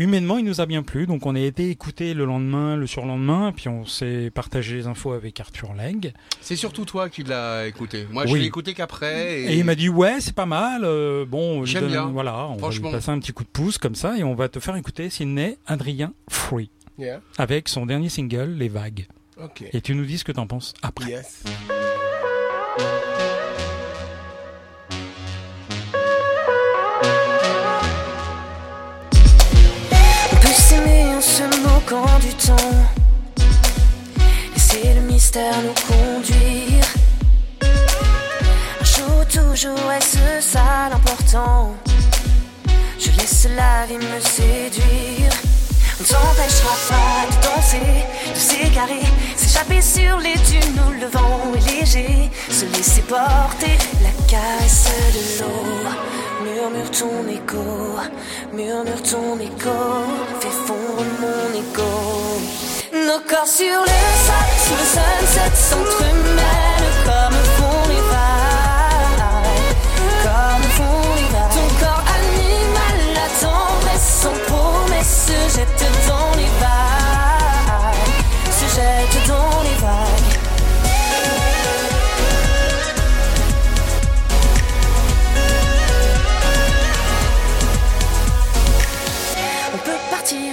humainement, 0.02 0.38
il 0.38 0.44
nous 0.44 0.60
a 0.60 0.66
bien 0.66 0.82
plu. 0.82 1.06
Donc, 1.06 1.26
on 1.26 1.34
a 1.34 1.40
été 1.40 1.68
écouté 1.70 2.14
le 2.14 2.24
lendemain, 2.24 2.76
le 2.76 2.86
surlendemain, 2.86 3.52
puis 3.54 3.68
on 3.68 3.84
s'est 3.84 4.30
partagé 4.34 4.76
les 4.76 4.86
infos 4.86 5.12
avec 5.12 5.38
Arthur 5.40 5.74
Leg. 5.74 6.12
C'est 6.40 6.56
surtout 6.56 6.84
toi 6.84 7.08
qui 7.10 7.22
l'as 7.24 7.66
écouté. 7.66 8.06
Moi, 8.10 8.24
je 8.26 8.34
l'ai 8.36 8.44
écouté 8.46 8.74
qu'après. 8.74 9.42
Et, 9.42 9.56
il 9.58 9.64
m'a 9.64 9.74
dit 9.74 9.88
ouais 9.88 10.20
c'est 10.20 10.34
pas 10.34 10.46
mal 10.46 10.82
euh, 10.84 11.24
bon 11.26 11.64
je 11.64 11.72
J'aime 11.72 11.82
donne- 11.82 11.90
bien. 11.92 12.06
voilà 12.06 12.46
on 12.48 12.56
va 12.56 12.70
lui 12.70 12.80
passer 12.80 13.10
un 13.10 13.18
petit 13.18 13.32
coup 13.32 13.42
de 13.44 13.48
pouce 13.48 13.76
comme 13.78 13.94
ça 13.94 14.16
et 14.16 14.22
on 14.24 14.34
va 14.34 14.48
te 14.48 14.60
faire 14.60 14.76
écouter 14.76 15.10
Sydney 15.10 15.58
Adrien 15.66 16.12
Free 16.30 16.70
Yeah. 16.98 17.20
avec 17.38 17.68
son 17.68 17.86
dernier 17.86 18.08
single 18.08 18.54
Les 18.56 18.68
Vagues 18.68 19.06
et 19.72 19.80
tu 19.80 19.94
nous 19.94 20.04
dis 20.04 20.18
ce 20.18 20.24
que 20.24 20.32
t'en 20.32 20.46
penses 20.48 20.74
après 20.82 21.06
Yes. 21.10 21.44
Moquant 31.90 32.18
du 32.18 32.34
temps. 32.34 32.86
Laisser 34.54 34.94
le 34.94 35.00
mystère 35.02 35.54
nous 35.62 35.74
conduire. 35.86 36.84
Un 38.80 38.84
jour, 38.84 39.26
toujours 39.26 39.92
est-ce 39.92 40.46
ça 40.46 40.88
l'important. 40.90 41.74
Je 42.98 43.10
laisse 43.12 43.48
la 43.56 43.86
vie 43.86 43.96
me 43.96 44.20
séduire. 44.20 45.32
Ne 46.00 46.04
s'empêchera 46.04 46.76
pas 46.88 47.26
de 47.28 47.42
danser, 47.42 48.04
de 48.32 48.38
s'égarer, 48.38 49.02
s'échapper 49.36 49.82
sur 49.82 50.18
les 50.18 50.34
dunes 50.34 50.78
le 51.00 51.06
vent 51.06 51.52
est 51.56 51.70
léger, 51.70 52.30
se 52.48 52.64
laisser 52.66 53.02
porter 53.02 53.76
la 54.02 54.26
caresse 54.28 54.90
de 55.12 55.42
l'eau. 55.42 55.68
Murmure 56.44 56.90
ton 56.90 57.28
écho, 57.28 57.98
murmure 58.52 59.02
ton 59.02 59.38
écho, 59.40 59.78
fais 60.40 60.56
fondre 60.66 61.04
mon 61.20 61.58
écho. 61.58 61.90
Nos 62.92 63.20
corps 63.28 63.46
sur 63.46 63.80
le 63.80 63.98
sable, 64.26 64.56
sous 64.64 64.74
le 64.74 64.86
sunset 64.94 65.50
s'entremêlent 65.54 66.94
comme 67.04 67.47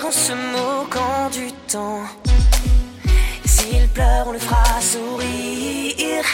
en 0.07 0.11
se 0.11 0.33
moquant 0.33 1.29
du 1.31 1.51
temps. 1.67 2.03
S'il 3.45 3.87
pleure, 3.89 4.27
on 4.27 4.33
le 4.33 4.39
fera 4.39 4.79
sourire. 4.81 6.25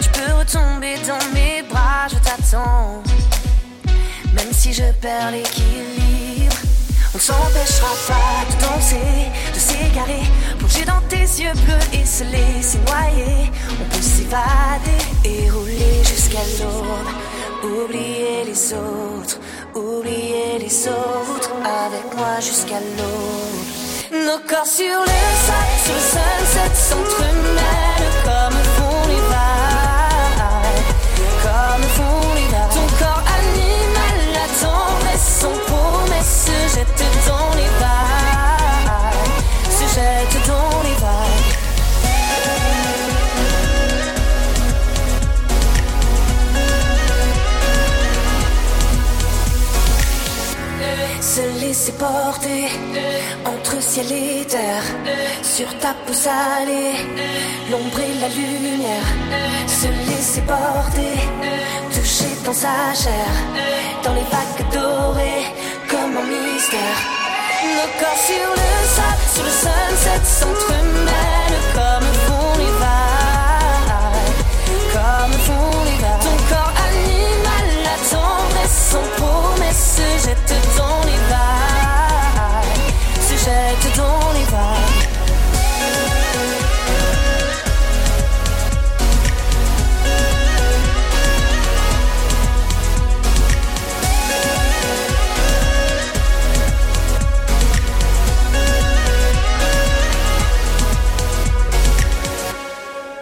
Tu 0.00 0.08
peux 0.10 0.32
retomber 0.34 0.96
dans 1.06 1.24
mes 1.34 1.62
bras, 1.62 2.08
je 2.10 2.16
t'attends. 2.16 3.02
Même 4.34 4.52
si 4.52 4.72
je 4.72 4.84
perds 5.00 5.30
l'équilibre, 5.30 6.56
on 7.14 7.18
ne 7.18 7.22
s'empêchera 7.22 7.92
pas 8.08 8.40
de 8.50 8.54
danser, 8.64 9.30
de 9.54 9.58
s'égarer, 9.58 10.24
plonger 10.58 10.84
dans 10.84 11.00
tes 11.08 11.26
yeux 11.42 11.54
bleus 11.64 11.86
et 11.98 12.04
se 12.04 12.24
laisser 12.24 12.78
noyer. 12.86 13.50
On 13.80 13.84
peut 13.94 14.02
s'évader 14.02 15.00
et 15.24 15.48
rouler 15.50 16.04
jusqu'à 16.04 16.44
l'aube. 16.58 17.08
Oublier 17.62 18.44
les 18.44 18.72
autres, 18.74 19.38
oublier 19.74 20.58
les 20.60 20.88
autres, 20.88 21.50
avec 21.64 22.14
moi 22.16 22.38
jusqu'à 22.40 22.80
l'aube. 22.80 23.46
Nos 24.12 24.38
corps 24.46 24.66
sur 24.66 25.00
le 25.00 25.18
sable, 25.46 25.76
sur 25.84 25.94
le 25.94 26.00
sunset 26.00 26.74
s'entremêlent 26.74 28.12
comme 28.24 28.58
font 28.76 29.08
les 29.08 29.22
vagues, 29.32 30.84
comme 31.42 31.84
font 31.96 32.34
les 32.34 32.48
vagues. 32.52 32.74
Ton 32.74 32.86
corps 33.04 33.24
animal, 33.40 34.16
la 34.32 34.46
tendresse 34.60 35.28
sans 35.40 35.56
promesse 35.66 36.32
se 36.46 36.56
jette 36.76 37.02
dans 37.26 37.50
les 37.56 37.70
vagues, 37.80 38.90
se 39.70 39.86
jette 39.94 40.36
dans 40.46 40.82
les 40.82 40.96
vagues. 41.00 41.45
Se 51.36 51.42
laisser 51.60 51.92
porter 51.92 52.70
entre 53.44 53.82
ciel 53.82 54.10
et 54.10 54.46
terre. 54.46 54.86
Sur 55.42 55.68
ta 55.80 55.92
peau 56.06 56.14
salée 56.14 56.94
L'ombre 57.70 58.00
et 58.00 58.20
la 58.22 58.28
lumière. 58.28 59.08
Se 59.66 59.88
laisser 60.08 60.40
porter 60.40 61.18
Toucher 61.92 62.34
dans 62.42 62.54
sa 62.54 62.94
chair. 62.94 63.28
Dans 64.02 64.14
les 64.14 64.26
vagues 64.32 64.72
dorées 64.72 65.44
Comme 65.90 66.16
un 66.16 66.24
mystère. 66.24 67.00
Nos 67.76 67.90
corps 68.00 68.22
sur 68.28 68.48
le 68.58 68.70
sable 68.96 69.26
Sur 69.34 69.44
le 69.44 69.50
sunset 69.50 70.24
s'entremêlent 70.24 71.45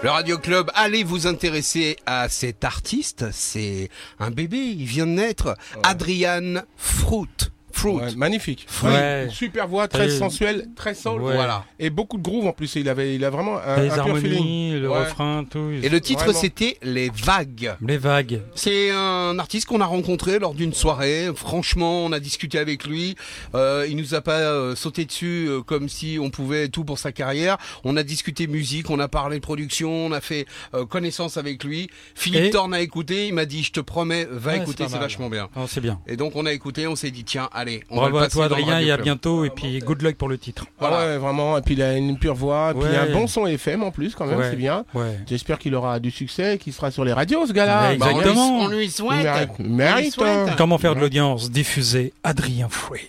Le 0.05 0.11
Radio 0.11 0.37
Club, 0.37 0.71
allez 0.75 1.03
vous 1.03 1.27
intéresser 1.27 1.97
à 2.05 2.29
cet 2.29 2.63
artiste. 2.65 3.25
C'est 3.33 3.89
un 4.19 4.31
bébé, 4.31 4.59
il 4.59 4.85
vient 4.85 5.07
de 5.07 5.13
naître. 5.13 5.57
Adrian 5.83 6.61
Fruit. 6.77 7.54
Fruit. 7.75 7.95
Ouais, 7.97 8.15
magnifique. 8.17 8.67
Ouais. 8.85 9.25
Une 9.25 9.31
Super 9.31 9.67
voix, 9.69 9.89
très 9.89 10.09
sensuelle, 10.09 10.69
très 10.77 10.95
soul. 10.95 11.21
Ouais. 11.23 11.35
Voilà. 11.35 11.65
Et 11.81 11.91
beaucoup 11.91 12.17
de 12.19 12.23
groove 12.23 12.47
en 12.47 12.53
plus. 12.53 12.77
Il 12.77 12.89
avait, 12.89 13.15
il 13.17 13.25
a 13.25 13.31
vraiment 13.31 13.59
un, 13.59 13.83
les 13.83 13.91
un 13.91 14.05
pur 14.05 14.17
feeling. 14.19 14.37
harmonies 14.37 14.81
le 14.81 14.89
Ouais. 14.91 14.99
refrain 15.01 15.45
tout 15.51 15.71
Et 15.83 15.89
le 15.89 16.01
titre, 16.01 16.33
c'était 16.33 16.79
Les 16.83 17.11
Vagues. 17.11 17.75
les 17.85 17.99
vagues 17.99 18.41
C'est 18.55 18.91
un 18.93 19.39
artiste 19.39 19.67
qu'on 19.67 19.81
a 19.81 19.87
rencontré 19.87 20.39
lors 20.39 20.55
d'une 20.55 20.73
soirée. 20.73 21.29
Franchement, 21.35 22.05
on 22.05 22.13
a 22.13 22.21
discuté 22.21 22.59
avec 22.59 22.85
lui. 22.87 23.17
Euh, 23.57 23.87
il 23.89 23.97
nous 23.97 24.15
a 24.15 24.21
pas 24.21 24.39
euh, 24.39 24.77
sauté 24.77 25.05
dessus 25.05 25.47
euh, 25.49 25.63
comme 25.63 25.89
si 25.89 26.19
on 26.21 26.31
pouvait 26.31 26.69
tout 26.69 26.85
pour 26.85 26.99
sa 26.99 27.11
carrière. 27.11 27.59
On 27.83 27.97
a 27.97 28.05
discuté 28.05 28.47
musique, 28.47 28.89
on 28.89 29.01
a 29.01 29.09
parlé 29.09 29.41
production, 29.41 29.91
on 30.07 30.13
a 30.13 30.21
fait 30.21 30.47
euh, 30.75 30.87
connaissance 30.87 31.37
avec 31.37 31.65
lui. 31.65 31.89
Philippe 32.15 32.45
Et- 32.45 32.51
Thorne 32.51 32.73
a 32.75 32.81
écouté. 32.81 33.27
Il 33.29 33.35
m'a 33.35 33.47
dit, 33.47 33.65
je 33.65 33.73
te 33.73 33.81
promets, 33.81 34.27
va 34.31 34.53
Ouais, 34.53 34.59
écouter, 34.63 34.85
c'est 34.89 34.99
vachement 34.99 35.29
bien. 35.29 35.49
Oh, 35.57 35.65
c'est 35.69 35.81
bien 35.81 36.01
Et 36.07 36.17
donc 36.17 36.37
on 36.37 36.47
a 36.47 36.53
écouté, 36.53 36.87
on 36.87 36.95
s'est 36.97 37.11
dit 37.11 37.25
tiens, 37.25 37.49
allez. 37.53 37.64
Allez, 37.65 37.83
on 37.91 37.95
va 37.97 38.01
Bravo 38.03 38.19
le 38.19 38.25
à 38.25 38.29
toi 38.29 38.45
Adrien 38.47 38.79
et 38.81 38.91
à 38.91 38.97
bientôt 38.99 39.45
et 39.45 39.51
puis 39.51 39.79
good 39.79 40.03
luck 40.03 40.17
pour 40.17 40.29
le 40.29 40.37
titre. 40.39 40.67
Ah 40.81 40.91
ouais, 41.07 41.17
vraiment. 41.19 41.57
Et 41.59 41.63
puis 41.63 41.75
il 41.75 41.83
a 41.83 41.97
une 41.97 42.19
pure 42.19 42.35
voix, 42.35 42.73
et 42.73 42.79
puis 42.79 42.89
Ouais. 42.91 42.97
un 42.97 43.13
bon 43.13 43.27
son 43.27 43.47
FM 43.47 43.83
en 43.83 43.91
plus, 43.91 44.15
quand 44.15 44.27
même, 44.27 44.39
Ouais. 44.39 44.51
c'est 44.51 44.57
bien. 44.57 44.85
Ouais. 44.95 45.19
J'espère 45.27 45.59
qu'il 45.59 45.75
aura 45.75 45.99
du 46.01 46.11
succès 46.11 46.55
et 46.55 46.59
qu'il 46.59 46.73
sera 46.75 46.91
sur 46.91 47.05
les 47.05 47.13
radios, 47.13 47.47
ce 47.47 47.53
gars-là. 47.53 47.91
Mais 47.93 47.97
Bah, 47.97 48.07
on 48.07 48.09
lui- 48.11 48.17
Exactement. 48.19 48.59
on 48.61 48.69
lui 48.69 48.91
souhaite. 48.91 49.23
mérite. 49.25 49.59
Mérite, 49.61 50.19
hein. 50.23 50.47
Comment 50.59 50.77
faire 50.79 50.95
de 50.95 51.01
l'audience 51.01 51.51
Diffuser 51.51 52.13
Adrien 52.23 52.69
Free. 52.69 53.01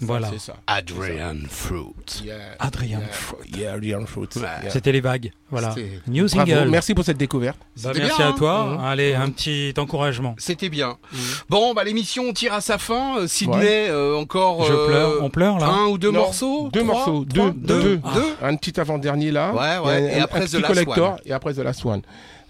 Voilà. 0.00 0.28
c'est 0.32 0.38
ça. 0.38 0.56
Adrian 0.66 1.36
Fruit. 1.48 2.22
Yeah. 2.24 2.34
Yeah. 2.82 3.00
Free. 3.10 3.50
Yeah, 3.56 3.72
Adrian 3.74 4.06
Fruit. 4.06 4.28
Yeah. 4.36 4.70
C'était 4.70 4.92
les 4.92 5.00
vagues. 5.00 5.32
Voilà. 5.50 5.74
New 6.08 6.26
Bravo, 6.26 6.50
single. 6.50 6.68
merci 6.70 6.94
pour 6.94 7.04
cette 7.04 7.16
découverte. 7.18 7.58
Bah, 7.82 7.92
merci 7.94 8.16
bien, 8.16 8.26
à 8.26 8.28
hein. 8.30 8.34
toi. 8.36 8.64
Mhm. 8.78 8.84
Allez, 8.84 9.14
un 9.14 9.30
petit 9.30 9.72
encouragement. 9.78 10.34
C'était 10.38 10.68
bien. 10.68 10.96
Mhm. 11.12 11.18
Bon, 11.48 11.74
bah 11.74 11.84
l'émission 11.84 12.32
tire 12.32 12.52
à 12.54 12.60
sa 12.60 12.78
fin. 12.78 13.18
Euh, 13.18 13.26
Sydney, 13.28 13.88
euh, 13.88 14.16
encore 14.16 14.64
Je 14.64 14.72
euh, 14.72 14.86
pleure. 14.86 15.12
On 15.22 15.30
pleure 15.30 15.58
là. 15.58 15.66
un 15.68 15.86
ou 15.86 15.98
deux 15.98 16.10
Non, 16.10 16.20
morceaux? 16.20 16.68
Deux 16.72 16.80
Trois? 16.82 16.94
morceaux, 16.94 17.24
Trois? 17.24 17.50
Deux, 17.50 17.52
deux, 17.52 17.82
deux. 17.82 17.96
Deux? 18.14 18.36
Un 18.42 18.56
petit 18.56 18.78
avant-dernier 18.80 19.30
là. 19.30 19.52
Ouais, 19.52 19.86
ouais, 19.88 19.94
un- 19.96 20.16
et 20.16 20.20
un- 20.20 20.24
après 20.24 20.40
un 20.40 20.44
The 20.44 20.50
petit 20.50 20.60
Last 20.60 20.66
collector 20.74 21.12
One. 21.12 21.18
et 21.24 21.32
après 21.32 21.54
The 21.54 21.58
Last 21.58 21.84
One. 21.86 22.02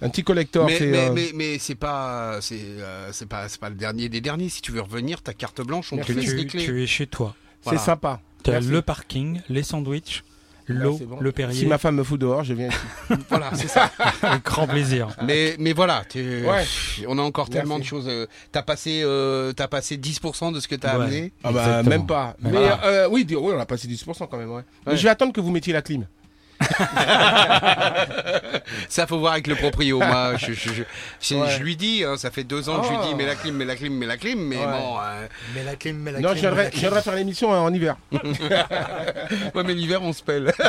Un 0.02 0.08
petit 0.10 0.22
collector, 0.24 0.66
Mais, 0.66 0.78
c'est. 0.78 0.86
mais, 0.86 1.08
euh, 1.08 1.12
mais, 1.14 1.30
mais 1.34 1.58
c'est 1.58 1.74
pas, 1.74 2.38
c'est, 2.42 2.58
euh, 2.60 3.10
pas, 3.28 3.48
c'est 3.48 3.58
pas 3.60 3.70
le 3.70 3.76
dernier 3.76 4.08
des 4.08 4.20
derniers. 4.20 4.48
Si 4.50 4.60
tu 4.60 4.72
veux 4.72 4.82
revenir, 4.82 5.22
ta 5.22 5.32
carte 5.32 5.60
blanche, 5.62 5.92
on 5.92 5.96
te 5.96 6.12
Merci. 6.12 6.14
laisse 6.14 6.34
les 6.34 6.42
Tu, 6.46 6.56
clés. 6.58 6.64
tu 6.64 6.82
es 6.82 6.86
chez 6.86 7.06
toi. 7.06 7.34
C'est 7.68 7.78
sympa. 7.78 8.20
Tu 8.44 8.50
as 8.50 8.54
Merci. 8.54 8.68
le 8.68 8.82
parking, 8.82 9.40
les 9.48 9.62
sandwichs, 9.62 10.22
l'eau, 10.68 10.98
bon. 10.98 11.18
le 11.20 11.32
Perrier. 11.32 11.60
Si 11.60 11.66
ma 11.66 11.78
femme 11.78 11.96
me 11.96 12.04
fout 12.04 12.20
dehors, 12.20 12.44
je 12.44 12.52
viens 12.54 12.68
ici. 12.68 12.76
Voilà, 13.30 13.50
c'est 13.54 13.68
ça. 13.68 13.90
Avec 14.22 14.44
grand 14.44 14.66
plaisir. 14.68 15.08
mais, 15.24 15.56
mais 15.58 15.72
voilà, 15.72 16.04
tu- 16.08 16.44
Ouais. 16.44 16.64
on 17.08 17.18
a 17.18 17.22
encore 17.22 17.46
Merci. 17.46 17.52
tellement 17.60 17.78
de 17.78 17.84
choses. 17.84 18.06
euh, 18.06 18.26
T'as 18.52 18.62
passé, 18.62 19.00
euh, 19.02 19.52
t'as 19.52 19.66
passé 19.68 19.96
10% 19.96 20.52
de 20.52 20.60
ce 20.60 20.68
que 20.68 20.74
t'as 20.76 20.98
Ouais. 20.98 21.04
amené. 21.06 21.32
Ah 21.42 21.50
bah 21.52 21.82
même 21.82 22.06
pas. 22.06 22.36
Mais 22.40 22.50
Mais 22.50 22.58
voilà. 22.58 22.84
euh, 22.84 23.08
oui, 23.10 23.26
oui, 23.28 23.36
on 23.40 23.58
a 23.58 23.66
passé 23.66 23.88
10% 23.88 24.26
quand 24.28 24.36
même, 24.36 24.50
ouais. 24.52 24.62
Mais 24.84 24.92
Ouais. 24.92 24.98
je 24.98 25.02
vais 25.02 25.08
attendre 25.08 25.32
que 25.32 25.40
vous 25.40 25.50
mettiez 25.50 25.72
la 25.72 25.80
clim. 25.82 26.06
Ça 28.88 29.06
faut 29.06 29.18
voir 29.18 29.32
avec 29.34 29.46
le 29.46 29.54
proprio. 29.56 29.98
Moi, 29.98 30.36
je, 30.36 30.52
je, 30.52 30.70
je, 30.72 30.82
je- 31.20 31.34
Ouais. 31.36 31.50
je 31.50 31.62
lui 31.62 31.76
dis, 31.76 32.02
hein, 32.04 32.16
ça 32.16 32.30
fait 32.30 32.44
deux 32.44 32.68
ans 32.68 32.80
que 32.80 32.86
je 32.86 32.90
lui 32.92 32.98
Oh. 33.00 33.06
dis, 33.08 33.14
mets 33.14 33.26
la 33.26 33.34
clim, 33.34 33.54
mets 33.54 33.64
la 33.64 33.76
clim, 33.76 33.92
mets 33.94 34.06
la 34.06 34.16
clim, 34.16 34.38
mais 34.40 34.56
Ouais. 34.56 34.64
bon. 34.64 34.96
euh, 35.02 35.26
Mais 35.54 35.64
la 35.64 35.76
clim, 35.76 35.96
mais 35.98 36.12
la 36.12 36.20
Non, 36.20 36.30
clim. 36.32 36.50
mais 36.50 36.56
la 36.64 36.70
je 36.70 36.76
viendrai 36.78 37.02
faire 37.02 37.14
l'émission 37.14 37.50
en 37.50 37.72
hiver. 37.72 37.96
ouais, 38.12 39.62
mais 39.64 39.74
l'hiver 39.74 40.00
on 40.02 40.12
se 40.12 40.22
pèle. 40.22 40.52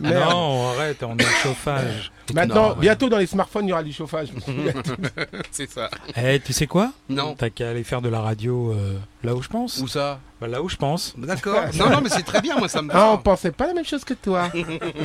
Merde. 0.00 0.30
Non, 0.30 0.68
arrête, 0.70 1.02
on 1.02 1.16
est 1.16 1.24
au 1.24 1.28
chauffage. 1.42 2.10
Maintenant, 2.34 2.54
Non, 2.54 2.68
ouais. 2.70 2.80
bientôt 2.80 3.08
dans 3.08 3.18
les 3.18 3.26
smartphones, 3.26 3.66
il 3.66 3.70
y 3.70 3.72
aura 3.72 3.82
du 3.82 3.92
chauffage. 3.92 4.28
c'est 5.50 5.70
ça. 5.70 5.90
Eh, 6.16 6.40
tu 6.40 6.52
sais 6.52 6.66
quoi? 6.66 6.92
Non. 7.08 7.34
T'as 7.36 7.50
qu'à 7.50 7.70
aller 7.70 7.84
faire 7.84 8.00
de 8.02 8.08
la 8.08 8.20
radio 8.20 8.72
euh, 8.72 8.98
là 9.22 9.34
où 9.34 9.42
je 9.42 9.48
pense. 9.48 9.78
Où 9.78 9.88
ça? 9.88 10.20
Bah, 10.40 10.46
là 10.48 10.62
où 10.62 10.68
je 10.68 10.76
pense. 10.76 11.14
D'accord. 11.18 11.64
non, 11.78 11.90
non, 11.90 12.00
mais 12.00 12.08
c'est 12.08 12.22
très 12.22 12.40
bien. 12.40 12.56
Moi, 12.56 12.68
ça 12.68 12.80
me 12.82 12.90
ah, 12.94 13.08
on 13.10 13.16
va. 13.16 13.18
pensait 13.18 13.52
pas 13.52 13.66
la 13.66 13.74
même 13.74 13.84
chose 13.84 14.04
que 14.04 14.14
toi, 14.14 14.50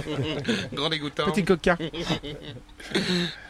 Grand 0.73 0.89
dégoûtant. 0.89 1.25
petit 1.25 1.43
coquin. 1.43 1.77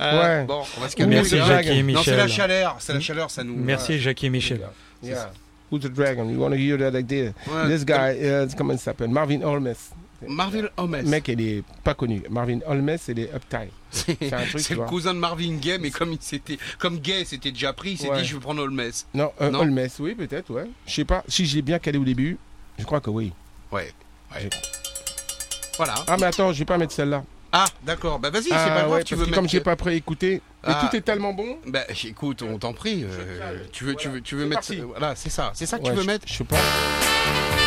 Euh, 0.02 0.20
Ouais. 0.40 0.46
Bon, 0.46 0.64
on 0.78 0.82
va 0.82 0.90
se 0.90 0.96
calmer. 0.96 1.16
Merci. 1.18 1.38
Jackie 1.38 1.70
et 1.70 1.84
Non, 1.84 2.02
c'est 2.04 2.16
la 2.16 2.26
Michel. 2.26 2.38
chaleur. 2.38 2.76
C'est 2.80 2.94
la 2.94 3.00
chaleur, 3.00 3.30
ça 3.32 3.44
nous. 3.44 3.56
Merci 3.56 4.00
Jackie 4.00 4.26
et 4.28 4.30
Michel. 4.30 4.62
Yeah. 5.04 5.32
Who's 5.72 5.82
the 5.82 5.94
dragon? 5.94 6.28
You 6.30 6.40
want 6.40 6.50
to 6.52 6.58
hear 6.58 6.78
that 6.80 6.92
this? 7.04 7.32
Ouais. 7.48 7.68
This 7.68 7.86
guy, 7.86 8.18
uh, 8.20 8.48
comment 8.58 8.74
il 8.74 8.80
s'appelle? 8.80 9.10
Marvin 9.10 9.42
Holmes. 9.44 9.76
Marvin 10.28 10.66
Holmes. 10.78 10.96
Le 10.98 11.04
mec, 11.04 11.28
il 11.28 11.42
est 11.42 11.64
pas 11.84 11.94
connu. 11.94 12.22
Marvin 12.30 12.60
Holmes, 12.68 12.96
c'est 13.00 13.14
les 13.14 13.30
Uptight. 13.34 13.72
c'est 13.92 14.20
le 14.22 14.86
cousin 14.86 15.14
de 15.14 15.20
Marvin 15.20 15.56
Gaye, 15.56 15.80
mais 15.80 15.90
comme 15.92 16.12
il 16.14 16.22
s'était, 16.22 16.58
comme 16.78 17.00
Gay 17.00 17.26
s'était 17.26 17.52
déjà 17.52 17.74
pris, 17.74 17.92
il 17.92 17.98
s'est 17.98 18.10
Ouais. 18.10 18.22
dit 18.22 18.26
je 18.28 18.36
vais 18.36 18.42
prendre 18.42 18.62
Holmes. 18.62 18.82
Non, 19.14 19.32
euh, 19.42 19.50
Non? 19.50 19.60
Holmes, 19.62 19.88
oui, 20.00 20.16
peut-être, 20.16 20.52
ouais. 20.54 20.66
Je 20.86 20.94
sais 20.94 21.06
pas. 21.06 21.24
Si 21.28 21.46
je 21.46 21.56
l'ai 21.56 21.62
bien 21.62 21.80
calé 21.80 21.98
au 21.98 22.04
début, 22.04 22.38
je 22.78 22.84
crois 22.86 23.00
que 23.02 23.10
oui. 23.10 23.32
Ouais. 23.72 23.92
ouais. 24.36 24.50
Voilà. 25.78 25.96
Ah, 26.08 26.18
mais 26.20 26.26
attends, 26.26 26.52
je 26.52 26.60
vais 26.60 26.66
pas 26.66 26.78
mettre 26.78 26.94
celle-là. 26.94 27.24
Ah, 27.52 27.66
d'accord. 27.84 28.20
Bah 28.20 28.30
vas-y, 28.30 28.44
c'est 28.44 28.54
Ah, 28.54 28.68
pas 28.70 28.76
grave. 28.82 28.92
ouais, 28.92 29.04
tu 29.04 29.16
veux 29.16 29.22
que 29.22 29.30
mettre. 29.32 29.40
comme 29.42 29.50
j'ai 29.50 29.60
pas 29.62 29.76
préécouté, 29.76 30.34
et 30.36 30.42
Ah. 30.64 30.88
tout 30.88 30.96
est 30.96 31.02
tellement 31.02 31.34
bon. 31.34 31.58
Bah 31.66 31.80
écoute, 32.06 32.44
on 32.44 32.60
t'en 32.60 32.74
prie. 32.74 33.04
euh, 33.06 33.64
tu 33.72 33.86
veux, 33.86 33.96
tu 33.96 34.08
veux, 34.10 34.22
tu 34.22 34.36
veux 34.36 34.44
mettre. 34.46 34.62
parti. 34.62 34.82
Voilà, 34.82 35.16
c'est 35.16 35.30
ça. 35.32 35.52
C'est 35.56 35.66
ça 35.66 35.80
que 35.80 35.84
Ouais, 35.86 35.90
tu 35.90 35.96
veux 35.96 36.02
je- 36.04 36.08
mettre. 36.08 36.28
Je 36.28 36.34
sais 36.36 36.44
pas. 36.44 36.58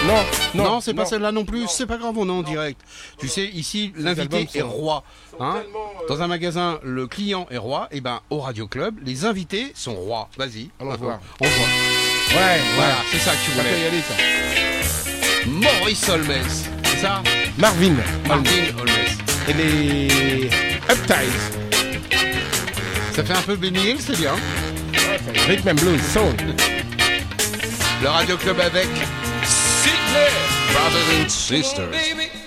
Non, 0.06 0.14
non, 0.54 0.64
Non, 0.64 0.80
c'est 0.80 0.94
pas 0.94 1.04
celle-là 1.06 1.32
non 1.32 1.44
plus. 1.44 1.66
C'est 1.68 1.86
pas 1.86 1.96
grave, 1.96 2.14
on 2.16 2.26
est 2.28 2.32
en 2.32 2.42
direct. 2.42 2.80
Tu 3.18 3.28
sais, 3.28 3.46
ici, 3.46 3.92
l'invité 3.96 4.48
est 4.54 4.62
roi. 4.62 5.04
Hein 5.40 5.56
euh, 5.58 6.06
Dans 6.08 6.22
un 6.22 6.26
magasin, 6.26 6.78
le 6.82 7.06
client 7.06 7.46
est 7.50 7.56
roi. 7.58 7.88
Et 7.92 8.00
ben, 8.00 8.20
au 8.30 8.40
Radio 8.40 8.66
Club, 8.66 8.96
les 9.04 9.24
invités 9.24 9.72
sont 9.74 9.94
rois. 9.94 10.28
Vas-y. 10.36 10.70
Allons 10.80 10.96
voir. 10.96 11.20
On 11.40 11.44
voit. 11.46 11.66
Ouais, 12.40 12.60
Voilà, 12.76 12.90
ouais. 12.90 12.96
c'est 13.12 13.18
ça 13.18 13.32
que 13.32 13.44
tu 13.44 13.50
Ça 13.52 13.62
peut 13.62 13.68
y 13.68 13.72
voulais. 13.72 13.86
aller, 13.86 14.02
ça. 14.02 15.78
Maurice 15.78 16.08
Holmes. 16.08 16.48
C'est 16.84 16.98
ça? 16.98 17.22
Marvin. 17.58 17.94
Martin 18.26 18.50
Holmes. 18.78 18.88
Et 19.48 19.52
les 19.52 20.46
Uptight. 20.90 21.32
Ça 23.14 23.22
fait 23.24 23.32
un 23.34 23.42
peu 23.42 23.56
Benny 23.56 23.90
Hill, 23.90 23.96
c'est 24.00 24.16
bien. 24.18 24.34
Rhythm 25.48 25.68
and 25.68 25.74
Blues, 25.74 26.00
Soul. 26.12 26.34
Le 28.02 28.08
Radio 28.08 28.36
Club 28.36 28.58
avec 28.60 28.88
Brothers 30.12 31.08
and 31.14 31.30
Sisters. 31.32 32.41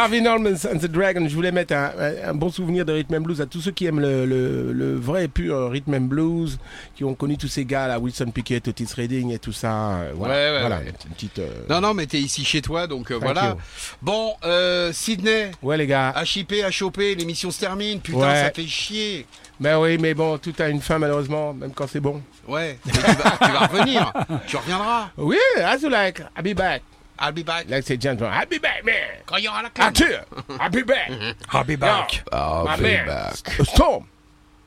Marvin 0.00 0.24
Holmes 0.24 0.56
and 0.64 0.78
the 0.78 0.86
Dragon, 0.86 1.28
je 1.28 1.34
voulais 1.34 1.52
mettre 1.52 1.74
un, 1.74 2.32
bon 2.32 2.48
souvenir 2.50 2.86
de 2.86 2.92
rhythm 2.94 3.16
and 3.16 3.20
blues 3.20 3.42
à 3.42 3.44
tous 3.46 3.60
ceux 3.60 3.70
qui 3.70 3.84
aiment 3.84 4.00
le, 4.00 4.24
le, 4.24 4.72
le 4.72 4.94
vrai 4.96 5.28
pur 5.28 5.68
rhythm 5.70 5.92
and 5.92 6.00
blues, 6.08 6.58
qui 6.96 7.04
ont 7.04 7.12
connu 7.14 7.36
tous 7.36 7.48
ces 7.48 7.66
gars 7.66 7.86
là, 7.86 7.98
Wilson 7.98 8.30
Pickett, 8.32 8.66
Otis 8.66 8.88
Redding 8.96 9.30
et 9.30 9.38
tout 9.38 9.52
ça. 9.52 9.90
euh, 9.98 10.12
voilà, 10.14 10.34
Ouais, 10.34 10.52
ouais, 10.52 10.60
voilà, 10.60 10.76
ouais. 10.78 10.86
une 11.06 11.12
petite. 11.12 11.38
euh, 11.40 11.50
Non, 11.68 11.82
non, 11.82 11.92
mais 11.92 12.06
t'es 12.06 12.16
ici 12.18 12.46
chez 12.46 12.62
toi, 12.62 12.86
donc 12.86 13.10
euh, 13.10 13.18
voilà. 13.20 13.48
you. 13.50 13.54
Bon, 14.00 14.32
euh, 14.46 14.90
Sydney, 14.94 15.50
Ouais 15.62 15.76
les 15.76 15.86
gars. 15.86 16.14
HIP, 16.24 16.54
HOP, 16.80 16.96
l'émission 16.96 17.50
se 17.50 17.60
termine. 17.60 18.00
Putain, 18.00 18.36
ça 18.36 18.50
fait 18.52 18.66
chier. 18.66 19.26
Ben 19.60 19.78
oui, 19.78 19.98
mais 19.98 20.14
bon, 20.14 20.38
tout 20.38 20.54
a 20.60 20.68
une 20.70 20.80
fin 20.80 20.98
malheureusement, 20.98 21.52
même 21.52 21.72
quand 21.74 21.86
c'est 21.86 22.00
bon. 22.00 22.22
Ouais, 22.48 22.78
mais 22.86 22.92
tu, 22.92 23.00
vas, 23.00 23.46
tu 23.46 23.52
vas 23.52 23.66
revenir. 23.66 24.12
Tu 24.46 24.56
reviendras. 24.56 25.10
Oui, 25.18 25.36
as 25.62 25.76
you 25.82 25.90
like, 25.90 26.20
I'll 26.38 26.42
be 26.42 26.56
back. 26.56 26.80
I'll 27.20 27.32
be 27.32 27.42
back. 27.42 27.68
Like 27.68 27.84
say 27.86 27.96
gentleman, 27.98 28.32
I'll 28.34 28.46
be 28.46 28.58
back, 28.58 28.84
man. 28.84 28.94
Quand 29.26 29.36
il 29.36 29.44
y 29.44 29.48
aura 29.48 29.62
la 29.62 29.70
clé. 29.70 29.84
Arthur, 29.84 30.24
I'll 30.58 30.70
be 30.70 30.82
back. 30.82 31.10
I'll 31.52 31.64
be 31.64 31.76
back. 31.76 32.24
I'll 32.32 32.64
My 32.64 32.76
be 32.76 32.82
man. 32.82 33.06
back. 33.06 33.36
Storm. 33.64 34.04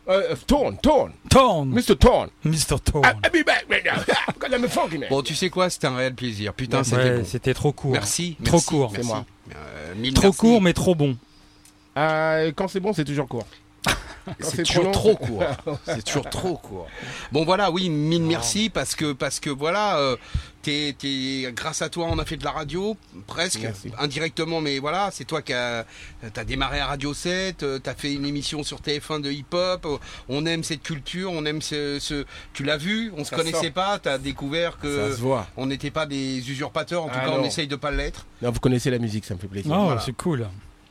Uh, 0.06 0.36
Thorn, 0.48 0.78
Thorn. 0.84 1.14
Torn, 1.30 1.72
Mr. 1.74 1.96
Thorn. 1.98 2.30
Mr. 2.46 2.78
Torn. 2.84 3.06
I'll 3.06 3.32
be 3.32 3.42
back 3.42 3.64
right 3.70 3.86
now. 3.86 4.04
Because 4.28 4.52
I'm 4.54 4.64
a 4.66 4.68
funky 4.68 4.98
man. 4.98 5.08
Bon, 5.10 5.22
tu 5.22 5.34
sais 5.34 5.50
quoi, 5.50 5.70
c'était 5.70 5.88
un 5.88 5.96
réel 5.96 6.14
plaisir. 6.14 6.54
Putain, 6.54 6.84
c'était 6.84 6.98
Ouais, 6.98 7.18
bon. 7.20 7.26
c'était 7.26 7.54
trop 7.54 7.72
court. 7.72 7.94
Merci. 7.94 8.36
Trop 8.44 8.58
merci, 8.58 8.68
court. 8.68 8.92
merci. 8.92 9.08
C'est 9.08 9.14
moi. 9.14 9.26
Euh, 9.56 9.96
mille 9.96 10.14
Trop 10.14 10.24
merci. 10.28 10.38
court, 10.40 10.62
mais 10.62 10.74
trop 10.74 10.94
bon. 10.94 11.16
Euh, 11.98 12.52
quand 12.56 12.68
c'est 12.68 12.82
bon, 12.82 12.92
c'est 12.92 13.06
toujours 13.06 13.28
court. 13.30 13.48
Quand 14.26 14.34
C'est 14.42 14.64
trop 14.64 14.64
toujours 14.64 14.84
long, 14.86 14.92
trop 14.92 15.16
court. 15.16 15.44
C'est 15.86 16.04
toujours 16.04 16.30
trop 16.30 16.56
court. 16.58 16.88
Bon 17.34 17.44
voilà, 17.46 17.72
oui, 17.72 17.90
mille 17.90 18.24
merci 18.24 18.70
parce 18.70 18.96
que 18.96 19.12
parce 19.12 19.40
que 19.42 19.50
voilà, 19.50 19.98
euh, 19.98 20.16
grâce 21.54 21.82
à 21.82 21.90
toi, 21.90 22.08
on 22.10 22.18
a 22.20 22.26
fait 22.26 22.38
de 22.38 22.44
la 22.44 22.52
radio 22.52 22.96
presque 23.28 23.60
Merci. 23.62 23.92
indirectement, 24.00 24.62
mais 24.62 24.80
voilà, 24.80 25.10
c'est 25.12 25.26
toi 25.26 25.42
qui 25.42 25.54
as 25.54 25.86
t'as 26.34 26.44
démarré 26.44 26.80
à 26.80 26.88
Radio 26.88 27.14
7, 27.14 27.64
euh, 27.64 27.80
t'as 27.80 27.94
fait 27.96 28.14
une 28.14 28.26
émission 28.26 28.64
sur 28.64 28.80
TF1 28.82 29.20
de 29.22 29.32
hip-hop. 29.32 29.86
euh, 29.86 29.98
On 30.30 30.46
aime 30.46 30.64
cette 30.64 30.84
culture, 30.84 31.32
on 31.32 31.46
aime 31.46 31.62
ce, 31.62 31.98
ce- 32.00 32.26
tu 32.54 32.64
l'as 32.64 32.78
vu, 32.78 33.12
on 33.18 33.24
se 33.24 33.30
Ça 33.32 33.36
connaissait 33.38 33.64
sort. 33.66 33.72
pas, 33.74 34.00
t'as 34.00 34.18
découvert 34.18 34.78
que 34.80 35.14
se 35.16 35.22
on 35.58 35.66
n'était 35.66 35.92
pas 35.92 36.06
des 36.06 36.50
usurpateurs. 36.50 37.04
En 37.04 37.08
tout 37.10 37.16
Ah 37.22 37.26
cas, 37.26 37.32
on 37.32 37.44
essaye 37.44 37.68
de 37.68 37.76
pas 37.76 37.92
l'être. 37.92 38.26
Non, 38.42 38.52
vous 38.52 38.60
connaissez 38.60 38.90
la 38.90 39.00
musique, 39.00 39.26
ça 39.26 39.34
me 39.36 39.40
fait 39.40 39.48
plaisir. 39.48 39.72
Oh, 39.76 39.86
Voilà. 39.86 40.02
c'est 40.02 40.16
cool. 40.16 40.48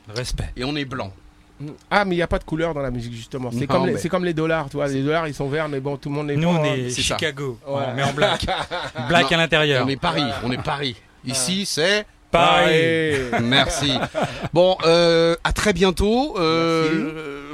Respect. 0.09 0.51
Et 0.55 0.63
on 0.63 0.75
est 0.75 0.85
blanc. 0.85 1.13
Ah, 1.89 2.03
mais 2.05 2.15
il 2.15 2.17
n'y 2.17 2.23
a 2.23 2.27
pas 2.27 2.39
de 2.39 2.43
couleur 2.43 2.73
dans 2.73 2.81
la 2.81 2.91
musique, 2.91 3.13
justement. 3.13 3.49
C'est 3.51 3.67
comme, 3.67 3.85
les- 3.85 3.93
mais- 3.93 3.99
c'est 3.99 4.09
comme 4.09 4.25
les 4.25 4.33
dollars, 4.33 4.69
tu 4.69 4.77
vois. 4.77 4.87
Les 4.87 5.01
dollars, 5.03 5.27
ils 5.27 5.33
sont 5.33 5.47
verts, 5.47 5.69
mais 5.69 5.79
bon, 5.79 5.95
tout 5.97 6.09
le 6.09 6.15
monde 6.15 6.27
les 6.27 6.35
Nous, 6.35 6.49
prend, 6.51 6.61
on 6.61 6.63
hein. 6.65 6.75
est. 6.75 6.89
Chicago. 6.89 7.57
Ouais. 7.67 7.93
Met 7.95 8.03
en 8.03 8.13
black. 8.13 8.45
black 9.07 9.31
Non, 9.31 9.37
à 9.37 9.41
l'intérieur. 9.41 9.85
On 9.85 9.89
est 9.89 9.95
Paris, 9.99 10.25
on 10.43 10.51
est 10.51 10.61
Paris. 10.61 10.95
Ici, 11.25 11.65
c'est. 11.65 12.05
Allez. 12.33 13.29
Merci. 13.41 13.93
Bon, 14.53 14.77
euh, 14.85 15.35
à 15.43 15.51
très 15.53 15.73
bientôt. 15.73 16.35
Euh, 16.37 16.89
euh, 16.91 17.53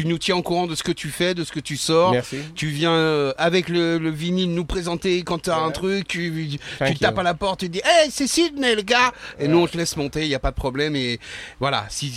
tu 0.00 0.06
nous 0.06 0.18
tiens 0.18 0.36
au 0.36 0.42
courant 0.42 0.66
de 0.66 0.74
ce 0.74 0.82
que 0.82 0.92
tu 0.92 1.08
fais, 1.08 1.34
de 1.34 1.44
ce 1.44 1.52
que 1.52 1.60
tu 1.60 1.76
sors. 1.76 2.12
Merci. 2.12 2.38
Tu 2.54 2.68
viens 2.68 2.92
euh, 2.92 3.32
avec 3.36 3.68
le, 3.68 3.98
le 3.98 4.10
vinyle 4.10 4.54
nous 4.54 4.64
présenter 4.64 5.22
quand 5.22 5.42
t'as 5.42 5.58
Ouais. 5.60 5.66
un 5.66 5.70
truc, 5.72 6.08
tu, 6.08 6.58
tapes 6.78 7.00
you. 7.14 7.20
à 7.20 7.22
la 7.22 7.34
porte, 7.34 7.60
tu 7.60 7.68
dis 7.68 7.82
Hey, 7.84 8.10
c'est 8.10 8.26
Sydney, 8.26 8.74
le 8.74 8.82
gars 8.82 9.12
Et 9.38 9.46
nous, 9.46 9.58
on 9.58 9.66
te 9.66 9.76
laisse 9.76 9.96
monter, 9.96 10.22
il 10.22 10.28
n'y 10.28 10.34
a 10.34 10.38
pas 10.38 10.52
de 10.52 10.56
problème. 10.56 10.96
Et 10.96 11.20
voilà, 11.58 11.84
si, 11.90 12.10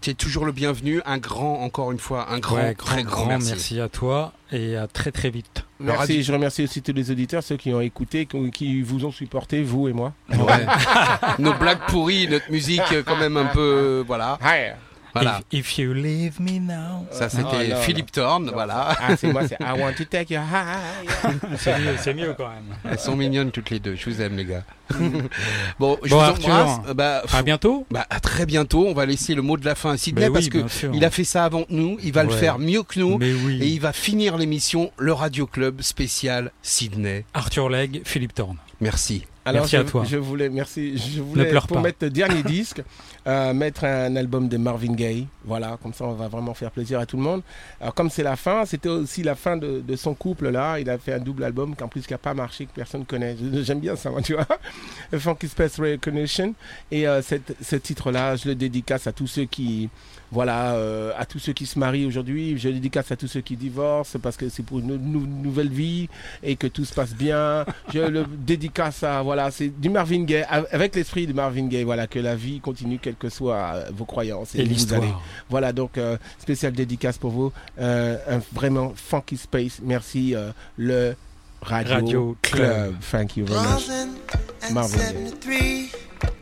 tu 0.00 0.10
es 0.10 0.14
toujours 0.14 0.44
le 0.44 0.52
bienvenu, 0.52 1.00
un 1.04 1.18
grand, 1.18 1.62
encore 1.62 1.90
une 1.90 1.98
fois, 1.98 2.30
un 2.30 2.38
grand, 2.38 2.56
Ouais, 2.56 2.74
très 2.74 3.02
grand, 3.02 3.22
grand 3.22 3.26
merci. 3.26 3.48
merci 3.50 3.80
à 3.80 3.88
toi 3.88 4.32
et 4.52 4.76
à 4.76 4.86
très 4.86 5.10
très 5.10 5.30
vite. 5.30 5.64
Merci. 5.80 5.98
radio- 5.98 6.22
Je 6.22 6.32
remercie 6.32 6.62
aussi 6.62 6.80
tous 6.80 6.92
les 6.92 7.10
auditeurs, 7.10 7.42
ceux 7.42 7.56
qui 7.56 7.72
ont 7.74 7.80
écouté, 7.80 8.28
qui, 8.52 8.82
vous 8.82 9.04
ont 9.04 9.10
supporté, 9.10 9.62
vous 9.62 9.88
et 9.88 9.92
moi. 9.92 10.12
Ouais. 10.30 10.66
Nos 11.40 11.54
blagues 11.54 11.84
pourries, 11.88 12.28
notre 12.28 12.50
musique 12.52 12.82
quand 13.04 13.16
même 13.16 13.36
un 13.36 13.46
peu, 13.46 14.04
voilà. 14.06 14.38
Voilà. 15.22 15.40
If, 15.52 15.58
if 15.72 15.78
you 15.78 15.92
leave 15.94 16.40
me 16.40 16.58
now. 16.60 17.06
Ça, 17.10 17.28
c'était 17.28 17.44
Ah, 17.50 17.74
non, 17.74 17.80
Philippe 17.82 18.12
Thorne, 18.12 18.50
voilà. 18.52 18.96
Ah, 19.00 19.16
c'est 19.16 19.32
moi, 19.32 19.42
c'est 19.48 19.56
I 19.60 19.78
want 19.80 19.92
to 19.96 20.04
take 20.04 20.32
you 20.34 20.40
high. 20.40 21.36
C'est 21.58 21.78
mieux, 21.78 21.94
c'est 21.98 22.14
mieux 22.14 22.34
quand 22.36 22.48
même. 22.48 22.76
Elles 22.90 22.98
sont 22.98 23.16
mignonnes 23.16 23.50
toutes 23.50 23.70
les 23.70 23.78
deux. 23.80 23.94
Je 23.96 24.10
vous 24.10 24.20
aime, 24.20 24.36
les 24.36 24.44
gars. 24.44 24.64
bon, 25.78 25.98
je 26.02 26.10
Bon, 26.10 26.16
vous 26.16 26.22
Arthur. 26.22 26.54
embrasse. 26.54 26.80
Euh, 26.88 26.94
Bah, 26.94 27.22
À 27.32 27.42
bientôt. 27.42 27.86
bah, 27.90 28.06
à 28.10 28.20
très 28.20 28.46
bientôt. 28.46 28.86
On 28.86 28.94
va 28.94 29.06
laisser 29.06 29.34
le 29.34 29.42
mot 29.42 29.56
de 29.56 29.64
la 29.64 29.74
fin 29.74 29.90
à 29.90 29.96
parce 29.96 30.06
oui, 30.06 30.48
que 30.50 30.58
bien 30.58 30.68
sûr. 30.68 30.90
il 30.94 31.04
a 31.04 31.10
fait 31.10 31.24
ça 31.24 31.44
avant 31.44 31.64
nous. 31.68 31.98
Il 32.02 32.12
va 32.12 32.22
le 32.24 32.30
faire 32.30 32.58
mieux 32.58 32.82
que 32.82 32.98
nous. 33.00 33.18
Mais 33.18 33.32
oui. 33.32 33.58
Et 33.62 33.66
il 33.68 33.80
va 33.80 33.92
finir 33.92 34.36
l'émission 34.36 34.92
Le 34.98 35.12
Radio 35.12 35.46
Club 35.46 35.82
spécial 35.82 36.50
Sydney. 36.62 37.24
Arthur 37.34 37.68
Legge, 37.68 38.00
Philippe 38.04 38.34
Thorne. 38.34 38.56
Merci. 38.80 39.24
Alors, 39.44 39.62
Merci 39.62 39.76
je, 39.76 39.80
à 39.80 39.84
toi. 39.84 40.04
Je 40.08 40.16
voulais, 40.16 40.48
merci. 40.48 40.98
Je 40.98 41.22
voulais, 41.22 41.46
pleure 41.46 41.66
pour 41.68 41.76
pas. 41.76 41.82
mettre 41.84 41.98
le 42.02 42.10
dernier 42.10 42.42
disque, 42.44 42.82
euh, 43.26 43.52
mettre 43.52 43.84
un 43.84 44.14
album 44.16 44.48
de 44.48 44.56
Marvin 44.56 44.92
Gaye. 44.94 45.26
Voilà, 45.44 45.78
comme 45.82 45.92
ça, 45.94 46.04
on 46.04 46.12
va 46.14 46.28
vraiment 46.28 46.54
faire 46.54 46.70
plaisir 46.70 46.98
à 47.00 47.06
tout 47.06 47.16
le 47.16 47.22
monde. 47.22 47.42
Alors, 47.80 47.94
comme 47.94 48.10
c'est 48.10 48.22
la 48.22 48.36
fin, 48.36 48.64
c'était 48.64 48.88
aussi 48.88 49.22
la 49.22 49.34
fin 49.34 49.56
de, 49.56 49.82
son 49.96 50.14
couple 50.14 50.48
là. 50.50 50.78
Il 50.80 50.90
a 50.90 50.98
fait 50.98 51.12
un 51.12 51.18
double 51.18 51.44
album 51.44 51.74
qu'en 51.76 51.88
plus 51.88 52.06
qui 52.06 52.14
a 52.14 52.18
pas 52.18 52.34
marché, 52.34 52.66
que 52.66 52.72
personne 52.74 53.04
connaît. 53.04 53.36
J'aime 53.62 53.80
bien 53.80 53.96
ça, 53.96 54.10
tu 54.24 54.34
vois. 54.34 54.46
Funky 55.18 55.48
Space 55.48 55.78
Recognition. 55.78 56.54
Et 56.90 57.06
euh, 57.06 57.20
ce 57.22 57.76
titre-là, 57.76 58.36
je 58.36 58.48
le 58.48 58.54
dédicace 58.54 59.06
à 59.06 59.12
tous 59.12 59.26
ceux 59.28 59.44
qui, 59.44 59.88
voilà, 60.32 60.74
euh, 60.74 61.12
à 61.16 61.24
tous 61.26 61.38
ceux 61.38 61.52
qui 61.52 61.66
se 61.66 61.78
marient 61.78 62.06
aujourd'hui. 62.06 62.58
Je 62.58 62.68
le 62.68 62.74
dédicace 62.74 63.12
à 63.12 63.16
tous 63.16 63.28
ceux 63.28 63.40
qui 63.40 63.56
divorcent 63.56 64.18
parce 64.20 64.36
que 64.36 64.48
c'est 64.48 64.62
pour 64.64 64.80
une 64.80 64.96
nou- 64.96 65.26
nouvelle 65.26 65.68
vie 65.70 66.08
et 66.42 66.56
que 66.56 66.66
tout 66.66 66.84
se 66.84 66.94
passe 66.94 67.14
bien. 67.14 67.64
Je 67.92 68.00
le 68.00 68.24
dédicace 68.46 69.02
à, 69.04 69.22
voilà, 69.22 69.50
c'est 69.50 69.68
du 69.68 69.90
Marvin 69.90 70.24
Gaye, 70.24 70.44
av- 70.50 70.66
avec 70.72 70.94
l'esprit 70.96 71.26
de 71.26 71.32
Marvin 71.32 71.66
Gaye, 71.68 71.84
voilà, 71.84 72.06
que 72.06 72.18
la 72.18 72.34
vie 72.34 72.58
continue, 72.60 72.98
quelles 73.18 73.30
que 73.30 73.34
soient 73.34 73.72
euh, 73.74 73.90
vos 73.96 74.04
croyances. 74.04 74.54
Et 74.54 74.62
vous 74.62 74.68
l'histoire. 74.68 75.02
allez. 75.02 75.12
Voilà, 75.50 75.72
donc, 75.72 75.98
euh, 75.98 76.16
spécial 76.38 76.72
dédicace 76.72 77.18
pour 77.18 77.30
vous. 77.30 77.52
Euh, 77.80 78.16
un 78.28 78.40
vraiment 78.52 78.92
funky 78.96 79.36
space. 79.36 79.80
Merci, 79.82 80.34
euh, 80.34 80.50
le 80.76 81.14
Radio, 81.62 81.94
Radio 81.94 82.36
Club. 82.42 82.60
Club. 82.66 82.94
Thank 83.10 83.36
you 83.36 83.46
very 83.46 83.60
much. 83.60 83.88
Marvin 84.72 84.98
Gaye. 85.44 85.90
1973, 85.90 85.90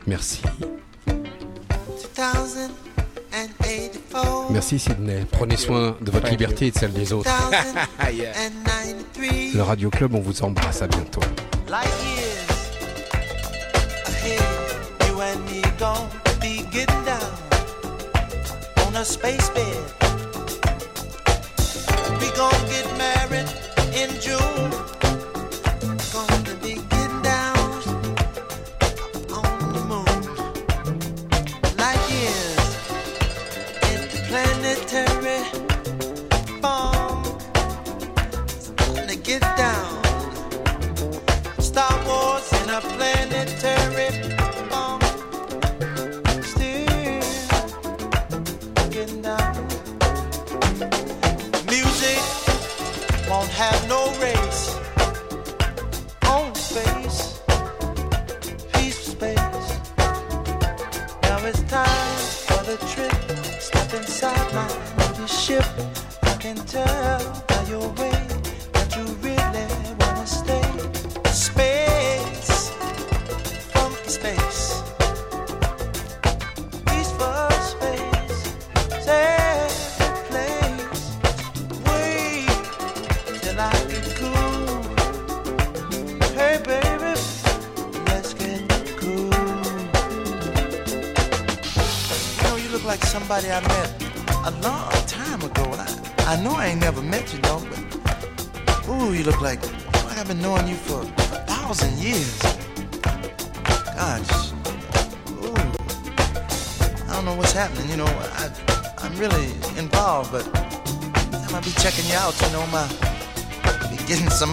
Merci. 0.06 0.42
2084, 3.36 4.50
Merci 4.50 4.78
Sydney. 4.78 5.24
Prenez 5.30 5.56
soin 5.56 5.96
de 6.00 6.10
votre 6.10 6.24
Thank 6.26 6.30
liberté 6.32 6.66
et 6.68 6.70
de 6.70 6.78
celle 6.78 6.92
des 6.92 7.12
autres. 7.12 7.30
2093. 7.98 9.54
Le 9.54 9.62
Radio 9.62 9.90
Club, 9.90 10.14
on 10.14 10.20
vous 10.20 10.42
embrasse. 10.42 10.82
À 10.82 10.86
bientôt. 10.86 11.20
Light 11.68 11.88
years 12.04 12.46
ahead, 14.06 14.42
you 15.08 15.20
and 15.20 15.40
me 15.46 15.62
gon' 15.78 16.08
be 16.44 16.62
getting 16.70 17.04
down 17.06 17.32
on 18.84 18.94
a 18.96 19.04
space 19.04 19.48
bed. 19.56 19.84
We 22.20 22.28
gon' 22.36 22.60
get 22.74 22.86
married 22.98 23.48
in 23.94 24.10
June. 24.20 24.73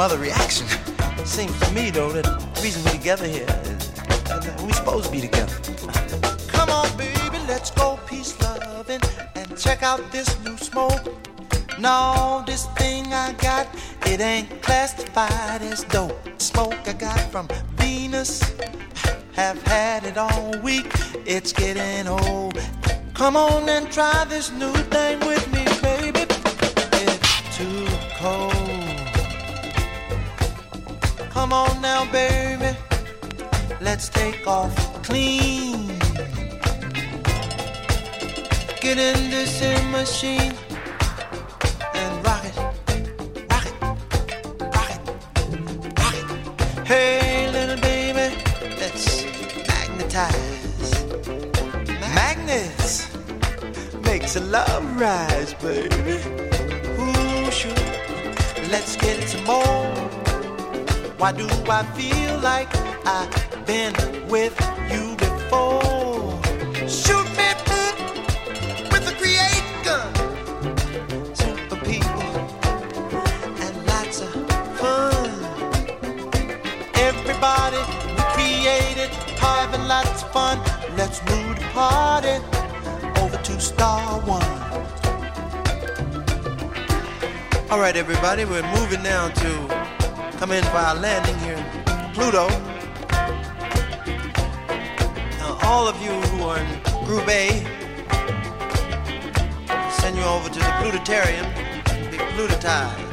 Other 0.02 0.18
reaction. 0.18 0.66
Seems 1.26 1.58
to 1.60 1.72
me 1.74 1.92
though 1.92 2.12
that 2.12 2.24
the 2.24 2.62
reason 2.64 2.84
we're 2.86 2.98
together 2.98 3.28
here 3.28 3.46
is 3.66 3.92
that 4.26 4.60
we 4.66 4.74
supposed 4.74 5.06
to 5.06 5.12
be 5.12 5.22
together. 5.22 5.56
Come 6.48 6.72
on, 6.72 6.90
baby, 6.98 7.38
let's 7.48 7.70
go 7.70 8.00
peace 8.08 8.34
loving 8.42 9.00
and 9.36 9.56
check 9.56 9.84
out 9.84 10.12
this 10.12 10.28
new 10.44 10.58
smoke. 10.58 11.06
No, 11.78 12.44
this 12.48 12.66
thing 12.80 13.14
I 13.14 13.34
got, 13.34 13.68
it 14.08 14.20
ain't 14.22 14.64
classified 14.64 15.62
as 15.62 15.84
dope. 15.84 16.18
Smoke 16.42 16.80
I 16.88 16.94
got 16.94 17.20
from 17.32 17.48
Venus, 17.76 18.42
have 19.34 19.62
had 19.62 20.04
it 20.04 20.18
all 20.18 20.52
week. 20.64 20.92
It's 21.28 21.54
getting 21.54 22.08
old. 22.08 22.60
Come 23.14 23.38
on 23.38 23.70
and 23.70 23.92
try 23.92 24.26
this 24.26 24.52
new 24.52 24.74
thing 24.90 25.11
everybody, 88.32 88.62
we're 88.62 88.80
moving 88.80 89.04
now 89.04 89.28
to 89.28 90.38
come 90.38 90.54
in 90.54 90.64
for 90.66 90.78
our 90.78 90.96
landing 90.96 91.38
here 91.40 91.58
in 91.58 92.14
Pluto. 92.14 92.48
Now, 95.38 95.58
all 95.64 95.86
of 95.86 96.02
you 96.02 96.12
who 96.12 96.44
are 96.44 96.58
in 96.58 97.06
Group 97.06 97.28
A, 97.28 97.50
send 100.00 100.16
you 100.16 100.24
over 100.24 100.48
to 100.48 100.60
the 100.60 100.72
Plutotarium, 100.80 101.46
be 102.10 102.18
plutotized. 102.18 103.10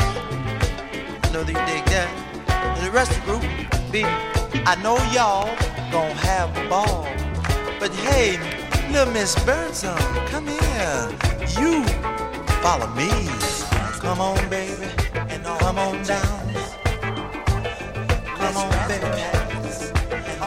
I 1.25 1.31
know 1.33 1.43
that 1.43 1.49
you 1.49 1.67
dig 1.67 1.85
that. 1.87 2.77
And 2.77 2.87
the 2.87 2.93
rest 2.93 3.11
of 3.11 3.17
the 3.19 3.25
group, 3.27 3.43
be, 3.91 4.05
I 4.05 4.77
know 4.85 4.99
y'all 5.13 5.47
gonna 5.91 6.15
have 6.15 6.57
a 6.57 6.69
ball. 6.69 7.09
But 7.81 7.93
hey, 7.93 8.39
little 8.93 9.13
Miss 9.13 9.35
Birdsong, 9.45 9.99
come 10.29 10.47
here. 10.47 11.11
You 11.59 11.83
follow 12.63 12.87
me. 12.95 13.59
Come 14.01 14.21
on, 14.21 14.49
baby, 14.49 14.87
come 15.69 15.79
on 15.81 16.03
down. 16.03 16.55
Come 18.41 18.57
on, 18.57 18.89
baby. 18.89 19.23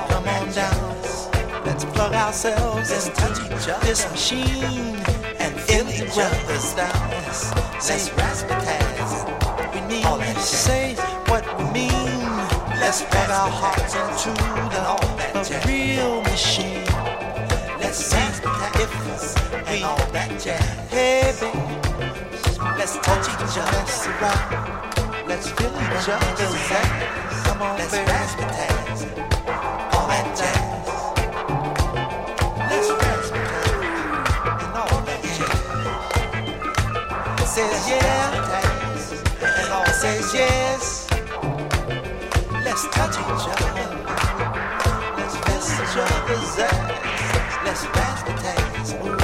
Come 0.09 0.27
on 0.27 0.51
down. 0.51 1.63
Let's 1.63 1.85
plug 1.85 2.13
ourselves 2.13 2.89
into 2.91 3.77
this 3.81 4.09
machine 4.09 4.95
and 5.37 5.53
feel 5.61 5.87
each 5.89 6.17
other's 6.17 6.73
down. 6.73 7.11
Let's 7.11 8.09
razzmatazz. 8.17 9.11
We 9.75 9.81
need 9.91 10.03
to 10.03 10.41
say 10.41 10.95
what 11.29 11.45
we 11.57 11.65
mean. 11.65 12.25
Let's 12.81 13.03
plug 13.03 13.29
our 13.29 13.51
hearts 13.61 13.93
into 13.93 14.31
the, 14.73 14.81
the 15.49 15.57
real 15.67 16.23
machine. 16.23 16.85
Let's 17.79 17.97
see 17.97 18.25
if 18.83 18.91
we 19.69 19.83
all 19.83 20.03
that 20.13 20.31
jazz. 20.41 20.65
Hey, 20.89 21.31
baby. 21.39 21.81
Let's 22.79 22.95
touch 23.05 23.27
each 23.29 23.57
other. 23.59 23.85
Let's. 24.21 24.90
Let's 25.31 25.47
feel 25.51 25.69
each 25.69 26.09
other's 26.09 26.71
ass. 26.71 27.47
Come 27.47 27.61
on, 27.61 27.77
Let's 27.77 27.91
baby. 27.95 28.11
razzmatazz. 28.11 28.99
All 29.95 30.07
that 30.11 30.27
jazz. 30.35 30.87
Let's 32.69 32.89
razzmatazz. 32.99 33.79
And 34.61 34.75
all 34.75 35.01
that 35.07 35.21
jazz. 35.23 35.63
Says 37.49 37.81
yeah. 37.87 38.27
And 39.41 39.71
all 39.71 39.85
says 39.85 40.33
yes. 40.33 41.07
Let's 42.65 42.83
touch 42.89 43.15
each 43.15 43.47
other. 43.51 43.71
Let's 45.15 45.35
feel 45.45 45.63
each 45.79 45.95
other's 45.95 46.59
ass. 46.59 47.55
Let's 47.63 47.83
razzmatazz. 47.85 49.20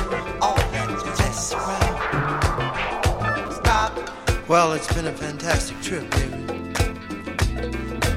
Well, 4.48 4.72
it's 4.72 4.88
been 4.94 5.08
a 5.08 5.12
fantastic 5.12 5.82
trip, 5.82 6.10
baby. 6.10 6.32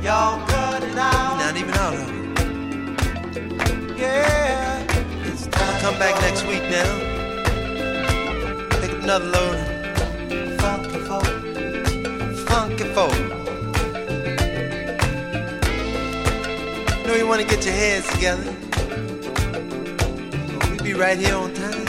Y'all 0.01 0.47
cut 0.47 0.81
it 0.85 0.97
out. 0.97 1.39
Not 1.39 1.57
even 1.57 1.75
out 1.75 1.95
of 1.95 2.09
it. 2.09 2.15
Yeah. 3.99 4.87
It's 5.27 5.49
time. 5.49 5.81
Come 5.81 5.99
back 5.99 6.15
next 6.23 6.47
week 6.47 6.63
now. 6.71 6.99
Pick 8.81 8.93
up 8.93 9.03
another 9.03 9.27
load. 9.27 9.59
Funky 10.61 11.01
folk. 11.01 11.27
Funky 12.47 12.85
folk. 12.95 13.17
You 16.97 17.07
know 17.09 17.17
you 17.17 17.27
want 17.27 17.41
to 17.43 17.47
get 17.49 17.65
your 17.65 17.75
heads 17.75 18.09
together. 18.13 18.55
We'll 20.71 20.85
be 20.85 20.95
right 20.95 21.19
here 21.19 21.35
on 21.35 21.53
time. 21.55 21.85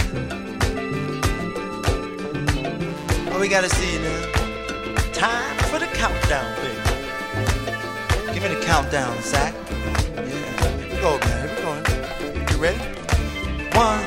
Well, 3.28 3.40
we 3.40 3.48
gotta 3.48 3.70
see 3.70 3.94
you. 3.94 4.01
Time 5.22 5.56
for 5.70 5.78
the 5.78 5.86
countdown, 5.86 6.56
baby. 6.64 8.34
Give 8.34 8.42
me 8.42 8.50
the 8.56 8.62
countdown, 8.66 9.22
Zach. 9.22 9.54
Yeah. 9.70 10.24
Here 10.80 10.96
we 10.96 11.00
go, 11.00 11.20
man. 11.20 11.48
Here 11.48 11.58
we 11.58 11.62
go. 11.62 12.52
You 12.52 12.58
ready? 12.58 12.80
One, 13.78 14.02